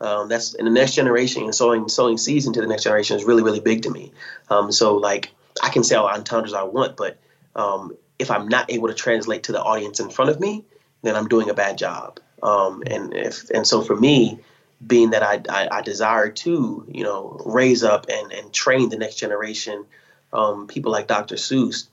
Um, 0.00 0.28
that's 0.28 0.54
in 0.54 0.64
the 0.64 0.70
next 0.70 0.94
generation 0.94 1.42
and 1.44 1.54
sowing 1.54 1.88
sowing 1.88 2.16
seeds 2.16 2.46
into 2.46 2.60
the 2.60 2.66
next 2.66 2.84
generation 2.84 3.16
is 3.16 3.24
really 3.24 3.42
really 3.42 3.60
big 3.60 3.82
to 3.82 3.90
me. 3.90 4.12
Um, 4.48 4.72
so 4.72 4.96
like 4.96 5.30
I 5.62 5.68
can 5.68 5.84
say 5.84 5.94
all 5.96 6.08
entendres 6.08 6.54
I 6.54 6.62
want, 6.62 6.96
but 6.96 7.18
um, 7.54 7.96
if 8.20 8.30
I'm 8.30 8.48
not 8.48 8.70
able 8.70 8.88
to 8.88 8.94
translate 8.94 9.44
to 9.44 9.52
the 9.52 9.62
audience 9.62 9.98
in 9.98 10.10
front 10.10 10.30
of 10.30 10.38
me, 10.38 10.64
then 11.02 11.16
I'm 11.16 11.28
doing 11.28 11.48
a 11.50 11.54
bad 11.54 11.78
job. 11.78 12.20
Um, 12.42 12.82
and 12.86 13.14
if 13.14 13.50
and 13.50 13.66
so 13.66 13.82
for 13.82 13.96
me, 13.96 14.38
being 14.86 15.10
that 15.10 15.22
I, 15.22 15.42
I, 15.48 15.78
I 15.78 15.82
desire 15.82 16.30
to 16.30 16.86
you 16.88 17.04
know 17.04 17.40
raise 17.44 17.82
up 17.82 18.06
and 18.08 18.32
and 18.32 18.52
train 18.52 18.88
the 18.90 18.98
next 18.98 19.16
generation, 19.16 19.86
um, 20.32 20.66
people 20.66 20.92
like 20.92 21.06
Dr. 21.06 21.36
Seuss. 21.36 21.88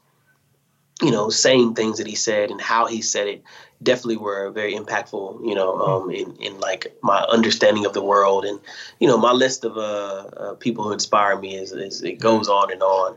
you 1.01 1.11
know, 1.11 1.30
saying 1.30 1.75
things 1.75 1.99
that 1.99 2.07
he 2.07 2.15
said 2.15 2.49
and 2.49 2.59
how 2.59 2.88
he 2.88 3.01
said 3.01 3.28
it 3.28 3.43
definitely 3.84 4.17
were 4.17 4.49
very 4.49 4.73
impactful, 4.73 5.47
you 5.47 5.53
know, 5.53 5.78
um, 5.80 6.09
in, 6.09 6.36
in 6.38 6.59
like 6.59 6.97
my 7.03 7.19
understanding 7.19 7.86
of 7.86 7.93
the 7.93 8.01
world. 8.01 8.45
And, 8.45 8.59
you 8.99 9.07
know, 9.07 9.17
my 9.17 9.32
list 9.32 9.63
of 9.63 9.78
uh, 9.78 10.25
uh 10.43 10.53
people 10.55 10.84
who 10.84 10.91
inspire 10.91 11.38
me 11.38 11.55
is, 11.55 11.71
is 11.71 12.01
it 12.01 12.19
goes 12.19 12.49
on 12.49 12.71
and 12.71 12.82
on. 12.82 13.15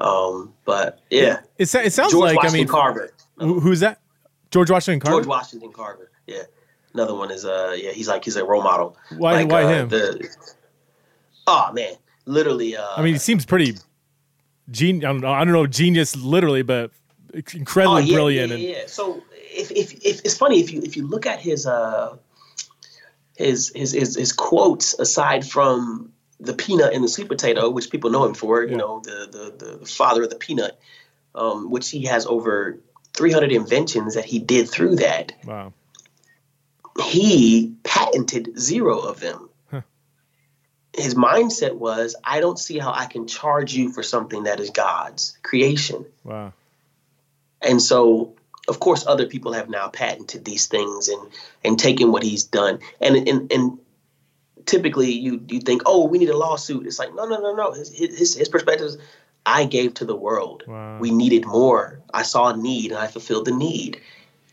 Um, 0.00 0.54
but 0.64 1.00
yeah, 1.10 1.40
it, 1.58 1.74
it 1.74 1.92
sounds 1.92 2.12
George 2.12 2.14
like 2.14 2.36
Washington 2.36 2.54
I 2.54 2.58
mean, 2.58 2.68
Carver. 2.68 3.10
Who's 3.38 3.80
that? 3.80 4.00
George 4.50 4.70
Washington 4.70 5.00
Carver. 5.00 5.16
George 5.16 5.26
Washington 5.26 5.72
Carver. 5.72 6.10
Yeah. 6.26 6.42
Another 6.92 7.14
one 7.14 7.30
is 7.30 7.44
uh 7.44 7.76
yeah 7.78 7.92
he's 7.92 8.08
like 8.08 8.24
he's 8.24 8.36
a 8.36 8.44
role 8.44 8.62
model. 8.62 8.96
Why 9.16 9.34
like, 9.34 9.50
why 9.50 9.62
uh, 9.62 9.68
him? 9.68 9.88
The, 9.90 10.28
oh 11.46 11.72
man, 11.72 11.94
literally. 12.24 12.76
Uh, 12.76 12.84
I 12.96 13.02
mean, 13.02 13.12
he 13.12 13.18
seems 13.18 13.46
pretty 13.46 13.76
genius. 14.70 15.04
I 15.04 15.12
don't 15.12 15.20
know. 15.20 15.30
I 15.30 15.44
don't 15.44 15.52
know 15.52 15.66
genius 15.66 16.16
literally, 16.16 16.62
but 16.62 16.90
incredibly 17.32 18.02
oh, 18.02 18.04
yeah, 18.04 18.14
brilliant. 18.14 18.48
Yeah, 18.50 18.54
and, 18.54 18.64
yeah. 18.64 18.82
So 18.86 19.22
if, 19.34 19.70
if 19.70 19.92
if 20.04 20.20
it's 20.24 20.36
funny 20.36 20.58
if 20.60 20.72
you 20.72 20.80
if 20.82 20.96
you 20.96 21.06
look 21.06 21.26
at 21.26 21.38
his 21.38 21.66
uh 21.66 22.16
his 23.36 23.70
his 23.76 23.92
his, 23.92 24.16
his 24.16 24.32
quotes 24.32 24.98
aside 24.98 25.46
from 25.46 26.12
the 26.40 26.54
peanut 26.54 26.94
and 26.94 27.04
the 27.04 27.08
sweet 27.08 27.28
potato, 27.28 27.68
which 27.70 27.90
people 27.90 28.10
know 28.10 28.24
him 28.24 28.34
for, 28.34 28.62
you 28.62 28.70
Yeah. 28.70 28.76
know, 28.78 29.00
the, 29.04 29.54
the 29.58 29.76
the 29.78 29.86
father 29.86 30.22
of 30.22 30.30
the 30.30 30.36
peanut, 30.36 30.78
um, 31.34 31.70
which 31.70 31.90
he 31.90 32.06
has 32.06 32.26
over 32.26 32.78
300 33.14 33.52
inventions 33.52 34.14
that 34.14 34.24
he 34.24 34.38
did 34.38 34.68
through 34.68 34.96
that. 34.96 35.32
wow. 35.44 35.72
he 37.02 37.74
patented 37.82 38.58
zero 38.58 38.98
of 39.00 39.20
them. 39.20 39.48
Huh. 39.70 39.80
His 40.96 41.14
mindset 41.14 41.74
was, 41.74 42.16
I 42.24 42.40
don't 42.40 42.58
see 42.58 42.78
how 42.78 42.92
I 42.92 43.06
can 43.06 43.26
charge 43.26 43.72
you 43.74 43.90
for 43.92 44.02
something 44.02 44.44
that 44.44 44.60
is 44.60 44.70
God's 44.70 45.36
creation. 45.42 46.04
Wow. 46.24 46.52
And 47.62 47.80
so, 47.80 48.34
of 48.68 48.80
course, 48.80 49.06
other 49.06 49.26
people 49.26 49.52
have 49.52 49.68
now 49.68 49.88
patented 49.88 50.44
these 50.44 50.66
things 50.66 51.08
and 51.08 51.20
and 51.64 51.78
taken 51.78 52.10
what 52.12 52.22
he's 52.22 52.44
done. 52.44 52.78
And 53.00 53.28
and 53.28 53.52
and 53.52 53.78
typically, 54.66 55.10
you 55.10 55.44
you 55.48 55.60
think, 55.60 55.82
oh, 55.86 56.06
we 56.06 56.18
need 56.18 56.30
a 56.30 56.36
lawsuit. 56.36 56.86
It's 56.86 56.98
like, 56.98 57.14
no, 57.14 57.26
no, 57.26 57.40
no, 57.40 57.54
no. 57.54 57.72
His 57.72 57.90
his, 57.96 58.34
his 58.34 58.48
perspective 58.48 58.86
is, 58.86 58.98
I 59.46 59.64
gave 59.64 59.94
to 59.94 60.04
the 60.04 60.16
world. 60.16 60.64
Wow. 60.66 60.98
We 60.98 61.10
needed 61.10 61.46
more. 61.46 62.00
I 62.12 62.22
saw 62.22 62.48
a 62.48 62.56
need, 62.56 62.92
and 62.92 63.00
I 63.00 63.06
fulfilled 63.06 63.46
the 63.46 63.52
need. 63.52 64.00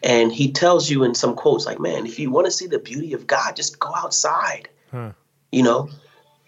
And 0.04 0.32
he 0.32 0.52
tells 0.52 0.90
you 0.90 1.04
in 1.04 1.16
some 1.16 1.36
quotes, 1.36 1.66
like, 1.66 1.80
man, 1.80 2.06
if 2.06 2.20
you 2.20 2.30
want 2.30 2.46
to 2.46 2.52
see 2.52 2.68
the 2.68 2.80
beauty 2.80 3.14
of 3.14 3.26
God, 3.26 3.56
just 3.56 3.80
go 3.80 3.90
outside. 3.96 4.70
Huh. 4.92 5.12
You 5.52 5.64
know, 5.64 5.90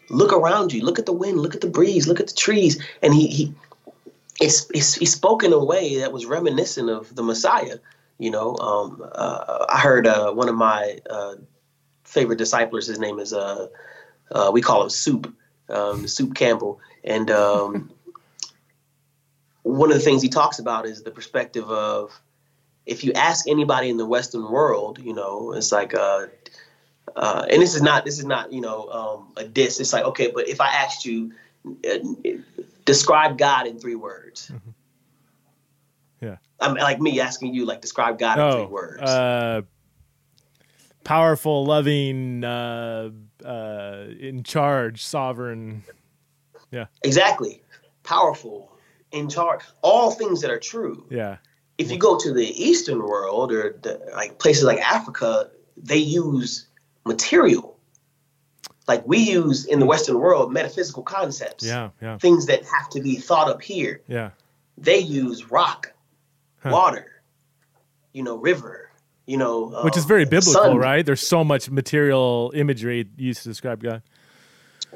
look 0.10 0.34
around 0.34 0.72
you, 0.72 0.84
look 0.84 1.00
at 1.00 1.06
the 1.06 1.14
wind, 1.14 1.40
look 1.40 1.56
at 1.56 1.62
the 1.62 1.68
breeze, 1.68 2.08
look 2.08 2.20
at 2.20 2.28
the 2.28 2.36
trees. 2.36 2.82
And 3.02 3.14
he 3.14 3.28
he 3.28 3.54
it's, 4.40 4.70
it's 4.74 4.96
he 4.96 5.06
spoke 5.06 5.44
in 5.44 5.52
a 5.52 5.64
way 5.64 5.98
that 6.00 6.12
was 6.12 6.26
reminiscent 6.26 6.90
of 6.90 7.14
the 7.16 7.24
Messiah. 7.24 7.80
You 8.20 8.32
know, 8.32 8.56
um, 8.58 9.02
uh, 9.14 9.66
I 9.70 9.80
heard 9.80 10.06
uh, 10.06 10.32
one 10.32 10.50
of 10.50 10.56
my 10.56 11.00
uh, 11.10 11.36
favorite 12.10 12.38
disciples. 12.38 12.88
His 12.88 13.00
name 13.00 13.20
is 13.20 13.34
uh, 13.34 13.68
uh, 14.32 14.50
we 14.52 14.62
call 14.62 14.84
him 14.84 14.90
Soup, 14.90 15.34
um, 15.70 16.08
Soup 16.08 16.34
Campbell, 16.34 16.80
and 17.04 17.30
um, 17.30 17.92
one 19.62 19.92
of 19.92 19.98
the 19.98 20.04
things 20.04 20.22
he 20.22 20.30
talks 20.30 20.60
about 20.60 20.86
is 20.86 21.04
the 21.04 21.12
perspective 21.12 21.70
of 21.70 22.20
if 22.86 23.04
you 23.04 23.14
ask 23.14 23.48
anybody 23.48 23.90
in 23.90 23.98
the 23.98 24.06
Western 24.06 24.50
world, 24.50 25.00
you 25.00 25.14
know, 25.14 25.54
it's 25.54 25.72
like 25.72 25.94
uh, 25.94 26.26
uh, 27.16 27.46
and 27.50 27.62
this 27.62 27.76
is 27.76 27.82
not 27.82 28.06
this 28.06 28.18
is 28.18 28.26
not 28.26 28.52
you 28.52 28.62
know 28.62 28.90
um, 28.90 29.34
a 29.38 29.48
diss. 29.48 29.80
It's 29.80 29.94
like 29.94 30.04
okay, 30.06 30.32
but 30.32 30.48
if 30.48 30.60
I 30.60 30.68
asked 30.68 31.06
you, 31.06 31.34
uh, 31.68 32.00
describe 32.86 33.38
God 33.38 33.68
in 33.68 33.80
three 33.80 33.96
words. 33.96 34.52
Yeah. 36.22 36.38
I'm 36.60 36.74
like 36.74 37.00
me 37.00 37.22
asking 37.22 37.54
you, 37.54 37.66
like 37.66 37.80
describe 37.80 38.20
God 38.20 38.40
in 38.40 38.52
three 38.52 38.72
words. 38.74 39.04
uh, 39.04 39.62
powerful, 41.04 41.66
loving, 41.66 42.44
uh, 42.44 43.10
uh, 43.46 44.06
in 44.20 44.44
charge, 44.44 45.04
sovereign. 45.04 45.84
Yeah. 46.72 46.86
Exactly, 47.04 47.62
powerful, 48.04 48.72
in 49.12 49.30
charge, 49.30 49.62
all 49.82 50.12
things 50.12 50.42
that 50.42 50.52
are 50.52 50.60
true. 50.60 51.06
Yeah. 51.10 51.38
If 51.78 51.92
you 51.92 51.98
go 51.98 52.18
to 52.18 52.34
the 52.34 52.48
Eastern 52.64 53.00
world 53.02 53.52
or 53.52 53.78
the, 53.82 54.00
like 54.14 54.38
places 54.40 54.64
like 54.66 54.80
Africa, 54.80 55.50
they 55.78 55.98
use 55.98 56.68
material. 57.06 57.78
Like 58.88 59.08
we 59.08 59.18
use 59.20 59.66
in 59.66 59.80
the 59.80 59.86
Western 59.86 60.20
world 60.20 60.52
metaphysical 60.52 61.04
concepts, 61.04 61.64
Yeah. 61.66 61.90
Yeah. 62.02 62.18
things 62.18 62.46
that 62.48 62.64
have 62.66 62.90
to 62.90 63.02
be 63.02 63.16
thought 63.16 63.48
up 63.48 63.62
here. 63.62 64.02
Yeah. 64.08 64.32
They 64.78 65.00
use 65.00 65.50
rock, 65.52 65.94
Huh. 66.62 66.72
water, 66.72 67.22
you 68.14 68.24
know, 68.24 68.36
river, 68.36 68.89
you 69.30 69.38
know, 69.38 69.68
Which 69.84 69.96
is 69.96 70.06
very 70.06 70.24
uh, 70.24 70.30
biblical, 70.30 70.54
sun. 70.54 70.78
right? 70.78 71.06
There's 71.06 71.26
so 71.26 71.44
much 71.44 71.70
material 71.70 72.52
imagery 72.56 73.08
used 73.16 73.44
to 73.44 73.50
describe 73.50 73.84
God. 73.84 74.02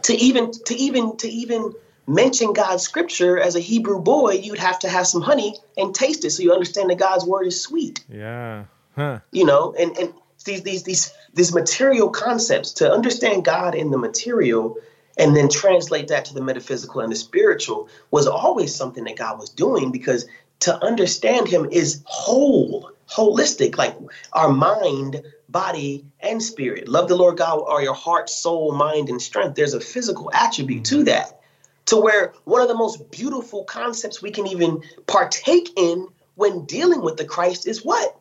to 0.04 0.14
even 0.16 0.52
to 0.66 0.76
even 0.76 1.16
to 1.18 1.30
even 1.30 1.74
mention 2.08 2.52
God's 2.54 2.82
scripture 2.82 3.40
as 3.40 3.56
a 3.56 3.60
Hebrew 3.60 4.02
boy, 4.02 4.32
you'd 4.32 4.58
have 4.58 4.80
to 4.80 4.90
have 4.90 5.06
some 5.06 5.22
honey 5.22 5.56
and 5.78 5.94
taste 5.94 6.26
it 6.26 6.32
so 6.32 6.42
you 6.42 6.52
understand 6.52 6.90
that 6.90 6.98
God's 6.98 7.26
word 7.26 7.46
is 7.46 7.62
sweet. 7.62 8.04
Yeah. 8.10 8.66
Huh. 8.96 9.20
You 9.32 9.46
know, 9.46 9.76
and 9.78 9.96
and 9.98 10.14
these 10.46 10.64
these 10.64 10.82
these 10.82 11.14
these 11.36 11.54
material 11.54 12.10
concepts 12.10 12.72
to 12.74 12.92
understand 12.92 13.46
God 13.46 13.76
in 13.76 13.92
the 13.92 14.00
material 14.00 14.78
and 15.16 15.36
then 15.36 15.48
translate 15.48 16.08
that 16.08 16.26
to 16.26 16.34
the 16.34 16.42
metaphysical 16.42 17.02
and 17.02 17.12
the 17.12 17.16
spiritual 17.16 17.88
was 18.10 18.26
always 18.26 18.74
something 18.74 19.04
that 19.04 19.16
God 19.16 19.38
was 19.38 19.52
doing 19.52 19.92
because 19.92 20.26
to 20.64 20.84
understand 20.84 21.48
him 21.48 21.68
is 21.72 22.02
whole, 22.06 22.92
holistic, 23.10 23.78
like 23.78 23.96
our 24.32 24.50
mind, 24.50 25.22
body, 25.50 26.06
and 26.22 26.42
spirit. 26.42 26.88
Love 26.88 27.10
the 27.10 27.18
Lord 27.18 27.38
God 27.38 27.60
or 27.60 27.82
your 27.82 27.94
heart, 27.94 28.30
soul, 28.30 28.74
mind, 28.74 29.10
and 29.10 29.22
strength. 29.22 29.56
There's 29.56 29.74
a 29.74 29.82
physical 29.82 30.32
attribute 30.34 30.86
to 30.86 31.04
that. 31.04 31.42
To 31.88 31.98
where 31.98 32.34
one 32.46 32.62
of 32.62 32.70
the 32.70 32.76
most 32.76 33.12
beautiful 33.12 33.66
concepts 33.66 34.22
we 34.22 34.32
can 34.32 34.48
even 34.48 34.84
partake 35.06 35.70
in 35.76 36.08
when 36.36 36.64
dealing 36.66 37.02
with 37.02 37.18
the 37.18 37.26
Christ 37.26 37.68
is 37.68 37.84
what? 37.84 38.18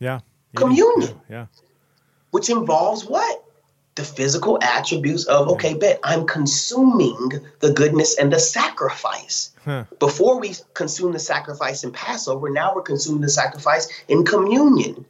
Yeah. 0.00 0.20
Yeah. 0.52 0.56
Communion. 0.56 1.20
Yeah. 1.30 1.46
which 2.32 2.50
involves 2.50 3.04
what? 3.04 3.44
The 3.98 4.04
physical 4.04 4.60
attributes 4.62 5.24
of, 5.24 5.48
okay, 5.48 5.74
bet 5.74 5.98
I'm 6.04 6.24
consuming 6.24 7.40
the 7.58 7.72
goodness 7.72 8.16
and 8.16 8.32
the 8.32 8.38
sacrifice. 8.38 9.50
Huh. 9.64 9.86
Before 9.98 10.38
we 10.38 10.54
consume 10.74 11.10
the 11.10 11.18
sacrifice 11.18 11.82
in 11.82 11.90
Passover, 11.90 12.48
now 12.48 12.72
we're 12.76 12.82
consuming 12.82 13.22
the 13.22 13.28
sacrifice 13.28 13.88
in 14.06 14.24
communion, 14.24 15.04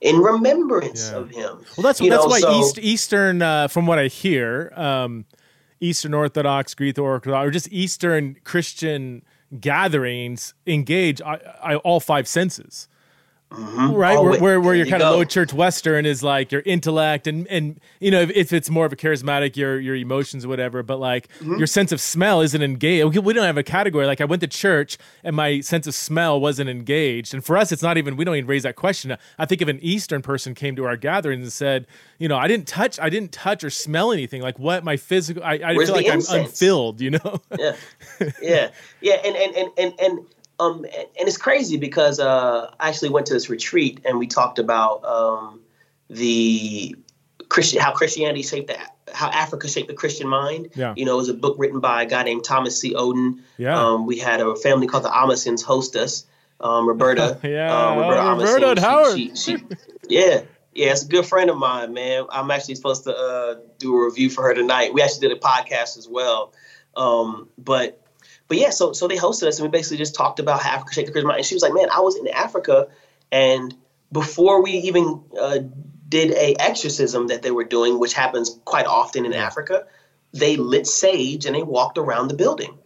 in 0.00 0.16
remembrance 0.16 1.08
Yeah. 1.08 1.18
of 1.18 1.30
Him. 1.30 1.64
Well, 1.76 1.84
that's 1.84 2.00
You 2.00 2.10
that's 2.10 2.24
know, 2.24 2.28
why 2.30 2.40
so- 2.40 2.58
East 2.58 2.78
Eastern, 2.80 3.42
uh, 3.42 3.68
from 3.68 3.86
what 3.86 4.00
I 4.00 4.08
hear, 4.08 4.72
um, 4.74 5.24
Eastern 5.78 6.12
Orthodox, 6.12 6.74
Greek 6.74 6.98
Orthodox, 6.98 7.46
or 7.46 7.52
just 7.52 7.68
Eastern 7.70 8.38
Christian 8.42 9.22
gatherings 9.60 10.52
engage 10.66 11.22
I, 11.22 11.38
I, 11.62 11.76
all 11.76 12.00
five 12.00 12.26
senses. 12.26 12.88
Right, 13.48 14.16
Oh, 14.18 14.22
where, 14.24 14.40
where, 14.40 14.60
where 14.60 14.74
your 14.74 14.86
you 14.86 14.90
kind 14.90 15.02
of 15.02 15.14
low 15.14 15.22
church 15.24 15.52
Western 15.52 16.04
is 16.04 16.20
like 16.22 16.50
your 16.50 16.62
intellect 16.66 17.28
and 17.28 17.46
and 17.46 17.80
you 18.00 18.10
know 18.10 18.20
if, 18.20 18.30
if 18.30 18.52
it's 18.52 18.68
more 18.68 18.84
of 18.84 18.92
a 18.92 18.96
charismatic 18.96 19.56
your 19.56 19.78
your 19.78 19.94
emotions 19.94 20.44
or 20.44 20.48
whatever, 20.48 20.82
but 20.82 20.98
like 20.98 21.28
Mm-hmm. 21.36 21.56
your 21.58 21.66
sense 21.66 21.92
of 21.92 22.00
smell 22.00 22.40
isn't 22.40 22.60
engaged. 22.62 23.16
We, 23.16 23.32
don't 23.32 23.44
have 23.44 23.56
a 23.56 23.62
category. 23.62 24.04
Like 24.06 24.20
I 24.20 24.24
went 24.24 24.40
to 24.40 24.48
church 24.48 24.98
and 25.22 25.36
my 25.36 25.60
sense 25.60 25.86
of 25.86 25.94
smell 25.94 26.40
wasn't 26.40 26.68
engaged, 26.70 27.34
and 27.34 27.44
for 27.44 27.56
us 27.56 27.70
it's 27.70 27.82
not 27.82 27.96
even 27.98 28.16
we 28.16 28.24
don't 28.24 28.34
even 28.36 28.48
raise 28.48 28.64
that 28.64 28.74
question. 28.74 29.16
I 29.38 29.46
think 29.46 29.62
if 29.62 29.68
an 29.68 29.78
Eastern 29.80 30.22
person 30.22 30.54
came 30.54 30.74
to 30.76 30.84
our 30.84 30.96
gatherings 30.96 31.42
and 31.44 31.52
said, 31.52 31.86
you 32.18 32.28
know, 32.28 32.36
I 32.36 32.48
didn't 32.48 32.66
touch, 32.66 32.98
I 32.98 33.08
didn't 33.10 33.30
touch 33.32 33.62
or 33.62 33.70
smell 33.70 34.10
anything. 34.12 34.42
Like 34.42 34.58
what 34.58 34.82
my 34.82 34.96
physical, 34.96 35.44
I, 35.44 35.60
I 35.64 35.74
feel 35.76 35.94
like 35.94 36.06
I'm 36.08 36.14
incense? 36.16 36.48
unfilled. 36.50 37.00
You 37.00 37.10
know. 37.12 37.40
yeah, 37.58 37.76
yeah, 38.42 38.70
yeah, 39.00 39.14
and 39.24 39.36
and 39.36 39.54
and 39.56 39.70
and 39.78 40.00
and 40.00 40.26
um 40.58 40.84
and, 40.84 41.06
and 41.18 41.28
it's 41.28 41.36
crazy 41.36 41.76
because 41.76 42.18
uh, 42.20 42.70
I 42.80 42.88
actually 42.88 43.10
went 43.10 43.26
to 43.26 43.34
this 43.34 43.48
retreat 43.50 44.00
and 44.04 44.18
we 44.18 44.26
talked 44.26 44.58
about 44.58 45.04
um 45.04 45.60
the 46.08 46.96
Christian 47.48 47.80
how 47.80 47.92
Christianity 47.92 48.42
shaped 48.42 48.68
that 48.68 48.96
how 49.12 49.28
Africa 49.28 49.68
shaped 49.68 49.88
the 49.88 49.94
Christian 49.94 50.28
mind. 50.28 50.70
Yeah. 50.74 50.92
you 50.96 51.04
know, 51.04 51.14
it 51.14 51.18
was 51.18 51.28
a 51.28 51.34
book 51.34 51.56
written 51.58 51.78
by 51.80 52.02
a 52.02 52.06
guy 52.06 52.22
named 52.24 52.42
Thomas 52.44 52.78
C. 52.80 52.92
Oden. 52.94 53.40
Yeah. 53.56 53.78
um, 53.80 54.04
we 54.06 54.18
had 54.18 54.40
a 54.40 54.56
family 54.56 54.86
called 54.88 55.04
the 55.04 55.08
Amasins 55.10 55.62
host 55.62 55.94
us. 55.96 56.26
Um, 56.58 56.88
Roberta, 56.88 57.38
Yeah. 57.44 57.90
um, 57.90 57.98
Roberta, 57.98 58.22
Oh, 58.22 58.30
Roberta 58.36 58.70
and 58.70 58.78
she- 58.78 58.84
Howard. 58.84 59.16
she- 59.16 59.36
she- 59.36 59.64
yeah, 60.08 60.40
yeah, 60.74 60.90
it's 60.92 61.04
a 61.04 61.08
good 61.08 61.24
friend 61.26 61.50
of 61.50 61.56
mine, 61.56 61.92
man. 61.94 62.24
I'm 62.30 62.50
actually 62.50 62.74
supposed 62.74 63.04
to 63.04 63.14
uh, 63.16 63.54
do 63.78 63.94
a 63.96 64.04
review 64.06 64.28
for 64.30 64.42
her 64.42 64.54
tonight. 64.54 64.92
We 64.92 65.02
actually 65.02 65.28
did 65.28 65.36
a 65.36 65.40
podcast 65.40 65.96
as 65.98 66.08
well. 66.10 66.52
Um, 66.96 67.48
but 67.58 68.00
but 68.48 68.58
yeah, 68.58 68.70
so 68.70 68.92
so 68.92 69.08
they 69.08 69.16
hosted 69.16 69.48
us 69.48 69.58
and 69.58 69.68
we 69.68 69.76
basically 69.76 69.98
just 69.98 70.14
talked 70.14 70.38
about 70.38 70.62
how 70.62 70.70
Africa 70.70 70.94
shaped 70.94 71.06
the 71.06 71.12
Christian 71.12 71.28
mind. 71.28 71.38
And 71.38 71.46
she 71.46 71.54
was 71.54 71.62
like, 71.62 71.74
"Man, 71.74 71.88
I 71.90 72.00
was 72.00 72.16
in 72.16 72.28
Africa, 72.28 72.88
and 73.32 73.74
before 74.12 74.62
we 74.62 74.72
even 74.72 75.22
uh, 75.38 75.58
did 76.08 76.30
a 76.32 76.54
exorcism 76.60 77.28
that 77.28 77.42
they 77.42 77.50
were 77.50 77.64
doing, 77.64 77.98
which 77.98 78.12
happens 78.12 78.58
quite 78.64 78.86
often 78.86 79.24
in 79.24 79.32
Africa, 79.32 79.86
they 80.32 80.56
lit 80.56 80.86
sage 80.86 81.46
and 81.46 81.54
they 81.54 81.62
walked 81.62 81.98
around 81.98 82.28
the 82.28 82.34
building. 82.34 82.78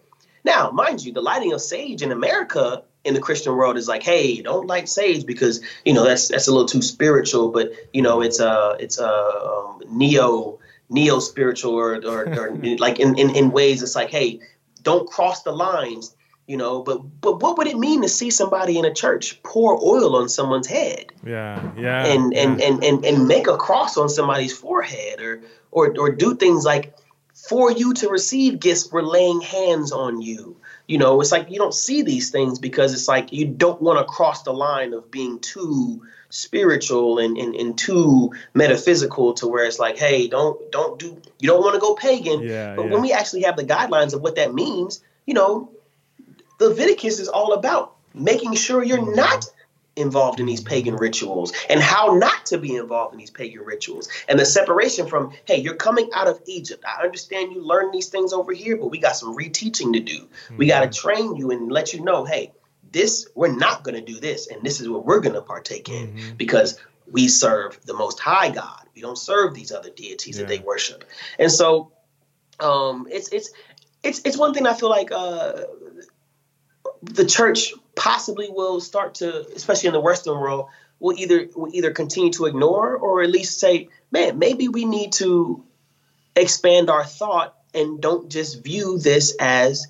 Now, 0.45 0.71
mind 0.71 1.05
you, 1.05 1.13
the 1.13 1.21
lighting 1.21 1.53
of 1.53 1.61
sage 1.61 2.03
in 2.03 2.13
America 2.13 2.83
in 3.05 3.15
the 3.15 3.21
Christian 3.21 3.55
world 3.57 3.77
is 3.77 3.89
like, 3.89 4.03
hey, 4.03 4.41
don't 4.43 4.67
light 4.67 4.89
sage 4.89 5.27
because 5.27 5.61
you 5.85 5.93
know 5.93 6.05
that's 6.05 6.29
that's 6.29 6.49
a 6.49 6.53
little 6.53 6.69
too 6.69 6.83
spiritual, 6.83 7.51
but 7.51 7.73
you 7.93 8.03
know 8.03 8.23
it's 8.23 8.41
a 8.41 8.77
it's 8.81 8.99
a 8.99 9.11
um, 9.11 9.83
neo 9.91 10.59
neo 10.89 11.19
spiritual 11.19 11.75
or 11.75 11.97
or, 11.97 12.29
or 12.39 12.57
like 12.79 12.99
in, 12.99 13.19
in 13.19 13.35
in 13.37 13.51
ways 13.51 13.83
it's 13.83 13.95
like, 13.95 14.11
hey, 14.11 14.41
don't 14.83 15.09
cross 15.09 15.43
the 15.43 15.53
lines, 15.53 16.15
you 16.47 16.57
know. 16.57 16.83
But 16.83 16.99
but 17.21 17.41
what 17.43 17.59
would 17.59 17.67
it 17.67 17.79
mean 17.79 18.03
to 18.03 18.09
see 18.09 18.31
somebody 18.31 18.79
in 18.79 18.85
a 18.85 18.95
church 18.95 19.43
pour 19.43 19.75
oil 19.83 20.17
on 20.17 20.29
someone's 20.29 20.67
head? 20.67 21.07
Yeah, 21.25 21.73
yeah, 21.77 22.07
and 22.07 22.33
yeah. 22.33 22.43
and 22.43 22.61
and 22.61 22.85
and 22.85 23.05
and 23.05 23.29
make 23.29 23.47
a 23.47 23.57
cross 23.57 23.97
on 23.97 24.09
somebody's 24.09 24.57
forehead 24.57 25.21
or 25.21 25.43
or 25.71 25.95
or 25.99 26.11
do 26.11 26.35
things 26.37 26.65
like 26.65 26.95
for 27.49 27.73
you 27.73 27.95
to 27.95 28.09
receive 28.09 28.61
gifts, 28.61 28.93
we're 28.93 29.03
laying 29.03 29.41
hands 29.41 29.93
on 29.93 30.21
you 30.21 30.61
you 30.91 30.99
know 30.99 31.21
it's 31.21 31.31
like 31.31 31.49
you 31.49 31.57
don't 31.57 31.73
see 31.73 32.03
these 32.03 32.31
things 32.31 32.59
because 32.59 32.93
it's 32.93 33.07
like 33.07 33.33
you 33.33 33.47
don't 33.47 33.81
want 33.81 33.97
to 33.99 34.05
cross 34.13 34.43
the 34.43 34.53
line 34.53 34.93
of 34.93 35.09
being 35.09 35.39
too 35.39 36.03
spiritual 36.31 37.19
and, 37.19 37.37
and, 37.37 37.55
and 37.55 37.77
too 37.77 38.33
metaphysical 38.55 39.35
to 39.35 39.47
where 39.49 39.65
it's 39.65 39.79
like 39.79 39.99
hey 39.99 40.29
don't 40.29 40.71
don't 40.71 40.99
do 40.99 41.21
you 41.41 41.49
don't 41.49 41.61
want 41.61 41.75
to 41.75 41.81
go 41.81 41.95
pagan 41.95 42.41
yeah, 42.41 42.75
but 42.77 42.85
yeah. 42.85 42.93
when 42.93 43.03
we 43.03 43.13
actually 43.13 43.43
have 43.43 43.57
the 43.57 43.65
guidelines 43.65 44.15
of 44.15 44.23
what 44.23 44.37
that 44.37 44.55
means 44.55 45.03
you 45.27 45.35
know 45.35 45.71
leviticus 46.61 47.19
is 47.19 47.29
all 47.29 47.53
about 47.53 47.97
making 48.15 48.55
sure 48.55 48.83
you're 48.83 48.99
Mm-hmm. 48.99 49.17
not 49.17 49.45
involved 49.97 50.41
in 50.41 50.47
these 50.47 50.61
pagan 50.61 50.95
rituals 50.97 51.53
and 51.69 51.81
how 51.81 52.15
not 52.15 52.47
to 52.47 52.59
be 52.59 52.77
involved 52.77 53.13
in 53.13 53.19
these 53.19 53.31
pagan 53.31 53.61
rituals 53.61 54.09
and 54.29 54.39
the 54.39 54.47
separation 54.47 55.07
from 55.07 55.33
hey 55.47 55.57
you're 55.57 55.75
coming 55.75 56.09
out 56.15 56.29
of 56.29 56.41
egypt 56.47 56.85
i 56.87 57.03
understand 57.03 57.53
you 57.53 57.61
learn 57.61 57.91
these 57.91 58.09
things 58.09 58.33
over 58.33 58.53
here 58.53 58.77
but 58.77 58.87
we 58.87 58.99
got 58.99 59.17
some 59.17 59.37
reteaching 59.37 59.93
to 59.93 60.01
do 60.01 60.29
we 60.57 60.67
got 60.67 60.81
to 60.81 60.99
train 60.99 61.35
you 61.35 61.51
and 61.51 61.73
let 61.73 61.93
you 61.93 62.03
know 62.03 62.25
hey 62.25 62.53
this 62.93 63.29
we're 63.35 63.55
not 63.55 63.85
going 63.85 63.95
to 63.95 64.01
do 64.01 64.19
this 64.21 64.47
and 64.49 64.63
this 64.63 64.81
is 64.81 64.89
what 64.89 65.05
we're 65.05 65.21
going 65.21 65.35
to 65.35 65.43
partake 65.43 65.89
in 65.89 66.09
Mhm. 66.15 66.37
because 66.37 66.79
we 67.11 67.29
serve 67.29 67.79
the 67.87 67.95
most 67.95 68.19
high 68.21 68.51
god 68.51 68.83
we 68.95 69.01
don't 69.03 69.19
serve 69.19 69.55
these 69.55 69.73
other 69.73 69.91
deities 69.91 70.37
that 70.39 70.49
they 70.49 70.59
worship 70.59 71.05
and 71.39 71.51
so 71.53 71.93
um 72.61 73.07
it's 73.11 73.29
it's 73.31 73.51
it's 74.03 74.21
it's 74.25 74.37
one 74.37 74.53
thing 74.55 74.67
i 74.67 74.75
feel 74.75 74.89
like 74.91 75.11
uh 75.13 75.63
the 77.03 77.25
church 77.25 77.73
possibly 77.95 78.49
will 78.51 78.81
start 78.81 79.15
to, 79.17 79.47
especially 79.57 79.87
in 79.89 79.95
the 79.95 80.01
Western 80.01 80.39
world, 80.39 80.67
will 80.99 81.19
either 81.19 81.49
will 81.55 81.71
either 81.75 81.93
continue 81.93 82.31
to 82.33 82.45
ignore 82.47 82.95
or 82.97 83.23
at 83.23 83.31
least 83.31 83.59
say, 83.59 83.89
man, 84.11 84.39
maybe 84.39 84.69
we 84.69 84.85
need 84.85 85.13
to 85.15 85.65
expand 86.37 86.91
our 86.91 87.05
thought 87.05 87.57
and 87.73 88.01
don't 88.01 88.31
just 88.31 88.63
view 88.63 88.99
this 88.99 89.35
as 89.41 89.87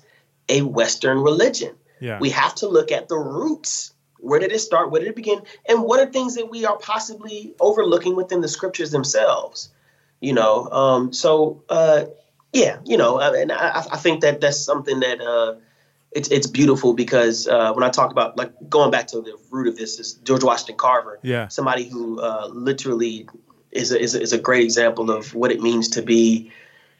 a 0.47 0.61
Western 0.61 1.19
religion. 1.19 1.75
Yeah. 2.01 2.19
We 2.19 2.31
have 2.31 2.55
to 2.55 2.67
look 2.67 2.91
at 2.91 3.07
the 3.07 3.17
roots. 3.17 3.93
Where 4.19 4.39
did 4.39 4.51
it 4.51 4.59
start? 4.59 4.91
Where 4.91 4.99
did 4.99 5.09
it 5.09 5.15
begin? 5.15 5.41
And 5.67 5.83
what 5.83 5.99
are 5.99 6.11
things 6.11 6.35
that 6.35 6.49
we 6.49 6.65
are 6.65 6.77
possibly 6.77 7.53
overlooking 7.59 8.15
within 8.15 8.41
the 8.41 8.47
scriptures 8.47 8.91
themselves? 8.91 9.69
You 10.19 10.33
know, 10.33 10.69
um, 10.69 11.13
so 11.13 11.63
uh, 11.69 12.05
yeah, 12.53 12.79
you 12.85 12.97
know, 12.97 13.19
uh, 13.19 13.33
and 13.37 13.51
I, 13.51 13.83
I 13.91 13.97
think 13.97 14.21
that 14.21 14.41
that's 14.41 14.59
something 14.59 14.99
that 14.99 15.21
uh, 15.21 15.55
it's 16.11 16.29
it's 16.29 16.47
beautiful 16.47 16.93
because 16.93 17.47
uh, 17.47 17.71
when 17.73 17.83
I 17.83 17.89
talk 17.89 18.11
about 18.11 18.37
like 18.37 18.51
going 18.69 18.91
back 18.91 19.07
to 19.07 19.21
the 19.21 19.37
root 19.49 19.67
of 19.67 19.77
this 19.77 19.99
is 19.99 20.13
George 20.15 20.43
Washington 20.43 20.75
Carver, 20.75 21.19
yeah. 21.23 21.47
somebody 21.47 21.87
who 21.87 22.19
uh, 22.19 22.49
literally 22.51 23.27
is 23.71 23.91
a, 23.91 23.99
is, 23.99 24.15
a, 24.15 24.21
is 24.21 24.33
a 24.33 24.37
great 24.37 24.63
example 24.63 25.09
of 25.09 25.33
what 25.33 25.51
it 25.51 25.61
means 25.61 25.87
to 25.89 26.01
be 26.01 26.51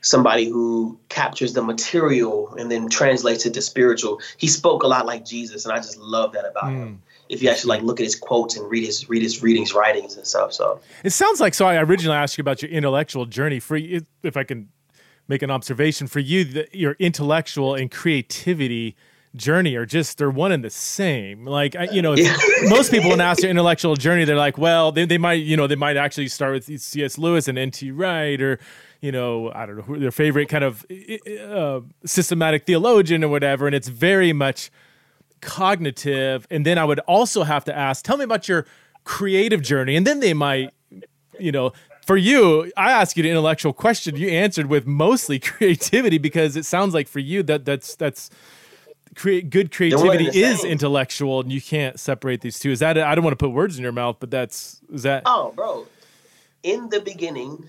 somebody 0.02 0.50
who 0.50 0.98
captures 1.10 1.54
the 1.54 1.62
material 1.62 2.54
and 2.56 2.72
then 2.72 2.90
translates 2.90 3.46
it 3.46 3.54
to 3.54 3.62
spiritual. 3.62 4.20
He 4.38 4.48
spoke 4.48 4.84
a 4.84 4.88
lot 4.88 5.06
like 5.06 5.24
Jesus, 5.26 5.66
and 5.66 5.74
I 5.74 5.78
just 5.78 5.98
love 5.98 6.34
that 6.34 6.46
about 6.46 6.66
Mm. 6.66 6.76
him. 6.78 7.02
If 7.30 7.42
you 7.42 7.50
actually 7.50 7.70
like 7.70 7.82
look 7.84 8.00
at 8.00 8.04
his 8.04 8.16
quotes 8.16 8.58
and 8.58 8.70
read 8.70 8.84
his 8.86 9.08
read 9.08 9.22
his 9.22 9.42
readings, 9.42 9.74
writings, 9.74 10.18
and 10.18 10.28
stuff. 10.28 10.52
So 10.54 10.82
It 11.04 11.12
sounds 11.12 11.40
like 11.40 11.54
so. 11.54 11.66
I 11.66 11.78
originally 11.82 12.18
asked 12.18 12.38
you 12.38 12.42
about 12.42 12.62
your 12.62 12.70
intellectual 12.72 13.26
journey. 13.26 13.60
For 13.60 13.78
if 13.78 14.36
I 14.36 14.44
can 14.44 14.68
make 15.30 15.42
an 15.42 15.50
observation 15.52 16.08
for 16.08 16.20
you, 16.20 16.44
that 16.44 16.76
your 16.76 16.98
intellectual 17.00 17.74
and 17.76 17.90
creativity 17.90 18.98
journey 19.34 19.76
are 19.78 19.86
just 19.86 20.18
they're 20.18 20.30
one 20.30 20.52
and 20.52 20.62
the 20.62 20.70
same. 20.70 21.46
Like 21.46 21.74
you 21.94 22.02
know, 22.02 22.16
Yeah. 22.18 22.36
most 22.64 22.92
people 22.92 23.12
when 23.12 23.22
asked 23.22 23.42
their 23.42 23.50
intellectual 23.50 23.96
journey, 23.96 24.26
they're 24.26 24.36
like, 24.36 24.58
well, 24.58 24.92
they, 24.92 25.06
they 25.06 25.18
might 25.18 25.42
you 25.44 25.56
know 25.56 25.68
they 25.68 25.76
might 25.76 25.96
actually 25.96 26.28
start 26.28 26.52
with 26.54 26.82
C.S. 26.82 27.18
Lewis 27.18 27.48
and 27.48 27.58
N.T. 27.58 27.92
Wright 27.92 28.42
or 28.42 28.60
you 29.02 29.12
know 29.12 29.52
I 29.54 29.66
don't 29.66 29.88
know 29.88 30.00
their 30.00 30.12
favorite 30.12 30.50
kind 30.50 30.64
of 30.64 30.86
uh, 31.50 31.82
systematic 32.06 32.66
theologian 32.66 33.24
or 33.24 33.28
whatever, 33.30 33.66
and 33.68 33.76
it's 33.76 33.88
very 33.90 34.34
much 34.34 34.72
cognitive. 35.42 36.48
And 36.50 36.66
then 36.66 36.78
I 36.78 36.86
would 36.86 37.00
also 37.02 37.44
have 37.44 37.66
to 37.66 37.76
ask, 37.76 38.06
tell 38.06 38.18
me 38.18 38.24
about 38.24 38.48
your 38.48 38.66
creative 39.04 39.62
journey, 39.62 39.96
and 39.96 40.06
then 40.06 40.20
they 40.20 40.34
might 40.34 40.72
you 41.42 41.52
know, 41.52 41.74
for 42.06 42.18
you, 42.18 42.72
I 42.78 42.92
asked 42.92 43.18
you 43.18 43.24
an 43.24 43.30
intellectual 43.30 43.74
question. 43.74 44.16
You 44.16 44.30
answered 44.30 44.68
with 44.68 44.86
mostly 44.86 45.40
creativity 45.40 46.18
because 46.18 46.56
it 46.56 46.66
sounds 46.66 46.94
like 46.94 47.08
for 47.08 47.20
you 47.20 47.44
that 47.44 47.66
that's 47.66 47.96
that's 47.96 48.30
create 49.16 49.50
good 49.50 49.72
creativity 49.72 50.28
is 50.28 50.64
intellectual, 50.64 51.42
and 51.42 51.52
you 51.52 51.62
can't 51.62 52.00
separate 52.00 52.42
these 52.42 52.60
two. 52.60 52.72
Is 52.72 52.80
that? 52.80 52.98
I 52.98 53.16
don't 53.16 53.24
want 53.24 53.38
to 53.38 53.44
put 53.44 53.52
words 53.52 53.78
in 53.78 53.84
your 53.84 53.92
mouth, 53.92 54.18
but 54.20 54.32
that's 54.32 54.80
is 54.92 55.04
that? 55.04 55.24
Oh, 55.26 55.52
bro. 55.56 55.88
In 56.64 56.90
the 56.90 57.02
beginning, 57.02 57.68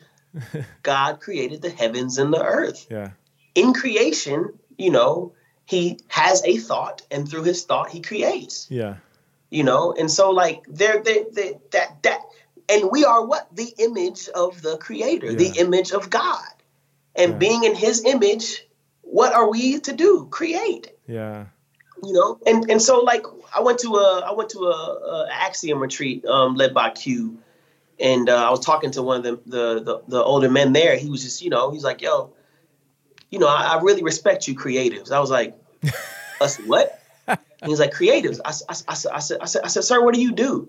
God 0.82 1.20
created 1.20 1.62
the 1.62 1.70
heavens 1.70 2.18
and 2.18 2.32
the 2.32 2.42
earth. 2.42 2.86
Yeah, 2.90 3.10
In 3.54 3.72
creation, 3.74 4.58
you 4.78 4.90
know, 4.90 5.34
he 5.64 5.98
has 6.08 6.42
a 6.44 6.56
thought, 6.56 7.02
and 7.10 7.28
through 7.28 7.44
his 7.44 7.64
thought, 7.64 7.90
he 7.90 8.00
creates. 8.00 8.66
yeah, 8.70 8.96
You 9.50 9.64
know, 9.64 9.92
and 9.92 10.10
so 10.10 10.30
like 10.30 10.64
there, 10.68 11.02
there 11.02 11.24
that 11.72 12.02
that, 12.02 12.20
and 12.68 12.90
we 12.90 13.04
are 13.04 13.24
what 13.24 13.54
the 13.54 13.72
image 13.78 14.28
of 14.28 14.60
the 14.62 14.76
Creator, 14.78 15.34
the 15.34 15.52
image 15.58 15.92
of 15.92 16.10
God, 16.10 16.48
and 17.14 17.32
Yeah. 17.32 17.38
being 17.38 17.64
in 17.64 17.74
His 17.74 18.04
image, 18.04 18.66
what 19.02 19.32
are 19.34 19.48
we 19.50 19.80
to 19.80 19.92
do? 19.92 20.26
Create 20.30 20.88
yeah, 21.06 21.46
you 22.02 22.12
know 22.12 22.38
and 22.46 22.70
and 22.70 22.80
so 22.80 23.00
like 23.00 23.24
i 23.54 23.60
went 23.60 23.78
to 23.80 23.96
a 23.96 24.20
i 24.20 24.32
went 24.32 24.48
to 24.50 24.60
a, 24.60 24.70
a 24.70 25.28
axiom 25.30 25.78
retreat 25.80 26.24
um, 26.24 26.54
led 26.54 26.72
by 26.72 26.88
q 26.90 27.38
and 28.00 28.28
uh, 28.28 28.46
i 28.46 28.50
was 28.50 28.60
talking 28.64 28.90
to 28.92 29.02
one 29.02 29.18
of 29.18 29.22
the, 29.22 29.32
the 29.46 29.82
the 29.82 30.02
the 30.08 30.22
older 30.22 30.50
men 30.50 30.72
there. 30.72 30.96
He 30.96 31.08
was 31.10 31.22
just 31.22 31.42
you 31.42 31.50
know 31.50 31.70
he's 31.70 31.84
like 31.84 32.00
yo 32.02 32.32
you 33.30 33.38
know 33.38 33.48
i, 33.48 33.74
I 33.76 33.80
really 33.82 34.02
respect 34.02 34.46
you 34.48 34.54
creatives. 34.56 35.10
I 35.12 35.20
was 35.20 35.30
like 35.30 35.54
"Us 36.40 36.56
what? 36.58 36.98
He's 37.64 37.78
like 37.78 37.92
creatives. 37.92 38.40
I, 38.44 38.50
I 38.68 38.74
I, 38.88 39.16
I 39.16 39.20
said 39.20 39.38
i 39.40 39.46
said 39.46 39.62
i 39.64 39.68
said 39.68 39.84
sir 39.84 40.02
what 40.04 40.14
do 40.14 40.20
you 40.20 40.32
do? 40.32 40.68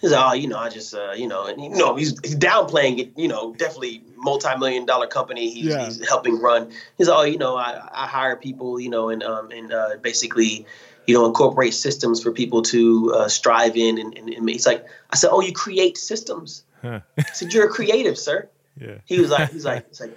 He's 0.00 0.12
like 0.12 0.30
oh 0.30 0.34
you 0.34 0.46
know 0.46 0.58
i 0.58 0.68
just 0.68 0.94
uh, 0.94 1.12
you 1.12 1.26
know 1.26 1.46
and 1.46 1.60
you 1.62 1.70
know 1.70 1.96
he's, 1.96 2.14
he's 2.22 2.36
downplaying 2.36 2.98
it 3.00 3.12
you 3.16 3.26
know 3.26 3.52
definitely 3.54 4.02
multi-million 4.16 4.86
dollar 4.86 5.06
company 5.08 5.50
he's, 5.50 5.66
Yeah. 5.66 5.86
he's 5.86 6.06
helping 6.08 6.40
run. 6.40 6.70
He's 6.98 7.08
like, 7.08 7.18
oh 7.18 7.22
you 7.22 7.38
know 7.38 7.56
i, 7.56 7.80
I 7.92 8.06
hire 8.06 8.36
people 8.36 8.78
you 8.78 8.90
know 8.90 9.08
and 9.08 9.22
um 9.24 9.50
and 9.50 9.72
uh, 9.72 9.96
basically 10.02 10.66
you 11.08 11.14
know 11.14 11.24
incorporate 11.24 11.72
systems 11.72 12.22
for 12.22 12.30
people 12.30 12.62
to 12.62 13.12
uh, 13.14 13.28
strive 13.28 13.76
in 13.76 13.98
and, 13.98 14.16
and, 14.16 14.28
and 14.28 14.48
he's 14.48 14.66
like 14.66 14.86
i 15.10 15.16
said 15.16 15.30
oh 15.32 15.40
you 15.40 15.52
create 15.52 15.96
systems. 15.96 16.62
Huh. 16.82 17.00
i 17.18 17.22
said 17.32 17.52
you're 17.52 17.66
a 17.66 17.70
creative 17.70 18.16
sir. 18.16 18.48
Yeah, 18.80 18.98
he 19.06 19.18
was 19.18 19.30
like 19.30 19.50
he's 19.50 19.64
like 19.64 19.88
he's 19.88 20.00
like 20.00 20.16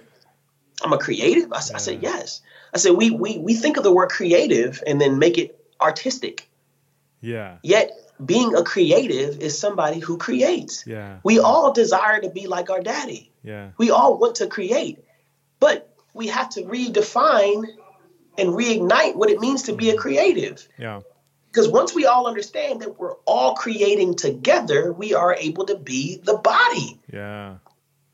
i'm 0.84 0.92
a 0.92 0.98
creative? 0.98 1.52
I 1.52 1.58
said 1.60 2.00
yes. 2.02 2.42
I 2.74 2.78
said 2.78 2.92
we, 2.92 3.10
we 3.10 3.38
we 3.38 3.54
think 3.54 3.76
of 3.76 3.84
the 3.84 3.92
word 3.92 4.10
creative 4.10 4.82
and 4.86 5.00
then 5.00 5.18
make 5.18 5.38
it 5.38 5.58
artistic. 5.80 6.48
Yeah, 7.20 7.56
yet 7.62 7.90
being 8.24 8.54
a 8.54 8.62
creative 8.62 9.40
is 9.40 9.58
somebody 9.58 9.98
who 9.98 10.16
creates. 10.16 10.86
Yeah, 10.86 11.18
we 11.24 11.38
all 11.38 11.72
desire 11.72 12.20
to 12.20 12.30
be 12.30 12.46
like 12.46 12.70
our 12.70 12.80
daddy. 12.80 13.32
Yeah, 13.42 13.70
we 13.78 13.90
all 13.90 14.18
want 14.18 14.36
to 14.36 14.46
create, 14.46 15.02
but 15.58 15.92
we 16.14 16.28
have 16.28 16.50
to 16.50 16.62
redefine 16.62 17.64
and 18.38 18.50
reignite 18.50 19.14
what 19.16 19.30
it 19.30 19.40
means 19.40 19.64
to 19.64 19.72
be 19.74 19.90
a 19.90 19.96
creative. 19.96 20.66
yeah, 20.78 21.00
Because 21.50 21.68
once 21.68 21.94
we 21.94 22.06
all 22.06 22.26
understand 22.26 22.80
that 22.82 22.98
we're 22.98 23.14
all 23.26 23.54
creating 23.54 24.14
together, 24.14 24.92
we 24.92 25.14
are 25.14 25.34
able 25.34 25.66
to 25.66 25.76
be 25.76 26.18
the 26.18 26.34
body. 26.34 27.00
yeah, 27.12 27.56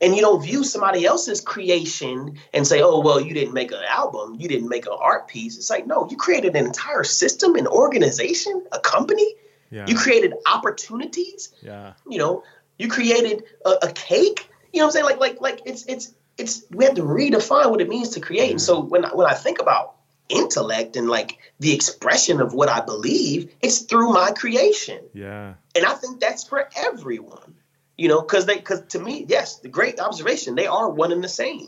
And 0.01 0.15
you 0.15 0.21
don't 0.21 0.41
view 0.41 0.63
somebody 0.63 1.05
else's 1.05 1.41
creation 1.41 2.37
and 2.53 2.67
say, 2.67 2.81
oh, 2.81 2.99
well, 2.99 3.19
you 3.21 3.33
didn't 3.33 3.53
make 3.53 3.71
an 3.71 3.83
album, 3.87 4.35
you 4.39 4.47
didn't 4.47 4.69
make 4.69 4.85
an 4.85 4.95
art 4.99 5.27
piece. 5.27 5.57
It's 5.57 5.69
like, 5.69 5.87
no, 5.87 6.07
you 6.09 6.17
created 6.17 6.55
an 6.55 6.65
entire 6.65 7.03
system, 7.03 7.55
an 7.55 7.67
organization, 7.67 8.65
a 8.71 8.79
company. 8.79 9.35
yeah, 9.71 9.85
You 9.87 9.95
created 9.95 10.33
opportunities 10.45 11.53
yeah, 11.61 11.93
you 12.07 12.17
know, 12.17 12.43
you 12.77 12.87
created 12.87 13.43
a, 13.65 13.71
a 13.83 13.91
cake. 13.91 14.49
You 14.73 14.79
know 14.79 14.85
what 14.85 14.89
I'm 14.89 14.91
saying? 14.93 15.05
Like, 15.05 15.19
like, 15.19 15.41
like 15.41 15.61
it's, 15.65 15.85
it's, 15.85 16.13
it's. 16.37 16.63
We 16.71 16.85
have 16.85 16.95
to 16.95 17.03
redefine 17.03 17.69
what 17.69 17.81
it 17.81 17.89
means 17.89 18.09
to 18.09 18.19
create. 18.21 18.51
And 18.51 18.59
mm. 18.59 18.63
so 18.63 18.79
when, 18.79 19.03
when 19.03 19.27
I 19.27 19.33
think 19.33 19.59
about 19.59 19.95
intellect 20.29 20.95
and 20.95 21.09
like 21.09 21.37
the 21.59 21.73
expression 21.73 22.39
of 22.41 22.53
what 22.53 22.69
I 22.69 22.79
believe, 22.81 23.51
it's 23.61 23.79
through 23.79 24.13
my 24.13 24.31
creation, 24.31 24.99
yeah. 25.13 25.55
and 25.75 25.85
I 25.85 25.93
think 25.95 26.19
that's 26.19 26.43
for 26.47 26.69
everyone. 26.77 27.55
You 27.97 28.07
know, 28.07 28.21
because 28.21 28.45
they, 28.45 28.55
because 28.55 28.81
to 28.89 28.99
me, 28.99 29.25
yes, 29.27 29.57
the 29.59 29.67
great 29.67 29.99
observation, 29.99 30.55
they 30.55 30.67
are 30.67 30.89
one 30.89 31.11
and 31.11 31.21
the 31.21 31.27
same. 31.27 31.59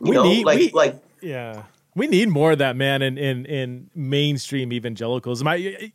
You 0.00 0.10
We 0.10 0.10
know, 0.10 0.22
need- 0.24 0.44
like, 0.46 0.58
we- 0.58 0.70
like, 0.72 0.96
Yeah. 1.20 1.62
We 1.94 2.06
need 2.06 2.28
more 2.28 2.52
of 2.52 2.58
that, 2.58 2.76
man, 2.76 3.02
in 3.02 3.18
in, 3.18 3.44
in 3.46 3.90
mainstream 3.94 4.72
evangelicalism. 4.72 5.46
I 5.48 5.92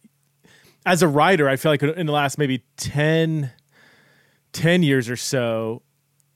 as 0.85 1.01
a 1.01 1.07
writer, 1.07 1.47
I 1.47 1.55
feel 1.55 1.71
like 1.71 1.81
in 1.83 2.05
the 2.07 2.11
last 2.11 2.37
maybe 2.37 2.63
10, 2.75 3.49
10 4.51 4.83
years 4.83 5.09
or 5.09 5.15
so, 5.15 5.81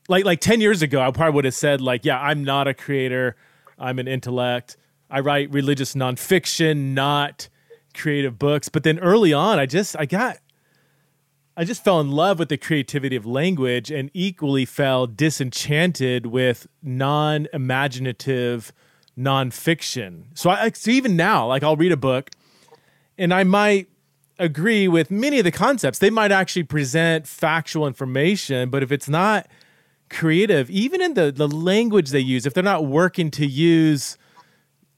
like 0.07 0.23
like 0.25 0.39
10 0.39 0.61
years 0.61 0.81
ago, 0.81 1.01
I 1.01 1.11
probably 1.11 1.35
would 1.35 1.45
have 1.45 1.53
said, 1.53 1.81
like, 1.81 2.05
yeah, 2.05 2.17
I'm 2.19 2.43
not 2.45 2.67
a 2.69 2.73
creator, 2.73 3.35
I'm 3.77 3.99
an 3.99 4.07
intellect. 4.07 4.77
I 5.09 5.19
write 5.21 5.51
religious 5.51 5.93
nonfiction, 5.93 6.93
not 6.93 7.49
creative 7.93 8.37
books. 8.37 8.69
But 8.69 8.83
then 8.83 8.99
early 8.99 9.33
on, 9.33 9.59
I 9.59 9.65
just 9.65 9.95
I 9.97 10.05
got 10.05 10.37
I 11.55 11.63
just 11.63 11.83
fell 11.83 11.99
in 11.99 12.11
love 12.11 12.39
with 12.39 12.49
the 12.49 12.57
creativity 12.57 13.15
of 13.15 13.25
language 13.25 13.89
and 13.89 14.11
equally 14.13 14.65
fell 14.65 15.07
disenchanted 15.07 16.27
with 16.27 16.67
non-imaginative 16.83 18.71
nonfiction. 19.17 20.25
So 20.35 20.49
I 20.49 20.71
so 20.71 20.91
even 20.91 21.15
now, 21.15 21.47
like 21.47 21.63
I'll 21.63 21.75
read 21.75 21.91
a 21.91 21.97
book 21.97 22.29
and 23.17 23.33
I 23.33 23.43
might 23.43 23.89
agree 24.39 24.87
with 24.87 25.09
many 25.09 25.39
of 25.39 25.45
the 25.45 25.51
concepts. 25.51 25.97
They 25.97 26.11
might 26.11 26.31
actually 26.31 26.63
present 26.63 27.27
factual 27.27 27.87
information, 27.87 28.69
but 28.69 28.83
if 28.83 28.91
it's 28.91 29.09
not 29.09 29.47
creative, 30.09 30.69
even 30.69 31.01
in 31.01 31.15
the 31.15 31.31
the 31.31 31.47
language 31.47 32.11
they 32.11 32.19
use, 32.19 32.45
if 32.45 32.53
they're 32.53 32.63
not 32.63 32.85
working 32.85 33.31
to 33.31 33.45
use 33.45 34.17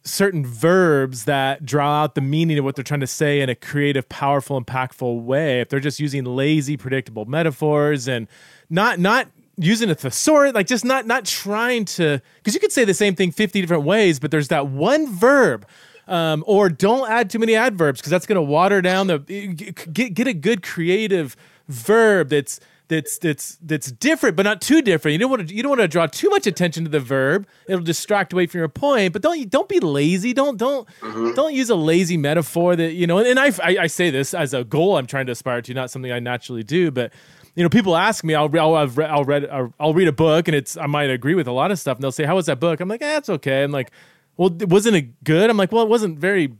certain 0.09 0.45
verbs 0.45 1.25
that 1.25 1.65
draw 1.65 2.03
out 2.03 2.15
the 2.15 2.21
meaning 2.21 2.57
of 2.57 2.65
what 2.65 2.75
they're 2.75 2.83
trying 2.83 2.99
to 2.99 3.07
say 3.07 3.41
in 3.41 3.49
a 3.49 3.55
creative, 3.55 4.07
powerful, 4.09 4.61
impactful 4.61 5.21
way, 5.23 5.61
if 5.61 5.69
they're 5.69 5.79
just 5.79 5.99
using 5.99 6.23
lazy, 6.23 6.77
predictable 6.77 7.25
metaphors 7.25 8.07
and 8.07 8.27
not 8.69 8.99
not 8.99 9.27
using 9.57 9.89
a 9.89 9.95
thesaurus, 9.95 10.53
like 10.53 10.67
just 10.67 10.85
not 10.85 11.05
not 11.05 11.25
trying 11.25 11.85
to 11.85 12.21
because 12.37 12.53
you 12.53 12.59
could 12.59 12.71
say 12.71 12.85
the 12.85 12.93
same 12.93 13.15
thing 13.15 13.31
50 13.31 13.61
different 13.61 13.83
ways, 13.83 14.19
but 14.19 14.31
there's 14.31 14.47
that 14.49 14.67
one 14.67 15.11
verb. 15.13 15.67
Um, 16.07 16.43
or 16.47 16.69
don't 16.69 17.07
add 17.07 17.29
too 17.29 17.37
many 17.37 17.53
adverbs 17.53 17.99
because 18.01 18.09
that's 18.09 18.25
going 18.25 18.37
to 18.37 18.41
water 18.41 18.81
down 18.81 19.05
the 19.05 19.19
get 19.19 20.15
get 20.15 20.27
a 20.27 20.33
good 20.33 20.63
creative 20.63 21.35
verb 21.67 22.29
that's 22.29 22.59
that's 22.89 23.19
that's 23.19 23.57
that's 23.61 23.91
different, 23.91 24.35
but 24.35 24.43
not 24.43 24.61
too 24.61 24.81
different. 24.81 25.13
You 25.13 25.19
don't 25.19 25.29
want 25.29 25.47
to 25.47 25.55
you 25.55 25.61
don't 25.61 25.69
want 25.69 25.81
to 25.81 25.87
draw 25.87 26.07
too 26.07 26.29
much 26.29 26.47
attention 26.47 26.83
to 26.83 26.89
the 26.89 26.99
verb; 26.99 27.47
it'll 27.67 27.83
distract 27.83 28.33
away 28.33 28.47
from 28.47 28.59
your 28.59 28.67
point. 28.67 29.13
But 29.13 29.21
don't 29.21 29.49
don't 29.49 29.69
be 29.69 29.79
lazy. 29.79 30.33
Don't 30.33 30.57
don't 30.57 30.87
mm-hmm. 30.99 31.33
don't 31.35 31.53
use 31.53 31.69
a 31.69 31.75
lazy 31.75 32.17
metaphor 32.17 32.75
that 32.75 32.93
you 32.93 33.07
know. 33.07 33.19
And, 33.19 33.39
I, 33.39 33.53
I, 33.63 33.77
I 33.83 33.87
say 33.87 34.09
this 34.09 34.33
as 34.33 34.53
a 34.55 34.63
goal 34.63 34.97
I'm 34.97 35.05
trying 35.05 35.27
to 35.27 35.31
aspire 35.31 35.61
to, 35.61 35.73
not 35.73 35.91
something 35.91 36.11
I 36.11 36.19
naturally 36.19 36.63
do. 36.63 36.89
But 36.89 37.13
you 37.55 37.61
know, 37.61 37.69
people 37.69 37.95
ask 37.95 38.23
me, 38.23 38.33
I'll 38.33 38.49
I'll 38.59 38.75
I'll, 38.75 39.03
I'll 39.03 39.23
read 39.23 39.47
I'll 39.79 39.93
read 39.93 40.07
a 40.07 40.13
book, 40.13 40.47
and 40.47 40.55
it's 40.55 40.75
I 40.75 40.87
might 40.87 41.11
agree 41.11 41.35
with 41.35 41.47
a 41.47 41.51
lot 41.53 41.69
of 41.69 41.77
stuff, 41.77 41.97
and 41.97 42.03
they'll 42.03 42.11
say, 42.11 42.25
"How 42.25 42.35
was 42.35 42.47
that 42.47 42.59
book?" 42.59 42.79
I'm 42.79 42.89
like, 42.89 43.03
"Eh, 43.03 43.21
okay." 43.29 43.63
I'm 43.63 43.71
like, 43.71 43.91
"Well, 44.35 44.49
wasn't 44.49 44.95
it 44.95 45.23
good?" 45.23 45.51
I'm 45.51 45.57
like, 45.57 45.71
"Well, 45.71 45.83
it 45.83 45.89
wasn't 45.89 46.17
very." 46.17 46.55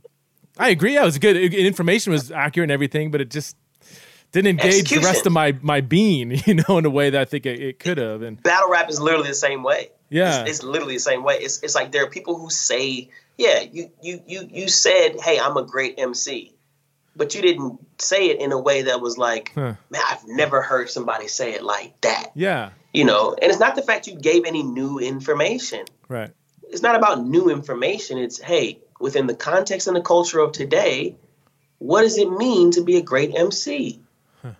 I 0.58 0.68
agree. 0.68 0.94
Yeah, 0.94 1.02
it 1.02 1.06
was 1.06 1.18
good. 1.18 1.36
Information 1.36 2.12
was 2.12 2.30
accurate 2.30 2.66
and 2.66 2.72
everything, 2.72 3.10
but 3.10 3.20
it 3.20 3.30
just 3.30 3.56
didn't 4.32 4.48
engage 4.48 4.80
Execution. 4.80 5.02
the 5.02 5.08
rest 5.08 5.26
of 5.26 5.32
my 5.32 5.56
my 5.60 5.80
being, 5.80 6.30
you 6.46 6.54
know, 6.54 6.78
in 6.78 6.86
a 6.86 6.90
way 6.90 7.10
that 7.10 7.20
I 7.20 7.24
think 7.24 7.46
it, 7.46 7.60
it 7.60 7.78
could 7.78 7.98
have. 7.98 8.22
And 8.22 8.42
battle 8.42 8.70
rap 8.70 8.88
is 8.90 9.00
literally 9.00 9.28
the 9.28 9.34
same 9.34 9.62
way. 9.62 9.90
Yeah, 10.08 10.42
it's, 10.42 10.50
it's, 10.50 10.62
literally 10.62 10.94
the 10.94 11.00
same 11.00 11.22
way. 11.22 11.36
It's 11.36 11.62
it's 11.62 11.74
like 11.74 11.92
there 11.92 12.04
are 12.04 12.10
people 12.10 12.38
who 12.38 12.50
say, 12.50 13.10
yeah, 13.36 13.60
you 13.60 13.90
you 14.02 14.22
you 14.26 14.48
you 14.50 14.68
said, 14.68 15.20
hey, 15.20 15.38
I'm 15.38 15.56
a 15.56 15.62
great 15.62 15.94
MC, 15.98 16.52
but 17.14 17.34
you 17.34 17.42
didn't 17.42 17.78
say 18.00 18.30
it 18.30 18.40
in 18.40 18.52
a 18.52 18.58
way 18.58 18.82
that 18.82 19.00
was 19.00 19.18
like, 19.18 19.52
huh. 19.54 19.74
man, 19.90 20.02
I've 20.08 20.26
never 20.26 20.62
heard 20.62 20.90
somebody 20.90 21.28
say 21.28 21.54
it 21.54 21.62
like 21.62 22.00
that. 22.00 22.32
Yeah, 22.34 22.70
you 22.92 23.04
know, 23.04 23.36
and 23.40 23.50
it's 23.50 23.60
not 23.60 23.76
the 23.76 23.82
fact 23.82 24.08
you 24.08 24.16
gave 24.16 24.44
any 24.44 24.62
new 24.62 24.98
information. 24.98 25.84
Right. 26.08 26.30
It's 26.70 26.82
not 26.82 26.96
about 26.96 27.24
new 27.24 27.50
information. 27.50 28.18
It's 28.18 28.40
hey, 28.40 28.80
within 29.00 29.26
the 29.26 29.34
context 29.34 29.86
and 29.86 29.96
the 29.96 30.02
culture 30.02 30.40
of 30.40 30.52
today, 30.52 31.16
what 31.78 32.02
does 32.02 32.18
it 32.18 32.30
mean 32.30 32.72
to 32.72 32.82
be 32.82 32.96
a 32.96 33.02
great 33.02 33.34
MC? 33.34 34.00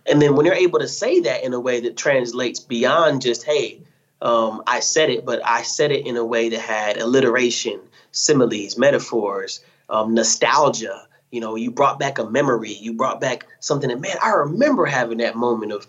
And 0.05 0.21
then 0.21 0.35
when 0.35 0.45
you're 0.45 0.55
able 0.55 0.79
to 0.79 0.87
say 0.87 1.21
that 1.21 1.43
in 1.43 1.53
a 1.53 1.59
way 1.59 1.81
that 1.81 1.97
translates 1.97 2.59
beyond 2.59 3.21
just, 3.21 3.43
hey, 3.43 3.81
um, 4.21 4.63
I 4.67 4.79
said 4.79 5.09
it, 5.09 5.25
but 5.25 5.45
I 5.45 5.63
said 5.63 5.91
it 5.91 6.05
in 6.05 6.17
a 6.17 6.25
way 6.25 6.49
that 6.49 6.59
had 6.59 6.97
alliteration, 6.97 7.79
similes, 8.11 8.77
metaphors, 8.77 9.63
um, 9.89 10.13
nostalgia. 10.13 11.07
You 11.31 11.41
know, 11.41 11.55
you 11.55 11.71
brought 11.71 11.97
back 11.97 12.19
a 12.19 12.29
memory. 12.29 12.73
You 12.73 12.93
brought 12.93 13.19
back 13.19 13.47
something 13.59 13.89
that, 13.89 13.99
man, 13.99 14.17
I 14.21 14.31
remember 14.31 14.85
having 14.85 15.19
that 15.19 15.35
moment 15.35 15.71
of 15.71 15.87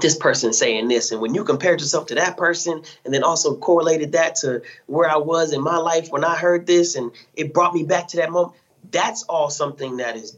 this 0.00 0.16
person 0.16 0.52
saying 0.52 0.88
this. 0.88 1.12
And 1.12 1.20
when 1.20 1.34
you 1.34 1.44
compared 1.44 1.80
yourself 1.80 2.06
to 2.06 2.14
that 2.14 2.36
person 2.36 2.82
and 3.04 3.12
then 3.12 3.22
also 3.22 3.56
correlated 3.56 4.12
that 4.12 4.36
to 4.36 4.62
where 4.86 5.10
I 5.10 5.18
was 5.18 5.52
in 5.52 5.60
my 5.60 5.76
life 5.76 6.10
when 6.10 6.24
I 6.24 6.36
heard 6.36 6.66
this 6.66 6.96
and 6.96 7.12
it 7.34 7.52
brought 7.52 7.74
me 7.74 7.84
back 7.84 8.08
to 8.08 8.16
that 8.18 8.30
moment, 8.30 8.56
that's 8.90 9.24
all 9.24 9.50
something 9.50 9.98
that 9.98 10.16
is 10.16 10.36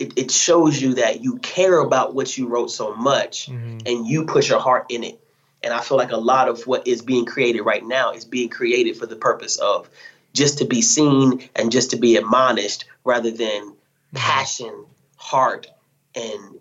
it, 0.00 0.14
it 0.16 0.30
shows 0.30 0.80
you 0.80 0.94
that 0.94 1.22
you 1.22 1.36
care 1.38 1.78
about 1.78 2.14
what 2.14 2.36
you 2.36 2.48
wrote 2.48 2.70
so 2.70 2.94
much 2.96 3.48
mm-hmm. 3.48 3.78
and 3.84 4.06
you 4.06 4.24
put 4.24 4.48
your 4.48 4.58
heart 4.58 4.86
in 4.88 5.04
it. 5.04 5.20
And 5.62 5.74
I 5.74 5.82
feel 5.82 5.98
like 5.98 6.10
a 6.10 6.16
lot 6.16 6.48
of 6.48 6.66
what 6.66 6.88
is 6.88 7.02
being 7.02 7.26
created 7.26 7.62
right 7.62 7.84
now 7.84 8.12
is 8.12 8.24
being 8.24 8.48
created 8.48 8.96
for 8.96 9.04
the 9.04 9.14
purpose 9.14 9.58
of 9.58 9.90
just 10.32 10.58
to 10.58 10.64
be 10.64 10.80
seen 10.80 11.46
and 11.54 11.70
just 11.70 11.90
to 11.90 11.98
be 11.98 12.16
admonished 12.16 12.86
rather 13.04 13.30
than 13.30 13.62
mm-hmm. 13.68 14.16
passion, 14.16 14.86
heart, 15.16 15.66
and 16.14 16.58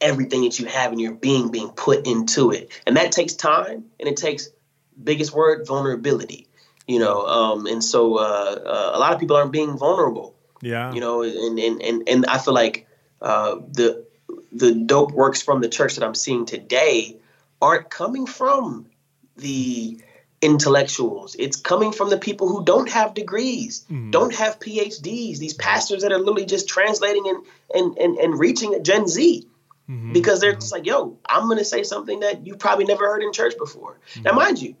everything 0.00 0.42
that 0.42 0.60
you 0.60 0.66
have 0.66 0.92
in 0.92 1.00
your 1.00 1.12
being 1.12 1.50
being 1.50 1.70
put 1.70 2.06
into 2.06 2.52
it. 2.52 2.70
And 2.86 2.96
that 2.96 3.10
takes 3.10 3.34
time 3.34 3.86
and 3.98 4.08
it 4.08 4.16
takes 4.16 4.50
biggest 5.02 5.34
word 5.34 5.66
vulnerability. 5.66 6.46
You 6.86 7.00
know, 7.00 7.26
um, 7.26 7.66
and 7.66 7.84
so 7.84 8.16
uh, 8.16 8.58
uh, 8.64 8.90
a 8.94 8.98
lot 8.98 9.12
of 9.12 9.20
people 9.20 9.36
aren't 9.36 9.52
being 9.52 9.76
vulnerable 9.76 10.37
yeah. 10.60 10.92
You 10.92 11.00
know, 11.00 11.22
and 11.22 11.58
and 11.58 11.82
and, 11.82 12.08
and 12.08 12.26
I 12.26 12.38
feel 12.38 12.54
like 12.54 12.86
uh, 13.20 13.56
the 13.70 14.06
the 14.52 14.74
dope 14.74 15.12
works 15.12 15.42
from 15.42 15.60
the 15.60 15.68
church 15.68 15.96
that 15.96 16.04
I'm 16.04 16.14
seeing 16.14 16.46
today 16.46 17.16
aren't 17.60 17.90
coming 17.90 18.26
from 18.26 18.86
the 19.36 20.00
intellectuals. 20.40 21.36
It's 21.38 21.56
coming 21.56 21.92
from 21.92 22.10
the 22.10 22.18
people 22.18 22.48
who 22.48 22.64
don't 22.64 22.88
have 22.90 23.14
degrees, 23.14 23.84
mm. 23.90 24.10
don't 24.10 24.34
have 24.34 24.60
PhDs, 24.60 25.38
these 25.38 25.54
pastors 25.54 26.02
that 26.02 26.12
are 26.12 26.18
literally 26.18 26.46
just 26.46 26.68
translating 26.68 27.28
and 27.28 27.44
and 27.74 27.98
and, 27.98 28.18
and 28.18 28.38
reaching 28.38 28.82
Gen 28.82 29.08
Z. 29.08 29.46
Mm-hmm. 29.88 30.12
Because 30.12 30.40
they're 30.40 30.52
mm-hmm. 30.52 30.60
just 30.60 30.72
like, 30.72 30.84
yo, 30.84 31.16
I'm 31.26 31.48
gonna 31.48 31.64
say 31.64 31.82
something 31.82 32.20
that 32.20 32.46
you 32.46 32.56
probably 32.56 32.84
never 32.84 33.06
heard 33.06 33.22
in 33.22 33.32
church 33.32 33.54
before. 33.58 33.98
Mm-hmm. 34.12 34.22
Now, 34.24 34.32
mind 34.32 34.60
you, 34.60 34.76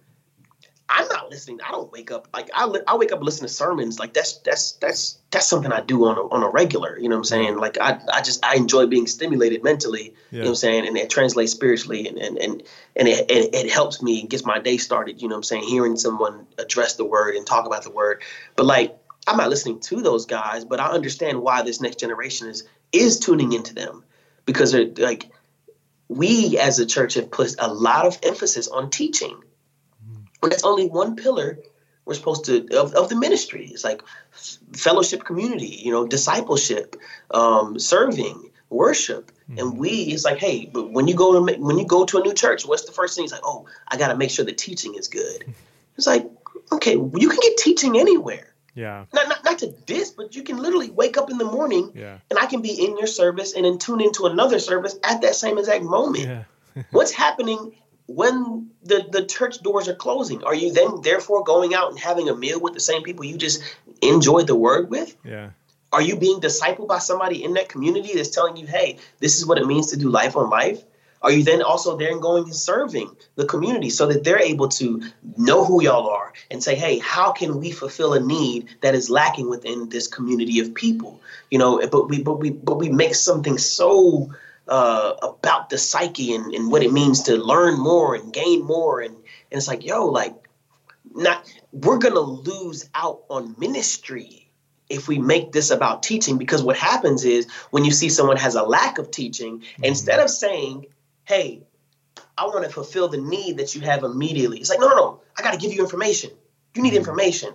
I'm 0.90 1.06
not 1.08 1.28
listening. 1.28 1.60
I 1.66 1.70
don't 1.70 1.92
wake 1.92 2.10
up 2.10 2.28
like 2.32 2.48
I, 2.54 2.64
li- 2.66 2.80
I 2.86 2.96
wake 2.96 3.12
up 3.12 3.18
and 3.18 3.26
listen 3.26 3.46
to 3.46 3.52
sermons. 3.52 3.98
Like 3.98 4.14
that's 4.14 4.38
that's 4.38 4.72
that's 4.72 5.18
that's 5.30 5.46
something 5.46 5.70
I 5.70 5.80
do 5.80 6.06
on 6.06 6.16
a, 6.16 6.22
on 6.28 6.42
a 6.42 6.48
regular. 6.48 6.98
You 6.98 7.10
know 7.10 7.16
what 7.16 7.20
I'm 7.20 7.24
saying? 7.24 7.58
Like 7.58 7.76
I, 7.78 8.00
I 8.12 8.22
just 8.22 8.44
I 8.44 8.56
enjoy 8.56 8.86
being 8.86 9.06
stimulated 9.06 9.62
mentally. 9.62 10.14
Yeah. 10.30 10.38
You 10.38 10.38
know 10.38 10.44
what 10.44 10.50
I'm 10.50 10.54
saying? 10.56 10.86
And 10.86 10.96
it 10.96 11.10
translates 11.10 11.52
spiritually, 11.52 12.08
and 12.08 12.16
and 12.16 12.38
and, 12.38 12.62
and 12.96 13.08
it, 13.08 13.30
it, 13.30 13.54
it 13.54 13.70
helps 13.70 14.00
me 14.00 14.20
and 14.20 14.30
gets 14.30 14.46
my 14.46 14.58
day 14.58 14.78
started. 14.78 15.20
You 15.20 15.28
know 15.28 15.34
what 15.34 15.40
I'm 15.40 15.44
saying? 15.44 15.64
Hearing 15.64 15.96
someone 15.96 16.46
address 16.56 16.94
the 16.96 17.04
word 17.04 17.34
and 17.34 17.46
talk 17.46 17.66
about 17.66 17.82
the 17.82 17.90
word. 17.90 18.22
But 18.56 18.64
like 18.64 18.96
I'm 19.26 19.36
not 19.36 19.50
listening 19.50 19.80
to 19.80 20.00
those 20.00 20.24
guys, 20.24 20.64
but 20.64 20.80
I 20.80 20.86
understand 20.86 21.42
why 21.42 21.62
this 21.62 21.82
next 21.82 22.00
generation 22.00 22.48
is 22.48 22.64
is 22.92 23.18
tuning 23.18 23.52
into 23.52 23.74
them 23.74 24.04
because 24.46 24.72
they're 24.72 24.86
like 24.96 25.30
we 26.08 26.56
as 26.58 26.78
a 26.78 26.86
church 26.86 27.14
have 27.14 27.30
put 27.30 27.54
a 27.58 27.68
lot 27.68 28.06
of 28.06 28.18
emphasis 28.22 28.68
on 28.68 28.88
teaching 28.88 29.38
but 30.40 30.50
that's 30.50 30.64
only 30.64 30.88
one 30.88 31.16
pillar 31.16 31.58
we're 32.08 32.14
supposed 32.14 32.46
to 32.46 32.66
of, 32.74 32.94
of 32.94 33.10
the 33.10 33.16
ministry. 33.16 33.68
It's 33.70 33.84
like 33.84 34.02
fellowship, 34.72 35.24
community, 35.24 35.66
you 35.66 35.92
know, 35.92 36.06
discipleship, 36.06 36.96
um, 37.30 37.78
serving, 37.78 38.50
worship. 38.70 39.30
Mm-hmm. 39.42 39.58
And 39.58 39.78
we, 39.78 39.90
it's 39.90 40.24
like, 40.24 40.38
hey, 40.38 40.70
but 40.72 40.90
when 40.90 41.06
you 41.06 41.14
go 41.14 41.34
to 41.34 41.58
when 41.58 41.78
you 41.78 41.86
go 41.86 42.06
to 42.06 42.18
a 42.18 42.22
new 42.22 42.32
church, 42.32 42.64
what's 42.66 42.86
the 42.86 42.92
first 42.92 43.14
thing? 43.14 43.24
It's 43.24 43.32
like, 43.32 43.42
oh, 43.44 43.66
I 43.86 43.98
got 43.98 44.08
to 44.08 44.16
make 44.16 44.30
sure 44.30 44.44
the 44.44 44.52
teaching 44.52 44.94
is 44.94 45.06
good. 45.06 45.54
It's 45.98 46.06
like, 46.06 46.30
okay, 46.70 46.92
you 46.92 47.28
can 47.28 47.40
get 47.42 47.56
teaching 47.56 47.98
anywhere. 47.98 48.54
Yeah. 48.72 49.06
Not, 49.12 49.28
not 49.28 49.44
not 49.44 49.58
to 49.58 49.66
diss, 49.66 50.12
but 50.12 50.36
you 50.36 50.44
can 50.44 50.58
literally 50.58 50.90
wake 50.90 51.18
up 51.18 51.28
in 51.28 51.38
the 51.38 51.44
morning, 51.44 51.90
yeah. 51.92 52.18
and 52.30 52.38
I 52.38 52.46
can 52.46 52.62
be 52.62 52.70
in 52.86 52.96
your 52.96 53.08
service 53.08 53.52
and 53.52 53.64
then 53.64 53.78
tune 53.78 54.00
into 54.00 54.26
another 54.26 54.60
service 54.60 54.94
at 55.02 55.22
that 55.22 55.34
same 55.34 55.58
exact 55.58 55.82
moment. 55.82 56.24
Yeah. 56.24 56.44
What's 56.92 57.10
happening 57.10 57.74
when 58.08 58.70
the, 58.82 59.06
the 59.12 59.26
church 59.26 59.60
doors 59.60 59.86
are 59.86 59.94
closing, 59.94 60.42
are 60.42 60.54
you 60.54 60.72
then 60.72 61.02
therefore 61.02 61.44
going 61.44 61.74
out 61.74 61.90
and 61.90 61.98
having 61.98 62.28
a 62.30 62.34
meal 62.34 62.58
with 62.58 62.72
the 62.72 62.80
same 62.80 63.02
people 63.02 63.24
you 63.24 63.36
just 63.36 63.62
enjoyed 64.00 64.46
the 64.46 64.56
word 64.56 64.88
with? 64.88 65.14
Yeah. 65.24 65.50
Are 65.92 66.00
you 66.00 66.16
being 66.16 66.40
discipled 66.40 66.88
by 66.88 66.98
somebody 66.98 67.44
in 67.44 67.52
that 67.54 67.68
community 67.68 68.14
that's 68.14 68.30
telling 68.30 68.56
you, 68.56 68.66
hey, 68.66 68.96
this 69.20 69.38
is 69.38 69.46
what 69.46 69.58
it 69.58 69.66
means 69.66 69.88
to 69.88 69.98
do 69.98 70.08
life 70.08 70.36
on 70.36 70.48
life? 70.48 70.82
Are 71.20 71.30
you 71.30 71.42
then 71.42 71.62
also 71.62 71.98
there 71.98 72.10
and 72.10 72.22
going 72.22 72.44
and 72.44 72.54
serving 72.54 73.14
the 73.34 73.44
community 73.44 73.90
so 73.90 74.06
that 74.06 74.24
they're 74.24 74.40
able 74.40 74.68
to 74.68 75.02
know 75.36 75.64
who 75.64 75.82
y'all 75.82 76.08
are 76.08 76.32
and 76.50 76.62
say, 76.62 76.76
hey, 76.76 76.98
how 76.98 77.32
can 77.32 77.60
we 77.60 77.72
fulfill 77.72 78.14
a 78.14 78.20
need 78.20 78.68
that 78.80 78.94
is 78.94 79.10
lacking 79.10 79.50
within 79.50 79.88
this 79.90 80.06
community 80.06 80.60
of 80.60 80.74
people? 80.74 81.20
You 81.50 81.58
know, 81.58 81.86
but 81.88 82.08
we 82.08 82.22
but 82.22 82.38
we 82.38 82.50
but 82.50 82.78
we 82.78 82.88
make 82.88 83.14
something 83.14 83.58
so 83.58 84.30
uh, 84.68 85.14
about 85.22 85.70
the 85.70 85.78
psyche 85.78 86.34
and, 86.34 86.54
and 86.54 86.70
what 86.70 86.82
it 86.82 86.92
means 86.92 87.22
to 87.24 87.36
learn 87.36 87.78
more 87.78 88.14
and 88.14 88.32
gain 88.32 88.64
more. 88.64 89.00
And, 89.00 89.14
and 89.14 89.58
it's 89.58 89.68
like, 89.68 89.84
yo, 89.84 90.06
like, 90.06 90.48
not 91.14 91.50
we're 91.72 91.98
gonna 91.98 92.20
lose 92.20 92.88
out 92.94 93.22
on 93.28 93.54
ministry 93.58 94.50
if 94.88 95.08
we 95.08 95.18
make 95.18 95.52
this 95.52 95.70
about 95.70 96.02
teaching 96.02 96.38
because 96.38 96.62
what 96.62 96.76
happens 96.76 97.24
is 97.24 97.46
when 97.70 97.84
you 97.84 97.90
see 97.90 98.08
someone 98.08 98.36
has 98.36 98.54
a 98.54 98.62
lack 98.62 98.98
of 98.98 99.10
teaching 99.10 99.60
mm-hmm. 99.60 99.84
instead 99.84 100.20
of 100.20 100.30
saying 100.30 100.86
hey 101.24 101.62
i 102.36 102.46
want 102.46 102.64
to 102.64 102.70
fulfill 102.70 103.08
the 103.08 103.20
need 103.20 103.58
that 103.58 103.74
you 103.74 103.80
have 103.80 104.02
immediately 104.02 104.58
it's 104.58 104.70
like 104.70 104.80
no 104.80 104.88
no 104.88 104.96
no 104.96 105.20
i 105.38 105.42
got 105.42 105.52
to 105.52 105.58
give 105.58 105.72
you 105.72 105.80
information 105.80 106.30
you 106.74 106.82
need 106.82 106.90
mm-hmm. 106.90 106.98
information 106.98 107.52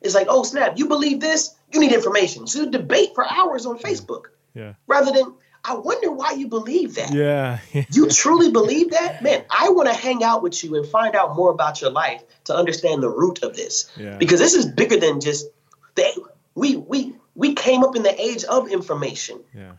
it's 0.00 0.14
like 0.14 0.26
oh 0.28 0.42
snap 0.42 0.78
you 0.78 0.86
believe 0.86 1.20
this 1.20 1.54
you 1.72 1.80
need 1.80 1.92
information 1.92 2.46
so 2.46 2.62
you 2.62 2.70
debate 2.70 3.10
for 3.14 3.30
hours 3.30 3.66
on 3.66 3.78
facebook 3.78 4.26
yeah 4.54 4.74
rather 4.86 5.12
than 5.12 5.34
I 5.64 5.74
wonder 5.74 6.10
why 6.10 6.32
you 6.32 6.48
believe 6.48 6.94
that. 6.94 7.12
Yeah. 7.12 7.58
you 7.92 8.08
truly 8.08 8.50
believe 8.50 8.90
that? 8.92 9.22
Man, 9.22 9.44
I 9.50 9.70
want 9.70 9.88
to 9.88 9.94
hang 9.94 10.24
out 10.24 10.42
with 10.42 10.62
you 10.64 10.76
and 10.76 10.86
find 10.86 11.14
out 11.14 11.36
more 11.36 11.50
about 11.50 11.80
your 11.80 11.90
life 11.90 12.22
to 12.44 12.54
understand 12.54 13.02
the 13.02 13.10
root 13.10 13.42
of 13.42 13.54
this. 13.54 13.90
Yeah. 13.96 14.16
Because 14.16 14.40
this 14.40 14.54
is 14.54 14.66
bigger 14.66 14.96
than 14.96 15.20
just 15.20 15.46
they 15.94 16.12
we 16.54 16.76
we 16.76 17.14
we 17.34 17.54
came 17.54 17.84
up 17.84 17.96
in 17.96 18.02
the 18.02 18.20
age 18.20 18.44
of 18.44 18.68
information. 18.68 19.40
Yeah. 19.54 19.72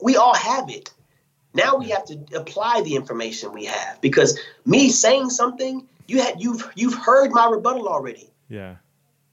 We 0.00 0.16
all 0.16 0.34
have 0.34 0.70
it. 0.70 0.90
Now 1.52 1.76
we 1.76 1.90
have 1.90 2.04
to 2.06 2.18
apply 2.34 2.82
the 2.82 2.96
information 2.96 3.52
we 3.52 3.66
have 3.66 4.00
because 4.00 4.38
me 4.66 4.88
saying 4.88 5.30
something, 5.30 5.86
you 6.06 6.20
had 6.20 6.42
you've 6.42 6.68
you've 6.74 6.94
heard 6.94 7.30
my 7.30 7.48
rebuttal 7.48 7.88
already. 7.88 8.30
Yeah. 8.48 8.76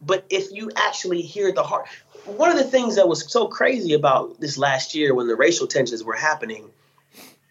But 0.01 0.25
if 0.29 0.51
you 0.51 0.71
actually 0.75 1.21
hear 1.21 1.51
the 1.51 1.63
heart, 1.63 1.87
one 2.25 2.51
of 2.51 2.57
the 2.57 2.63
things 2.63 2.95
that 2.95 3.07
was 3.07 3.31
so 3.31 3.47
crazy 3.47 3.93
about 3.93 4.39
this 4.39 4.57
last 4.57 4.95
year 4.95 5.13
when 5.13 5.27
the 5.27 5.35
racial 5.35 5.67
tensions 5.67 6.03
were 6.03 6.15
happening, 6.15 6.69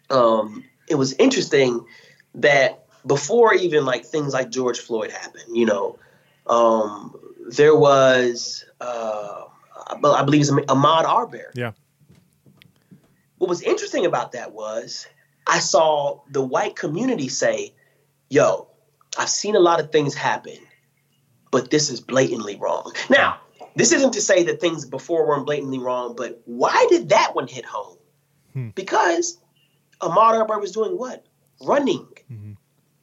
um, 0.09 0.63
it 0.89 0.95
was 0.95 1.13
interesting 1.13 1.85
that 2.35 2.85
before 3.05 3.53
even 3.53 3.85
like 3.85 4.05
things 4.05 4.33
like 4.33 4.49
George 4.49 4.79
Floyd 4.79 5.11
happened, 5.11 5.55
you 5.55 5.65
know, 5.65 5.97
um, 6.47 7.15
there 7.49 7.75
was 7.75 8.65
uh, 8.79 9.43
I 9.87 10.23
believe 10.23 10.41
it's 10.41 10.51
Ahmaud 10.51 11.05
Arbery. 11.05 11.51
Yeah. 11.53 11.71
What 13.37 13.49
was 13.49 13.61
interesting 13.61 14.05
about 14.05 14.33
that 14.33 14.53
was 14.53 15.07
I 15.47 15.59
saw 15.59 16.21
the 16.29 16.41
white 16.41 16.75
community 16.75 17.27
say, 17.27 17.73
"Yo, 18.29 18.67
I've 19.17 19.29
seen 19.29 19.55
a 19.55 19.59
lot 19.59 19.79
of 19.79 19.91
things 19.91 20.13
happen, 20.13 20.57
but 21.49 21.71
this 21.71 21.89
is 21.89 21.99
blatantly 21.99 22.55
wrong." 22.57 22.93
Now, 23.09 23.39
this 23.75 23.91
isn't 23.91 24.13
to 24.13 24.21
say 24.21 24.43
that 24.43 24.59
things 24.59 24.85
before 24.85 25.27
weren't 25.27 25.45
blatantly 25.45 25.79
wrong, 25.79 26.15
but 26.15 26.41
why 26.45 26.87
did 26.89 27.09
that 27.09 27.35
one 27.35 27.47
hit 27.47 27.65
home? 27.65 27.97
Hmm. 28.53 28.69
Because 28.69 29.37
Ahmaud 30.01 30.39
Arbery 30.39 30.59
was 30.59 30.71
doing 30.71 30.97
what? 30.97 31.25
Running. 31.61 32.07
Mm-hmm. 32.31 32.53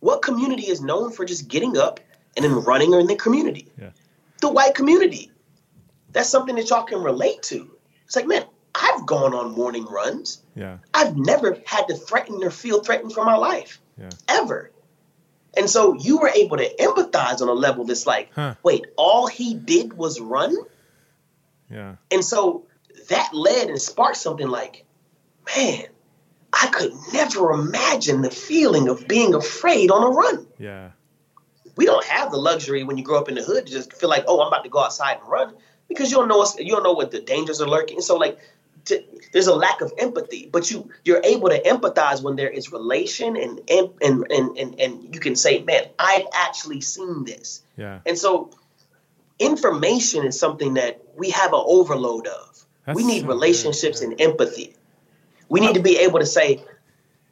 What 0.00 0.22
community 0.22 0.68
is 0.68 0.80
known 0.80 1.12
for 1.12 1.24
just 1.24 1.48
getting 1.48 1.76
up 1.76 2.00
and 2.36 2.44
then 2.44 2.52
running 2.64 2.92
in 2.92 3.06
the 3.06 3.16
community? 3.16 3.68
Yeah. 3.80 3.90
The 4.40 4.50
white 4.50 4.74
community. 4.74 5.30
That's 6.12 6.28
something 6.28 6.54
that 6.56 6.70
y'all 6.70 6.84
can 6.84 7.02
relate 7.02 7.42
to. 7.44 7.70
It's 8.04 8.16
like, 8.16 8.26
man, 8.26 8.44
I've 8.74 9.06
gone 9.06 9.34
on 9.34 9.52
morning 9.52 9.84
runs. 9.86 10.42
Yeah. 10.54 10.78
I've 10.94 11.16
never 11.16 11.58
had 11.66 11.88
to 11.88 11.94
threaten 11.94 12.42
or 12.42 12.50
feel 12.50 12.82
threatened 12.82 13.12
for 13.12 13.24
my 13.24 13.36
life. 13.36 13.80
Yeah. 13.98 14.10
Ever. 14.28 14.70
And 15.56 15.68
so 15.68 15.94
you 15.94 16.18
were 16.18 16.28
able 16.28 16.56
to 16.58 16.74
empathize 16.76 17.40
on 17.40 17.48
a 17.48 17.52
level 17.52 17.84
that's 17.84 18.06
like, 18.06 18.30
huh. 18.34 18.54
wait, 18.62 18.86
all 18.96 19.26
he 19.26 19.54
did 19.54 19.94
was 19.94 20.20
run? 20.20 20.54
Yeah. 21.70 21.96
And 22.10 22.24
so 22.24 22.66
that 23.08 23.32
led 23.32 23.68
and 23.68 23.80
sparked 23.80 24.18
something 24.18 24.48
like, 24.48 24.84
man, 25.56 25.86
I 26.52 26.68
could 26.68 26.92
never 27.12 27.52
imagine 27.52 28.22
the 28.22 28.30
feeling 28.30 28.88
of 28.88 29.06
being 29.08 29.34
afraid 29.34 29.90
on 29.90 30.02
a 30.02 30.10
run. 30.14 30.46
Yeah. 30.58 30.90
We 31.76 31.86
don't 31.86 32.04
have 32.04 32.30
the 32.30 32.38
luxury 32.38 32.84
when 32.84 32.98
you 32.98 33.04
grow 33.04 33.18
up 33.18 33.28
in 33.28 33.34
the 33.34 33.42
hood 33.42 33.66
to 33.66 33.72
just 33.72 33.92
feel 33.92 34.08
like, 34.08 34.24
oh, 34.26 34.40
I'm 34.40 34.48
about 34.48 34.64
to 34.64 34.70
go 34.70 34.80
outside 34.80 35.18
and 35.18 35.28
run 35.28 35.54
because 35.88 36.10
you 36.10 36.16
don't 36.18 36.28
know 36.28 36.46
you 36.58 36.72
don't 36.72 36.82
know 36.82 36.92
what 36.92 37.10
the 37.10 37.20
dangers 37.20 37.60
are 37.60 37.68
lurking. 37.68 38.00
So 38.00 38.16
like 38.16 38.38
to, 38.88 39.02
there's 39.32 39.46
a 39.46 39.54
lack 39.54 39.80
of 39.80 39.92
empathy, 39.98 40.48
but 40.50 40.70
you 40.70 40.90
you're 41.04 41.20
able 41.24 41.48
to 41.48 41.62
empathize 41.62 42.22
when 42.22 42.36
there 42.36 42.48
is 42.48 42.72
relation 42.72 43.36
and 43.36 43.60
and 43.70 43.90
and 44.00 44.56
and, 44.58 44.80
and 44.80 45.14
you 45.14 45.20
can 45.20 45.36
say, 45.36 45.62
man, 45.62 45.84
I've 45.98 46.26
actually 46.34 46.80
seen 46.80 47.24
this. 47.24 47.62
Yeah. 47.76 48.00
And 48.06 48.18
so 48.18 48.50
information 49.38 50.24
is 50.24 50.38
something 50.38 50.74
that 50.74 51.02
we 51.16 51.30
have 51.30 51.52
an 51.52 51.62
overload 51.64 52.26
of. 52.26 52.66
That's 52.84 52.96
we 52.96 53.04
need 53.04 53.22
so 53.22 53.28
relationships 53.28 54.00
good. 54.00 54.10
and 54.10 54.20
empathy. 54.20 54.74
We 55.48 55.60
need 55.60 55.74
to 55.74 55.82
be 55.82 55.98
able 55.98 56.18
to 56.18 56.26
say, 56.26 56.62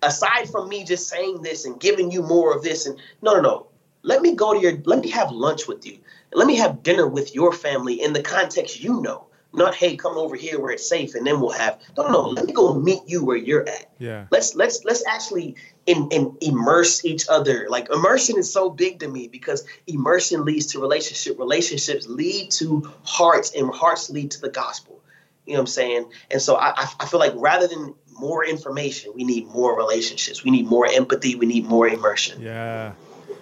aside 0.03 0.49
from 0.49 0.69
me 0.69 0.85
just 0.85 1.09
saying 1.09 1.43
this 1.43 1.65
and 1.67 1.79
giving 1.79 2.11
you 2.11 2.23
more 2.23 2.55
of 2.55 2.63
this, 2.63 2.87
and 2.87 2.99
no, 3.21 3.35
no, 3.35 3.41
no. 3.41 3.67
Let 4.03 4.23
me 4.23 4.35
go 4.35 4.55
to 4.55 4.61
your. 4.61 4.79
Let 4.85 5.01
me 5.01 5.11
have 5.11 5.33
lunch 5.33 5.67
with 5.67 5.85
you. 5.85 5.99
Let 6.33 6.47
me 6.47 6.57
have 6.57 6.83
dinner 6.83 7.07
with 7.07 7.35
your 7.35 7.53
family 7.53 8.01
in 8.01 8.13
the 8.13 8.23
context 8.23 8.81
you 8.81 9.01
know. 9.01 9.27
Not 9.57 9.75
hey, 9.75 9.97
come 9.97 10.17
over 10.17 10.37
here 10.37 10.61
where 10.61 10.71
it's 10.71 10.89
safe, 10.89 11.15
and 11.15 11.27
then 11.27 11.41
we'll 11.41 11.51
have. 11.51 11.81
No, 11.97 12.09
no, 12.09 12.21
let 12.29 12.45
me 12.45 12.53
go 12.53 12.75
meet 12.75 13.01
you 13.07 13.25
where 13.25 13.37
you're 13.37 13.67
at. 13.69 13.91
Yeah. 13.99 14.27
Let's 14.31 14.55
let's 14.55 14.85
let's 14.85 15.05
actually 15.07 15.57
in, 15.87 16.09
in 16.11 16.37
immerse 16.41 17.05
each 17.05 17.27
other. 17.29 17.67
Like 17.69 17.91
immersion 17.91 18.39
is 18.39 18.53
so 18.53 18.71
big 18.71 19.01
to 19.01 19.09
me 19.09 19.29
because 19.29 19.65
immersion 19.87 20.45
leads 20.45 20.67
to 20.67 20.81
relationship. 20.81 21.39
Relationships 21.39 22.07
lead 22.07 22.51
to 22.53 22.93
hearts, 23.05 23.53
and 23.55 23.73
hearts 23.73 24.11
lead 24.11 24.33
to 24.33 24.41
the 24.41 24.51
gospel. 24.51 25.01
You 25.47 25.55
know 25.55 25.61
what 25.61 25.63
I'm 25.63 25.67
saying? 25.69 26.11
And 26.31 26.43
so 26.43 26.57
I 26.57 26.73
I 27.01 27.07
feel 27.07 27.21
like 27.21 27.33
rather 27.37 27.67
than 27.67 27.95
more 28.19 28.45
information, 28.45 29.13
we 29.15 29.25
need 29.25 29.47
more 29.47 29.77
relationships. 29.77 30.45
We 30.45 30.51
need 30.51 30.67
more 30.67 30.87
empathy. 30.87 31.35
We 31.35 31.47
need 31.47 31.67
more 31.67 31.89
immersion. 31.89 32.43
Yeah, 32.43 32.93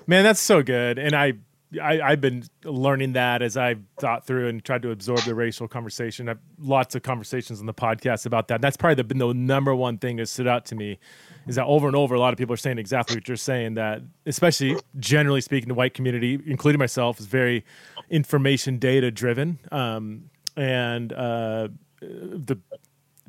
man, 0.06 0.24
that's 0.24 0.40
so 0.40 0.62
good. 0.62 0.98
And 0.98 1.14
I 1.14 1.34
I, 1.82 2.10
have 2.10 2.20
been 2.20 2.44
learning 2.64 3.12
that 3.14 3.42
as 3.42 3.56
I've 3.56 3.80
thought 3.98 4.26
through 4.26 4.48
and 4.48 4.64
tried 4.64 4.82
to 4.82 4.90
absorb 4.90 5.20
the 5.20 5.34
racial 5.34 5.68
conversation. 5.68 6.28
I've 6.28 6.38
lots 6.58 6.94
of 6.94 7.02
conversations 7.02 7.60
on 7.60 7.66
the 7.66 7.74
podcast 7.74 8.26
about 8.26 8.48
that. 8.48 8.60
That's 8.60 8.76
probably 8.76 9.02
the, 9.02 9.14
the 9.14 9.34
number 9.34 9.74
one 9.74 9.98
thing 9.98 10.16
that 10.16 10.28
stood 10.28 10.46
out 10.46 10.64
to 10.66 10.74
me 10.74 10.98
is 11.46 11.56
that 11.56 11.66
over 11.66 11.86
and 11.86 11.96
over, 11.96 12.14
a 12.14 12.20
lot 12.20 12.32
of 12.32 12.38
people 12.38 12.54
are 12.54 12.58
saying 12.58 12.78
exactly 12.78 13.16
what 13.16 13.28
you're 13.28 13.36
saying. 13.36 13.74
That 13.74 14.02
especially 14.26 14.76
generally 14.98 15.40
speaking, 15.40 15.68
the 15.68 15.74
white 15.74 15.94
community, 15.94 16.40
including 16.46 16.78
myself, 16.78 17.20
is 17.20 17.26
very 17.26 17.64
information 18.10 18.78
data 18.78 19.10
driven. 19.10 19.58
Um, 19.70 20.30
and 20.56 21.12
uh, 21.12 21.68
the 22.00 22.58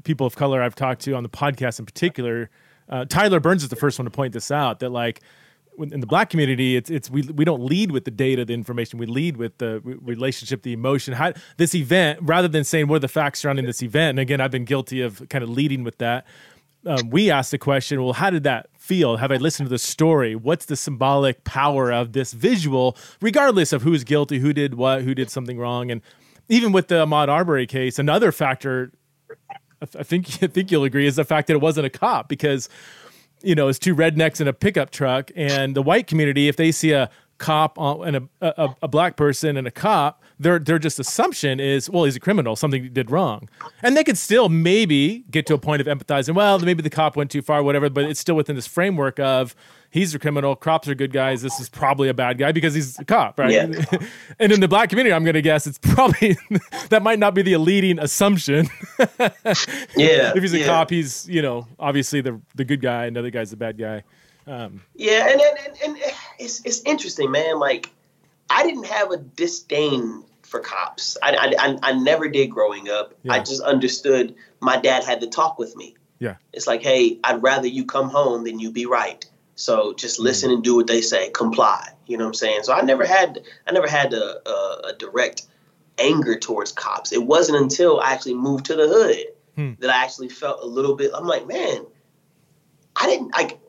people 0.04 0.28
of 0.28 0.36
color 0.36 0.62
I've 0.62 0.76
talked 0.76 1.02
to 1.02 1.14
on 1.14 1.24
the 1.24 1.30
podcast 1.30 1.80
in 1.80 1.86
particular, 1.86 2.50
uh, 2.90 3.06
Tyler 3.06 3.40
Burns 3.40 3.64
is 3.64 3.70
the 3.70 3.76
first 3.76 3.98
one 3.98 4.06
to 4.06 4.12
point 4.12 4.34
this 4.34 4.52
out. 4.52 4.80
That 4.80 4.92
like 4.92 5.22
in 5.80 6.00
the 6.00 6.08
black 6.08 6.30
community, 6.30 6.76
it's 6.76 6.90
it's 6.90 7.10
we 7.10 7.22
we 7.24 7.46
don't 7.46 7.64
lead 7.64 7.92
with 7.92 8.06
the 8.06 8.12
data, 8.12 8.46
the 8.46 8.54
information. 8.54 9.00
We 9.00 9.06
lead 9.06 9.38
with 9.38 9.58
the 9.58 9.82
relationship, 9.84 10.64
the 10.64 10.74
emotion. 10.74 11.14
How 11.14 11.34
this 11.58 11.76
event, 11.76 12.20
rather 12.22 12.48
than 12.48 12.64
saying 12.64 12.88
what 12.88 12.98
are 12.98 13.00
the 13.00 13.08
facts 13.08 13.40
surrounding 13.42 13.66
this 13.66 13.82
event. 13.84 14.12
And 14.12 14.20
again, 14.20 14.42
I've 14.42 14.52
been 14.52 14.66
guilty 14.66 15.02
of 15.02 15.28
kind 15.30 15.44
of 15.44 15.50
leading 15.50 15.84
with 15.84 15.98
that. 16.00 16.26
Um, 16.86 17.10
we 17.10 17.32
asked 17.32 17.50
the 17.50 17.58
question, 17.58 18.04
well, 18.04 18.14
how 18.14 18.30
did 18.30 18.44
that 18.44 18.68
feel? 18.78 19.18
Have 19.18 19.32
I 19.32 19.38
listened 19.38 19.66
to 19.68 19.72
the 19.72 19.80
story? 19.80 20.36
What's 20.36 20.66
the 20.66 20.76
symbolic 20.76 21.44
power 21.44 21.92
of 21.92 22.14
this 22.14 22.32
visual, 22.32 22.96
regardless 23.22 23.74
of 23.74 23.82
who's 23.82 24.04
guilty, 24.04 24.38
who 24.38 24.54
did 24.54 24.76
what, 24.76 25.02
who 25.02 25.16
did 25.16 25.32
something 25.32 25.58
wrong, 25.58 25.90
and 25.90 26.02
even 26.48 26.72
with 26.72 26.90
the 26.90 27.06
Ahmaud 27.06 27.28
Arbery 27.28 27.66
case, 27.66 27.98
another 27.98 28.32
factor 28.32 28.92
I 29.82 30.04
think 30.04 30.28
I 30.44 30.48
think 30.48 30.72
you'll 30.72 30.84
agree 30.84 31.08
is 31.08 31.16
the 31.16 31.26
fact 31.26 31.48
that 31.48 31.54
it 31.54 31.62
wasn't 31.62 31.86
a 31.86 31.90
cop 31.90 32.30
because 32.30 32.70
you 33.46 33.56
know, 33.56 33.68
it's 33.68 33.80
two 33.80 33.96
rednecks 33.96 34.42
in 34.42 34.48
a 34.48 34.54
pickup 34.54 34.90
truck, 34.90 35.32
and 35.36 35.76
the 35.76 35.82
white 35.82 36.08
community, 36.08 36.48
if 36.48 36.56
they 36.56 36.72
see 36.72 36.92
a 36.92 37.10
cop 37.38 37.78
and 37.78 38.16
a, 38.16 38.28
a, 38.42 38.76
a, 38.84 38.88
black 38.88 39.18
person 39.18 39.58
and 39.58 39.68
a 39.68 39.72
cop, 39.72 40.24
their 40.40 40.60
their 40.60 40.80
just 40.80 41.00
assumption 41.00 41.60
is, 41.60 41.90
well, 41.90 42.06
he's 42.06 42.16
a 42.16 42.20
criminal, 42.20 42.56
something 42.56 42.84
he 42.84 42.90
did 42.90 43.12
wrong, 43.12 43.50
and 43.84 43.96
they 43.96 44.04
could 44.04 44.18
still 44.18 44.50
maybe 44.50 45.26
get 45.32 45.46
to 45.48 45.54
a 45.54 45.58
point 45.58 45.82
of 45.82 45.88
empathizing. 45.88 46.36
Well, 46.36 46.60
maybe 46.60 46.82
the 46.82 46.90
cop 46.90 47.16
went 47.16 47.32
too 47.32 47.42
far, 47.42 47.64
whatever, 47.64 47.90
but 47.90 48.06
it's 48.06 48.20
still 48.20 48.36
within 48.36 48.56
this 48.56 48.68
framework 48.68 49.20
of 49.20 49.56
he's 49.96 50.14
a 50.14 50.20
criminal, 50.20 50.56
cops 50.56 50.88
are 50.88 50.96
good 50.96 51.12
guys. 51.14 51.42
This 51.42 51.60
is 51.60 51.70
probably 51.70 52.10
a 52.10 52.14
bad 52.14 52.38
guy 52.38 52.52
because 52.52 52.74
he's 52.74 53.00
a 53.00 53.06
cop, 53.06 53.40
right? 53.40 53.52
Yeah. 53.52 53.98
and 54.40 54.52
in 54.52 54.60
the 54.60 54.68
black 54.68 54.90
community, 54.90 55.14
I'm 55.14 55.24
going 55.24 55.36
to 55.36 55.42
guess 55.42 55.66
it's 55.68 55.78
probably 55.78 56.38
that 56.90 57.02
might 57.02 57.20
not 57.20 57.34
be 57.34 57.42
the 57.42 57.58
leading 57.58 58.00
assumption. 58.00 58.68
yeah. 59.00 60.34
If 60.36 60.42
he's 60.42 60.54
a 60.54 60.60
yeah. 60.60 60.66
cop, 60.66 60.90
he's 60.90 61.28
you 61.28 61.42
know 61.42 61.68
obviously 61.80 62.22
the 62.22 62.40
the 62.56 62.66
good 62.66 62.82
guy, 62.82 63.06
another 63.06 63.30
guy's 63.30 63.52
the 63.52 63.58
bad 63.58 63.78
guy. 63.78 64.04
Um, 64.48 64.82
yeah, 64.96 65.28
and, 65.28 65.42
and 65.42 65.58
and, 65.60 65.98
and 65.98 66.14
it's 66.40 66.62
it's 66.66 66.82
interesting, 66.82 67.32
man. 67.32 67.60
Like 67.60 67.90
I 68.50 68.64
didn't 68.64 68.86
have 68.86 69.12
a 69.12 69.18
disdain 69.18 70.24
for 70.44 70.60
cops. 70.60 71.18
I, 71.22 71.56
I, 71.60 71.78
I, 71.82 71.94
never 71.94 72.30
did 72.30 72.48
growing 72.52 72.88
up. 72.88 73.16
Yeah. 73.24 73.34
I 73.34 73.40
just 73.40 73.62
understood 73.62 74.36
my 74.60 74.78
dad 74.78 75.04
had 75.04 75.22
to 75.22 75.28
talk 75.28 75.58
with 75.58 75.76
me. 75.76 75.96
Yeah. 76.20 76.36
It's 76.54 76.68
like, 76.68 76.84
hey, 76.84 77.20
I'd 77.24 77.42
rather 77.42 77.68
you 77.68 77.86
come 77.86 78.10
home 78.10 78.44
than 78.44 78.60
you 78.60 78.72
be 78.72 78.86
right. 78.86 79.26
So 79.56 79.94
just 79.94 80.20
listen 80.20 80.52
and 80.52 80.64
do 80.64 80.76
what 80.76 80.88
they 80.88 81.02
say, 81.02 81.30
comply. 81.30 81.90
You 82.06 82.18
know 82.18 82.26
what 82.26 82.30
I'm 82.30 82.34
saying? 82.36 82.64
So 82.64 82.74
I 82.74 82.82
never 82.82 83.06
had 83.06 83.42
I 83.66 83.72
never 83.72 83.88
had 83.88 84.14
a, 84.14 84.48
a, 84.48 84.82
a 84.90 84.94
direct 84.98 85.48
anger 85.98 86.38
towards 86.38 86.72
cops. 86.72 87.12
It 87.12 87.24
wasn't 87.24 87.62
until 87.62 88.00
I 88.00 88.12
actually 88.12 88.36
moved 88.36 88.66
to 88.66 88.76
the 88.76 88.88
hood 88.88 89.26
hmm. 89.56 89.72
that 89.80 89.90
I 89.90 90.04
actually 90.04 90.30
felt 90.30 90.62
a 90.62 90.68
little 90.68 90.96
bit. 90.96 91.12
I'm 91.14 91.26
like, 91.26 91.48
man, 91.48 91.86
I 92.96 93.08
didn't 93.08 93.32
like. 93.34 93.60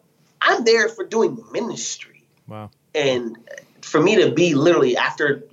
I'm 0.40 0.64
there 0.64 0.88
for 0.88 1.04
doing 1.04 1.42
ministry. 1.52 2.24
Wow. 2.46 2.70
And 2.94 3.38
for 3.82 4.00
me 4.00 4.16
to 4.16 4.30
be 4.32 4.54
literally 4.54 4.96
after 4.96 5.44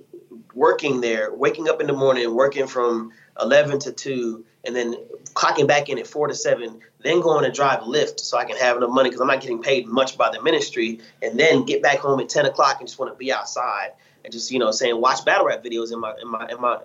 working 0.54 1.00
there, 1.00 1.32
waking 1.34 1.68
up 1.68 1.80
in 1.80 1.86
the 1.86 1.92
morning, 1.92 2.34
working 2.34 2.66
from 2.66 3.12
11 3.40 3.80
to 3.80 3.92
2, 3.92 4.44
and 4.64 4.74
then 4.74 4.94
clocking 5.34 5.66
back 5.66 5.88
in 5.88 5.98
at 5.98 6.06
4 6.06 6.28
to 6.28 6.34
7, 6.34 6.80
then 7.00 7.20
going 7.20 7.44
to 7.44 7.50
drive 7.50 7.80
Lyft 7.80 8.20
so 8.20 8.38
I 8.38 8.44
can 8.44 8.56
have 8.56 8.76
enough 8.76 8.90
money 8.90 9.10
because 9.10 9.20
I'm 9.20 9.26
not 9.26 9.40
getting 9.40 9.62
paid 9.62 9.86
much 9.86 10.16
by 10.16 10.30
the 10.30 10.40
ministry, 10.40 11.00
and 11.22 11.38
then 11.38 11.64
get 11.64 11.82
back 11.82 11.98
home 11.98 12.20
at 12.20 12.28
10 12.28 12.46
o'clock 12.46 12.76
and 12.78 12.88
just 12.88 12.98
want 12.98 13.12
to 13.12 13.16
be 13.16 13.32
outside 13.32 13.92
and 14.24 14.32
just 14.32 14.50
you 14.50 14.58
know 14.58 14.70
saying 14.70 15.00
watch 15.00 15.24
battle 15.24 15.46
rap 15.46 15.62
videos 15.62 15.92
in 15.92 16.00
my 16.00 16.14
in 16.20 16.28
my 16.28 16.48
in 16.48 16.60
my 16.60 16.78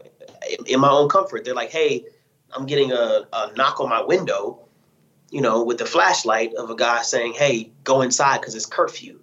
in 0.67 0.79
my 0.79 0.89
own 0.89 1.09
comfort. 1.09 1.45
They're 1.45 1.55
like, 1.55 1.71
hey, 1.71 2.05
I'm 2.53 2.65
getting 2.65 2.91
a, 2.91 3.27
a 3.31 3.51
knock 3.55 3.79
on 3.79 3.89
my 3.89 4.01
window, 4.01 4.59
you 5.31 5.41
know, 5.41 5.63
with 5.63 5.77
the 5.77 5.85
flashlight 5.85 6.53
of 6.55 6.69
a 6.69 6.75
guy 6.75 7.01
saying, 7.01 7.33
hey, 7.33 7.71
go 7.83 8.01
inside 8.01 8.39
because 8.39 8.55
it's 8.55 8.65
curfew. 8.65 9.19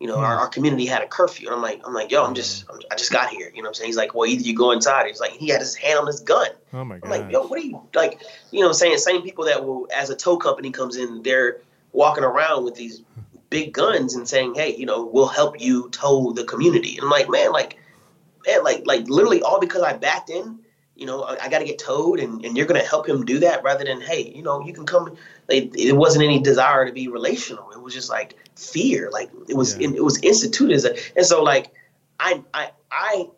You 0.00 0.08
know, 0.08 0.18
our, 0.18 0.34
hmm. 0.34 0.40
our 0.40 0.48
community 0.48 0.86
had 0.86 1.02
a 1.02 1.06
curfew. 1.06 1.46
And 1.46 1.56
I'm 1.56 1.62
like, 1.62 1.80
I'm 1.86 1.94
like, 1.94 2.10
yo, 2.10 2.24
I'm 2.24 2.34
just, 2.34 2.68
I'm, 2.70 2.78
i 2.90 2.96
just 2.96 3.12
got 3.12 3.30
here. 3.30 3.50
You 3.54 3.62
know 3.62 3.68
what 3.68 3.68
I'm 3.68 3.74
saying? 3.74 3.88
He's 3.88 3.96
like, 3.96 4.14
well, 4.14 4.28
either 4.28 4.42
you 4.42 4.54
go 4.54 4.72
inside. 4.72 5.06
He's 5.06 5.20
like, 5.20 5.32
he 5.32 5.48
had 5.48 5.60
his 5.60 5.74
hand 5.74 5.98
on 5.98 6.06
his 6.06 6.20
gun. 6.20 6.48
Oh 6.72 6.84
my 6.84 6.98
god. 6.98 7.12
I'm 7.12 7.20
like, 7.20 7.32
yo, 7.32 7.46
what 7.46 7.58
are 7.58 7.62
you 7.62 7.80
like? 7.94 8.20
You 8.50 8.60
know, 8.60 8.66
what 8.66 8.72
I'm 8.72 8.74
saying 8.74 8.98
same 8.98 9.22
people 9.22 9.44
that 9.44 9.64
will, 9.64 9.88
as 9.94 10.10
a 10.10 10.16
tow 10.16 10.36
company 10.36 10.72
comes 10.72 10.96
in, 10.96 11.22
they're 11.22 11.60
walking 11.92 12.24
around 12.24 12.64
with 12.64 12.74
these 12.74 13.02
big 13.50 13.72
guns 13.72 14.14
and 14.14 14.28
saying, 14.28 14.54
hey, 14.54 14.74
you 14.76 14.84
know, 14.84 15.04
we'll 15.04 15.28
help 15.28 15.60
you 15.60 15.88
tow 15.90 16.32
the 16.32 16.44
community. 16.44 16.96
And 16.96 17.04
I'm 17.04 17.10
like, 17.10 17.30
man, 17.30 17.52
like, 17.52 17.78
man, 18.46 18.64
like, 18.64 18.82
like 18.86 19.08
literally 19.08 19.42
all 19.42 19.60
because 19.60 19.82
I 19.82 19.92
backed 19.92 20.28
in. 20.28 20.58
You 20.96 21.06
know, 21.06 21.22
I, 21.22 21.44
I 21.44 21.48
got 21.48 21.58
to 21.58 21.64
get 21.64 21.78
towed, 21.78 22.20
and, 22.20 22.44
and 22.44 22.56
you're 22.56 22.66
going 22.66 22.80
to 22.80 22.86
help 22.86 23.08
him 23.08 23.24
do 23.24 23.40
that 23.40 23.62
rather 23.64 23.84
than, 23.84 24.00
hey, 24.00 24.32
you 24.34 24.42
know, 24.42 24.64
you 24.64 24.72
can 24.72 24.86
come. 24.86 25.16
Like, 25.48 25.76
it 25.76 25.96
wasn't 25.96 26.24
any 26.24 26.40
desire 26.40 26.86
to 26.86 26.92
be 26.92 27.08
relational. 27.08 27.70
It 27.72 27.82
was 27.82 27.92
just 27.92 28.08
like 28.08 28.36
fear. 28.56 29.10
Like 29.10 29.30
it 29.48 29.56
was, 29.56 29.76
yeah. 29.76 29.90
it 29.90 30.04
was 30.04 30.18
instituted 30.22 30.74
as 30.74 30.84
a, 30.84 30.96
and 31.16 31.26
so 31.26 31.42
like, 31.42 31.72
I, 32.20 32.42
I, 32.54 32.70
I, 32.90 33.28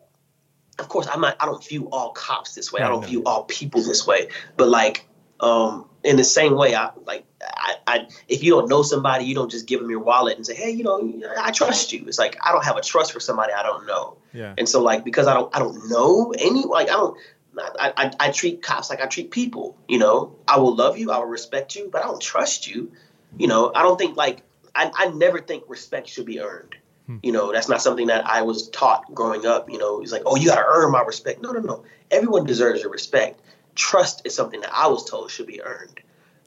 of 0.79 0.89
course, 0.89 1.07
I'm 1.11 1.21
not. 1.21 1.35
I 1.39 1.45
don't 1.45 1.65
view 1.67 1.89
all 1.91 2.11
cops 2.11 2.53
this 2.53 2.71
way. 2.71 2.81
I 2.81 2.87
don't 2.87 3.03
view 3.03 3.23
all 3.23 3.45
people 3.45 3.81
this 3.81 4.05
way. 4.05 4.29
But 4.57 4.69
like, 4.69 5.07
um, 5.39 5.89
in 6.03 6.17
the 6.17 6.23
same 6.23 6.55
way, 6.55 6.75
I 6.75 6.91
like 7.05 7.25
I, 7.41 7.75
I, 7.87 8.07
if 8.27 8.43
you 8.43 8.51
don't 8.51 8.69
know 8.69 8.81
somebody, 8.81 9.25
you 9.25 9.35
don't 9.35 9.49
just 9.49 9.67
give 9.67 9.79
them 9.79 9.89
your 9.89 9.99
wallet 9.99 10.37
and 10.37 10.45
say, 10.45 10.55
hey, 10.55 10.71
you 10.71 10.83
know, 10.83 11.21
I 11.39 11.51
trust 11.51 11.93
you. 11.93 12.05
It's 12.07 12.19
like 12.19 12.37
I 12.43 12.51
don't 12.51 12.63
have 12.63 12.77
a 12.77 12.81
trust 12.81 13.11
for 13.11 13.19
somebody 13.19 13.53
I 13.53 13.63
don't 13.63 13.85
know. 13.85 14.17
Yeah. 14.33 14.53
And 14.57 14.67
so 14.69 14.81
like 14.81 15.03
because 15.03 15.27
I 15.27 15.33
don't 15.33 15.53
I 15.55 15.59
don't 15.59 15.89
know 15.89 16.33
any 16.37 16.63
like 16.63 16.89
I 16.89 16.93
don't 16.93 17.17
I, 17.59 17.93
I, 17.97 18.11
I 18.19 18.31
treat 18.31 18.61
cops 18.61 18.89
like 18.89 19.01
I 19.01 19.05
treat 19.07 19.31
people. 19.31 19.77
You 19.87 19.99
know, 19.99 20.35
I 20.47 20.59
will 20.59 20.75
love 20.75 20.97
you, 20.97 21.11
I 21.11 21.17
will 21.17 21.25
respect 21.25 21.75
you, 21.75 21.89
but 21.91 22.03
I 22.03 22.07
don't 22.07 22.21
trust 22.21 22.67
you. 22.67 22.91
You 23.37 23.47
know, 23.47 23.71
I 23.73 23.83
don't 23.83 23.97
think 23.97 24.17
like 24.17 24.41
I, 24.75 24.91
I 24.95 25.09
never 25.09 25.39
think 25.39 25.63
respect 25.67 26.09
should 26.09 26.25
be 26.25 26.39
earned. 26.39 26.75
Hmm. 27.07 27.17
You 27.23 27.31
know, 27.31 27.51
that's 27.51 27.69
not 27.69 27.81
something 27.81 28.07
that 28.07 28.25
I 28.25 28.41
was 28.41 28.69
taught 28.69 29.13
growing 29.13 29.45
up. 29.45 29.69
You 29.69 29.77
know, 29.77 30.01
it's 30.01 30.11
like, 30.11 30.23
oh, 30.25 30.35
you 30.35 30.47
got 30.47 30.55
to 30.55 30.65
earn 30.67 30.91
my 30.91 31.01
respect. 31.01 31.41
No, 31.41 31.51
no, 31.51 31.59
no. 31.59 31.83
Everyone 32.11 32.45
deserves 32.45 32.81
your 32.81 32.91
respect. 32.91 33.41
Trust 33.75 34.21
is 34.25 34.35
something 34.35 34.61
that 34.61 34.73
I 34.73 34.87
was 34.87 35.09
told 35.09 35.31
should 35.31 35.47
be 35.47 35.61
earned 35.61 36.01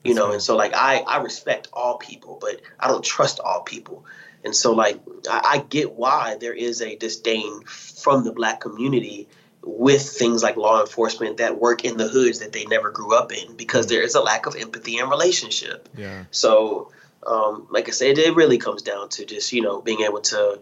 you 0.04 0.14
know 0.14 0.32
and 0.32 0.42
so 0.42 0.56
like 0.56 0.72
i 0.74 0.98
i 1.06 1.18
respect 1.18 1.68
all 1.72 1.98
people 1.98 2.38
but 2.40 2.60
i 2.78 2.88
don't 2.88 3.04
trust 3.04 3.40
all 3.40 3.62
people 3.62 4.04
and 4.44 4.54
so 4.54 4.72
like 4.72 4.98
I, 5.28 5.40
I, 5.44 5.58
get 5.58 5.92
why 5.92 6.36
there 6.40 6.54
is 6.54 6.80
a 6.80 6.96
disdain 6.96 7.62
from 7.64 8.24
the 8.24 8.32
black 8.32 8.60
community 8.60 9.28
with 9.62 10.02
things 10.02 10.42
like 10.42 10.56
law 10.56 10.80
enforcement 10.80 11.36
that 11.36 11.60
work 11.60 11.84
in 11.84 11.96
the 11.96 12.08
hoods 12.08 12.38
that 12.40 12.52
they 12.52 12.64
never 12.64 12.90
grew 12.90 13.14
up 13.14 13.32
in 13.32 13.56
because 13.56 13.86
there 13.86 14.02
is 14.02 14.14
a 14.14 14.20
lack 14.20 14.46
of 14.46 14.56
empathy 14.56 14.98
and 14.98 15.10
relationship 15.10 15.88
yeah 15.96 16.24
so 16.30 16.90
um, 17.26 17.66
like 17.70 17.88
i 17.88 17.90
said 17.90 18.18
it 18.18 18.34
really 18.34 18.58
comes 18.58 18.82
down 18.82 19.08
to 19.08 19.24
just 19.24 19.52
you 19.52 19.62
know 19.62 19.80
being 19.80 20.00
able 20.00 20.20
to 20.20 20.58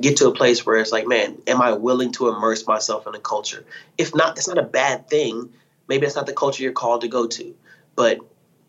get 0.00 0.16
to 0.16 0.28
a 0.28 0.34
place 0.34 0.66
where 0.66 0.78
it's 0.78 0.92
like 0.92 1.06
man 1.06 1.38
am 1.46 1.62
i 1.62 1.72
willing 1.72 2.10
to 2.10 2.28
immerse 2.28 2.66
myself 2.66 3.06
in 3.06 3.14
a 3.14 3.20
culture 3.20 3.64
if 3.96 4.14
not 4.14 4.34
that's 4.34 4.48
not 4.48 4.58
a 4.58 4.62
bad 4.62 5.08
thing 5.08 5.52
maybe 5.88 6.04
that's 6.04 6.16
not 6.16 6.26
the 6.26 6.32
culture 6.32 6.62
you're 6.62 6.72
called 6.72 7.02
to 7.02 7.08
go 7.08 7.26
to 7.26 7.54
but 7.94 8.18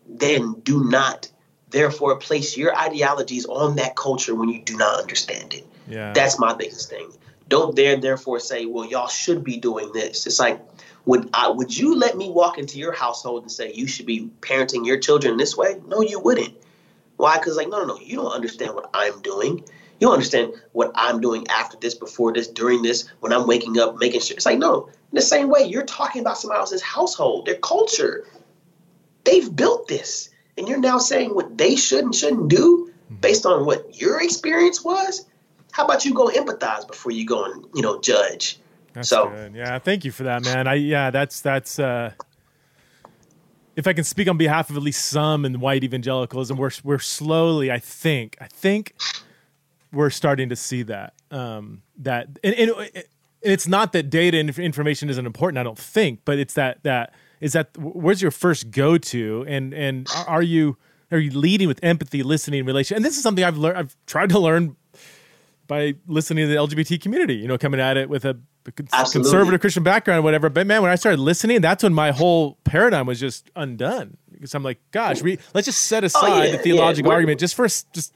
then 0.08 0.54
do 0.62 0.84
not 0.84 1.30
therefore 1.72 2.16
place 2.16 2.56
your 2.56 2.76
ideologies 2.76 3.46
on 3.46 3.76
that 3.76 3.96
culture 3.96 4.34
when 4.34 4.48
you 4.48 4.62
do 4.62 4.76
not 4.76 5.00
understand 5.00 5.54
it. 5.54 5.66
Yeah. 5.88 6.12
That's 6.12 6.38
my 6.38 6.54
biggest 6.54 6.88
thing. 6.88 7.10
Don't 7.52 7.76
dare 7.76 7.98
therefore 7.98 8.40
say, 8.40 8.64
well, 8.64 8.86
y'all 8.86 9.08
should 9.08 9.44
be 9.44 9.58
doing 9.58 9.92
this. 9.92 10.26
It's 10.26 10.40
like, 10.40 10.58
would 11.04 11.28
I, 11.34 11.50
would 11.50 11.76
you 11.76 11.94
let 11.94 12.16
me 12.16 12.30
walk 12.30 12.56
into 12.56 12.78
your 12.78 12.92
household 12.92 13.42
and 13.42 13.52
say 13.52 13.74
you 13.74 13.86
should 13.86 14.06
be 14.06 14.30
parenting 14.40 14.86
your 14.86 14.98
children 14.98 15.36
this 15.36 15.54
way? 15.54 15.78
No, 15.86 16.00
you 16.00 16.18
wouldn't. 16.18 16.54
Why? 17.18 17.36
Because 17.36 17.58
like, 17.58 17.68
no, 17.68 17.80
no, 17.80 17.84
no, 17.84 18.00
you 18.00 18.16
don't 18.16 18.32
understand 18.32 18.74
what 18.74 18.88
I'm 18.94 19.20
doing. 19.20 19.58
You 20.00 20.06
don't 20.06 20.14
understand 20.14 20.54
what 20.72 20.92
I'm 20.94 21.20
doing 21.20 21.46
after 21.48 21.76
this, 21.76 21.94
before 21.94 22.32
this, 22.32 22.48
during 22.48 22.80
this, 22.80 23.06
when 23.20 23.34
I'm 23.34 23.46
waking 23.46 23.78
up, 23.78 23.98
making 23.98 24.22
sure. 24.22 24.34
It's 24.34 24.46
like, 24.46 24.58
no, 24.58 24.86
in 24.86 25.16
the 25.16 25.20
same 25.20 25.50
way, 25.50 25.64
you're 25.64 25.84
talking 25.84 26.22
about 26.22 26.38
somebody 26.38 26.58
else's 26.60 26.80
household, 26.80 27.44
their 27.44 27.56
culture, 27.56 28.24
They've 29.24 29.54
built 29.54 29.88
this. 29.88 30.30
And 30.56 30.66
you're 30.66 30.80
now 30.80 30.96
saying 30.96 31.34
what 31.34 31.58
they 31.58 31.76
should 31.76 32.04
and 32.04 32.14
shouldn't 32.14 32.48
do 32.48 32.90
mm-hmm. 33.04 33.16
based 33.16 33.44
on 33.44 33.66
what 33.66 34.00
your 34.00 34.22
experience 34.22 34.82
was? 34.82 35.26
How 35.72 35.84
about 35.84 36.04
you 36.04 36.14
go 36.14 36.28
empathize 36.28 36.86
before 36.86 37.12
you 37.12 37.26
go 37.26 37.44
and, 37.44 37.66
you 37.74 37.82
know, 37.82 38.00
judge? 38.00 38.58
That's 38.92 39.08
so, 39.08 39.28
good. 39.28 39.54
Yeah, 39.54 39.78
thank 39.78 40.04
you 40.04 40.12
for 40.12 40.22
that, 40.24 40.44
man. 40.44 40.66
I 40.66 40.74
yeah, 40.74 41.10
that's 41.10 41.40
that's 41.40 41.78
uh 41.78 42.12
if 43.74 43.86
I 43.86 43.94
can 43.94 44.04
speak 44.04 44.28
on 44.28 44.36
behalf 44.36 44.68
of 44.68 44.76
at 44.76 44.82
least 44.82 45.06
some 45.06 45.44
in 45.46 45.60
white 45.60 45.82
evangelicalism, 45.82 46.56
we're 46.58 46.70
we're 46.84 46.98
slowly, 46.98 47.72
I 47.72 47.78
think, 47.78 48.36
I 48.40 48.46
think 48.46 48.94
we're 49.92 50.10
starting 50.10 50.50
to 50.50 50.56
see 50.56 50.82
that. 50.84 51.14
Um, 51.30 51.82
that 51.98 52.28
and, 52.44 52.54
and 52.54 53.04
it's 53.40 53.66
not 53.66 53.92
that 53.92 54.10
data 54.10 54.38
and 54.38 54.56
information 54.58 55.08
isn't 55.08 55.24
important. 55.24 55.58
I 55.58 55.62
don't 55.62 55.78
think, 55.78 56.20
but 56.26 56.38
it's 56.38 56.54
that 56.54 56.82
that 56.82 57.14
is 57.40 57.54
that 57.54 57.76
where's 57.78 58.20
your 58.20 58.30
first 58.30 58.70
go 58.70 58.98
to 58.98 59.44
and 59.48 59.72
and 59.72 60.06
are 60.28 60.42
you 60.42 60.76
are 61.10 61.18
you 61.18 61.30
leading 61.30 61.68
with 61.68 61.80
empathy 61.82 62.22
listening 62.22 62.64
relation 62.64 62.96
and 62.96 63.04
this 63.04 63.16
is 63.16 63.22
something 63.22 63.44
i've 63.44 63.58
learned 63.58 63.76
i've 63.76 63.96
tried 64.06 64.30
to 64.30 64.38
learn 64.38 64.76
by 65.72 65.94
listening 66.06 66.46
to 66.46 66.48
the 66.48 66.56
lgbt 66.56 67.00
community 67.00 67.34
you 67.34 67.48
know 67.48 67.56
coming 67.56 67.80
at 67.80 67.96
it 67.96 68.10
with 68.10 68.26
a 68.26 68.38
Absolutely. 68.92 69.12
conservative 69.12 69.60
christian 69.62 69.82
background 69.82 70.18
or 70.18 70.22
whatever 70.22 70.50
but 70.50 70.66
man 70.66 70.82
when 70.82 70.90
i 70.90 70.96
started 70.96 71.18
listening 71.18 71.62
that's 71.62 71.82
when 71.82 71.94
my 71.94 72.10
whole 72.10 72.58
paradigm 72.64 73.06
was 73.06 73.18
just 73.18 73.50
undone 73.56 74.18
because 74.30 74.54
i'm 74.54 74.62
like 74.62 74.78
gosh 74.90 75.22
we, 75.22 75.38
let's 75.54 75.64
just 75.64 75.80
set 75.86 76.04
oh, 76.04 76.06
aside 76.06 76.30
oh, 76.30 76.42
yeah, 76.42 76.50
the 76.52 76.58
theological 76.58 77.10
yeah. 77.10 77.14
argument 77.14 77.40
just 77.40 77.54
for 77.54 77.64
just 77.66 78.12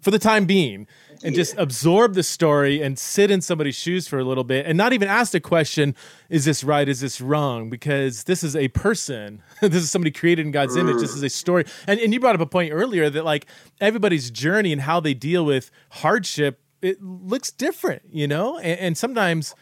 for 0.00 0.12
the 0.12 0.20
time 0.20 0.44
being 0.44 0.86
and 1.24 1.34
just 1.34 1.56
absorb 1.56 2.14
the 2.14 2.22
story 2.22 2.82
and 2.82 2.98
sit 2.98 3.30
in 3.30 3.40
somebody's 3.40 3.74
shoes 3.74 4.08
for 4.08 4.18
a 4.18 4.24
little 4.24 4.44
bit 4.44 4.66
and 4.66 4.76
not 4.76 4.92
even 4.92 5.08
ask 5.08 5.32
the 5.32 5.40
question 5.40 5.94
is 6.28 6.44
this 6.44 6.64
right? 6.64 6.88
Is 6.88 7.00
this 7.00 7.20
wrong? 7.20 7.70
Because 7.70 8.24
this 8.24 8.42
is 8.42 8.56
a 8.56 8.68
person. 8.68 9.42
This 9.72 9.84
is 9.84 9.90
somebody 9.90 10.10
created 10.10 10.44
in 10.44 10.52
god's 10.52 10.76
image. 10.76 10.96
This 10.96 11.14
is 11.14 11.22
a 11.22 11.28
story. 11.28 11.64
And, 11.86 12.00
and 12.00 12.12
you 12.12 12.20
brought 12.20 12.34
up 12.34 12.40
a 12.40 12.46
point 12.46 12.72
earlier 12.72 13.08
that 13.08 13.24
like 13.24 13.46
everybody's 13.80 14.30
journey 14.30 14.72
and 14.72 14.82
how 14.82 15.00
they 15.00 15.14
deal 15.14 15.44
with 15.44 15.70
hardship 15.90 16.60
it 16.82 17.00
looks 17.02 17.50
different 17.52 18.02
you 18.10 18.26
know? 18.26 18.58
And, 18.58 18.80
and 18.80 18.98
sometimes 18.98 19.54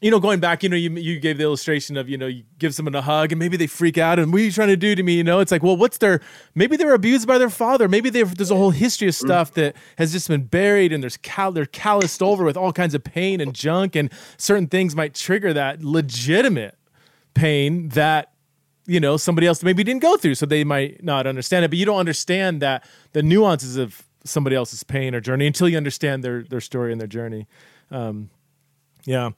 you 0.00 0.12
know, 0.12 0.20
going 0.20 0.38
back, 0.38 0.62
you 0.62 0.68
know, 0.68 0.76
you 0.76 0.90
you 0.90 1.18
gave 1.18 1.38
the 1.38 1.44
illustration 1.44 1.96
of, 1.96 2.08
you 2.08 2.16
know, 2.16 2.28
you 2.28 2.44
give 2.58 2.74
someone 2.74 2.94
a 2.94 3.02
hug 3.02 3.32
and 3.32 3.38
maybe 3.38 3.56
they 3.56 3.66
freak 3.66 3.98
out 3.98 4.18
and 4.18 4.32
what 4.32 4.40
are 4.40 4.44
you 4.44 4.52
trying 4.52 4.68
to 4.68 4.76
do 4.76 4.94
to 4.94 5.02
me? 5.02 5.14
You 5.14 5.24
know, 5.24 5.40
it's 5.40 5.50
like, 5.50 5.62
well, 5.62 5.76
what's 5.76 5.98
their 5.98 6.20
maybe 6.54 6.76
they're 6.76 6.94
abused 6.94 7.26
by 7.26 7.36
their 7.38 7.50
father. 7.50 7.88
Maybe 7.88 8.08
there's 8.08 8.50
a 8.50 8.56
whole 8.56 8.70
history 8.70 9.08
of 9.08 9.14
mm. 9.14 9.24
stuff 9.24 9.54
that 9.54 9.74
has 9.96 10.12
just 10.12 10.28
been 10.28 10.44
buried 10.44 10.92
and 10.92 11.02
there's 11.02 11.16
cal- 11.16 11.50
they're 11.50 11.66
calloused 11.66 12.22
over 12.22 12.44
with 12.44 12.56
all 12.56 12.72
kinds 12.72 12.94
of 12.94 13.02
pain 13.02 13.40
and 13.40 13.54
junk 13.54 13.96
and 13.96 14.10
certain 14.36 14.68
things 14.68 14.94
might 14.94 15.14
trigger 15.14 15.52
that 15.52 15.82
legitimate 15.82 16.76
pain 17.34 17.88
that 17.90 18.32
you 18.86 19.00
know 19.00 19.16
somebody 19.16 19.46
else 19.46 19.62
maybe 19.62 19.84
didn't 19.84 20.02
go 20.02 20.16
through 20.16 20.34
so 20.34 20.46
they 20.46 20.64
might 20.64 21.04
not 21.04 21.26
understand 21.26 21.64
it 21.64 21.68
but 21.68 21.78
you 21.78 21.84
don't 21.84 21.98
understand 21.98 22.60
that 22.62 22.84
the 23.12 23.22
nuances 23.22 23.76
of 23.76 24.04
somebody 24.24 24.56
else's 24.56 24.82
pain 24.82 25.14
or 25.14 25.20
journey 25.20 25.46
until 25.46 25.68
you 25.68 25.76
understand 25.76 26.24
their 26.24 26.42
their 26.42 26.60
story 26.60 26.90
and 26.90 27.00
their 27.00 27.06
journey 27.06 27.46
um, 27.90 28.30
yeah 29.04 29.30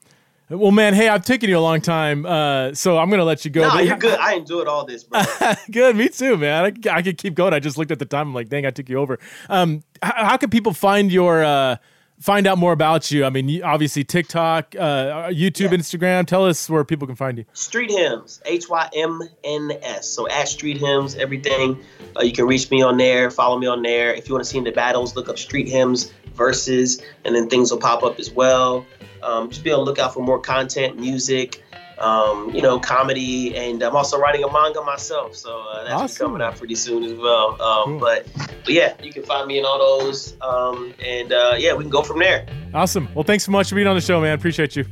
well, 0.51 0.73
man, 0.73 0.95
hey, 0.95 1.09
I've 1.09 1.25
taken 1.25 1.49
you 1.49 1.57
a 1.57 1.61
long 1.61 1.81
time, 1.81 2.27
uh, 2.27 2.75
so 2.75 2.99
I'm 2.99 3.09
gonna 3.09 3.25
let 3.25 3.45
you 3.45 3.51
go. 3.51 3.69
No, 3.69 3.79
you're 3.79 3.97
good. 3.97 4.19
I 4.19 4.35
enjoyed 4.35 4.67
all 4.67 4.85
this, 4.85 5.05
bro. 5.05 5.23
good, 5.71 5.97
me 5.97 6.09
too, 6.09 6.37
man. 6.37 6.65
I, 6.65 6.91
I, 6.91 7.03
could 7.03 7.19
keep 7.19 7.35
going. 7.35 7.55
I 7.55 7.61
just 7.61 7.79
looked 7.79 7.93
at 7.93 8.01
the 8.01 8.05
time. 8.05 8.29
I'm 8.29 8.35
like, 8.35 8.49
dang, 8.49 8.67
I 8.67 8.71
took 8.71 8.89
you 8.89 8.99
over. 8.99 9.19
Um, 9.49 9.85
how, 10.03 10.25
how 10.25 10.37
can 10.37 10.51
people 10.51 10.73
find 10.73 11.13
your 11.13 11.45
uh, 11.45 11.77
find 12.21 12.47
out 12.47 12.59
more 12.59 12.73
about 12.73 13.11
you? 13.11 13.25
I 13.25 13.31
mean, 13.31 13.63
obviously 13.63 14.05
TikTok, 14.05 14.77
uh, 14.79 15.29
YouTube, 15.31 15.73
yeah. 15.73 15.79
Instagram. 15.79 16.27
Tell 16.27 16.47
us 16.47 16.69
where 16.71 16.85
people 16.85 17.07
can 17.07 17.17
find 17.17 17.39
you. 17.39 17.45
Street 17.53 17.91
Hymns, 17.91 18.41
H 18.45 18.69
Y 18.69 18.89
M 18.95 19.23
N 19.43 19.73
S. 19.83 20.09
So 20.09 20.29
at 20.29 20.49
Street 20.49 20.77
Hymns, 20.77 21.17
everything. 21.17 21.83
Uh, 22.17 22.23
you 22.23 22.33
can 22.33 22.47
reach 22.47 22.71
me 22.71 22.83
on 22.83 22.97
there. 22.97 23.31
Follow 23.31 23.59
me 23.59 23.67
on 23.67 23.83
there. 23.83 24.15
If 24.15 24.29
you 24.29 24.35
want 24.35 24.45
to 24.45 24.51
see 24.51 24.59
in 24.59 24.65
the 24.65 24.73
battles, 24.73 25.17
look 25.17 25.29
up 25.29 25.39
Street 25.39 25.69
Hymns 25.69 26.13
verses, 26.35 27.03
and 27.25 27.35
then 27.35 27.49
things 27.49 27.71
will 27.71 27.79
pop 27.79 28.03
up 28.03 28.19
as 28.19 28.31
well. 28.31 28.87
Um, 29.23 29.51
just 29.51 29.63
be 29.65 29.71
on 29.71 29.81
the 29.81 29.85
lookout 29.85 30.15
for 30.15 30.23
more 30.23 30.39
content, 30.41 30.99
music, 30.99 31.63
um, 32.01 32.51
you 32.55 32.63
know, 32.63 32.81
comedy, 32.81 33.55
and 33.57 33.83
I'm 33.83 33.95
also 33.95 34.19
writing 34.19 34.43
a 34.43 34.53
manga 34.53 34.83
myself, 34.83 35.37
so 35.37 35.61
uh, 35.61 35.85
that's 35.85 35.95
awesome. 35.95 36.27
coming 36.27 36.43
out 36.43 36.57
pretty 36.57 36.75
soon 36.75 37.05
as 37.05 37.13
well. 37.15 37.61
Um, 37.61 37.85
cool. 37.85 37.99
but, 38.01 38.27
but, 38.37 38.71
yeah, 38.71 38.95
you 39.03 39.13
can 39.13 39.23
find 39.23 39.47
me 39.47 39.59
in 39.59 39.65
all 39.65 39.79
those, 39.79 40.37
um, 40.41 40.95
and 41.05 41.33
uh, 41.33 41.55
yeah, 41.59 41.75
we 41.75 41.85
can 41.85 41.91
go 41.91 42.03
from 42.03 42.19
there. 42.19 42.47
Awesome. 42.73 43.09
Well, 43.15 43.25
thanks 43.25 43.45
so 43.45 43.53
much 43.53 43.69
for 43.69 43.75
being 43.75 43.87
on 43.87 43.97
the 43.97 44.01
show, 44.01 44.21
man. 44.21 44.39
Appreciate 44.39 44.77
you. 44.77 44.87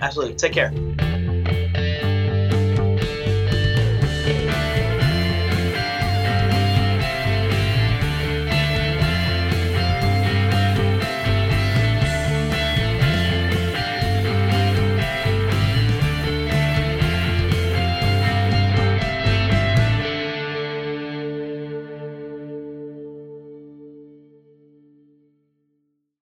Absolutely. 0.00 0.34
Take 0.34 0.52
care. 0.52 0.72